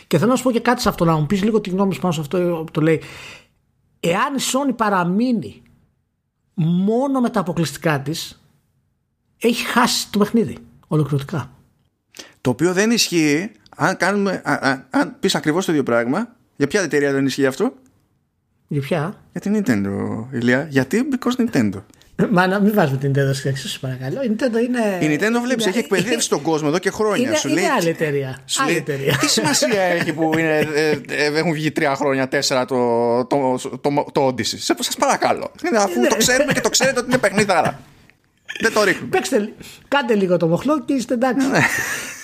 Και 0.08 0.18
θέλω 0.18 0.30
να 0.30 0.36
σου 0.36 0.44
πω 0.44 0.52
και 0.52 0.60
κάτι 0.60 0.82
σε 0.82 0.90
αυτό, 0.90 1.06
να 1.06 1.16
μου 1.16 1.26
πεις 1.26 1.44
λίγο 1.44 1.62
τη 1.62 1.70
γνώμη 1.70 1.94
σου 1.94 2.00
πάνω 2.00 2.14
σε 2.14 2.20
αυτό 2.20 2.38
που 2.66 2.72
το 2.72 2.82
λέει. 2.82 3.02
Εάν 4.00 4.36
η 4.36 4.40
Sony 4.40 4.76
παραμείνει 4.76 5.62
μόνο 6.54 7.20
με 7.20 7.30
τα 7.30 7.40
αποκλειστικά 7.40 8.00
της, 8.00 8.44
έχει 9.40 9.66
χάσει 9.66 10.12
το 10.12 10.20
παιχνίδι 10.20 10.58
ολοκληρωτικά. 10.88 11.52
Το 12.42 12.50
οποίο 12.50 12.74
δεν 12.74 12.92
ισχύει 12.92 13.52
αν, 13.76 13.98
κάνουμε, 13.98 14.42
α, 14.46 14.54
α, 14.54 14.88
αν 14.90 15.16
πεις 15.20 15.36
ακριβώς 15.36 15.66
το 15.66 15.72
ίδιο 15.72 15.84
πράγμα. 15.84 16.36
Για 16.56 16.68
ποια 16.68 16.82
εταιρεία 16.82 17.12
δεν 17.12 17.26
ισχύει 17.26 17.46
αυτό; 17.46 17.74
Για 18.72 18.82
ποια; 18.82 19.16
Για 19.32 19.42
την 19.42 19.56
Nintendo, 19.56 20.26
Ηλία. 20.32 20.68
Γιατί; 20.70 21.08
Because 21.12 21.46
Nintendo. 21.46 21.82
Μα 22.32 22.48
να 22.48 22.60
μην 22.60 22.74
βάζουμε 22.74 22.98
την 22.98 23.12
Nintendo 23.12 23.34
στην 23.34 23.50
εξίσωση, 23.50 23.80
παρακαλώ. 23.80 24.24
Η 24.24 24.36
Nintendo 24.36 24.64
είναι. 24.64 25.14
Η 25.14 25.18
Nintendo 25.18 25.42
βλέπεις, 25.44 25.66
έχει 25.66 25.78
εκπαιδεύσει 25.78 26.30
τον 26.30 26.42
κόσμο 26.42 26.68
εδώ 26.70 26.80
και 26.80 26.92
χρόνια. 26.92 27.28
Είναι, 27.28 27.36
σου 27.36 27.48
είναι 27.48 27.60
λέει, 27.60 27.70
άλλη 27.70 27.90
εταιρεία. 27.90 28.38
σου 28.46 28.62
Άλλη 28.62 28.72
λέει, 28.72 28.80
εταιρεία. 28.80 29.18
Τι 29.18 29.30
σημασία 29.30 29.82
έχει 29.82 30.14
που 30.14 30.38
είναι, 30.38 30.58
ε, 30.74 30.90
ε, 31.08 31.38
έχουν 31.38 31.54
βγει 31.54 31.72
τρία 31.72 31.96
χρόνια, 31.96 32.28
τέσσερα 32.28 32.66
το, 32.66 33.26
το, 33.26 33.60
το, 33.82 34.06
το 34.12 34.28
Odyssey. 34.28 34.58
Σας 34.58 34.96
παρακαλώ. 35.00 35.52
Είναι, 35.68 35.78
αφού 35.78 36.08
το 36.10 36.16
ξέρουμε 36.16 36.54
και 36.54 36.62
το 36.62 36.70
ξέρετε 36.70 37.00
ότι 37.00 37.08
είναι 37.08 37.18
παιχνίδαρα. 37.18 37.80
Δεν 38.60 38.74
το 38.74 38.84
ρίχνουμε. 38.84 39.10
Παίξτε, 39.10 39.54
κάντε 39.88 40.16
λίγο 40.16 40.38
το 40.38 40.48
μοχλό 40.48 40.84
και 40.86 40.94
είστε 40.94 41.14
εντάξει. 41.14 41.48
Ναι. 41.48 41.60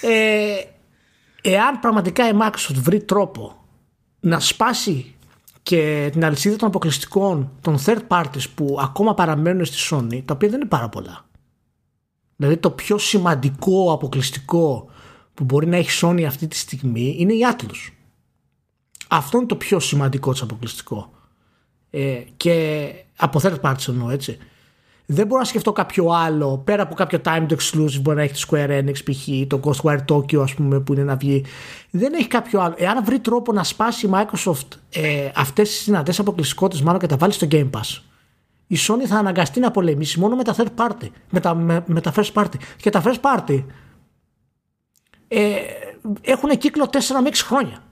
ε, 0.01 0.63
εάν 1.41 1.79
πραγματικά 1.79 2.27
η 2.27 2.31
Microsoft 2.41 2.75
βρει 2.75 3.01
τρόπο 3.03 3.65
να 4.19 4.39
σπάσει 4.39 5.14
και 5.65 6.09
την 6.11 6.25
αλυσίδα 6.25 6.55
των 6.55 6.67
αποκλειστικών 6.67 7.51
των 7.61 7.77
third 7.85 7.99
parties 8.07 8.43
που 8.55 8.77
ακόμα 8.81 9.13
παραμένουν 9.13 9.65
στη 9.65 9.77
Sony, 9.91 10.21
τα 10.25 10.33
οποία 10.33 10.49
δεν 10.49 10.59
είναι 10.59 10.69
πάρα 10.69 10.89
πολλά. 10.89 11.25
Δηλαδή 12.35 12.57
το 12.57 12.69
πιο 12.71 12.97
σημαντικό 12.97 13.91
αποκλειστικό 13.91 14.89
που 15.33 15.43
μπορεί 15.43 15.67
να 15.67 15.77
έχει 15.77 15.99
Sony 16.01 16.23
αυτή 16.23 16.47
τη 16.47 16.55
στιγμή 16.55 17.15
είναι 17.19 17.33
η 17.33 17.39
Atlus. 17.51 17.93
Αυτό 19.07 19.37
είναι 19.37 19.47
το 19.47 19.55
πιο 19.55 19.79
σημαντικό 19.79 20.31
της 20.31 20.41
αποκλειστικό. 20.41 21.11
Ε, 21.89 22.23
και 22.37 22.87
από 23.15 23.39
third 23.43 23.59
parties 23.61 23.87
εννοώ 23.87 24.09
έτσι. 24.09 24.37
Δεν 25.05 25.27
μπορώ 25.27 25.39
να 25.39 25.45
σκεφτώ 25.45 25.71
κάποιο 25.71 26.07
άλλο 26.09 26.57
πέρα 26.57 26.83
από 26.83 26.95
κάποιο 26.95 27.21
timed 27.25 27.47
exclusive 27.49 27.99
μπορεί 28.01 28.17
να 28.17 28.23
έχει 28.23 28.33
τη 28.33 28.41
Square 28.49 28.69
Enix 28.69 29.03
π.χ. 29.03 29.47
το 29.47 29.59
Ghostwire 29.63 30.05
Tokyo 30.09 30.37
ας 30.41 30.53
πούμε 30.53 30.79
που 30.79 30.93
είναι 30.93 31.03
να 31.03 31.15
βγει. 31.15 31.45
Δεν 31.89 32.13
έχει 32.13 32.27
κάποιο 32.27 32.61
άλλο. 32.61 32.73
Εάν 32.77 33.05
βρει 33.05 33.19
τρόπο 33.19 33.53
να 33.53 33.63
σπάσει 33.63 34.05
η 34.05 34.09
Microsoft 34.13 34.67
ε, 34.89 35.29
αυτές 35.35 35.69
τις 35.69 35.83
δυνατές 35.85 36.19
αποκλειστικότητες 36.19 36.81
μάλλον 36.83 36.99
και 36.99 37.07
τα 37.07 37.17
βάλει 37.17 37.33
στο 37.33 37.47
Game 37.51 37.69
Pass 37.69 38.01
η 38.67 38.77
Sony 38.87 39.05
θα 39.07 39.17
αναγκαστεί 39.17 39.59
να 39.59 39.71
πολεμήσει 39.71 40.19
μόνο 40.19 40.35
με 40.35 40.43
τα 40.43 40.55
third 40.57 40.75
party, 40.75 41.09
με 41.29 41.39
τα, 41.39 41.55
με, 41.55 41.83
με 41.87 42.01
τα 42.01 42.13
first 42.15 42.33
party. 42.33 42.55
Και 42.77 42.89
τα 42.89 43.03
first 43.05 43.19
party 43.21 43.63
ε, 45.27 45.55
έχουν 46.21 46.57
κύκλο 46.57 46.89
4 46.91 46.97
με 47.23 47.29
6 47.29 47.33
χρόνια. 47.35 47.83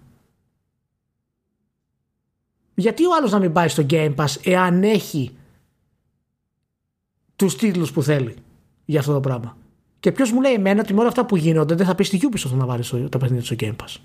Γιατί 2.76 3.06
ο 3.06 3.16
άλλος 3.16 3.32
να 3.32 3.40
μην 3.40 3.52
πάει 3.52 3.68
στο 3.68 3.86
Game 3.90 4.16
Pass 4.16 4.36
εάν 4.44 4.84
έχει 4.84 5.38
τους 7.46 7.56
τίτλους 7.56 7.92
που 7.92 8.04
θέλει 8.04 8.36
για 8.86 9.00
αυτό 9.00 9.14
το 9.14 9.20
πράγμα. 9.20 9.58
Και 10.00 10.12
ποιος 10.12 10.32
μου 10.32 10.42
λέει 10.42 10.54
εμένα 10.54 10.82
ότι 10.82 10.94
με 10.94 11.00
όλα 11.00 11.08
αυτά 11.10 11.26
που 11.26 11.36
γίνονται 11.36 11.76
δεν 11.76 11.86
θα 11.86 11.96
πεις 11.96 12.08
στη 12.08 12.20
Ubisoft 12.32 12.52
να 12.52 12.66
βάλεις 12.66 12.88
στο- 12.88 13.10
τα 13.10 13.18
παιχνίδια 13.18 13.46
στο 13.46 13.56
Game 13.60 13.76
Pass. 13.84 13.96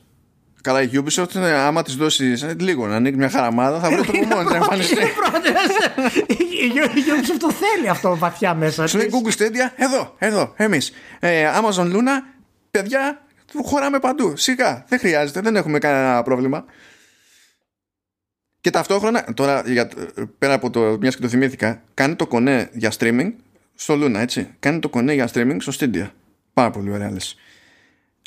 Καλά, 0.63 0.83
η 0.83 0.89
Ubisoft, 0.93 1.35
ε, 1.35 1.53
άμα 1.55 1.83
της 1.83 1.97
δώσεις 1.97 2.47
λίγο 2.59 2.87
να 2.87 2.97
ανοίξει 2.97 3.19
μια 3.19 3.31
χαραμάδα, 3.31 3.79
θα 3.81 3.91
βρει 3.91 4.03
τρόπο 4.07 4.27
μόνη 4.35 4.49
να 4.51 4.57
εμφανιστεί. 4.57 4.95
Η 4.97 6.71
Ubisoft 6.75 7.37
το 7.39 7.51
θέλει 7.51 7.89
αυτό 7.89 8.17
βαθιά 8.17 8.55
μέσα. 8.55 8.87
Σου 8.87 8.97
λέει 8.97 9.07
της. 9.07 9.21
Google 9.21 9.41
Stadia, 9.43 9.73
εδώ, 9.77 10.15
εδώ, 10.19 10.53
εμείς. 10.57 10.93
Ε, 11.21 11.45
Amazon 11.63 11.85
Luna, 11.85 12.23
παιδιά, 12.71 13.23
χωράμε 13.65 13.99
παντού. 13.99 14.37
Σιγά, 14.37 14.85
δεν 14.89 14.99
χρειάζεται, 14.99 15.41
δεν 15.41 15.57
έχουμε 15.57 15.79
κανένα 15.79 16.23
πρόβλημα. 16.23 16.65
Και 18.61 18.71
ταυτόχρονα, 18.71 19.25
τώρα 19.35 19.63
για, 19.67 19.89
πέρα 20.39 20.53
από 20.55 20.71
το 20.71 20.97
μιας 21.01 21.17
και 21.17 21.23
το 21.23 21.29
θυμήθηκα, 21.29 21.83
κάνει 21.95 22.15
το 22.15 22.27
κονέ 22.27 22.71
για 22.73 22.93
streaming 22.99 23.33
στο 23.75 23.95
Luna, 23.95 24.15
έτσι. 24.15 24.49
Κάνει 24.59 24.79
το 24.79 24.89
κονέ 24.89 25.15
για 25.15 25.29
streaming 25.33 25.57
στο 25.59 25.73
Stadia. 25.79 26.11
Πάρα 26.53 26.71
πολύ 26.71 26.91
ωραία 26.91 27.11
λες. 27.11 27.37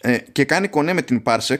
Ε, 0.01 0.17
και 0.17 0.45
κάνει 0.45 0.67
κονέ 0.67 0.93
με 0.93 1.01
την 1.01 1.21
Parsec 1.25 1.59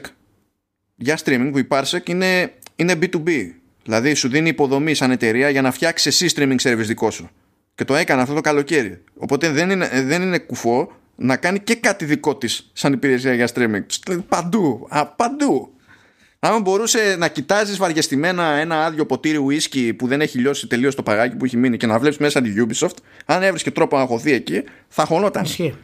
για 0.96 1.18
streaming 1.24 1.48
που 1.52 1.58
η 1.58 1.66
Parsec 1.70 2.08
είναι, 2.08 2.52
είναι 2.76 2.98
B2B. 3.02 3.50
Δηλαδή 3.84 4.14
σου 4.14 4.28
δίνει 4.28 4.48
υποδομή 4.48 4.94
σαν 4.94 5.10
εταιρεία 5.10 5.48
για 5.48 5.62
να 5.62 5.70
φτιάξεις 5.70 6.22
εσύ 6.22 6.34
streaming 6.36 6.68
service 6.70 6.84
δικό 6.86 7.10
σου. 7.10 7.30
Και 7.74 7.84
το 7.84 7.94
έκανε 7.94 8.22
αυτό 8.22 8.34
το 8.34 8.40
καλοκαίρι. 8.40 9.04
Οπότε 9.16 9.50
δεν 9.50 9.70
είναι, 9.70 9.88
δεν 10.04 10.22
είναι 10.22 10.38
κουφό 10.38 10.92
να 11.16 11.36
κάνει 11.36 11.60
και 11.60 11.74
κάτι 11.74 12.04
δικό 12.04 12.36
της 12.36 12.70
σαν 12.72 12.92
υπηρεσία 12.92 13.34
για 13.34 13.48
streaming. 13.54 13.82
Τους 13.86 14.00
λέει 14.08 14.24
Παντού, 14.28 14.86
α, 14.90 15.06
παντού. 15.06 15.71
Άμα 16.44 16.60
μπορούσε 16.60 17.16
να 17.18 17.28
κοιτάζεις 17.28 17.76
βαριεστημένα 17.76 18.44
ένα 18.44 18.84
άδειο 18.84 19.06
ποτήρι 19.06 19.36
ουίσκι 19.36 19.94
που 19.94 20.06
δεν 20.06 20.20
έχει 20.20 20.38
λιώσει 20.38 20.66
τελείως 20.66 20.94
το 20.94 21.02
παγάκι 21.02 21.36
που 21.36 21.44
έχει 21.44 21.56
μείνει 21.56 21.76
και 21.76 21.86
να 21.86 21.98
βλέπεις 21.98 22.18
μέσα 22.18 22.40
τη 22.42 22.52
Ubisoft, 22.56 22.96
αν 23.26 23.42
έβρισκε 23.42 23.70
τρόπο 23.70 23.98
να 23.98 24.06
χωθεί 24.06 24.32
εκεί, 24.32 24.62
θα 24.88 25.04
χωνόταν. 25.04 25.44
Ισχύει. 25.44 25.74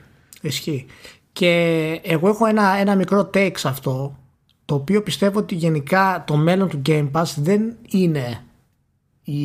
Ισχύει. 0.41 0.87
Και 1.33 1.51
εγώ 2.03 2.29
έχω 2.29 2.47
ένα, 2.47 2.77
ένα 2.77 2.97
μικρό 2.97 3.31
take 3.35 3.53
σε 3.57 3.69
αυτό, 3.69 4.19
το 4.65 4.75
οποίο 4.75 5.03
πιστεύω 5.03 5.39
ότι 5.39 5.55
γενικά 5.55 6.25
το 6.27 6.37
μέλλον 6.37 6.69
του 6.69 6.83
Game 6.87 7.11
Pass 7.13 7.33
δεν 7.37 7.77
είναι 7.89 8.45
οι, 9.25 9.43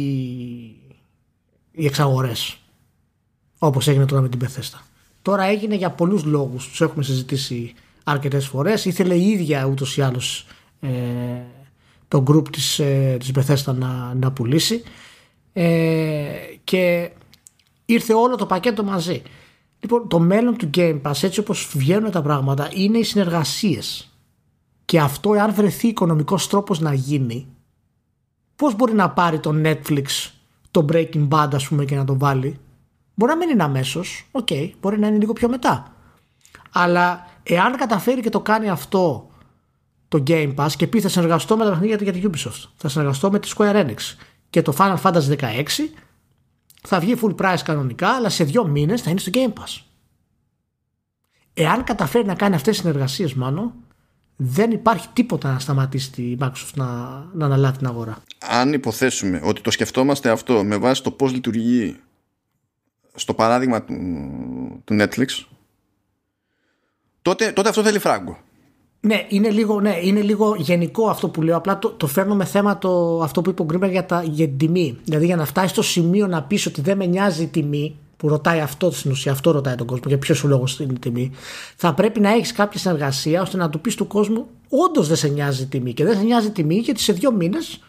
οι 1.71 1.85
εξαγορές 1.85 2.57
όπως 3.57 3.87
έγινε 3.87 4.05
τώρα 4.05 4.21
με 4.21 4.29
την 4.29 4.39
Bethesda. 4.43 4.79
Τώρα 5.21 5.43
έγινε 5.43 5.75
για 5.75 5.89
πολλούς 5.89 6.23
λόγους, 6.23 6.67
τους 6.67 6.81
έχουμε 6.81 7.03
συζητήσει 7.03 7.73
αρκετές 8.03 8.47
φορές. 8.47 8.85
Ήθελε 8.85 9.15
η 9.15 9.29
ίδια 9.29 9.65
ούτως 9.65 9.97
ή 9.97 10.01
άλλως 10.01 10.45
ε, 10.83 11.41
το 12.07 12.23
group 12.27 12.49
της, 12.51 12.79
ε, 12.79 13.17
της 13.19 13.31
Bethesda 13.35 13.73
να, 13.75 14.13
να 14.13 14.31
πουλήσει 14.31 14.83
ε, 15.53 16.23
και 16.63 17.11
ήρθε 17.85 18.13
όλο 18.13 18.35
το 18.35 18.45
πακέτο 18.45 18.83
μαζί. 18.83 19.21
Λοιπόν, 19.79 20.07
το 20.07 20.19
μέλλον 20.19 20.57
του 20.57 20.69
Game 20.73 21.01
Pass 21.01 21.23
έτσι 21.23 21.39
όπως 21.39 21.71
βγαίνουν 21.75 22.11
τα 22.11 22.21
πράγματα 22.21 22.69
είναι 22.73 22.97
οι 22.97 23.03
συνεργασίες. 23.03 24.07
Και 24.85 24.99
αυτό 24.99 25.33
εάν 25.33 25.53
βρεθεί 25.53 25.87
οικονομικός 25.87 26.47
τρόπος 26.47 26.79
να 26.79 26.93
γίνει 26.93 27.47
πώς 28.55 28.75
μπορεί 28.75 28.93
να 28.93 29.09
πάρει 29.09 29.39
το 29.39 29.53
Netflix 29.63 30.05
το 30.71 30.85
Breaking 30.91 31.27
Bad 31.27 31.49
ας 31.53 31.67
πούμε 31.67 31.85
και 31.85 31.95
να 31.95 32.05
το 32.05 32.17
βάλει; 32.17 32.59
Μπορεί 33.15 33.31
να 33.31 33.37
μην 33.37 33.49
είναι 33.49 33.63
αμέσως, 33.63 34.27
οκ, 34.31 34.47
μπορεί 34.81 34.99
να 34.99 35.07
είναι 35.07 35.17
λίγο 35.17 35.33
πιο 35.33 35.49
μετά. 35.49 35.93
Αλλά 36.71 37.27
εάν 37.43 37.75
καταφέρει 37.75 38.21
και 38.21 38.29
το 38.29 38.39
κάνει 38.39 38.69
αυτό 38.69 39.29
το 40.13 40.23
Game 40.27 40.55
Pass 40.55 40.71
και 40.77 40.87
πει 40.87 41.01
θα 41.01 41.09
συνεργαστώ 41.09 41.57
με 41.57 41.63
τα 41.63 41.69
παιχνίδια 41.69 41.97
για 42.01 42.13
την 42.13 42.31
Ubisoft, 42.31 42.69
θα 42.75 42.89
συνεργαστώ 42.89 43.31
με 43.31 43.39
τη 43.39 43.51
Square 43.55 43.75
Enix 43.75 43.97
και 44.49 44.61
το 44.61 44.75
Final 44.77 44.97
Fantasy 45.01 45.37
16 45.37 45.63
θα 46.81 46.99
βγει 46.99 47.15
full 47.21 47.35
price 47.35 47.59
κανονικά, 47.63 48.09
αλλά 48.09 48.29
σε 48.29 48.43
δύο 48.43 48.67
μήνες 48.67 49.01
θα 49.01 49.09
είναι 49.09 49.19
στο 49.19 49.31
Game 49.33 49.53
Pass. 49.53 49.81
Εάν 51.53 51.83
καταφέρει 51.83 52.25
να 52.25 52.35
κάνει 52.35 52.55
αυτές 52.55 52.73
τις 52.73 52.83
συνεργασίες 52.83 53.33
μάλλον, 53.33 53.73
δεν 54.35 54.71
υπάρχει 54.71 55.07
τίποτα 55.13 55.51
να 55.51 55.59
σταματήσει 55.59 56.11
τη 56.11 56.35
Microsoft 56.39 56.73
να, 56.75 56.85
να 57.33 57.45
αναλάβει 57.45 57.77
την 57.77 57.87
αγορά. 57.87 58.23
αν 58.39 58.73
υποθέσουμε 58.73 59.41
ότι 59.43 59.61
το 59.61 59.71
σκεφτόμαστε 59.71 60.29
αυτό 60.29 60.63
με 60.63 60.77
βάση 60.77 61.03
το 61.03 61.11
πώς 61.11 61.31
λειτουργεί 61.31 61.99
στο 63.15 63.33
παράδειγμα 63.33 63.83
του, 63.83 63.95
του 64.83 64.97
Netflix 64.99 65.45
τότε, 67.21 67.51
τότε 67.51 67.69
αυτό 67.69 67.83
θέλει 67.83 67.99
φράγκο 67.99 68.37
Ναι, 69.05 69.25
είναι 69.27 69.49
λίγο, 69.49 69.81
ναι, 69.81 69.97
είναι 70.01 70.21
λίγο 70.21 70.55
γενικό 70.57 71.09
αυτό 71.09 71.29
που 71.29 71.41
λέω. 71.41 71.57
Απλά 71.57 71.79
το, 71.79 71.89
το 71.89 72.07
φέρνω 72.07 72.35
με 72.35 72.45
θέμα 72.45 72.77
το, 72.77 73.21
αυτό 73.23 73.41
που 73.41 73.49
είπε 73.49 73.61
ο 73.61 73.65
Γκρίμερ 73.65 73.89
για, 73.89 74.05
τα, 74.05 74.23
για 74.23 74.47
την 74.47 74.57
τιμή. 74.57 74.97
Δηλαδή 75.03 75.25
για 75.25 75.35
να 75.35 75.45
φτάσει 75.45 75.67
στο 75.67 75.81
σημείο 75.81 76.27
να 76.27 76.43
πεις 76.43 76.65
ότι 76.65 76.81
δεν 76.81 76.97
με 76.97 77.05
νοιάζει 77.05 77.43
η 77.43 77.47
τιμή, 77.47 77.95
που 78.17 78.27
ρωτάει 78.27 78.59
αυτό 78.59 78.91
στην 78.91 79.11
ουσία, 79.11 79.31
αυτό 79.31 79.51
ρωτάει 79.51 79.75
τον 79.75 79.87
κόσμο, 79.87 80.03
για 80.07 80.17
ποιος 80.17 80.43
λόγος 80.43 80.79
είναι 80.79 80.93
η 80.93 80.99
τιμή, 80.99 81.31
θα 81.75 81.93
πρέπει 81.93 82.19
να 82.19 82.29
έχεις 82.29 82.51
κάποια 82.51 82.79
συνεργασία 82.79 83.41
ώστε 83.41 83.57
να 83.57 83.69
του 83.69 83.81
πεις 83.81 83.95
του 83.95 84.07
κόσμου, 84.07 84.45
όντως 84.69 85.07
δεν 85.07 85.17
σε 85.17 85.27
νοιάζει 85.27 85.63
η 85.63 85.65
τιμή. 85.65 85.93
Και 85.93 86.03
δεν 86.03 86.17
σε 86.17 86.23
νοιάζει 86.23 86.47
η 86.47 86.51
τιμή, 86.51 86.75
γιατί 86.75 86.99
σε 86.99 87.13
δύο 87.13 87.31
μήνες 87.31 87.79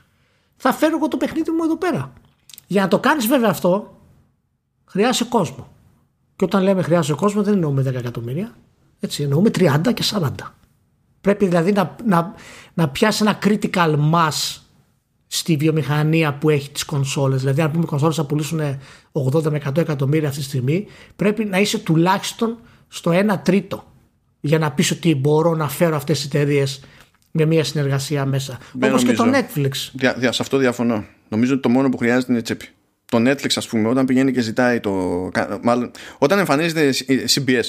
θα 0.56 0.72
φέρω 0.72 0.96
εγώ 0.96 1.08
το 1.08 1.16
παιχνίδι 1.16 1.50
μου 1.50 1.64
εδώ 1.64 1.76
πέρα. 1.76 2.12
Για 2.66 2.82
να 2.82 2.88
το 2.88 2.98
κάνεις 2.98 3.26
βέβαια 3.26 3.50
αυτό, 3.50 3.98
χρειάζεσαι 4.84 5.24
κόσμο. 5.24 5.68
Και 6.36 6.44
όταν 6.44 6.62
λέμε 6.62 6.82
χρειάζεσαι 6.82 7.14
κόσμο, 7.14 7.42
δεν 7.42 7.54
εννοούμε 7.54 7.82
10 7.82 7.94
εκατομμύρια. 7.94 8.54
Έτσι, 9.00 9.22
εννοούμε 9.22 9.50
30 9.54 9.94
και 9.94 10.04
40. 10.10 10.28
Πρέπει 11.24 11.46
δηλαδή 11.46 11.72
να, 11.72 11.96
να, 12.06 12.34
να 12.74 12.88
πιάσει 12.88 13.24
ένα 13.26 13.38
critical 13.44 13.96
mass 14.12 14.58
στη 15.26 15.56
βιομηχανία 15.56 16.34
που 16.34 16.50
έχει 16.50 16.70
τις 16.70 16.84
κονσόλες. 16.84 17.40
Δηλαδή 17.40 17.60
αν 17.62 17.70
πούμε 17.70 17.82
οι 17.84 17.86
κονσόλες 17.86 18.16
θα 18.16 18.24
πουλήσουν 18.24 18.60
80 19.12 19.42
με 19.50 19.60
100 19.66 19.76
εκατομμύρια 19.76 20.28
αυτή 20.28 20.40
τη 20.40 20.46
στιγμή 20.46 20.86
πρέπει 21.16 21.44
να 21.44 21.58
είσαι 21.58 21.78
τουλάχιστον 21.78 22.58
στο 22.88 23.10
1 23.14 23.38
τρίτο 23.42 23.92
για 24.40 24.58
να 24.58 24.72
πεις 24.72 24.90
ότι 24.90 25.14
μπορώ 25.14 25.54
να 25.54 25.68
φέρω 25.68 25.96
αυτές 25.96 26.16
τις 26.16 26.26
εταιρείες 26.26 26.80
με 27.30 27.44
μια 27.44 27.64
συνεργασία 27.64 28.24
μέσα. 28.24 28.58
Δεν 28.72 28.90
Όπως 28.90 29.04
και 29.04 29.12
το 29.12 29.24
νομίζω. 29.24 29.42
Netflix. 29.54 29.70
Δια, 29.92 30.14
δια, 30.14 30.32
σε 30.32 30.42
αυτό 30.42 30.56
διαφωνώ. 30.58 31.04
Νομίζω 31.28 31.52
ότι 31.52 31.62
το 31.62 31.68
μόνο 31.68 31.88
που 31.88 31.96
χρειάζεται 31.96 32.32
είναι 32.32 32.42
τσέπη. 32.42 32.68
Το 33.04 33.18
Netflix, 33.30 33.50
ας 33.56 33.68
πούμε, 33.68 33.88
όταν 33.88 34.06
πηγαίνει 34.06 34.32
και 34.32 34.40
ζητάει 34.40 34.80
το. 34.80 35.28
κα- 35.32 35.58
Μάλλον, 35.62 35.90
όταν 36.18 36.38
εμφανίζεται 36.38 36.88
η 37.12 37.24
CBS, 37.34 37.64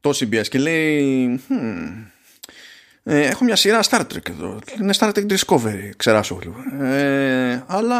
το 0.00 0.10
CBS 0.14 0.46
και 0.48 0.58
λέει. 0.58 1.40
«Hm, 1.48 2.06
ε, 3.10 3.26
έχω 3.26 3.44
μια 3.44 3.56
σειρά 3.56 3.82
Star 3.82 4.00
Trek 4.00 4.28
εδώ. 4.28 4.58
Είναι 4.80 4.94
Star 4.98 5.12
Trek 5.12 5.26
Discovery, 5.26 5.90
ξεράσω 5.96 6.38
λίγο. 6.42 6.84
Ε, 6.84 7.64
αλλά 7.66 7.98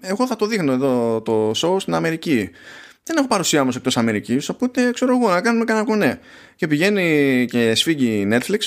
εγώ 0.00 0.26
θα 0.26 0.36
το 0.36 0.46
δείχνω 0.46 0.72
εδώ 0.72 1.20
το 1.20 1.50
show 1.50 1.80
στην 1.80 1.94
Αμερική. 1.94 2.50
Δεν 3.02 3.16
έχω 3.16 3.26
παρουσία 3.26 3.60
όμως 3.60 3.76
εκτός 3.76 3.96
Αμερικής, 3.96 4.48
οπότε 4.48 4.90
ξέρω 4.90 5.16
εγώ 5.16 5.30
να 5.30 5.40
κάνουμε 5.40 5.64
κανένα 5.64 5.86
κονέ. 5.86 6.20
Και 6.56 6.66
πηγαίνει 6.66 7.46
και 7.50 7.74
σφίγγει 7.74 8.20
η 8.20 8.28
Netflix 8.32 8.58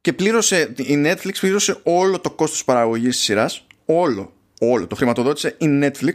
και 0.00 0.12
πλήρωσε, 0.12 0.74
η 0.76 1.02
Netflix 1.04 1.32
πλήρωσε 1.40 1.80
όλο 1.82 2.20
το 2.20 2.30
κόστος 2.30 2.64
παραγωγής 2.64 3.16
της 3.16 3.24
σειράς 3.24 3.66
όλο, 3.84 4.32
όλο, 4.60 4.86
το 4.86 4.94
χρηματοδότησε 4.94 5.54
η 5.58 5.66
Netflix 5.82 6.14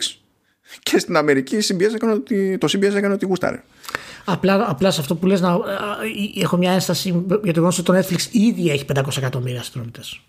Και 0.84 1.00
στην 1.00 1.16
Αμερική 1.16 1.58
CBS 1.62 1.94
έκανε 1.94 2.14
ότι, 2.14 2.58
το 2.58 2.68
CBS 2.72 2.96
έκανε 2.96 3.14
ότι 3.14 3.26
γούσταρε. 3.26 3.64
Απλά, 4.32 4.66
απλά 4.70 4.92
σε 4.92 5.02
αυτό 5.02 5.16
που 5.16 5.26
λες 5.26 5.42
να, 5.42 5.58
έχω 6.42 6.58
μια 6.58 6.72
ένσταση 6.72 7.24
για 7.44 7.54
το 7.54 7.60
γνώση 7.60 7.80
ότι 7.82 7.92
το 7.92 7.98
Netflix 7.98 8.34
ήδη 8.34 8.70
έχει 8.70 8.86
500 8.96 9.18
εκατομμύρια 9.18 9.64
συνδρομητές. 9.64 10.20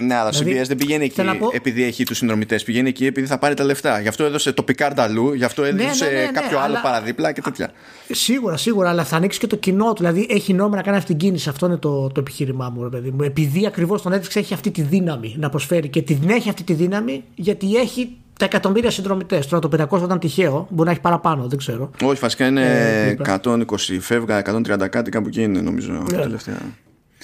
Ναι, 0.00 0.14
αλλά 0.14 0.30
το 0.30 0.38
Δηλαδή, 0.38 0.60
CBS 0.60 0.66
δεν 0.66 0.76
πηγαίνει 0.76 1.04
εκεί 1.04 1.14
θέλω 1.14 1.32
να 1.32 1.36
πω- 1.36 1.50
επειδή 1.54 1.82
έχει 1.82 2.04
τους 2.04 2.16
συνδρομητές. 2.16 2.62
Πηγαίνει 2.62 2.88
εκεί 2.88 3.06
επειδή 3.06 3.26
θα 3.26 3.38
πάρει 3.38 3.54
τα 3.54 3.64
λεφτά. 3.64 4.00
Γι' 4.00 4.08
αυτό 4.08 4.24
έδωσε 4.24 4.52
το 4.52 4.64
Picard 4.68 4.92
αλλού, 4.96 5.32
γι' 5.32 5.44
αυτό 5.44 5.64
έδωσε 5.64 6.04
ναι, 6.04 6.10
ναι, 6.10 6.20
ναι, 6.20 6.26
κάποιο 6.32 6.58
άλλο 6.58 6.64
αλλά- 6.72 6.80
παραδίπλα 6.80 7.32
και 7.32 7.40
τέτοια. 7.40 7.70
Σίγουρα, 8.10 8.56
σίγουρα, 8.56 8.88
αλλά 8.88 9.04
θα 9.04 9.16
ανοίξει 9.16 9.38
και 9.38 9.46
το 9.46 9.56
κοινό 9.56 9.84
του. 9.92 9.94
Δηλαδή 9.96 10.26
έχει 10.30 10.52
νόημα 10.52 10.76
να 10.76 10.82
κάνει 10.82 10.96
αυτή 10.96 11.08
την 11.08 11.18
κίνηση. 11.18 11.48
Αυτό 11.48 11.66
είναι 11.66 11.76
το, 11.76 12.06
το 12.08 12.20
επιχείρημά 12.20 12.68
μου, 12.70 12.82
ρε 12.82 12.88
παιδί 12.88 13.10
μου. 13.10 13.22
Επειδή 13.22 13.66
ακριβώς 13.66 14.02
το 14.02 14.10
Netflix 14.14 14.30
έχει 14.36 14.54
αυτή 14.54 14.70
τη 14.70 14.82
δύναμη 14.82 15.34
να 15.38 15.48
προσφέρει 15.50 15.88
και 15.88 16.02
την 16.02 16.28
έχει 16.30 16.48
αυτή 16.48 16.62
τη 16.62 16.72
δύναμη 16.72 17.24
γιατί 17.34 17.76
έχει 17.76 18.16
τα 18.38 18.44
εκατομμύρια 18.44 18.90
συνδρομητές. 18.90 19.46
Τώρα 19.46 19.68
το 19.68 19.86
500 19.98 20.02
ήταν 20.04 20.18
τυχαίο, 20.18 20.66
μπορεί 20.70 20.84
να 20.84 20.90
έχει 20.90 21.00
παραπάνω, 21.00 21.46
δεν 21.48 21.58
ξέρω. 21.58 21.90
Όχι, 22.04 22.20
βασικά 22.20 22.46
είναι 22.46 22.62
Ε, 23.06 23.10
είπα. 23.10 23.40
120 23.44 23.98
φεύγα, 24.00 24.38
130 24.38 24.88
κάτι 24.88 25.10
κάπου 25.10 25.26
εκεί 25.28 25.42
είναι 25.42 25.60
νομίζω 25.60 25.92
Ναι. 25.92 26.18
τελευταία. 26.18 26.58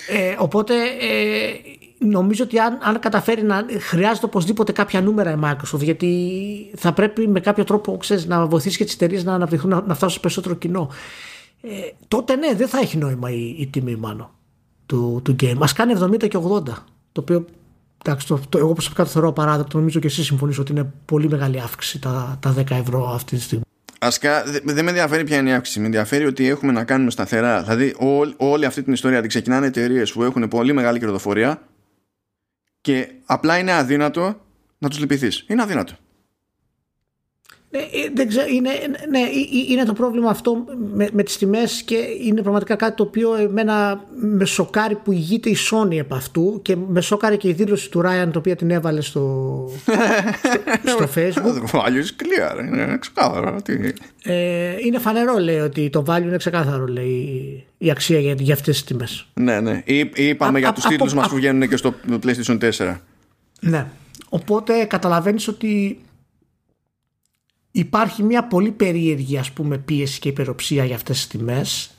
Ε, 0.08 0.34
οπότε 0.38 0.74
ε, 1.00 1.50
νομίζω 1.98 2.44
ότι 2.44 2.58
αν, 2.58 2.78
αν 2.82 2.98
καταφέρει 2.98 3.42
να 3.42 3.66
χρειάζεται 3.88 4.26
οπωσδήποτε 4.26 4.72
κάποια 4.72 5.00
νούμερα 5.00 5.30
η 5.30 5.36
Microsoft 5.44 5.80
γιατί 5.80 6.30
θα 6.76 6.92
πρέπει 6.92 7.28
με 7.28 7.40
κάποιο 7.40 7.64
τρόπο 7.64 7.96
ξέρεις, 7.96 8.26
να 8.26 8.46
βοηθήσει 8.46 8.76
και 8.76 8.84
τις 8.84 8.94
εταιρείες 8.94 9.24
να 9.24 9.34
αναπτυχθούν, 9.34 9.70
να, 9.70 9.76
να 9.86 9.94
φτάσουν 9.94 10.10
σε 10.10 10.18
περισσότερο 10.20 10.54
κοινό. 10.54 10.88
Ε, 11.62 11.68
τότε 12.08 12.36
ναι, 12.36 12.54
δεν 12.54 12.68
θα 12.68 12.78
έχει 12.78 12.96
νόημα 12.96 13.30
η, 13.30 13.56
η 13.58 13.66
τιμή 13.66 13.96
μάλλον 13.96 14.30
του, 14.86 15.20
του 15.24 15.36
game. 15.42 15.56
Ας 15.58 15.72
κάνει 15.72 15.94
70 16.02 16.28
και 16.28 16.38
80. 16.38 16.62
Το 17.12 17.20
οποίο 17.20 17.44
εντάξει, 18.04 18.26
το, 18.26 18.40
το, 18.48 18.58
εγώ 18.58 18.72
προσωπικά 18.72 19.02
το 19.04 19.08
θεωρώ 19.08 19.28
απαράδεκτο. 19.28 19.78
Νομίζω 19.78 20.00
και 20.00 20.06
εσύ 20.06 20.24
συμφωνείς 20.24 20.58
ότι 20.58 20.72
είναι 20.72 20.92
πολύ 21.04 21.28
μεγάλη 21.28 21.60
αύξηση 21.60 21.98
τα, 22.00 22.36
τα 22.40 22.54
10 22.58 22.70
ευρώ 22.70 23.08
αυτή 23.10 23.36
τη 23.36 23.42
στιγμή. 23.42 23.64
Ασικά 24.00 24.42
δε- 24.44 24.60
δεν 24.64 24.84
με 24.84 24.90
ενδιαφέρει 24.90 25.24
ποια 25.24 25.36
είναι 25.38 25.50
η 25.50 25.52
αύξηση. 25.52 25.80
Με 25.80 25.86
ενδιαφέρει 25.86 26.24
ότι 26.26 26.46
έχουμε 26.48 26.72
να 26.72 26.84
κάνουμε 26.84 27.10
σταθερά. 27.10 27.62
Δηλαδή, 27.62 27.94
όλη, 27.98 28.34
όλη 28.36 28.64
αυτή 28.64 28.82
την 28.82 28.92
ιστορία 28.92 29.20
την 29.20 29.28
ξεκινάνε 29.28 29.66
εταιρείες 29.66 30.12
που 30.12 30.22
έχουν 30.22 30.48
πολύ 30.48 30.72
μεγάλη 30.72 30.98
κερδοφορία 30.98 31.62
και 32.80 33.08
απλά 33.26 33.58
είναι 33.58 33.72
αδύνατο 33.72 34.40
να 34.78 34.88
τους 34.88 34.98
λυπηθείς. 34.98 35.44
Είναι 35.48 35.62
αδύνατο. 35.62 35.92
Ε, 37.74 37.78
ε, 37.78 38.10
δεν 38.14 38.28
ξέρω, 38.28 38.46
είναι, 38.48 38.70
ναι, 39.10 39.18
ε, 39.18 39.22
ε, 39.22 39.72
είναι 39.72 39.84
το 39.84 39.92
πρόβλημα 39.92 40.30
αυτό 40.30 40.64
με, 40.94 41.08
με 41.12 41.22
τις 41.22 41.36
τιμές 41.38 41.82
και 41.82 41.96
είναι 42.24 42.42
πραγματικά 42.42 42.74
κάτι 42.76 42.96
το 42.96 43.02
οποίο 43.02 43.34
εμένα 43.34 44.04
με 44.14 44.44
σοκάρει 44.44 44.94
που 44.94 45.12
ηγείται 45.12 45.50
η 45.50 45.56
Sony 45.70 45.96
επ' 45.96 46.14
αυτού 46.14 46.58
και 46.62 46.76
με 46.88 47.00
σοκάρει 47.00 47.36
και 47.36 47.48
η 47.48 47.52
δήλωση 47.52 47.90
του 47.90 48.00
Ryan 48.04 48.28
το 48.32 48.38
οποία 48.38 48.56
την 48.56 48.70
έβαλε 48.70 49.00
στο, 49.00 49.68
στο, 50.82 50.90
στο 51.06 51.08
facebook 51.14 51.60
Το 51.60 51.68
value 51.72 52.02
is 52.02 52.22
clear. 52.22 52.64
Είναι 52.66 52.96
ξεκάθαρο. 53.00 53.56
Τι... 53.62 53.72
ε, 54.24 54.74
είναι 54.86 54.98
φανερό 54.98 55.38
λέει 55.38 55.58
ότι 55.58 55.90
το 55.90 56.04
value 56.08 56.22
είναι 56.22 56.36
ξεκάθαρο 56.36 56.86
λέει 56.86 57.64
η 57.78 57.90
αξία 57.90 58.18
για, 58.18 58.34
για 58.38 58.54
αυτές 58.54 58.74
τις 58.74 58.84
τιμές 58.84 59.26
Ναι, 59.34 59.60
ναι. 59.60 59.82
Ή, 59.84 59.98
ή 60.14 60.26
είπαμε 60.28 60.56
Α- 60.56 60.60
για 60.60 60.68
α- 60.68 60.72
τους 60.72 60.84
από- 60.84 60.94
τίτλου 60.94 61.14
μας 61.14 61.26
α- 61.26 61.28
που 61.28 61.34
βγαίνουν 61.36 61.68
και 61.68 61.76
στο 61.76 61.94
PlayStation 62.26 62.58
4. 62.78 62.96
Ναι. 63.60 63.86
Οπότε 64.28 64.84
καταλαβαίνεις 64.84 65.48
ότι 65.48 65.98
υπάρχει 67.72 68.22
μια 68.22 68.46
πολύ 68.46 68.70
περίεργη 68.70 69.38
ας 69.38 69.50
πούμε 69.50 69.78
πίεση 69.78 70.20
και 70.20 70.28
υπεροψία 70.28 70.84
για 70.84 70.94
αυτές 70.94 71.16
τις 71.16 71.26
τιμές. 71.26 71.90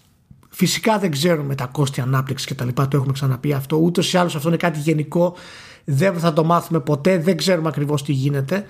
Φυσικά 0.50 1.00
δεν 1.00 1.12
ξέρουμε 1.12 1.56
τα 1.56 1.66
κόστη 1.66 2.02
ανάπτυξης 2.02 2.48
και 2.48 2.54
τα 2.54 2.66
λοιπά, 2.66 2.88
το 2.88 2.98
έχουμε 2.98 3.14
ξαναπεί 3.14 3.54
αυτό. 3.54 3.78
Ούτως 3.78 4.14
ή 4.14 4.18
άλλως 4.18 4.36
αυτό 4.36 4.48
είναι 4.48 4.58
κάτι 4.58 4.80
γενικό, 4.80 5.36
δεν 5.84 6.20
θα 6.20 6.34
το 6.34 6.44
μάθουμε 6.44 6.80
ποτέ, 6.80 7.18
δεν 7.18 7.38
ξέρουμε 7.38 7.68
ακριβώς 7.68 8.04
τι 8.04 8.12
γίνεται. 8.12 8.66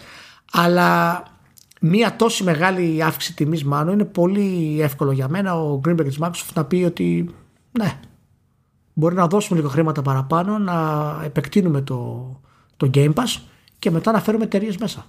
Αλλά 0.51 1.23
μια 1.81 2.15
τόση 2.15 2.43
μεγάλη 2.43 3.03
αύξηση 3.03 3.35
τιμής 3.35 3.63
μάλλον 3.63 3.93
είναι 3.93 4.05
πολύ 4.05 4.77
εύκολο 4.81 5.11
για 5.11 5.27
μένα 5.27 5.61
ο 5.61 5.81
Greenberg 5.87 6.05
της 6.05 6.17
Microsoft 6.21 6.53
να 6.53 6.65
πει 6.65 6.83
ότι 6.83 7.29
ναι, 7.71 7.99
μπορεί 8.93 9.15
να 9.15 9.27
δώσουμε 9.27 9.59
λίγο 9.59 9.71
χρήματα 9.71 10.01
παραπάνω, 10.01 10.57
να 10.57 11.19
επεκτείνουμε 11.23 11.81
το, 11.81 12.29
το 12.77 12.89
Game 12.93 13.13
Pass 13.13 13.41
και 13.79 13.91
μετά 13.91 14.11
να 14.11 14.19
φέρουμε 14.19 14.43
εταιρείες 14.43 14.77
μέσα. 14.77 15.05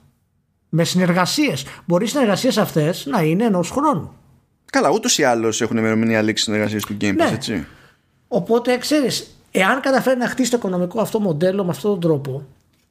Με 0.69 0.85
συνεργασίες. 0.85 1.65
Μπορεί 1.85 2.05
οι 2.05 2.09
συνεργασίες 2.09 2.59
αυτές 2.59 3.07
να 3.07 3.23
είναι 3.23 3.45
ενός 3.45 3.71
χρόνου. 3.71 4.13
Καλά, 4.73 4.91
ούτως 4.91 5.19
ή 5.19 5.23
άλλως 5.25 5.61
έχουν 5.61 5.77
ημερομηνία 5.77 6.23
λήξη 6.23 6.45
συνεργασία 6.45 6.79
του 6.81 6.97
Game 7.01 7.13
Pass, 7.13 7.15
Ναι. 7.17 7.31
έτσι. 7.33 7.67
Οπότε 8.29 8.77
ξέρεις, 8.79 9.37
εάν 9.51 9.81
καταφέρει 9.81 10.19
να 10.19 10.29
χτίσει 10.29 10.51
το 10.51 10.57
οικονομικό 10.57 11.01
αυτό 11.01 11.21
μοντέλο 11.21 11.65
με 11.65 11.71
αυτόν 11.71 11.91
τον 11.91 12.01
τρόπο, 12.01 12.47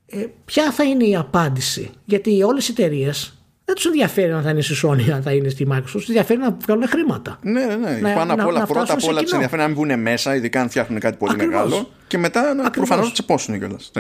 ε, 0.05 0.25
ποια 0.45 0.71
θα 0.71 0.83
είναι 0.83 1.03
η 1.05 1.15
απάντηση; 1.15 1.89
Γιατί 2.05 2.43
όλες 2.43 2.67
οι 2.67 2.71
εταιρείες 2.71 3.33
δεν 3.73 3.75
τους 3.75 3.85
ενδιαφέρει 3.85 4.31
αν 4.31 4.41
θα 4.43 4.49
είναι 4.49 4.61
στη 4.61 4.75
Sony, 4.83 5.09
αν 5.13 5.21
θα 5.21 5.31
είναι 5.33 5.49
στη 5.49 5.67
Microsoft, 5.71 5.91
τους 5.91 6.07
ενδιαφέρει 6.07 6.39
να 6.39 6.57
βγάλουν 6.61 6.87
χρήματα. 6.87 7.39
Ναι, 7.41 7.65
ναι, 7.65 7.75
ναι. 7.75 7.97
Να- 8.01 8.13
Πάνω 8.13 8.31
απ' 8.33 8.37
να- 8.39 8.45
όλα, 8.45 8.59
να 8.59 8.65
πρώτα 8.65 8.79
φτάσουν 8.79 8.93
απ' 8.95 8.99
σε 9.01 9.07
όλα 9.09 9.19
τους 9.21 9.31
κοινό. 9.31 9.41
ενδιαφέρει 9.43 9.61
να 9.61 9.67
μην 9.67 9.75
βγουν 9.75 10.01
μέσα, 10.01 10.35
ειδικά 10.35 10.61
αν 10.61 10.69
φτιάχνουν 10.69 10.99
κάτι 10.99 11.17
πολύ 11.17 11.31
Ακριβώς. 11.33 11.53
μεγάλο. 11.55 11.89
Και 12.07 12.17
μετά 12.17 12.41
να 12.41 12.49
Ακριβώς. 12.49 12.71
προφανώς 12.89 13.13
τσεπώσουν 13.13 13.57
κιόλας. 13.59 13.91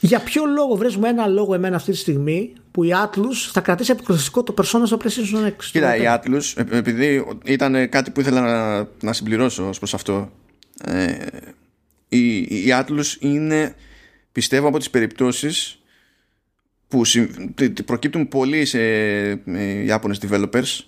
Για 0.00 0.20
ποιο 0.20 0.44
λόγο 0.44 0.74
βρες 0.74 0.96
μου 0.96 1.04
ένα 1.06 1.26
λόγο 1.26 1.54
εμένα 1.54 1.76
αυτή 1.76 1.90
τη 1.90 1.96
στιγμή 1.96 2.52
που 2.70 2.84
η 2.84 2.90
Atlus 3.04 3.50
θα 3.52 3.60
κρατήσει 3.60 3.90
αποκλειστικό 3.90 4.42
το 4.42 4.54
Persona 4.58 4.82
στο 4.84 4.96
PlayStation 5.04 5.46
6. 5.46 5.70
Κοίτα, 5.72 5.96
η 5.96 6.02
Atlus, 6.06 6.62
ε, 6.70 6.76
επειδή 6.76 7.26
ήταν 7.44 7.88
κάτι 7.88 8.10
που 8.10 8.20
ήθελα 8.20 8.40
να, 8.40 8.86
να 9.00 9.12
συμπληρώσω 9.12 9.68
ως 9.68 9.78
προς 9.78 9.94
αυτό, 9.94 10.30
ε, 10.84 11.14
η, 12.08 12.36
η 12.38 12.66
Atlus 12.80 13.16
είναι, 13.18 13.74
πιστεύω, 14.32 14.68
από 14.68 14.78
τις 14.78 14.90
περιπτώσεις 14.90 15.78
που 16.88 17.04
συ- 17.04 17.30
τε- 17.54 17.74
τε- 17.74 17.82
προκύπτουν 17.82 18.28
πολλοί 18.28 18.64
σε 18.64 18.80
ε, 19.30 19.84
Ιάπωνες 19.84 20.20
developers 20.28 20.84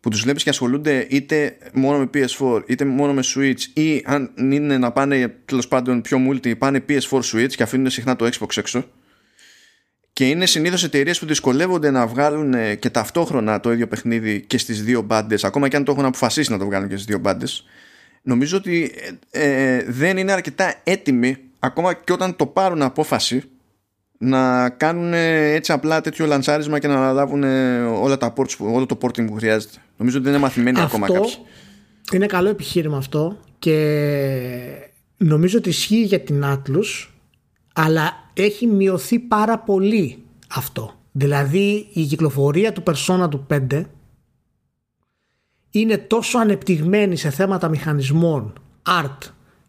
που 0.00 0.10
τους 0.10 0.22
βλέπεις 0.22 0.42
και 0.42 0.50
ασχολούνται 0.50 1.06
είτε 1.10 1.56
μόνο 1.72 1.98
με 1.98 2.10
PS4 2.14 2.62
είτε 2.66 2.84
μόνο 2.84 3.12
με 3.12 3.22
Switch 3.34 3.60
ή 3.72 4.02
αν 4.04 4.30
είναι 4.36 4.78
να 4.78 4.92
πάνε 4.92 5.34
τέλος 5.44 5.68
πάντων 5.68 6.00
πιο 6.00 6.18
multi 6.30 6.58
πάνε 6.58 6.84
PS4 6.88 7.20
Switch 7.20 7.48
και 7.48 7.62
αφήνουν 7.62 7.90
συχνά 7.90 8.16
το 8.16 8.28
Xbox 8.32 8.56
έξω 8.56 8.84
και 10.20 10.28
είναι 10.28 10.46
συνήθως 10.46 10.84
εταιρείες 10.84 11.18
που 11.18 11.26
δυσκολεύονται 11.26 11.90
να 11.90 12.06
βγάλουν 12.06 12.54
ε, 12.54 12.74
και 12.74 12.90
ταυτόχρονα 12.90 13.60
το 13.60 13.72
ίδιο 13.72 13.88
παιχνίδι 13.88 14.40
και 14.40 14.58
στις 14.58 14.82
δύο 14.84 15.02
μπάντες, 15.02 15.44
ακόμα 15.44 15.68
και 15.68 15.76
αν 15.76 15.84
το 15.84 15.92
έχουν 15.92 16.04
αποφασίσει 16.04 16.50
να 16.50 16.58
το 16.58 16.64
βγάλουν 16.64 16.88
και 16.88 16.94
στις 16.94 17.06
δύο 17.06 17.18
μπάντες. 17.18 17.64
Νομίζω 18.22 18.56
ότι 18.56 18.92
ε, 19.30 19.74
ε, 19.74 19.84
δεν 19.88 20.16
είναι 20.16 20.32
αρκετά 20.32 20.74
έτοιμοι, 20.84 21.36
ακόμα 21.58 21.94
και 21.94 22.12
όταν 22.12 22.36
το 22.36 22.46
πάρουν 22.46 22.82
απόφαση, 22.82 23.42
να 24.22 24.68
κάνουν 24.70 25.12
ε, 25.12 25.52
έτσι 25.52 25.72
απλά 25.72 26.00
τέτοιο 26.00 26.26
λανσάρισμα 26.26 26.78
και 26.78 26.86
να 26.88 26.94
αναλάβουν 26.94 27.42
ε, 27.42 27.80
όλα 27.82 28.16
τα 28.16 28.32
ports, 28.36 28.56
που- 28.56 28.70
όλο 28.74 28.86
το 28.86 28.98
porting 29.02 29.26
που 29.26 29.34
χρειάζεται. 29.34 29.78
Νομίζω 29.96 30.16
ότι 30.16 30.24
δεν 30.26 30.34
είναι 30.34 30.42
μαθημένοι 30.44 30.80
ακόμα 30.80 31.06
αυτό 31.06 31.20
κάποιοι. 31.20 31.34
είναι 32.12 32.26
καλό 32.26 32.48
επιχείρημα 32.48 32.96
αυτό 32.96 33.38
και 33.58 33.76
νομίζω 35.16 35.58
ότι 35.58 35.68
ισχύει 35.68 36.02
για 36.02 36.20
την 36.20 36.44
Atlus 36.46 37.08
αλλά 37.72 38.12
έχει 38.34 38.66
μειωθεί 38.66 39.18
πάρα 39.18 39.58
πολύ 39.58 40.22
αυτό. 40.54 40.94
Δηλαδή 41.12 41.88
η 41.92 42.04
κυκλοφορία 42.04 42.72
του 42.72 42.82
Persona 42.86 43.30
του 43.30 43.46
5 43.50 43.84
είναι 45.70 45.98
τόσο 45.98 46.38
ανεπτυγμένη 46.38 47.16
σε 47.16 47.30
θέματα 47.30 47.68
μηχανισμών, 47.68 48.52
art 48.88 49.18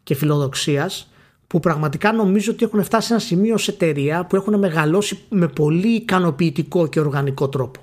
και 0.03 0.15
φιλοδοξίας 0.15 1.10
που 1.51 1.59
πραγματικά 1.59 2.11
νομίζω 2.11 2.51
ότι 2.51 2.65
έχουν 2.65 2.83
φτάσει 2.83 3.07
σε 3.07 3.13
ένα 3.13 3.21
σημείο 3.21 3.57
σε 3.57 3.71
εταιρεία 3.71 4.25
που 4.25 4.35
έχουν 4.35 4.59
μεγαλώσει 4.59 5.19
με 5.29 5.47
πολύ 5.47 5.87
ικανοποιητικό 5.87 6.87
και 6.87 6.99
οργανικό 6.99 7.49
τρόπο. 7.49 7.81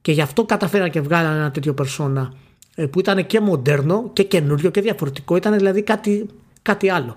Και 0.00 0.12
γι' 0.12 0.20
αυτό 0.20 0.44
καταφέραν 0.44 0.90
και 0.90 1.00
βγάλαν 1.00 1.36
ένα 1.36 1.50
τέτοιο 1.50 1.74
περσόνα 1.74 2.32
ε, 2.74 2.86
που 2.86 3.00
ήταν 3.00 3.26
και 3.26 3.40
μοντέρνο 3.40 4.10
και 4.12 4.22
καινούριο 4.22 4.70
και 4.70 4.80
διαφορετικό. 4.80 5.36
Ήταν 5.36 5.56
δηλαδή 5.56 5.82
κάτι, 5.82 6.26
κάτι 6.62 6.90
άλλο. 6.90 7.16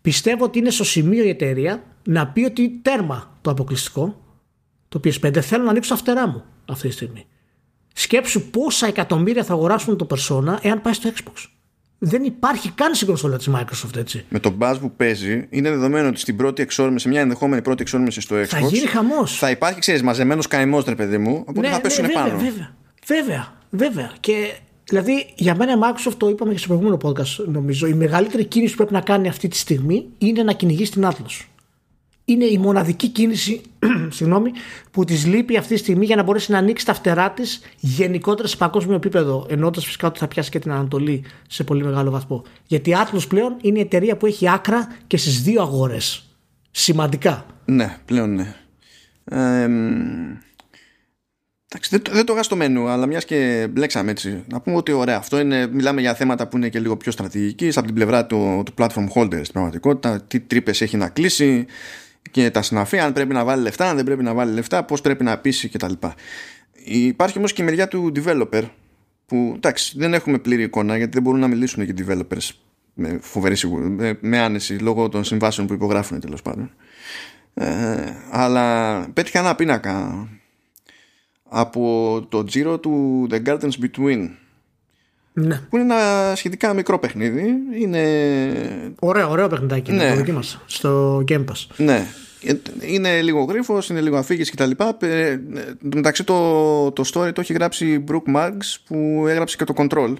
Πιστεύω 0.00 0.44
ότι 0.44 0.58
είναι 0.58 0.70
στο 0.70 0.84
σημείο 0.84 1.24
η 1.24 1.28
εταιρεία 1.28 1.82
να 2.04 2.26
πει 2.26 2.44
ότι 2.44 2.80
τέρμα 2.82 3.38
το 3.40 3.50
αποκλειστικό, 3.50 4.20
το 4.88 5.00
PS5, 5.04 5.38
θέλω 5.40 5.64
να 5.64 5.70
ανοίξω 5.70 5.90
τα 5.90 5.96
φτερά 5.96 6.28
μου 6.28 6.44
αυτή 6.68 6.88
τη 6.88 6.94
στιγμή. 6.94 7.26
Σκέψου 7.94 8.50
πόσα 8.50 8.86
εκατομμύρια 8.86 9.44
θα 9.44 9.52
αγοράσουν 9.52 9.96
το 9.96 10.06
Persona 10.10 10.56
εάν 10.62 10.80
πάει 10.80 10.92
στο 10.92 11.10
Xbox. 11.14 11.46
Δεν 12.04 12.22
υπάρχει 12.22 12.70
καν 12.70 12.94
στην 12.94 13.06
κονσόλα 13.06 13.36
της 13.36 13.48
Microsoft 13.54 13.96
έτσι. 13.96 14.24
Με 14.28 14.38
τον 14.38 14.56
buzz 14.60 14.76
που 14.80 14.92
παίζει, 14.96 15.46
είναι 15.50 15.70
δεδομένο 15.70 16.08
ότι 16.08 16.20
στην 16.20 16.36
πρώτη 16.36 16.62
εξόρμηση, 16.62 17.02
σε 17.02 17.08
μια 17.08 17.20
ενδεχόμενη 17.20 17.62
πρώτη 17.62 17.82
εξόρμηση 17.82 18.20
στο 18.20 18.36
Xbox, 18.36 18.44
Θα 18.44 18.58
γίνει 18.60 18.86
χαμός. 18.86 19.38
θα 19.38 19.50
υπάρχει, 19.50 19.78
ξέρεις, 19.78 20.02
μαζεμένος 20.02 20.46
καημός, 20.46 20.84
ρε 20.84 20.94
παιδί 20.94 21.18
μου, 21.18 21.42
οπότε 21.46 21.68
θα 21.68 21.80
πέσουν 21.80 22.06
βέβαια, 22.06 22.22
πάνω. 22.22 22.38
Βέβαια, 22.38 22.74
βέβαια, 23.06 23.52
βέβαια. 23.70 24.12
Και 24.20 24.52
δηλαδή 24.84 25.26
για 25.34 25.54
μένα 25.54 25.72
η 25.72 25.76
Microsoft 25.80 26.14
το 26.16 26.28
είπαμε 26.28 26.52
και 26.52 26.58
στο 26.58 26.66
προηγούμενο 26.68 26.98
podcast 27.02 27.44
νομίζω. 27.46 27.86
Η 27.86 27.94
μεγαλύτερη 27.94 28.44
κίνηση 28.44 28.70
που 28.70 28.76
πρέπει 28.76 28.92
να 28.92 29.00
κάνει 29.00 29.28
αυτή 29.28 29.48
τη 29.48 29.56
στιγμή 29.56 30.06
είναι 30.18 30.42
να 30.42 30.52
κυνηγήσει 30.52 30.90
την 30.90 31.06
Atlas. 31.06 31.44
Είναι 32.24 32.44
η 32.44 32.58
μοναδική 32.58 33.08
κίνηση 33.08 33.60
συγγνώμη, 34.16 34.50
που 34.90 35.04
της 35.04 35.26
λείπει 35.26 35.56
αυτή 35.56 35.74
τη 35.74 35.78
στιγμή 35.78 36.04
για 36.04 36.16
να 36.16 36.22
μπορέσει 36.22 36.52
να 36.52 36.58
ανοίξει 36.58 36.86
τα 36.86 36.94
φτερά 36.94 37.30
της 37.30 37.60
γενικότερα 37.80 38.48
σε 38.48 38.56
παγκόσμιο 38.56 38.96
επίπεδο. 38.96 39.46
Εννοώντας 39.48 39.84
φυσικά 39.84 40.06
ότι 40.06 40.18
θα 40.18 40.28
πιάσει 40.28 40.50
και 40.50 40.58
την 40.58 40.72
Ανατολή 40.72 41.24
σε 41.48 41.64
πολύ 41.64 41.84
μεγάλο 41.84 42.10
βαθμό. 42.10 42.42
Γιατί 42.66 42.90
η 42.90 42.94
Atlas 42.96 43.28
πλέον 43.28 43.56
είναι 43.60 43.78
η 43.78 43.82
εταιρεία 43.82 44.16
που 44.16 44.26
έχει 44.26 44.50
άκρα 44.50 44.96
και 45.06 45.16
στις 45.16 45.42
δύο 45.42 45.62
αγορές. 45.62 46.24
Σημαντικά. 46.70 47.46
Ναι, 47.64 47.98
πλέον 48.04 48.34
ναι. 48.34 48.54
Ε, 49.24 49.68
μ, 49.68 50.36
Εντάξει, 51.74 51.90
δεν, 51.90 52.14
δεν 52.14 52.26
το 52.26 52.32
είχα 52.32 52.42
στο 52.42 52.56
μενού, 52.56 52.88
αλλά 52.88 53.06
μιας 53.06 53.24
και 53.24 53.68
μπλέξαμε 53.70 54.10
έτσι. 54.10 54.44
Να 54.46 54.60
πούμε 54.60 54.76
ότι 54.76 54.92
ωραία, 54.92 55.16
αυτό 55.16 55.40
είναι, 55.40 55.66
μιλάμε 55.66 56.00
για 56.00 56.14
θέματα 56.14 56.48
που 56.48 56.56
είναι 56.56 56.68
και 56.68 56.78
λίγο 56.78 56.96
πιο 56.96 57.12
στρατηγική 57.12 57.68
από 57.74 57.86
την 57.86 57.94
πλευρά 57.94 58.26
του, 58.26 58.62
του 58.64 58.74
platform 58.78 59.06
holder 59.14 59.40
στην 59.40 59.52
πραγματικότητα. 59.52 60.22
Τι 60.22 60.40
τρύπες 60.40 60.80
έχει 60.80 60.96
να 60.96 61.08
κλείσει 61.08 61.66
και 62.30 62.50
τα 62.50 62.62
συναφή, 62.62 62.98
αν 62.98 63.12
πρέπει 63.12 63.32
να 63.32 63.44
βάλει 63.44 63.62
λεφτά, 63.62 63.88
αν 63.88 63.96
δεν 63.96 64.04
πρέπει 64.04 64.22
να 64.22 64.34
βάλει 64.34 64.52
λεφτά, 64.52 64.84
πώς 64.84 65.00
πρέπει 65.00 65.24
να 65.24 65.38
πείσει 65.38 65.68
κτλ. 65.68 65.92
Υπάρχει 66.84 67.38
όμως 67.38 67.52
και 67.52 67.62
η 67.62 67.64
μεριά 67.64 67.88
του 67.88 68.12
developer, 68.16 68.62
που 69.26 69.52
εντάξει, 69.56 69.94
δεν 69.98 70.14
έχουμε 70.14 70.38
πλήρη 70.38 70.62
εικόνα 70.62 70.96
γιατί 70.96 71.12
δεν 71.12 71.22
μπορούν 71.22 71.40
να 71.40 71.48
μιλήσουν 71.48 71.86
και 71.86 72.04
developers 72.06 72.50
με 72.94 73.18
φοβερή 73.20 73.56
σιγουριά, 73.56 74.18
με, 74.20 74.38
άνεση 74.38 74.74
λόγω 74.74 75.08
των 75.08 75.24
συμβάσεων 75.24 75.66
που 75.66 75.72
υπογράφουν 75.72 76.20
τέλος 76.20 76.42
πάντων. 76.42 76.70
Ε, 77.54 78.12
αλλά 78.30 79.00
πέτυχα 79.12 79.38
ένα 79.38 79.54
πίνακα 79.54 80.28
από 81.48 82.26
το 82.28 82.44
τζίρο 82.44 82.78
του 82.78 83.26
The 83.30 83.42
Gardens 83.46 83.72
Between 83.82 84.28
ναι. 85.32 85.60
που 85.70 85.76
είναι 85.76 85.94
ένα 85.94 86.32
σχετικά 86.36 86.74
μικρό 86.74 86.98
παιχνίδι 86.98 87.54
είναι... 87.80 88.02
Ωραίο, 88.98 89.30
ωραίο 89.30 89.48
παιχνιδάκι 89.48 89.92
ναι. 89.92 90.08
το 90.08 90.16
δοκίμασα 90.16 90.62
στο 90.66 91.24
Game 91.28 91.44
Pass 91.44 91.66
ναι 91.76 92.06
είναι 92.80 93.22
λίγο 93.22 93.42
γρήφο, 93.42 93.78
είναι 93.90 94.00
λίγο 94.00 94.16
αφήγηση 94.16 94.50
κτλ. 94.50 94.70
Ε, 94.98 95.36
μεταξύ 95.94 96.24
το, 96.24 96.92
το 96.92 97.02
story 97.12 97.32
το 97.32 97.40
έχει 97.40 97.52
γράψει 97.52 97.86
η 97.86 98.04
Brooke 98.08 98.36
Marks 98.36 98.76
που 98.86 99.24
έγραψε 99.28 99.56
και 99.56 99.64
το 99.64 99.74
Control 99.76 100.14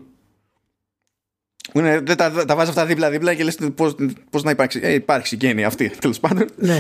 είναι, 1.72 2.01
δεν 2.01 2.16
τα, 2.16 2.44
τα 2.44 2.56
βάζει 2.56 2.70
αυτά 2.70 2.86
δίπλα-δίπλα 2.86 3.34
και 3.34 3.44
λες 3.44 3.59
πώς, 3.74 3.94
πώς 4.30 4.43
να 4.43 4.51
υπάρξει. 4.51 4.80
Ε, 4.82 4.93
υπάρχει 4.93 5.26
συγγένεια 5.26 5.66
αυτή, 5.66 5.89
τέλος 6.01 6.20
πάντων. 6.20 6.48
Ναι, 6.56 6.78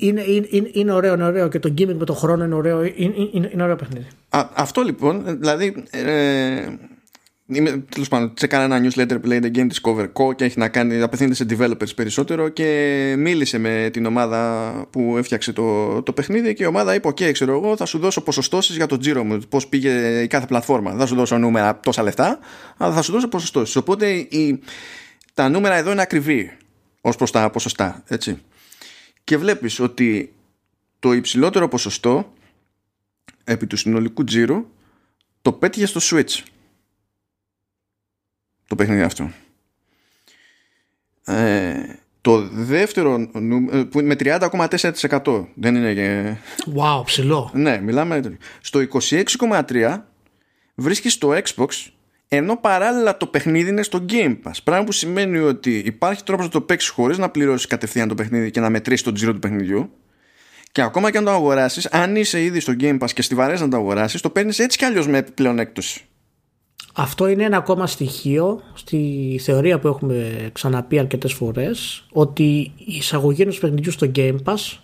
είναι, 0.00 0.22
είναι, 0.22 0.70
είναι, 0.72 0.92
ωραίο, 0.92 1.14
είναι 1.14 1.24
ωραίο 1.24 1.48
και 1.48 1.58
το 1.58 1.74
gimmick 1.78 1.94
με 1.94 2.04
το 2.04 2.14
χρόνο 2.14 2.44
είναι 2.44 2.54
ωραίο, 2.54 2.84
είναι, 2.84 3.14
είναι, 3.32 3.50
είναι 3.52 3.62
ωραίο 3.62 3.76
παιχνίδι. 3.76 4.06
Α, 4.28 4.48
αυτό 4.54 4.82
λοιπόν, 4.82 5.38
δηλαδή, 5.38 5.84
ε, 5.90 6.64
Είμαι, 7.54 7.84
τέλος 7.90 8.08
πάντων, 8.08 8.34
τσεκάρα 8.34 8.64
ένα 8.64 8.88
newsletter 8.88 9.20
που 9.20 9.26
λέγεται 9.26 9.50
Game 9.54 9.66
Discover 9.72 10.06
Co 10.12 10.36
και 10.36 10.44
έχει 10.44 10.58
να 10.58 10.68
κάνει, 10.68 11.00
απευθύνεται 11.02 11.34
σε 11.34 11.46
developers 11.50 11.94
περισσότερο 11.94 12.48
και 12.48 13.14
μίλησε 13.18 13.58
με 13.58 13.88
την 13.92 14.06
ομάδα 14.06 14.72
που 14.90 15.16
έφτιαξε 15.16 15.52
το, 15.52 16.02
το 16.02 16.12
παιχνίδι 16.12 16.54
και 16.54 16.62
η 16.62 16.66
ομάδα 16.66 16.94
είπε: 16.94 17.08
OK, 17.08 17.32
ξέρω 17.32 17.52
εγώ, 17.52 17.76
θα 17.76 17.84
σου 17.84 17.98
δώσω 17.98 18.20
ποσοστώσεις 18.20 18.76
για 18.76 18.86
το 18.86 18.98
τζίρο 18.98 19.24
μου, 19.24 19.38
πώς 19.48 19.66
πήγε 19.66 20.22
η 20.22 20.26
κάθε 20.26 20.46
πλατφόρμα. 20.46 20.90
Δεν 20.90 20.98
θα 20.98 21.06
σου 21.06 21.14
δώσω 21.14 21.38
νούμερα 21.38 21.80
τόσα 21.80 22.02
λεφτά, 22.02 22.38
αλλά 22.76 22.94
θα 22.94 23.02
σου 23.02 23.12
δώσω 23.12 23.28
ποσοστώσεις. 23.28 23.76
Οπότε 23.76 24.10
η, 24.10 24.60
τα 25.34 25.48
νούμερα 25.48 25.74
εδώ 25.74 25.90
είναι 25.92 26.02
ακριβή 26.02 26.52
ως 27.00 27.16
προς 27.16 27.30
τα 27.30 27.50
ποσοστά. 27.50 28.02
Έτσι. 28.06 28.38
Και 29.24 29.36
βλέπεις 29.36 29.80
ότι 29.80 30.32
το 30.98 31.12
υψηλότερο 31.12 31.68
ποσοστό 31.68 32.32
επί 33.44 33.66
του 33.66 33.76
συνολικού 33.76 34.24
τζίρου 34.24 34.66
το 35.42 35.52
πέτυχε 35.52 35.86
στο 35.86 36.00
Switch 36.02 36.42
το 38.72 38.78
παιχνίδι 38.78 39.02
αυτό. 39.02 39.30
Ε, 41.24 41.72
το 42.20 42.48
δεύτερο 42.52 43.30
ε, 43.72 43.82
που 43.82 44.00
με 44.00 44.14
30,4% 44.18 45.46
δεν 45.54 45.74
είναι 45.74 46.40
Wow, 46.76 47.02
ψηλό. 47.04 47.50
Ναι, 47.54 47.80
μιλάμε 47.80 48.38
στο 48.60 48.80
26,3% 48.92 49.98
βρίσκει 50.74 51.08
στο 51.08 51.32
Xbox 51.32 51.68
ενώ 52.28 52.56
παράλληλα 52.56 53.16
το 53.16 53.26
παιχνίδι 53.26 53.70
είναι 53.70 53.82
στο 53.82 54.04
Game 54.08 54.36
Pass. 54.44 54.56
Πράγμα 54.64 54.84
που 54.84 54.92
σημαίνει 54.92 55.38
ότι 55.38 55.78
υπάρχει 55.78 56.22
τρόπος 56.22 56.44
να 56.44 56.50
το 56.50 56.60
παίξεις 56.60 56.90
χωρίς 56.90 57.18
να 57.18 57.30
πληρώσεις 57.30 57.66
κατευθείαν 57.66 58.08
το 58.08 58.14
παιχνίδι 58.14 58.50
και 58.50 58.60
να 58.60 58.70
μετρήσεις 58.70 59.02
τον 59.02 59.14
τζίρο 59.14 59.32
του 59.32 59.38
παιχνιδιού. 59.38 59.90
Και 60.72 60.82
ακόμα 60.82 61.10
και 61.10 61.18
αν 61.18 61.24
το 61.24 61.30
αγοράσεις, 61.30 61.86
αν 61.86 62.16
είσαι 62.16 62.42
ήδη 62.42 62.60
στο 62.60 62.72
Game 62.80 62.98
Pass 62.98 63.10
και 63.12 63.22
στιβαρές 63.22 63.60
να 63.60 63.68
το 63.68 63.76
αγοράσεις, 63.76 64.20
το 64.20 64.30
παίρνεις 64.30 64.58
έτσι 64.58 64.78
κι 64.78 64.84
αλλιώς 64.84 65.06
με 65.06 65.18
επιπλέον 65.18 65.58
έκπτωση. 65.58 66.06
Αυτό 66.94 67.28
είναι 67.28 67.44
ένα 67.44 67.56
ακόμα 67.56 67.86
στοιχείο 67.86 68.60
στη 68.74 69.40
θεωρία 69.42 69.78
που 69.78 69.88
έχουμε 69.88 70.50
ξαναπεί 70.52 70.98
αρκετές 70.98 71.32
φορές 71.32 72.06
ότι 72.12 72.72
η 72.76 72.94
εισαγωγή 72.96 73.42
ενός 73.42 73.58
παιχνιδιού 73.58 73.90
στο 73.90 74.10
Game 74.14 74.36
Pass 74.44 74.78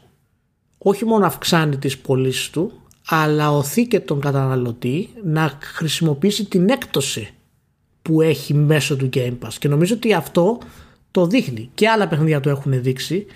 όχι 0.79 1.05
μόνο 1.05 1.27
αυξάνει 1.27 1.77
τις 1.77 1.99
πωλήσεις 1.99 2.51
του 2.51 2.73
αλλά 3.09 3.53
οθεί 3.53 3.87
και 3.87 4.01
τον 4.01 4.20
καταναλωτή 4.20 5.09
να 5.25 5.59
χρησιμοποιήσει 5.62 6.45
την 6.45 6.69
έκπτωση 6.69 7.31
που 8.03 8.20
έχει 8.20 8.55
μέσω 8.55 8.97
του 8.97 9.09
Game 9.12 9.39
Pass. 9.45 9.53
Και 9.59 9.69
νομίζω 9.69 9.95
ότι 9.95 10.15
αυτό 10.15 10.59
το 11.11 11.27
δείχνει. 11.27 11.70
Και 11.75 11.89
άλλα 11.89 12.09
παιχνίδια 12.09 12.41
το 12.41 12.51
έχουν 12.51 12.83
δείξει 12.83 13.27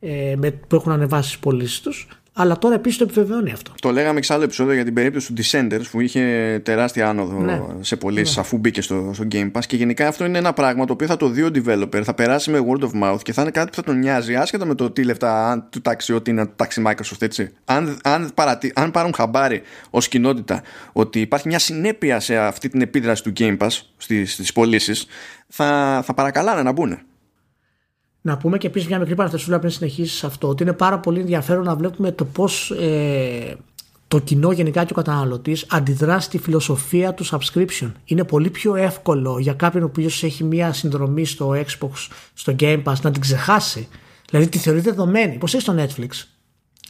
ε, 0.00 0.34
που 0.68 0.74
έχουν 0.74 0.92
ανεβάσει 0.92 1.28
τις 1.28 1.38
πωλήσεις 1.38 1.80
τους 1.80 2.08
αλλά 2.32 2.58
τώρα 2.58 2.74
επίσης 2.74 2.98
το 2.98 3.04
επιβεβαιώνει 3.04 3.52
αυτό. 3.52 3.72
Το 3.80 3.90
λέγαμε 3.90 4.22
σε 4.22 4.32
άλλο 4.32 4.42
επεισόδιο 4.42 4.74
για 4.74 4.84
την 4.84 4.94
περίπτωση 4.94 5.32
του 5.32 5.42
Descenders 5.42 5.82
που 5.90 6.00
είχε 6.00 6.60
τεράστια 6.64 7.08
άνοδο 7.08 7.38
ναι. 7.38 7.62
σε 7.80 7.96
πωλήσεις 7.96 8.36
ναι. 8.36 8.42
αφού 8.42 8.58
μπήκε 8.58 8.80
στο, 8.80 9.10
στο 9.14 9.24
Game 9.32 9.50
Pass. 9.52 9.60
Και 9.66 9.76
γενικά 9.76 10.08
αυτό 10.08 10.24
είναι 10.24 10.38
ένα 10.38 10.52
πράγμα 10.52 10.84
το 10.84 10.92
οποίο 10.92 11.06
θα 11.06 11.16
το 11.16 11.28
δει 11.28 11.42
ο 11.42 11.50
developer, 11.54 12.00
θα 12.02 12.14
περάσει 12.14 12.50
με 12.50 12.64
word 12.68 12.82
of 12.82 13.02
mouth 13.02 13.22
και 13.22 13.32
θα 13.32 13.42
είναι 13.42 13.50
κάτι 13.50 13.68
που 13.68 13.74
θα 13.74 13.82
τον 13.82 13.98
νοιάζει 13.98 14.34
άσχετα 14.34 14.64
με 14.64 14.74
το 14.74 14.90
τι 14.90 15.04
λεφτά 15.04 15.50
αν, 15.50 15.66
του 15.70 15.80
τάξει 15.80 16.12
ότι 16.12 16.30
είναι 16.30 16.46
τάξη 16.56 16.82
Microsoft. 16.86 17.22
Έτσι. 17.22 17.50
Αν, 17.64 17.98
αν, 18.02 18.30
παρατη, 18.34 18.72
αν 18.74 18.90
πάρουν 18.90 19.14
χαμπάρι 19.14 19.62
ως 19.90 20.08
κοινότητα 20.08 20.62
ότι 20.92 21.20
υπάρχει 21.20 21.48
μια 21.48 21.58
συνέπεια 21.58 22.20
σε 22.20 22.36
αυτή 22.36 22.68
την 22.68 22.80
επίδραση 22.80 23.22
του 23.22 23.32
Game 23.38 23.56
Pass 23.56 23.80
στις 24.26 24.52
πωλήσεις, 24.52 25.06
θα, 25.48 26.02
θα 26.04 26.14
παρακαλάνε 26.14 26.62
να 26.62 26.72
μπουν. 26.72 26.98
Να 28.20 28.36
πούμε 28.36 28.58
και 28.58 28.66
επίσης 28.66 28.88
μια 28.88 28.98
μικρή 28.98 29.14
παραθεσούλα 29.14 29.58
πριν 29.58 29.70
συνεχίσεις 29.70 30.24
αυτό, 30.24 30.48
ότι 30.48 30.62
είναι 30.62 30.72
πάρα 30.72 30.98
πολύ 30.98 31.20
ενδιαφέρον 31.20 31.64
να 31.64 31.76
βλέπουμε 31.76 32.12
το 32.12 32.24
πώς 32.24 32.70
ε, 32.70 33.56
το 34.08 34.18
κοινό 34.18 34.52
γενικά 34.52 34.84
και 34.84 34.92
ο 34.92 34.96
καταναλωτής 34.96 35.66
αντιδρά 35.68 36.20
στη 36.20 36.38
φιλοσοφία 36.38 37.14
του 37.14 37.26
subscription. 37.26 37.92
Είναι 38.04 38.24
πολύ 38.24 38.50
πιο 38.50 38.74
εύκολο 38.74 39.38
για 39.38 39.52
κάποιον 39.52 39.82
ο 39.82 39.86
οποίος 39.86 40.22
έχει 40.22 40.44
μια 40.44 40.72
συνδρομή 40.72 41.24
στο 41.24 41.50
Xbox, 41.50 42.08
στο 42.34 42.54
Game 42.60 42.82
Pass, 42.82 42.94
να 43.02 43.10
την 43.10 43.20
ξεχάσει. 43.20 43.88
Δηλαδή 44.30 44.48
τη 44.48 44.58
θεωρεί 44.58 44.80
δεδομένη, 44.80 45.38
πώς 45.38 45.54
έχει 45.54 45.62
στο 45.62 45.74
Netflix. 45.78 46.08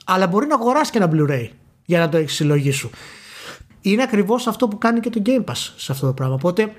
Αλλά 0.05 0.27
μπορεί 0.27 0.47
να 0.47 0.55
αγοράσει 0.55 0.90
και 0.90 0.98
ένα 0.98 1.11
Blu-ray 1.12 1.48
για 1.85 1.98
να 1.98 2.09
το 2.09 2.16
έχει 2.16 2.31
συλλογή 2.31 2.70
σου. 2.70 2.90
Είναι 3.81 4.02
ακριβώς 4.02 4.47
αυτό 4.47 4.69
που 4.69 4.78
κάνει 4.78 5.01
και 5.01 5.11
το 5.11 5.23
Game 5.27 5.44
Pass 5.44 5.73
σε 5.77 5.93
αυτό 5.93 6.07
το 6.07 6.12
πράγμα. 6.12 6.35
Οπότε 6.35 6.73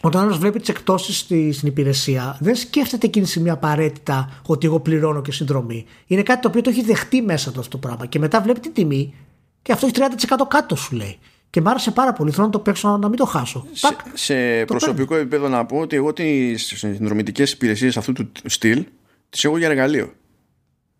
όταν 0.00 0.22
άλλος 0.22 0.38
βλέπει 0.38 0.58
τις 0.60 0.68
εκτόσεις 0.68 1.18
στην 1.56 1.68
υπηρεσία, 1.68 2.36
δεν 2.40 2.54
σκέφτεται 2.54 3.06
εκείνη 3.06 3.24
τη 3.24 3.30
στιγμή 3.30 3.50
απαραίτητα 3.50 4.40
ότι 4.46 4.66
εγώ 4.66 4.80
πληρώνω 4.80 5.22
και 5.22 5.32
συνδρομή. 5.32 5.84
Είναι 6.06 6.22
κάτι 6.22 6.40
το 6.40 6.48
οποίο 6.48 6.60
το 6.60 6.70
έχει 6.70 6.82
δεχτεί 6.82 7.22
μέσα 7.22 7.52
του 7.52 7.60
αυτό 7.60 7.78
το 7.78 7.88
πράγμα. 7.88 8.06
Και 8.06 8.18
μετά 8.18 8.40
βλέπει 8.40 8.60
τη 8.60 8.70
τιμή 8.70 9.14
και 9.62 9.72
αυτό 9.72 9.86
έχει 9.86 9.94
30% 10.38 10.46
κάτω 10.48 10.76
σου 10.76 10.96
λέει. 10.96 11.18
Και 11.50 11.60
μ' 11.60 11.68
άρεσε 11.68 11.90
πάρα 11.90 12.12
πολύ. 12.12 12.30
Θέλω 12.30 12.46
να 12.46 12.52
το 12.52 12.58
παίξω 12.58 12.96
να 12.96 13.08
μην 13.08 13.18
το 13.18 13.24
χάσω. 13.24 13.66
Σε, 13.72 13.96
σε 14.14 14.64
προσωπικό 14.64 15.06
παίρνω. 15.06 15.20
επίπεδο 15.22 15.48
να 15.48 15.66
πω 15.66 15.78
ότι 15.78 15.96
εγώ 15.96 16.12
τις 16.12 16.72
συνδρομητικές 16.76 17.52
υπηρεσίες 17.52 17.96
αυτού 17.96 18.12
του 18.12 18.32
στυλ 18.44 18.84
τις 19.28 19.44
έχω 19.44 19.58
για 19.58 19.68
εργαλείο. 19.68 20.12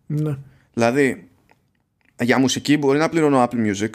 Ναι. 0.05 0.37
Δηλαδή, 0.73 1.29
για 2.21 2.39
μουσική 2.39 2.77
μπορεί 2.77 2.97
να 2.97 3.09
πληρώνω 3.09 3.43
Apple 3.43 3.71
Music 3.71 3.89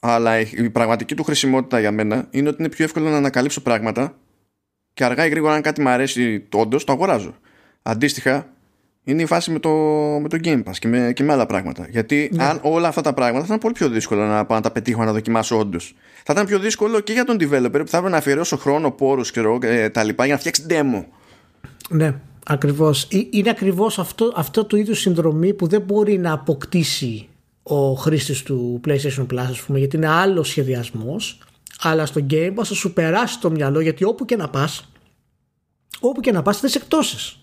αλλά 0.00 0.40
η 0.40 0.70
πραγματική 0.70 1.14
του 1.14 1.22
χρησιμότητα 1.22 1.80
για 1.80 1.92
μένα 1.92 2.26
είναι 2.30 2.48
ότι 2.48 2.56
είναι 2.58 2.68
πιο 2.68 2.84
εύκολο 2.84 3.10
να 3.10 3.16
ανακαλύψω 3.16 3.60
πράγματα 3.60 4.16
και 4.94 5.04
αργά 5.04 5.26
ή 5.26 5.28
γρήγορα 5.28 5.54
αν 5.54 5.62
κάτι 5.62 5.80
μου 5.80 5.88
αρέσει 5.88 6.48
όντως 6.52 6.84
το 6.84 6.92
αγοράζω. 6.92 7.34
Αντίστοιχα, 7.82 8.52
είναι 9.04 9.22
η 9.22 9.26
φάση 9.26 9.50
με 9.50 9.58
το, 9.58 9.70
με 10.20 10.28
το 10.28 10.38
Game 10.44 10.62
Pass 10.62 10.76
και 10.78 10.88
με, 10.88 11.12
και 11.12 11.22
με 11.22 11.32
άλλα 11.32 11.46
πράγματα. 11.46 11.86
Γιατί 11.90 12.30
ναι. 12.32 12.44
αν 12.44 12.60
όλα 12.62 12.88
αυτά 12.88 13.00
τα 13.00 13.12
πράγματα 13.12 13.40
θα 13.40 13.46
ήταν 13.46 13.58
πολύ 13.58 13.74
πιο 13.74 13.88
δύσκολο 13.88 14.26
να 14.26 14.44
πάω 14.44 14.56
να 14.56 14.62
τα 14.62 14.70
πετύχω 14.70 15.04
να 15.04 15.12
δοκιμάσω 15.12 15.58
όντως. 15.58 15.94
Θα 16.24 16.32
ήταν 16.32 16.46
πιο 16.46 16.58
δύσκολο 16.58 17.00
και 17.00 17.12
για 17.12 17.24
τον 17.24 17.36
developer 17.40 17.70
που 17.70 17.88
θα 17.88 17.96
έπρεπε 17.96 18.08
να 18.08 18.16
αφιερώσω 18.16 18.56
χρόνο, 18.56 18.90
πόρους 18.90 19.30
και 19.30 19.40
ε, 19.60 19.88
τα 19.88 20.04
λοιπά 20.04 20.24
για 20.24 20.34
να 20.34 20.40
φτιάξει 20.40 20.66
demo. 20.68 21.04
Ναι, 21.88 22.14
ακριβώς. 22.46 23.02
Ε, 23.02 23.26
είναι 23.30 23.50
ακριβώς 23.50 23.98
αυτό, 23.98 24.32
αυτό 24.36 24.64
το 24.64 24.76
είδους 24.76 25.00
συνδρομή 25.00 25.54
που 25.54 25.66
δεν 25.66 25.80
μπορεί 25.80 26.18
να 26.18 26.32
αποκτήσει 26.32 27.29
ο 27.70 27.94
χρήστης 27.94 28.42
του 28.42 28.80
PlayStation 28.86 29.26
Plus, 29.32 29.46
ας 29.50 29.60
πούμε, 29.60 29.78
γιατί 29.78 29.96
είναι 29.96 30.08
άλλος 30.08 30.48
σχεδιασμός. 30.48 31.38
Αλλά 31.80 32.06
στο 32.06 32.26
Game 32.30 32.54
Pass 32.54 32.64
θα 32.64 32.74
σου 32.74 32.92
περάσει 32.92 33.40
το 33.40 33.50
μυαλό 33.50 33.80
γιατί 33.80 34.04
όπου 34.04 34.24
και 34.24 34.36
να 34.36 34.48
πας, 34.48 34.88
όπου 36.00 36.20
και 36.20 36.32
να 36.32 36.42
πας, 36.42 36.58
θες 36.58 36.74
εκτόσεις. 36.74 37.38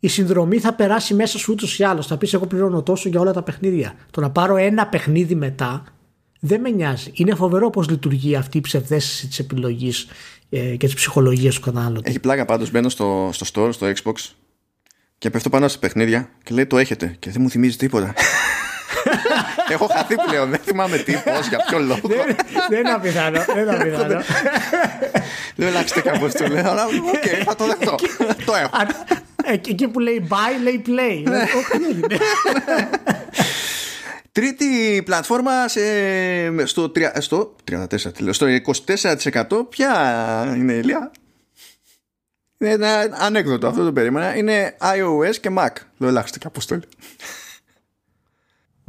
Η 0.00 0.08
συνδρομή 0.08 0.58
θα 0.58 0.74
περάσει 0.74 1.14
μέσα 1.14 1.38
σου 1.38 1.52
ούτως 1.52 1.78
ή 1.78 1.84
άλλως. 1.84 2.06
Θα 2.06 2.16
πεις: 2.16 2.32
Εγώ 2.34 2.46
πληρώνω 2.46 2.82
τόσο 2.82 3.08
για 3.08 3.20
όλα 3.20 3.32
τα 3.32 3.42
παιχνίδια. 3.42 3.94
Το 4.10 4.20
να 4.20 4.30
πάρω 4.30 4.56
ένα 4.56 4.86
παιχνίδι 4.86 5.34
μετά 5.34 5.84
δεν 6.40 6.60
με 6.60 6.70
νοιάζει. 6.70 7.10
Είναι 7.14 7.34
φοβερό 7.34 7.70
πώς 7.70 7.88
λειτουργεί 7.88 8.34
αυτή 8.34 8.58
η 8.58 8.60
ψευδέστηση 8.60 9.26
της 9.26 9.38
επιλογής 9.38 10.06
ε, 10.50 10.76
και 10.76 10.86
της 10.86 10.94
ψυχολογίας 10.94 11.54
του 11.54 11.60
κατανάλωτη. 11.60 12.10
Έχει 12.10 12.20
πλάκα 12.20 12.44
πάντως. 12.44 12.70
Μπαίνω 12.70 12.88
στο, 12.88 13.30
στο 13.32 13.46
store, 13.52 13.72
στο 13.72 13.86
Xbox 13.86 14.30
και 15.18 15.30
πέφτω 15.30 15.48
πάνω 15.48 15.68
σε 15.68 15.78
παιχνίδια 15.78 16.30
και 16.42 16.54
λέει: 16.54 16.66
Το 16.66 16.78
έχετε. 16.78 17.16
Και 17.18 17.30
δεν 17.30 17.42
μου 17.42 17.50
θυμίζει 17.50 17.76
τίποτα. 17.76 18.14
Έχω 19.72 19.86
χαθεί 19.86 20.14
πλέον. 20.28 20.50
Δεν 20.50 20.60
θυμάμαι 20.64 20.96
τι, 20.96 21.12
πώς, 21.12 21.48
για 21.48 21.58
ποιο 21.68 21.78
λόγο. 21.78 22.00
Δεν 22.68 22.78
είναι 22.78 22.90
απιθανό. 22.90 23.44
Δεν 23.54 23.62
είναι 23.62 23.76
απιθανό. 23.76 24.22
Δεν 25.54 25.68
αλλάξτε 25.68 26.00
κάπω 26.00 26.28
το 26.38 26.46
λέω. 26.46 26.70
Αλλά 26.70 26.84
οκ, 26.86 27.44
θα 27.44 27.54
το 27.54 27.66
δεχτώ. 27.66 27.94
Το 28.44 28.54
έχω. 28.54 28.70
Εκεί 29.44 29.88
που 29.88 29.98
λέει 29.98 30.28
buy, 30.30 30.62
λέει 30.62 30.82
play. 30.86 31.22
Ναι. 31.28 31.46
Τρίτη 34.32 35.02
πλατφόρμα 35.04 35.68
σε, 35.68 35.80
στο, 36.66 36.92
στο, 37.18 37.54
34, 37.70 37.86
στο 38.30 38.46
24% 39.58 39.68
ποια 39.68 40.54
είναι 40.56 40.72
η 40.72 40.80
Ηλία; 40.82 41.10
Είναι 42.58 42.70
ένα 42.70 43.08
ανέκδοτο, 43.12 43.66
αυτό 43.66 43.84
το 43.84 43.92
περίμενα. 43.92 44.36
Είναι 44.36 44.76
iOS 44.80 45.36
και 45.36 45.50
Mac. 45.58 45.72
Το 45.98 46.06
ελάχιστο 46.06 46.38
και 46.38 46.46
αποστολή. 46.46 46.82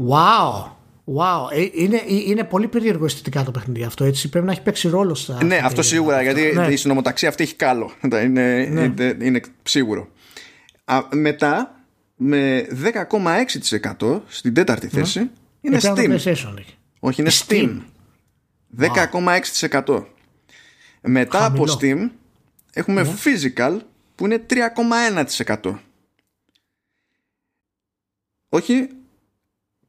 Wow. 0.07 0.71
Wow. 1.15 1.47
Ε, 1.51 1.67
είναι, 1.73 2.03
είναι 2.07 2.43
πολύ 2.43 2.67
περίεργο 2.67 3.05
αισθητικά 3.05 3.43
το 3.43 3.51
παιχνίδι 3.51 3.84
αυτό. 3.84 4.03
Έτσι. 4.03 4.30
Πρέπει 4.30 4.45
να 4.45 4.51
έχει 4.51 4.61
παίξει 4.61 4.88
ρόλο 4.88 5.15
στα. 5.15 5.43
Ναι, 5.43 5.61
αυτό 5.63 5.81
σίγουρα. 5.81 6.21
Γιατί 6.21 6.51
ναι. 6.55 6.67
η 6.67 6.76
συνομοταξία 6.76 7.30
αυτή 7.30 7.43
έχει 7.43 7.55
κάλο. 7.55 7.91
Είναι, 8.03 8.23
ναι. 8.26 8.84
είναι, 8.84 9.17
είναι 9.21 9.41
σίγουρο. 9.63 10.07
Α, 10.85 11.01
μετά, 11.13 11.80
με 12.15 12.67
10,6% 13.99 14.21
στην 14.27 14.53
τέταρτη 14.53 14.89
ναι. 14.91 14.99
θέση, 14.99 15.30
είναι 15.61 15.77
Steam. 15.81 16.19
Όχι, 16.99 17.21
είναι 17.21 17.31
Steam. 17.47 17.81
10,6%. 18.80 20.03
Μετά 21.01 21.45
από 21.45 21.63
Steam 21.80 22.09
έχουμε 22.73 23.01
ναι. 23.01 23.13
Physical 23.23 23.77
που 24.15 24.26
είναι 24.26 24.45
3,1%. 25.45 25.73
Όχι, 28.49 28.89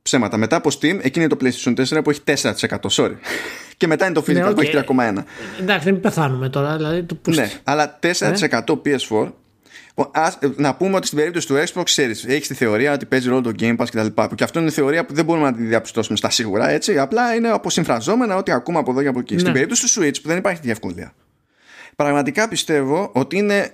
ψέματα. 0.03 0.37
Μετά 0.37 0.57
από 0.57 0.71
Steam, 0.71 0.99
εκείνη 1.03 1.25
είναι 1.25 1.27
το 1.27 1.37
PlayStation 1.41 1.99
4 1.99 2.05
που 2.05 2.11
έχει 2.11 2.21
4%. 2.25 2.79
Sorry. 2.91 3.15
Και 3.77 3.87
μετά 3.87 4.05
είναι 4.05 4.15
το 4.15 4.25
Physical 4.27 4.35
ναι, 4.35 4.53
που 4.53 4.61
έχει 4.61 4.73
3,1%. 4.75 5.13
Εντάξει, 5.61 5.85
δεν 5.85 6.01
πεθάνουμε 6.01 6.49
τώρα. 6.49 6.77
Δηλαδή, 6.77 7.03
το 7.03 7.17
ναι, 7.27 7.51
αλλά 7.65 7.99
4% 8.03 8.11
ναι. 8.21 8.49
PS4 8.85 9.31
να 10.57 10.75
πούμε 10.75 10.97
ότι 10.97 11.07
στην 11.07 11.19
περίπτωση 11.19 11.47
του 11.47 11.55
Xbox 11.55 11.83
ξέρεις, 11.85 12.25
έχεις 12.25 12.47
τη 12.49 12.55
θεωρία 12.55 12.93
ότι 12.93 13.07
παίζει 13.07 13.29
ρόλο 13.29 13.41
το 13.41 13.53
Game 13.59 13.77
Pass 13.77 13.87
κτλ. 13.91 14.23
Και 14.35 14.45
αυτό 14.45 14.61
είναι 14.61 14.71
θεωρία 14.71 15.05
που 15.05 15.15
δεν 15.15 15.25
μπορούμε 15.25 15.51
να 15.51 15.57
τη 15.57 15.63
διαπιστώσουμε 15.63 16.17
στα 16.17 16.31
σίγουρα 16.31 16.69
έτσι. 16.69 16.99
Απλά 16.99 17.35
είναι 17.35 17.49
αποσυμφραζόμενα 17.49 18.37
ότι 18.37 18.51
ακούμε 18.51 18.79
από 18.79 18.91
εδώ 18.91 19.03
και 19.03 19.09
από 19.09 19.19
εκεί. 19.19 19.35
Ναι. 19.35 19.41
Στην 19.41 19.53
περίπτωση 19.53 19.95
του 19.95 20.01
Switch 20.01 20.23
που 20.23 20.29
δεν 20.29 20.37
υπάρχει 20.39 20.61
τη 20.61 20.71
ευκολία. 20.71 21.13
Πραγματικά 21.97 22.49
πιστεύω 22.49 23.11
ότι 23.15 23.37
είναι 23.37 23.71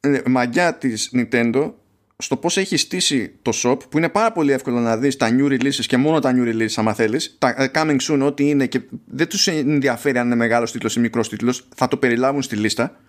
ε, 0.00 0.20
μαγιά 0.26 0.74
της 0.74 1.10
Nintendo 1.16 1.72
στο 2.20 2.36
πώς 2.36 2.56
έχει 2.56 2.76
στήσει 2.76 3.32
το 3.42 3.52
shop 3.54 3.76
που 3.88 3.98
είναι 3.98 4.08
πάρα 4.08 4.32
πολύ 4.32 4.52
εύκολο 4.52 4.80
να 4.80 4.96
δεις 4.96 5.16
τα 5.16 5.28
new 5.38 5.46
releases 5.46 5.84
και 5.86 5.96
μόνο 5.96 6.18
τα 6.18 6.34
new 6.34 6.54
releases 6.54 6.72
άμα 6.76 6.94
θέλεις. 6.94 7.36
Τα 7.38 7.54
ε, 7.58 7.70
coming 7.74 7.96
soon 8.00 8.20
ό,τι 8.22 8.48
είναι 8.48 8.66
και 8.66 8.80
δεν 9.06 9.28
τους 9.28 9.46
ενδιαφέρει 9.46 10.18
αν 10.18 10.26
είναι 10.26 10.34
μεγάλος 10.34 10.72
τίτλος 10.72 10.96
ή 10.96 11.00
μικρός 11.00 11.28
τίτλος, 11.28 11.68
θα 11.74 11.88
το 11.88 11.96
περιλάβουν 11.96 12.42
στη 12.42 12.56
λίστα 12.56 13.00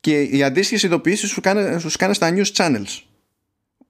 και 0.00 0.22
οι 0.22 0.42
αντίστοιχε 0.42 0.86
ειδοποιήσει 0.86 1.26
σου 1.26 1.40
κάνει, 1.40 1.80
σου 1.80 1.90
κάνει 1.98 2.14
στα 2.14 2.34
news 2.34 2.52
channels. 2.52 3.02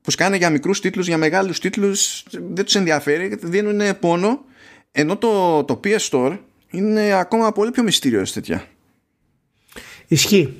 Που 0.00 0.10
σκάνε 0.10 0.36
για 0.36 0.50
μικρούς 0.50 0.80
τίτλους, 0.80 1.06
για 1.06 1.18
μεγάλους 1.18 1.58
τίτλους, 1.60 2.24
δεν 2.30 2.64
τους 2.64 2.74
ενδιαφέρει, 2.74 3.38
δίνουν 3.42 3.98
πόνο. 3.98 4.44
Ενώ 4.92 5.16
το, 5.16 5.64
το 5.64 5.80
PS 5.84 6.08
Store 6.10 6.38
είναι 6.70 7.12
ακόμα 7.12 7.52
πολύ 7.52 7.70
πιο 7.70 7.82
μυστήριο 7.82 8.22
τέτοια. 8.34 8.64
Ισχύει. 10.06 10.54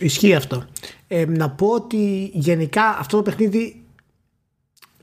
Ισχύει 0.00 0.34
αυτό. 0.34 0.64
Ε, 1.08 1.24
να 1.28 1.50
πω 1.50 1.66
ότι 1.66 2.30
γενικά 2.34 2.82
αυτό 2.98 3.16
το 3.16 3.22
παιχνίδι 3.22 3.82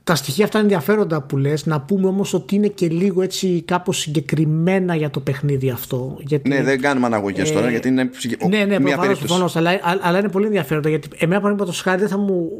τα 0.06 0.14
στοιχεία 0.14 0.44
αυτά 0.44 0.58
είναι 0.58 0.66
ενδιαφέροντα 0.66 1.22
που 1.22 1.36
λες 1.36 1.66
να 1.66 1.80
πούμε 1.80 2.06
όμως 2.06 2.34
ότι 2.34 2.54
είναι 2.54 2.68
και 2.68 2.88
λίγο 2.88 3.22
έτσι 3.22 3.62
κάπως 3.66 3.98
συγκεκριμένα 3.98 4.94
για 4.94 5.10
το 5.10 5.20
παιχνίδι 5.20 5.70
αυτό 5.70 6.16
γιατί, 6.20 6.48
ναι 6.48 6.62
δεν 6.62 6.80
κάνουμε 6.80 7.06
αναγωγές 7.06 7.50
ε, 7.50 7.52
τώρα 7.52 7.70
γιατί 7.70 7.88
είναι 7.88 8.10
ναι, 8.48 8.64
ναι, 8.64 8.80
μια 8.80 8.98
περίπτωση 8.98 9.58
αλλά, 9.58 9.80
αλλά 9.82 10.18
είναι 10.18 10.28
πολύ 10.28 10.46
ενδιαφέροντα 10.46 10.88
γιατί 10.88 11.08
εμένα 11.16 11.40
παραδείγματος 11.40 11.80
χάρη 11.80 12.00
δεν 12.00 12.08
θα 12.08 12.18
μου 12.18 12.50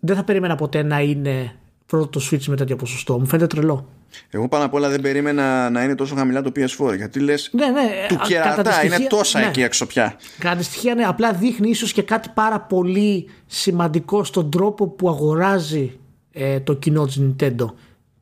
δεν 0.00 0.16
θα 0.16 0.24
περίμενα 0.24 0.54
ποτέ 0.54 0.82
να 0.82 1.00
είναι 1.00 1.52
πρώτο 1.90 2.06
το 2.06 2.28
Switch 2.30 2.44
με 2.44 2.56
τέτοιο 2.56 2.76
ποσοστό 2.76 3.18
μου 3.18 3.26
φαίνεται 3.26 3.56
τρελό 3.56 3.86
εγώ 4.30 4.48
πάνω 4.48 4.64
απ' 4.64 4.74
όλα 4.74 4.88
δεν 4.88 5.00
περίμενα 5.00 5.70
να 5.70 5.84
είναι 5.84 5.94
τόσο 5.94 6.14
χαμηλά 6.14 6.42
το 6.42 6.52
PS4 6.56 6.96
γιατί 6.96 7.20
λες. 7.20 7.50
Ναι, 7.52 7.66
ναι, 7.66 8.06
του 8.08 8.16
κερατά 8.26 8.84
είναι 8.84 8.98
τόσα 9.08 9.40
ναι. 9.40 9.46
εκεί 9.46 9.62
έξω 9.62 9.86
πια. 9.86 10.16
Κατά 10.38 10.56
τη 10.56 10.64
στοιχεία, 10.64 10.94
ναι, 10.94 11.04
απλά 11.04 11.32
δείχνει 11.32 11.70
ίσως 11.70 11.92
και 11.92 12.02
κάτι 12.02 12.30
πάρα 12.34 12.60
πολύ 12.60 13.28
σημαντικό 13.46 14.24
στον 14.24 14.50
τρόπο 14.50 14.88
που 14.88 15.08
αγοράζει 15.08 15.98
ε, 16.32 16.60
το 16.60 16.74
κοινό 16.74 17.06
της 17.06 17.20
Nintendo 17.20 17.66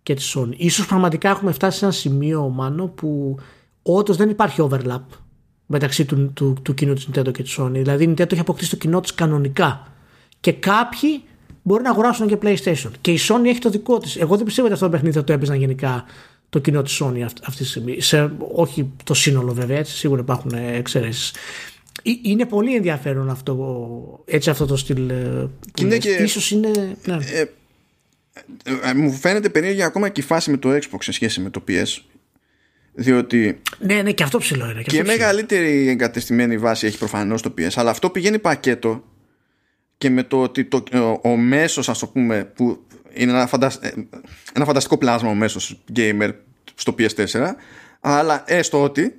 και 0.02 0.14
της 0.14 0.36
Sony. 0.36 0.54
Ίσως 0.56 0.86
πραγματικά 0.86 1.28
έχουμε 1.28 1.52
φτάσει 1.52 1.78
σε 1.78 1.84
ένα 1.84 1.94
σημείο, 1.94 2.48
Μάνο, 2.48 2.86
που 2.86 3.38
όντως 3.82 4.16
δεν 4.16 4.30
υπάρχει 4.30 4.68
overlap 4.70 5.04
μεταξύ 5.66 6.04
του, 6.04 6.32
του, 6.32 6.56
του 6.62 6.74
κοινού 6.74 6.94
της 6.94 7.08
Nintendo 7.08 7.32
και 7.32 7.42
της 7.42 7.58
Sony. 7.60 7.70
Δηλαδή 7.70 8.04
η 8.04 8.14
Nintendo 8.16 8.32
έχει 8.32 8.40
αποκτήσει 8.40 8.70
το 8.70 8.76
κοινό 8.76 9.00
της 9.00 9.14
κανονικά. 9.14 9.92
Και 10.40 10.52
κάποιοι 10.52 11.22
μπορεί 11.68 11.82
να 11.82 11.90
αγοράσουν 11.90 12.26
και 12.26 12.38
PlayStation. 12.42 12.90
Και 13.00 13.12
η 13.12 13.18
Sony 13.28 13.44
έχει 13.46 13.58
το 13.58 13.70
δικό 13.70 13.98
της. 13.98 14.16
Εγώ 14.16 14.36
δεν 14.36 14.44
πιστεύω 14.44 14.66
ότι 14.66 14.74
αυτό 14.74 14.86
το 14.86 14.92
παιχνίδι 14.92 15.16
θα 15.16 15.24
το 15.24 15.32
έπαιζαν 15.32 15.56
γενικά 15.56 16.04
το 16.48 16.58
κοινό 16.58 16.82
της 16.82 17.02
Sony 17.02 17.20
αυτή, 17.20 17.40
αυτή 17.44 17.62
τη 17.62 17.68
στιγμή. 17.68 18.00
Σε, 18.00 18.32
όχι 18.54 18.90
το 19.04 19.14
σύνολο 19.14 19.54
βέβαια, 19.54 19.78
έτσι, 19.78 19.96
σίγουρα 19.96 20.20
υπάρχουν 20.20 20.52
εξαιρέσεις. 20.52 21.30
Ε, 22.02 22.10
είναι 22.22 22.46
πολύ 22.46 22.74
ενδιαφέρον 22.74 23.30
αυτό, 23.30 24.24
έτσι 24.24 24.50
αυτό 24.50 24.66
το 24.66 24.76
στυλ. 24.76 25.10
Ε, 25.10 25.48
είναι 25.80 25.98
και, 25.98 26.10
ίσως 26.10 26.50
είναι... 26.50 26.96
Ναι. 27.04 27.18
Ε, 27.32 27.44
ε, 28.82 28.94
μου 28.94 29.12
φαίνεται 29.12 29.48
περίεργη 29.48 29.82
ακόμα 29.82 30.08
και 30.08 30.20
η 30.20 30.24
φάση 30.24 30.50
με 30.50 30.56
το 30.56 30.70
Xbox 30.70 30.98
σε 30.98 31.12
σχέση 31.12 31.40
με 31.40 31.50
το 31.50 31.64
PS. 31.68 32.02
Διότι. 32.92 33.62
Ναι, 33.78 34.02
ναι, 34.02 34.12
και 34.12 34.22
αυτό 34.22 34.38
ψηλό 34.38 34.70
είναι. 34.70 34.82
Και, 34.82 34.96
και 34.96 35.04
μεγαλύτερη 35.04 35.88
εγκατεστημένη 35.88 36.58
βάση 36.58 36.86
έχει 36.86 36.98
προφανώς 36.98 37.42
το 37.42 37.54
PS. 37.58 37.72
Αλλά 37.74 37.90
αυτό 37.90 38.10
πηγαίνει 38.10 38.38
πακέτο 38.38 39.04
και 39.98 40.10
με 40.10 40.22
το 40.22 40.42
ότι 40.42 40.64
το, 40.64 40.82
ο, 40.92 41.28
ο 41.30 41.36
μέσος, 41.36 41.88
ας 41.88 41.98
το 41.98 42.06
πούμε, 42.06 42.44
που 42.44 42.86
είναι 43.12 43.30
ένα, 43.30 43.72
ε, 43.80 43.88
ένα 44.52 44.64
φανταστικό 44.64 44.98
πλάσμα 44.98 45.30
ο 45.30 45.34
μέσος 45.34 45.80
gamer 45.96 46.30
στο 46.74 46.94
PS4, 46.98 47.52
αλλά 48.00 48.44
έστω 48.46 48.82
ότι 48.82 49.14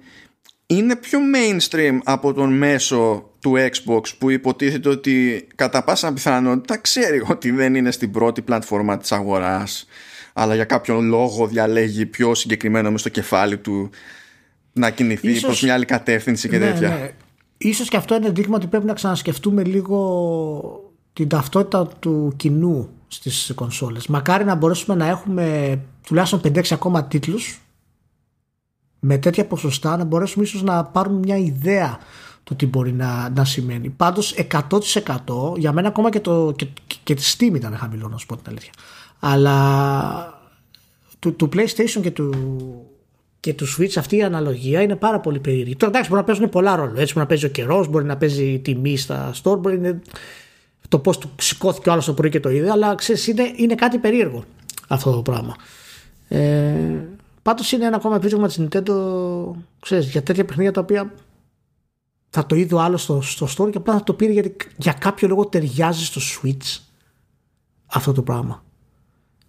είναι 0.65 0.95
πιο 0.95 1.19
mainstream 1.35 1.97
από 2.03 2.33
τον 2.33 2.53
μέσο 2.53 3.29
του 3.39 3.53
Xbox 3.57 4.01
που 4.17 4.29
υποτίθεται 4.29 4.89
ότι 4.89 5.47
κατά 5.55 5.83
πάσα 5.83 6.13
πιθανότητα 6.13 6.77
ξέρει 6.77 7.23
ότι 7.27 7.51
δεν 7.51 7.75
είναι 7.75 7.91
στην 7.91 8.11
πρώτη 8.11 8.41
πλατφόρμα 8.41 8.97
της 8.97 9.11
αγοράς 9.11 9.87
αλλά 10.33 10.55
για 10.55 10.65
κάποιον 10.65 11.05
λόγο 11.05 11.47
διαλέγει 11.47 12.05
πιο 12.05 12.35
συγκεκριμένο 12.35 12.91
μες 12.91 12.99
στο 12.99 13.09
κεφάλι 13.09 13.57
του 13.57 13.89
να 14.73 14.89
κινηθεί 14.89 15.29
ίσως, 15.29 15.43
προς 15.43 15.61
μια 15.61 15.73
άλλη 15.73 15.85
κατεύθυνση 15.85 16.49
και 16.49 16.57
ναι, 16.57 16.65
τέτοια. 16.65 16.89
Ναι. 16.89 17.11
Ίσως 17.61 17.89
και 17.89 17.97
αυτό 17.97 18.15
είναι 18.15 18.29
δείγμα 18.29 18.55
ότι 18.55 18.67
πρέπει 18.67 18.85
να 18.85 18.93
ξανασκεφτούμε 18.93 19.63
λίγο 19.63 20.93
την 21.13 21.27
ταυτότητα 21.27 21.87
του 21.87 22.33
κοινού 22.35 22.89
στις 23.07 23.51
κονσόλες. 23.55 24.07
Μακάρι 24.07 24.43
να 24.43 24.55
μπορέσουμε 24.55 24.95
να 24.95 25.07
έχουμε 25.07 25.79
τουλάχιστον 26.07 26.41
5-6 26.43 26.63
ακόμα 26.71 27.03
τίτλους 27.03 27.61
με 28.99 29.17
τέτοια 29.17 29.45
ποσοστά 29.45 29.97
να 29.97 30.03
μπορέσουμε 30.03 30.43
ίσως 30.43 30.63
να 30.63 30.83
πάρουμε 30.83 31.17
μια 31.19 31.37
ιδέα 31.37 31.99
το 32.43 32.55
τι 32.55 32.67
μπορεί 32.67 32.91
να, 32.91 33.29
να 33.29 33.45
σημαίνει. 33.45 33.89
Πάντως 33.89 34.35
100% 34.51 35.57
για 35.57 35.71
μένα 35.71 35.87
ακόμα 35.87 36.09
και, 36.09 36.19
το, 36.19 36.53
και, 36.55 36.67
και 37.03 37.13
τη 37.13 37.35
Steam 37.37 37.55
ήταν 37.55 37.75
χαμηλό 37.77 38.07
να 38.07 38.17
σου 38.17 38.25
πω 38.25 38.35
την 38.35 38.45
αλήθεια. 38.49 38.71
Αλλά 39.19 40.39
του, 41.19 41.35
του 41.35 41.49
PlayStation 41.53 42.01
και 42.01 42.11
του, 42.11 42.31
και 43.39 43.53
του 43.53 43.65
Switch 43.77 43.93
αυτή 43.97 44.15
η 44.15 44.23
αναλογία 44.23 44.81
είναι 44.81 44.95
πάρα 44.95 45.19
πολύ 45.19 45.39
περίεργη. 45.39 45.75
Τώρα 45.75 45.91
εντάξει 45.91 46.09
μπορεί 46.09 46.21
να 46.21 46.27
παίζουν 46.27 46.49
πολλά 46.49 46.75
ρόλο. 46.75 46.99
Έτσι 46.99 47.13
μπορεί 47.13 47.19
να 47.19 47.25
παίζει 47.25 47.45
ο 47.45 47.49
καιρό, 47.49 47.85
μπορεί 47.89 48.05
να 48.05 48.17
παίζει 48.17 48.43
η 48.43 48.59
τιμή 48.59 48.97
στα 48.97 49.33
store, 49.43 49.59
μπορεί 49.59 49.79
να 49.79 49.99
το 50.87 50.99
πώ 50.99 51.17
του 51.17 51.31
σηκώθηκε 51.39 51.89
ο 51.89 51.91
άλλο 51.91 52.03
το 52.03 52.13
πρωί 52.13 52.29
και 52.29 52.39
το 52.39 52.49
είδε, 52.49 52.71
αλλά 52.71 52.95
ξέρει 52.95 53.19
είναι, 53.27 53.51
είναι 53.55 53.75
κάτι 53.75 53.97
περίεργο 53.97 54.43
αυτό 54.87 55.11
το 55.11 55.21
πράγμα. 55.21 55.55
Ε, 56.27 57.07
Πάντω 57.41 57.63
είναι 57.73 57.85
ένα 57.85 57.95
ακόμα 57.95 58.15
επίτευγμα 58.15 58.47
τη 58.47 58.55
Nintendo 58.59 58.93
ξέρεις, 59.79 60.09
για 60.09 60.23
τέτοια 60.23 60.45
παιχνίδια 60.45 60.71
τα 60.71 60.81
οποία 60.81 61.13
θα 62.29 62.45
το 62.45 62.55
είδε 62.55 62.75
ο 62.75 62.79
άλλο 62.79 62.97
στο, 62.97 63.21
στο 63.21 63.47
store 63.57 63.71
και 63.71 63.77
απλά 63.77 63.93
θα 63.93 64.03
το 64.03 64.13
πήρε 64.13 64.31
γιατί 64.31 64.55
για 64.77 64.93
κάποιο 64.93 65.27
λόγο 65.27 65.45
ταιριάζει 65.45 66.05
στο 66.05 66.21
Switch 66.21 66.79
αυτό 67.85 68.11
το 68.13 68.21
πράγμα. 68.21 68.63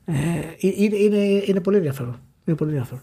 Ε, 0.05 0.15
είναι, 0.59 0.97
είναι, 0.97 1.43
είναι 1.47 1.61
πολύ 1.61 1.77
ενδιαφέρον. 1.77 2.21
Είναι 2.45 2.57
πολύ 2.57 2.71
ενδιαφέρον. 2.71 3.03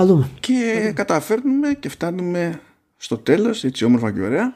Α 0.00 0.06
δούμε. 0.06 0.28
Και 0.40 0.92
καταφέρνουμε 0.94 1.74
και 1.74 1.88
φτάνουμε 1.88 2.60
στο 2.96 3.18
τέλος 3.18 3.64
έτσι 3.64 3.84
όμορφα 3.84 4.12
και 4.12 4.20
ωραία. 4.20 4.54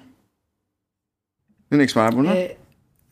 Δεν 1.68 1.80
έχεις 1.80 1.92
παράπονο; 1.92 2.30
Ε, 2.30 2.56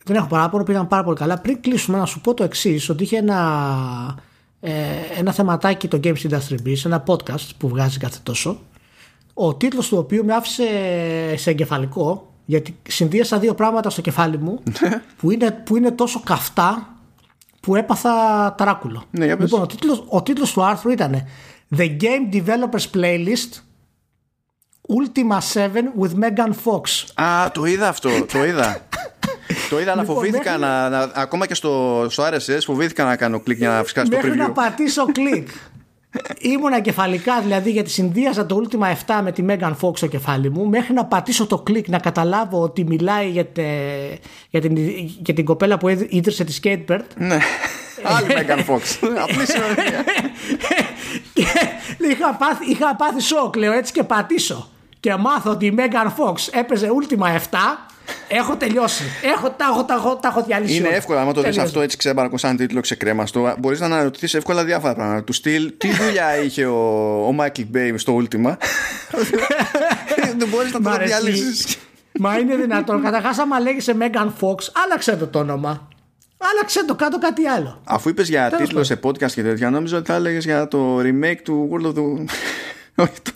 δεν 0.05 0.15
έχω 0.15 0.27
παράπονο, 0.27 0.63
πήγαν 0.63 0.87
πάρα 0.87 1.03
πολύ 1.03 1.17
καλά. 1.17 1.39
Πριν 1.39 1.61
κλείσουμε 1.61 1.97
να 1.97 2.05
σου 2.05 2.21
πω 2.21 2.33
το 2.33 2.43
εξής, 2.43 2.89
ότι 2.89 3.03
είχε 3.03 3.17
ένα 3.17 4.19
ε, 4.67 4.71
ένα 5.17 5.31
θεματάκι 5.31 5.87
το 5.87 5.99
Games 6.03 6.29
Industry 6.29 6.57
Biz, 6.65 6.85
ένα 6.85 7.03
podcast 7.07 7.49
που 7.57 7.67
βγάζει 7.67 7.97
κάθε 7.97 8.19
τόσο, 8.23 8.59
ο 9.33 9.55
τίτλος 9.55 9.87
του 9.87 9.97
οποίου 9.97 10.25
με 10.25 10.33
άφησε 10.33 10.65
σε 11.35 11.49
εγκεφαλικό, 11.49 12.33
γιατί 12.45 12.77
συνδύασα 12.87 13.39
δύο 13.39 13.53
πράγματα 13.53 13.89
στο 13.89 14.01
κεφάλι 14.01 14.37
μου 14.37 14.59
ναι. 14.81 15.01
που 15.17 15.31
είναι, 15.31 15.51
που 15.51 15.75
είναι 15.75 15.91
τόσο 15.91 16.19
καυτά 16.19 16.95
που 17.59 17.75
έπαθα 17.75 18.11
ταράκουλο. 18.57 19.03
Ναι, 19.11 19.35
λοιπόν, 19.35 19.61
ο 19.61 19.65
τίτλος, 19.65 20.03
ο 20.07 20.21
τίτλος 20.21 20.53
του 20.53 20.63
άρθρου 20.63 20.91
ήταν 20.91 21.23
The 21.77 21.97
Game 22.01 22.33
Developers 22.33 22.85
Playlist 22.95 23.51
Ultima 24.87 25.39
7 25.41 25.93
with 25.99 26.13
Megan 26.23 26.53
Fox. 26.65 27.03
Α, 27.23 27.51
το 27.51 27.65
είδα 27.65 27.87
αυτό, 27.87 28.09
το 28.31 28.45
είδα. 28.45 28.79
το 29.69 29.79
είδα 29.79 29.95
να 29.95 30.01
Λοιπόν, 30.01 30.15
φοβήθηκα 30.15 30.43
μέχρι- 30.57 30.59
να, 30.59 30.89
να- 30.89 31.11
Ακόμα 31.13 31.47
και 31.47 31.53
στο, 31.55 32.05
στο 32.09 32.23
RSS 32.23 32.59
φοβήθηκα 32.65 33.03
να 33.03 33.15
κάνω 33.15 33.39
κλικ 33.39 33.57
για 33.57 33.69
να 33.69 33.81
φυσικά 33.81 34.05
στο 34.05 34.15
Μέχρι 34.15 34.35
να 34.35 34.47
preview. 34.49 34.53
πατήσω 34.53 35.05
κλικ. 35.05 35.47
Ήμουνα 36.39 36.79
κεφαλικά 36.79 37.41
δηλαδή 37.41 37.71
γιατί 37.71 37.89
συνδύαζα 37.89 38.45
το 38.45 38.61
Ultima 38.63 38.91
7 39.17 39.19
με 39.23 39.31
τη 39.31 39.45
Megan 39.49 39.73
Fox 39.81 39.97
στο 39.97 40.07
κεφάλι 40.07 40.49
μου 40.49 40.65
μέχρι 40.65 40.93
να 40.93 41.05
πατήσω 41.05 41.47
το 41.47 41.57
κλικ 41.59 41.87
να 41.87 41.99
καταλάβω 41.99 42.61
ότι 42.61 42.83
μιλάει 42.83 43.29
για, 43.29 43.45
τε, 43.45 43.63
για, 44.49 44.61
την, 44.61 44.75
για 45.23 45.33
την 45.33 45.45
κοπέλα 45.45 45.77
που 45.77 45.87
έδ- 45.87 46.13
ίδρυσε 46.13 46.43
τη 46.43 46.59
Skatebird 46.63 46.99
Ναι. 47.17 47.37
Άλλη 48.03 48.27
Megan 48.29 48.59
Fox. 48.59 48.81
Απλή 49.23 49.45
συνεργασία. 49.45 50.03
και 51.97 52.07
είχα 52.11 52.33
πάθει, 52.33 52.65
είχα 52.71 52.95
πάθει 52.95 53.19
σοκ 53.21 53.55
λέω 53.55 53.71
έτσι 53.71 53.91
και 53.91 54.03
πατήσω 54.03 54.69
και 54.99 55.15
μάθω 55.15 55.51
ότι 55.51 55.65
η 55.65 55.75
Megan 55.77 56.07
Fox 56.07 56.35
έπαιζε 56.51 56.89
Ultima 57.01 57.25
7 57.35 57.37
έχω 58.27 58.55
τελειώσει 58.55 59.03
έχω, 59.35 59.49
τα, 59.49 59.65
έχω, 59.71 59.83
τα, 59.83 59.93
έχω, 59.93 60.15
τα 60.15 60.27
έχω 60.27 60.43
διαλύσει 60.43 60.75
Είναι 60.75 60.87
όλα. 60.87 60.95
εύκολο, 60.95 61.19
άμα 61.19 61.27
το 61.33 61.39
δεις 61.41 61.43
Τελείωσε. 61.49 61.67
αυτό 61.67 61.81
έτσι 61.81 61.97
ξέμπαρκο 61.97 62.37
σαν 62.37 62.57
τίτλο 62.57 62.81
ξεκρέμαστο, 62.81 63.55
μπορείς 63.59 63.79
να 63.79 63.85
αναρωτηθείς 63.85 64.33
εύκολα 64.33 64.63
διάφορα 64.63 64.93
πράγματα. 64.93 65.23
Του 65.23 65.33
στυλ, 65.33 65.73
τι 65.77 65.87
δουλειά 65.93 66.37
είχε 66.43 66.65
ο, 66.65 66.77
ο 67.27 67.35
Michael 67.39 67.75
Bay 67.75 67.93
στο 67.95 68.21
Ultima; 68.21 68.55
Δεν 70.37 70.47
μπορείς 70.47 70.71
να 70.73 70.79
Μ' 70.79 70.83
το 70.83 70.89
αρέσει. 70.89 71.07
διαλύσεις. 71.21 71.77
Μα 72.19 72.37
είναι 72.37 72.55
δυνατόν. 72.55 73.01
Καταρχάς, 73.03 73.37
άμα 73.37 73.59
λέγεσαι 73.59 73.95
Megan 73.99 74.27
Fox, 74.27 74.55
άλλαξε 74.85 75.15
το 75.15 75.27
το 75.27 75.39
όνομα. 75.39 75.87
Άλλαξε 76.51 76.85
το 76.85 76.95
κάτω 76.95 77.17
κάτι 77.17 77.45
άλλο. 77.47 77.81
Αφού 77.83 78.09
είπες 78.09 78.29
για 78.29 78.49
Τέλος 78.49 78.67
τίτλο 78.67 78.83
σε 78.83 78.99
podcast 79.03 79.31
και 79.31 79.43
τέτοια, 79.43 79.69
νόμιζα 79.69 79.97
ότι 79.97 80.05
θα 80.11 80.15
έλεγες 80.15 80.45
για 80.45 80.67
το 80.67 80.99
remake 80.99 81.39
του 81.43 81.69
World 81.71 81.85
of 81.85 81.93
the. 81.93 82.25
Όχι, 83.03 83.11
το- 83.23 83.31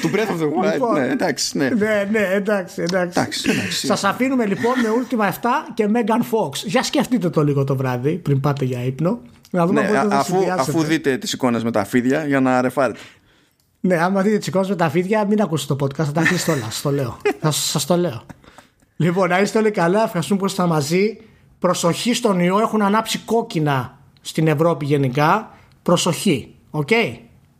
του 0.00 0.10
Breath 0.14 0.30
of 0.30 0.40
the 0.42 0.68
Wild. 0.68 0.72
Λοιπόν. 0.72 0.94
Ναι, 1.00 1.08
εντάξει, 1.08 1.58
ναι. 1.58 1.68
Ναι, 1.68 2.08
ναι, 2.10 2.18
εντάξει, 2.32 2.82
εντάξει. 2.82 3.20
Εντάξει, 3.20 3.50
εντάξει. 3.50 3.86
Σας 3.86 4.04
αφήνουμε 4.04 4.46
λοιπόν 4.46 4.72
με 4.80 4.88
Ultima 4.88 5.28
7 5.28 5.32
και 5.74 5.88
Megan 5.94 6.20
Fox. 6.20 6.50
Για 6.64 6.82
σκεφτείτε 6.82 7.30
το 7.30 7.42
λίγο 7.44 7.64
το 7.64 7.76
βράδυ 7.76 8.12
πριν 8.12 8.40
πάτε 8.40 8.64
για 8.64 8.84
ύπνο. 8.84 9.20
Να 9.50 9.66
δούμε 9.66 9.80
Ναι, 9.80 9.86
πότε 9.86 9.98
θα 10.08 10.16
αφού, 10.18 10.32
συνδυάσετε. 10.32 10.60
αφού 10.70 10.82
δείτε 10.82 11.16
τις 11.16 11.32
εικόνες 11.32 11.64
με 11.64 11.70
τα 11.70 11.84
φίδια 11.84 12.24
για 12.26 12.40
να 12.40 12.60
ρεφάρετε. 12.60 12.98
Ναι, 13.80 13.96
άμα 13.96 14.22
δείτε 14.22 14.38
τις 14.38 14.46
εικόνες 14.46 14.68
με 14.68 14.76
τα 14.76 14.90
φίδια, 14.90 15.26
μην 15.26 15.40
ακούσετε 15.40 15.74
το 15.74 15.84
podcast. 15.84 16.04
Θα 16.04 16.12
τα 16.12 16.22
κλείσετε 16.22 16.52
όλα. 16.52 16.62
Σας 16.64 16.80
το 16.80 16.90
λέω. 16.90 17.16
θα 17.40 17.50
σας 17.50 17.86
το 17.86 17.96
λέω. 17.96 18.22
Λοιπόν, 18.96 19.28
να 19.28 19.40
είστε 19.40 19.58
όλοι 19.58 19.70
καλά. 19.70 20.02
Ευχαριστούμε 20.02 20.38
που 20.40 20.46
ήσασταν 20.46 20.68
μαζί. 20.68 21.18
Προσοχή 21.58 22.14
στον 22.14 22.40
ιό. 22.40 22.58
Έχουν 22.60 22.82
ανάψει 22.82 23.18
κόκκινα 23.18 23.98
στην 24.20 24.48
Ευρώπη 24.48 24.84
γενικά. 24.84 25.50
Προσοχή. 25.82 26.54
Οκ; 26.70 26.88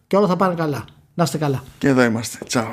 Και 0.06 0.16
όλα 0.16 0.26
θα 0.26 0.36
πάνε 0.36 0.54
καλά. 0.54 0.84
Να 1.14 1.24
είστε 1.24 1.38
καλά. 1.38 1.62
Και 1.78 1.88
εδώ 1.88 2.02
είμαστε. 2.02 2.44
Τσάου. 2.44 2.66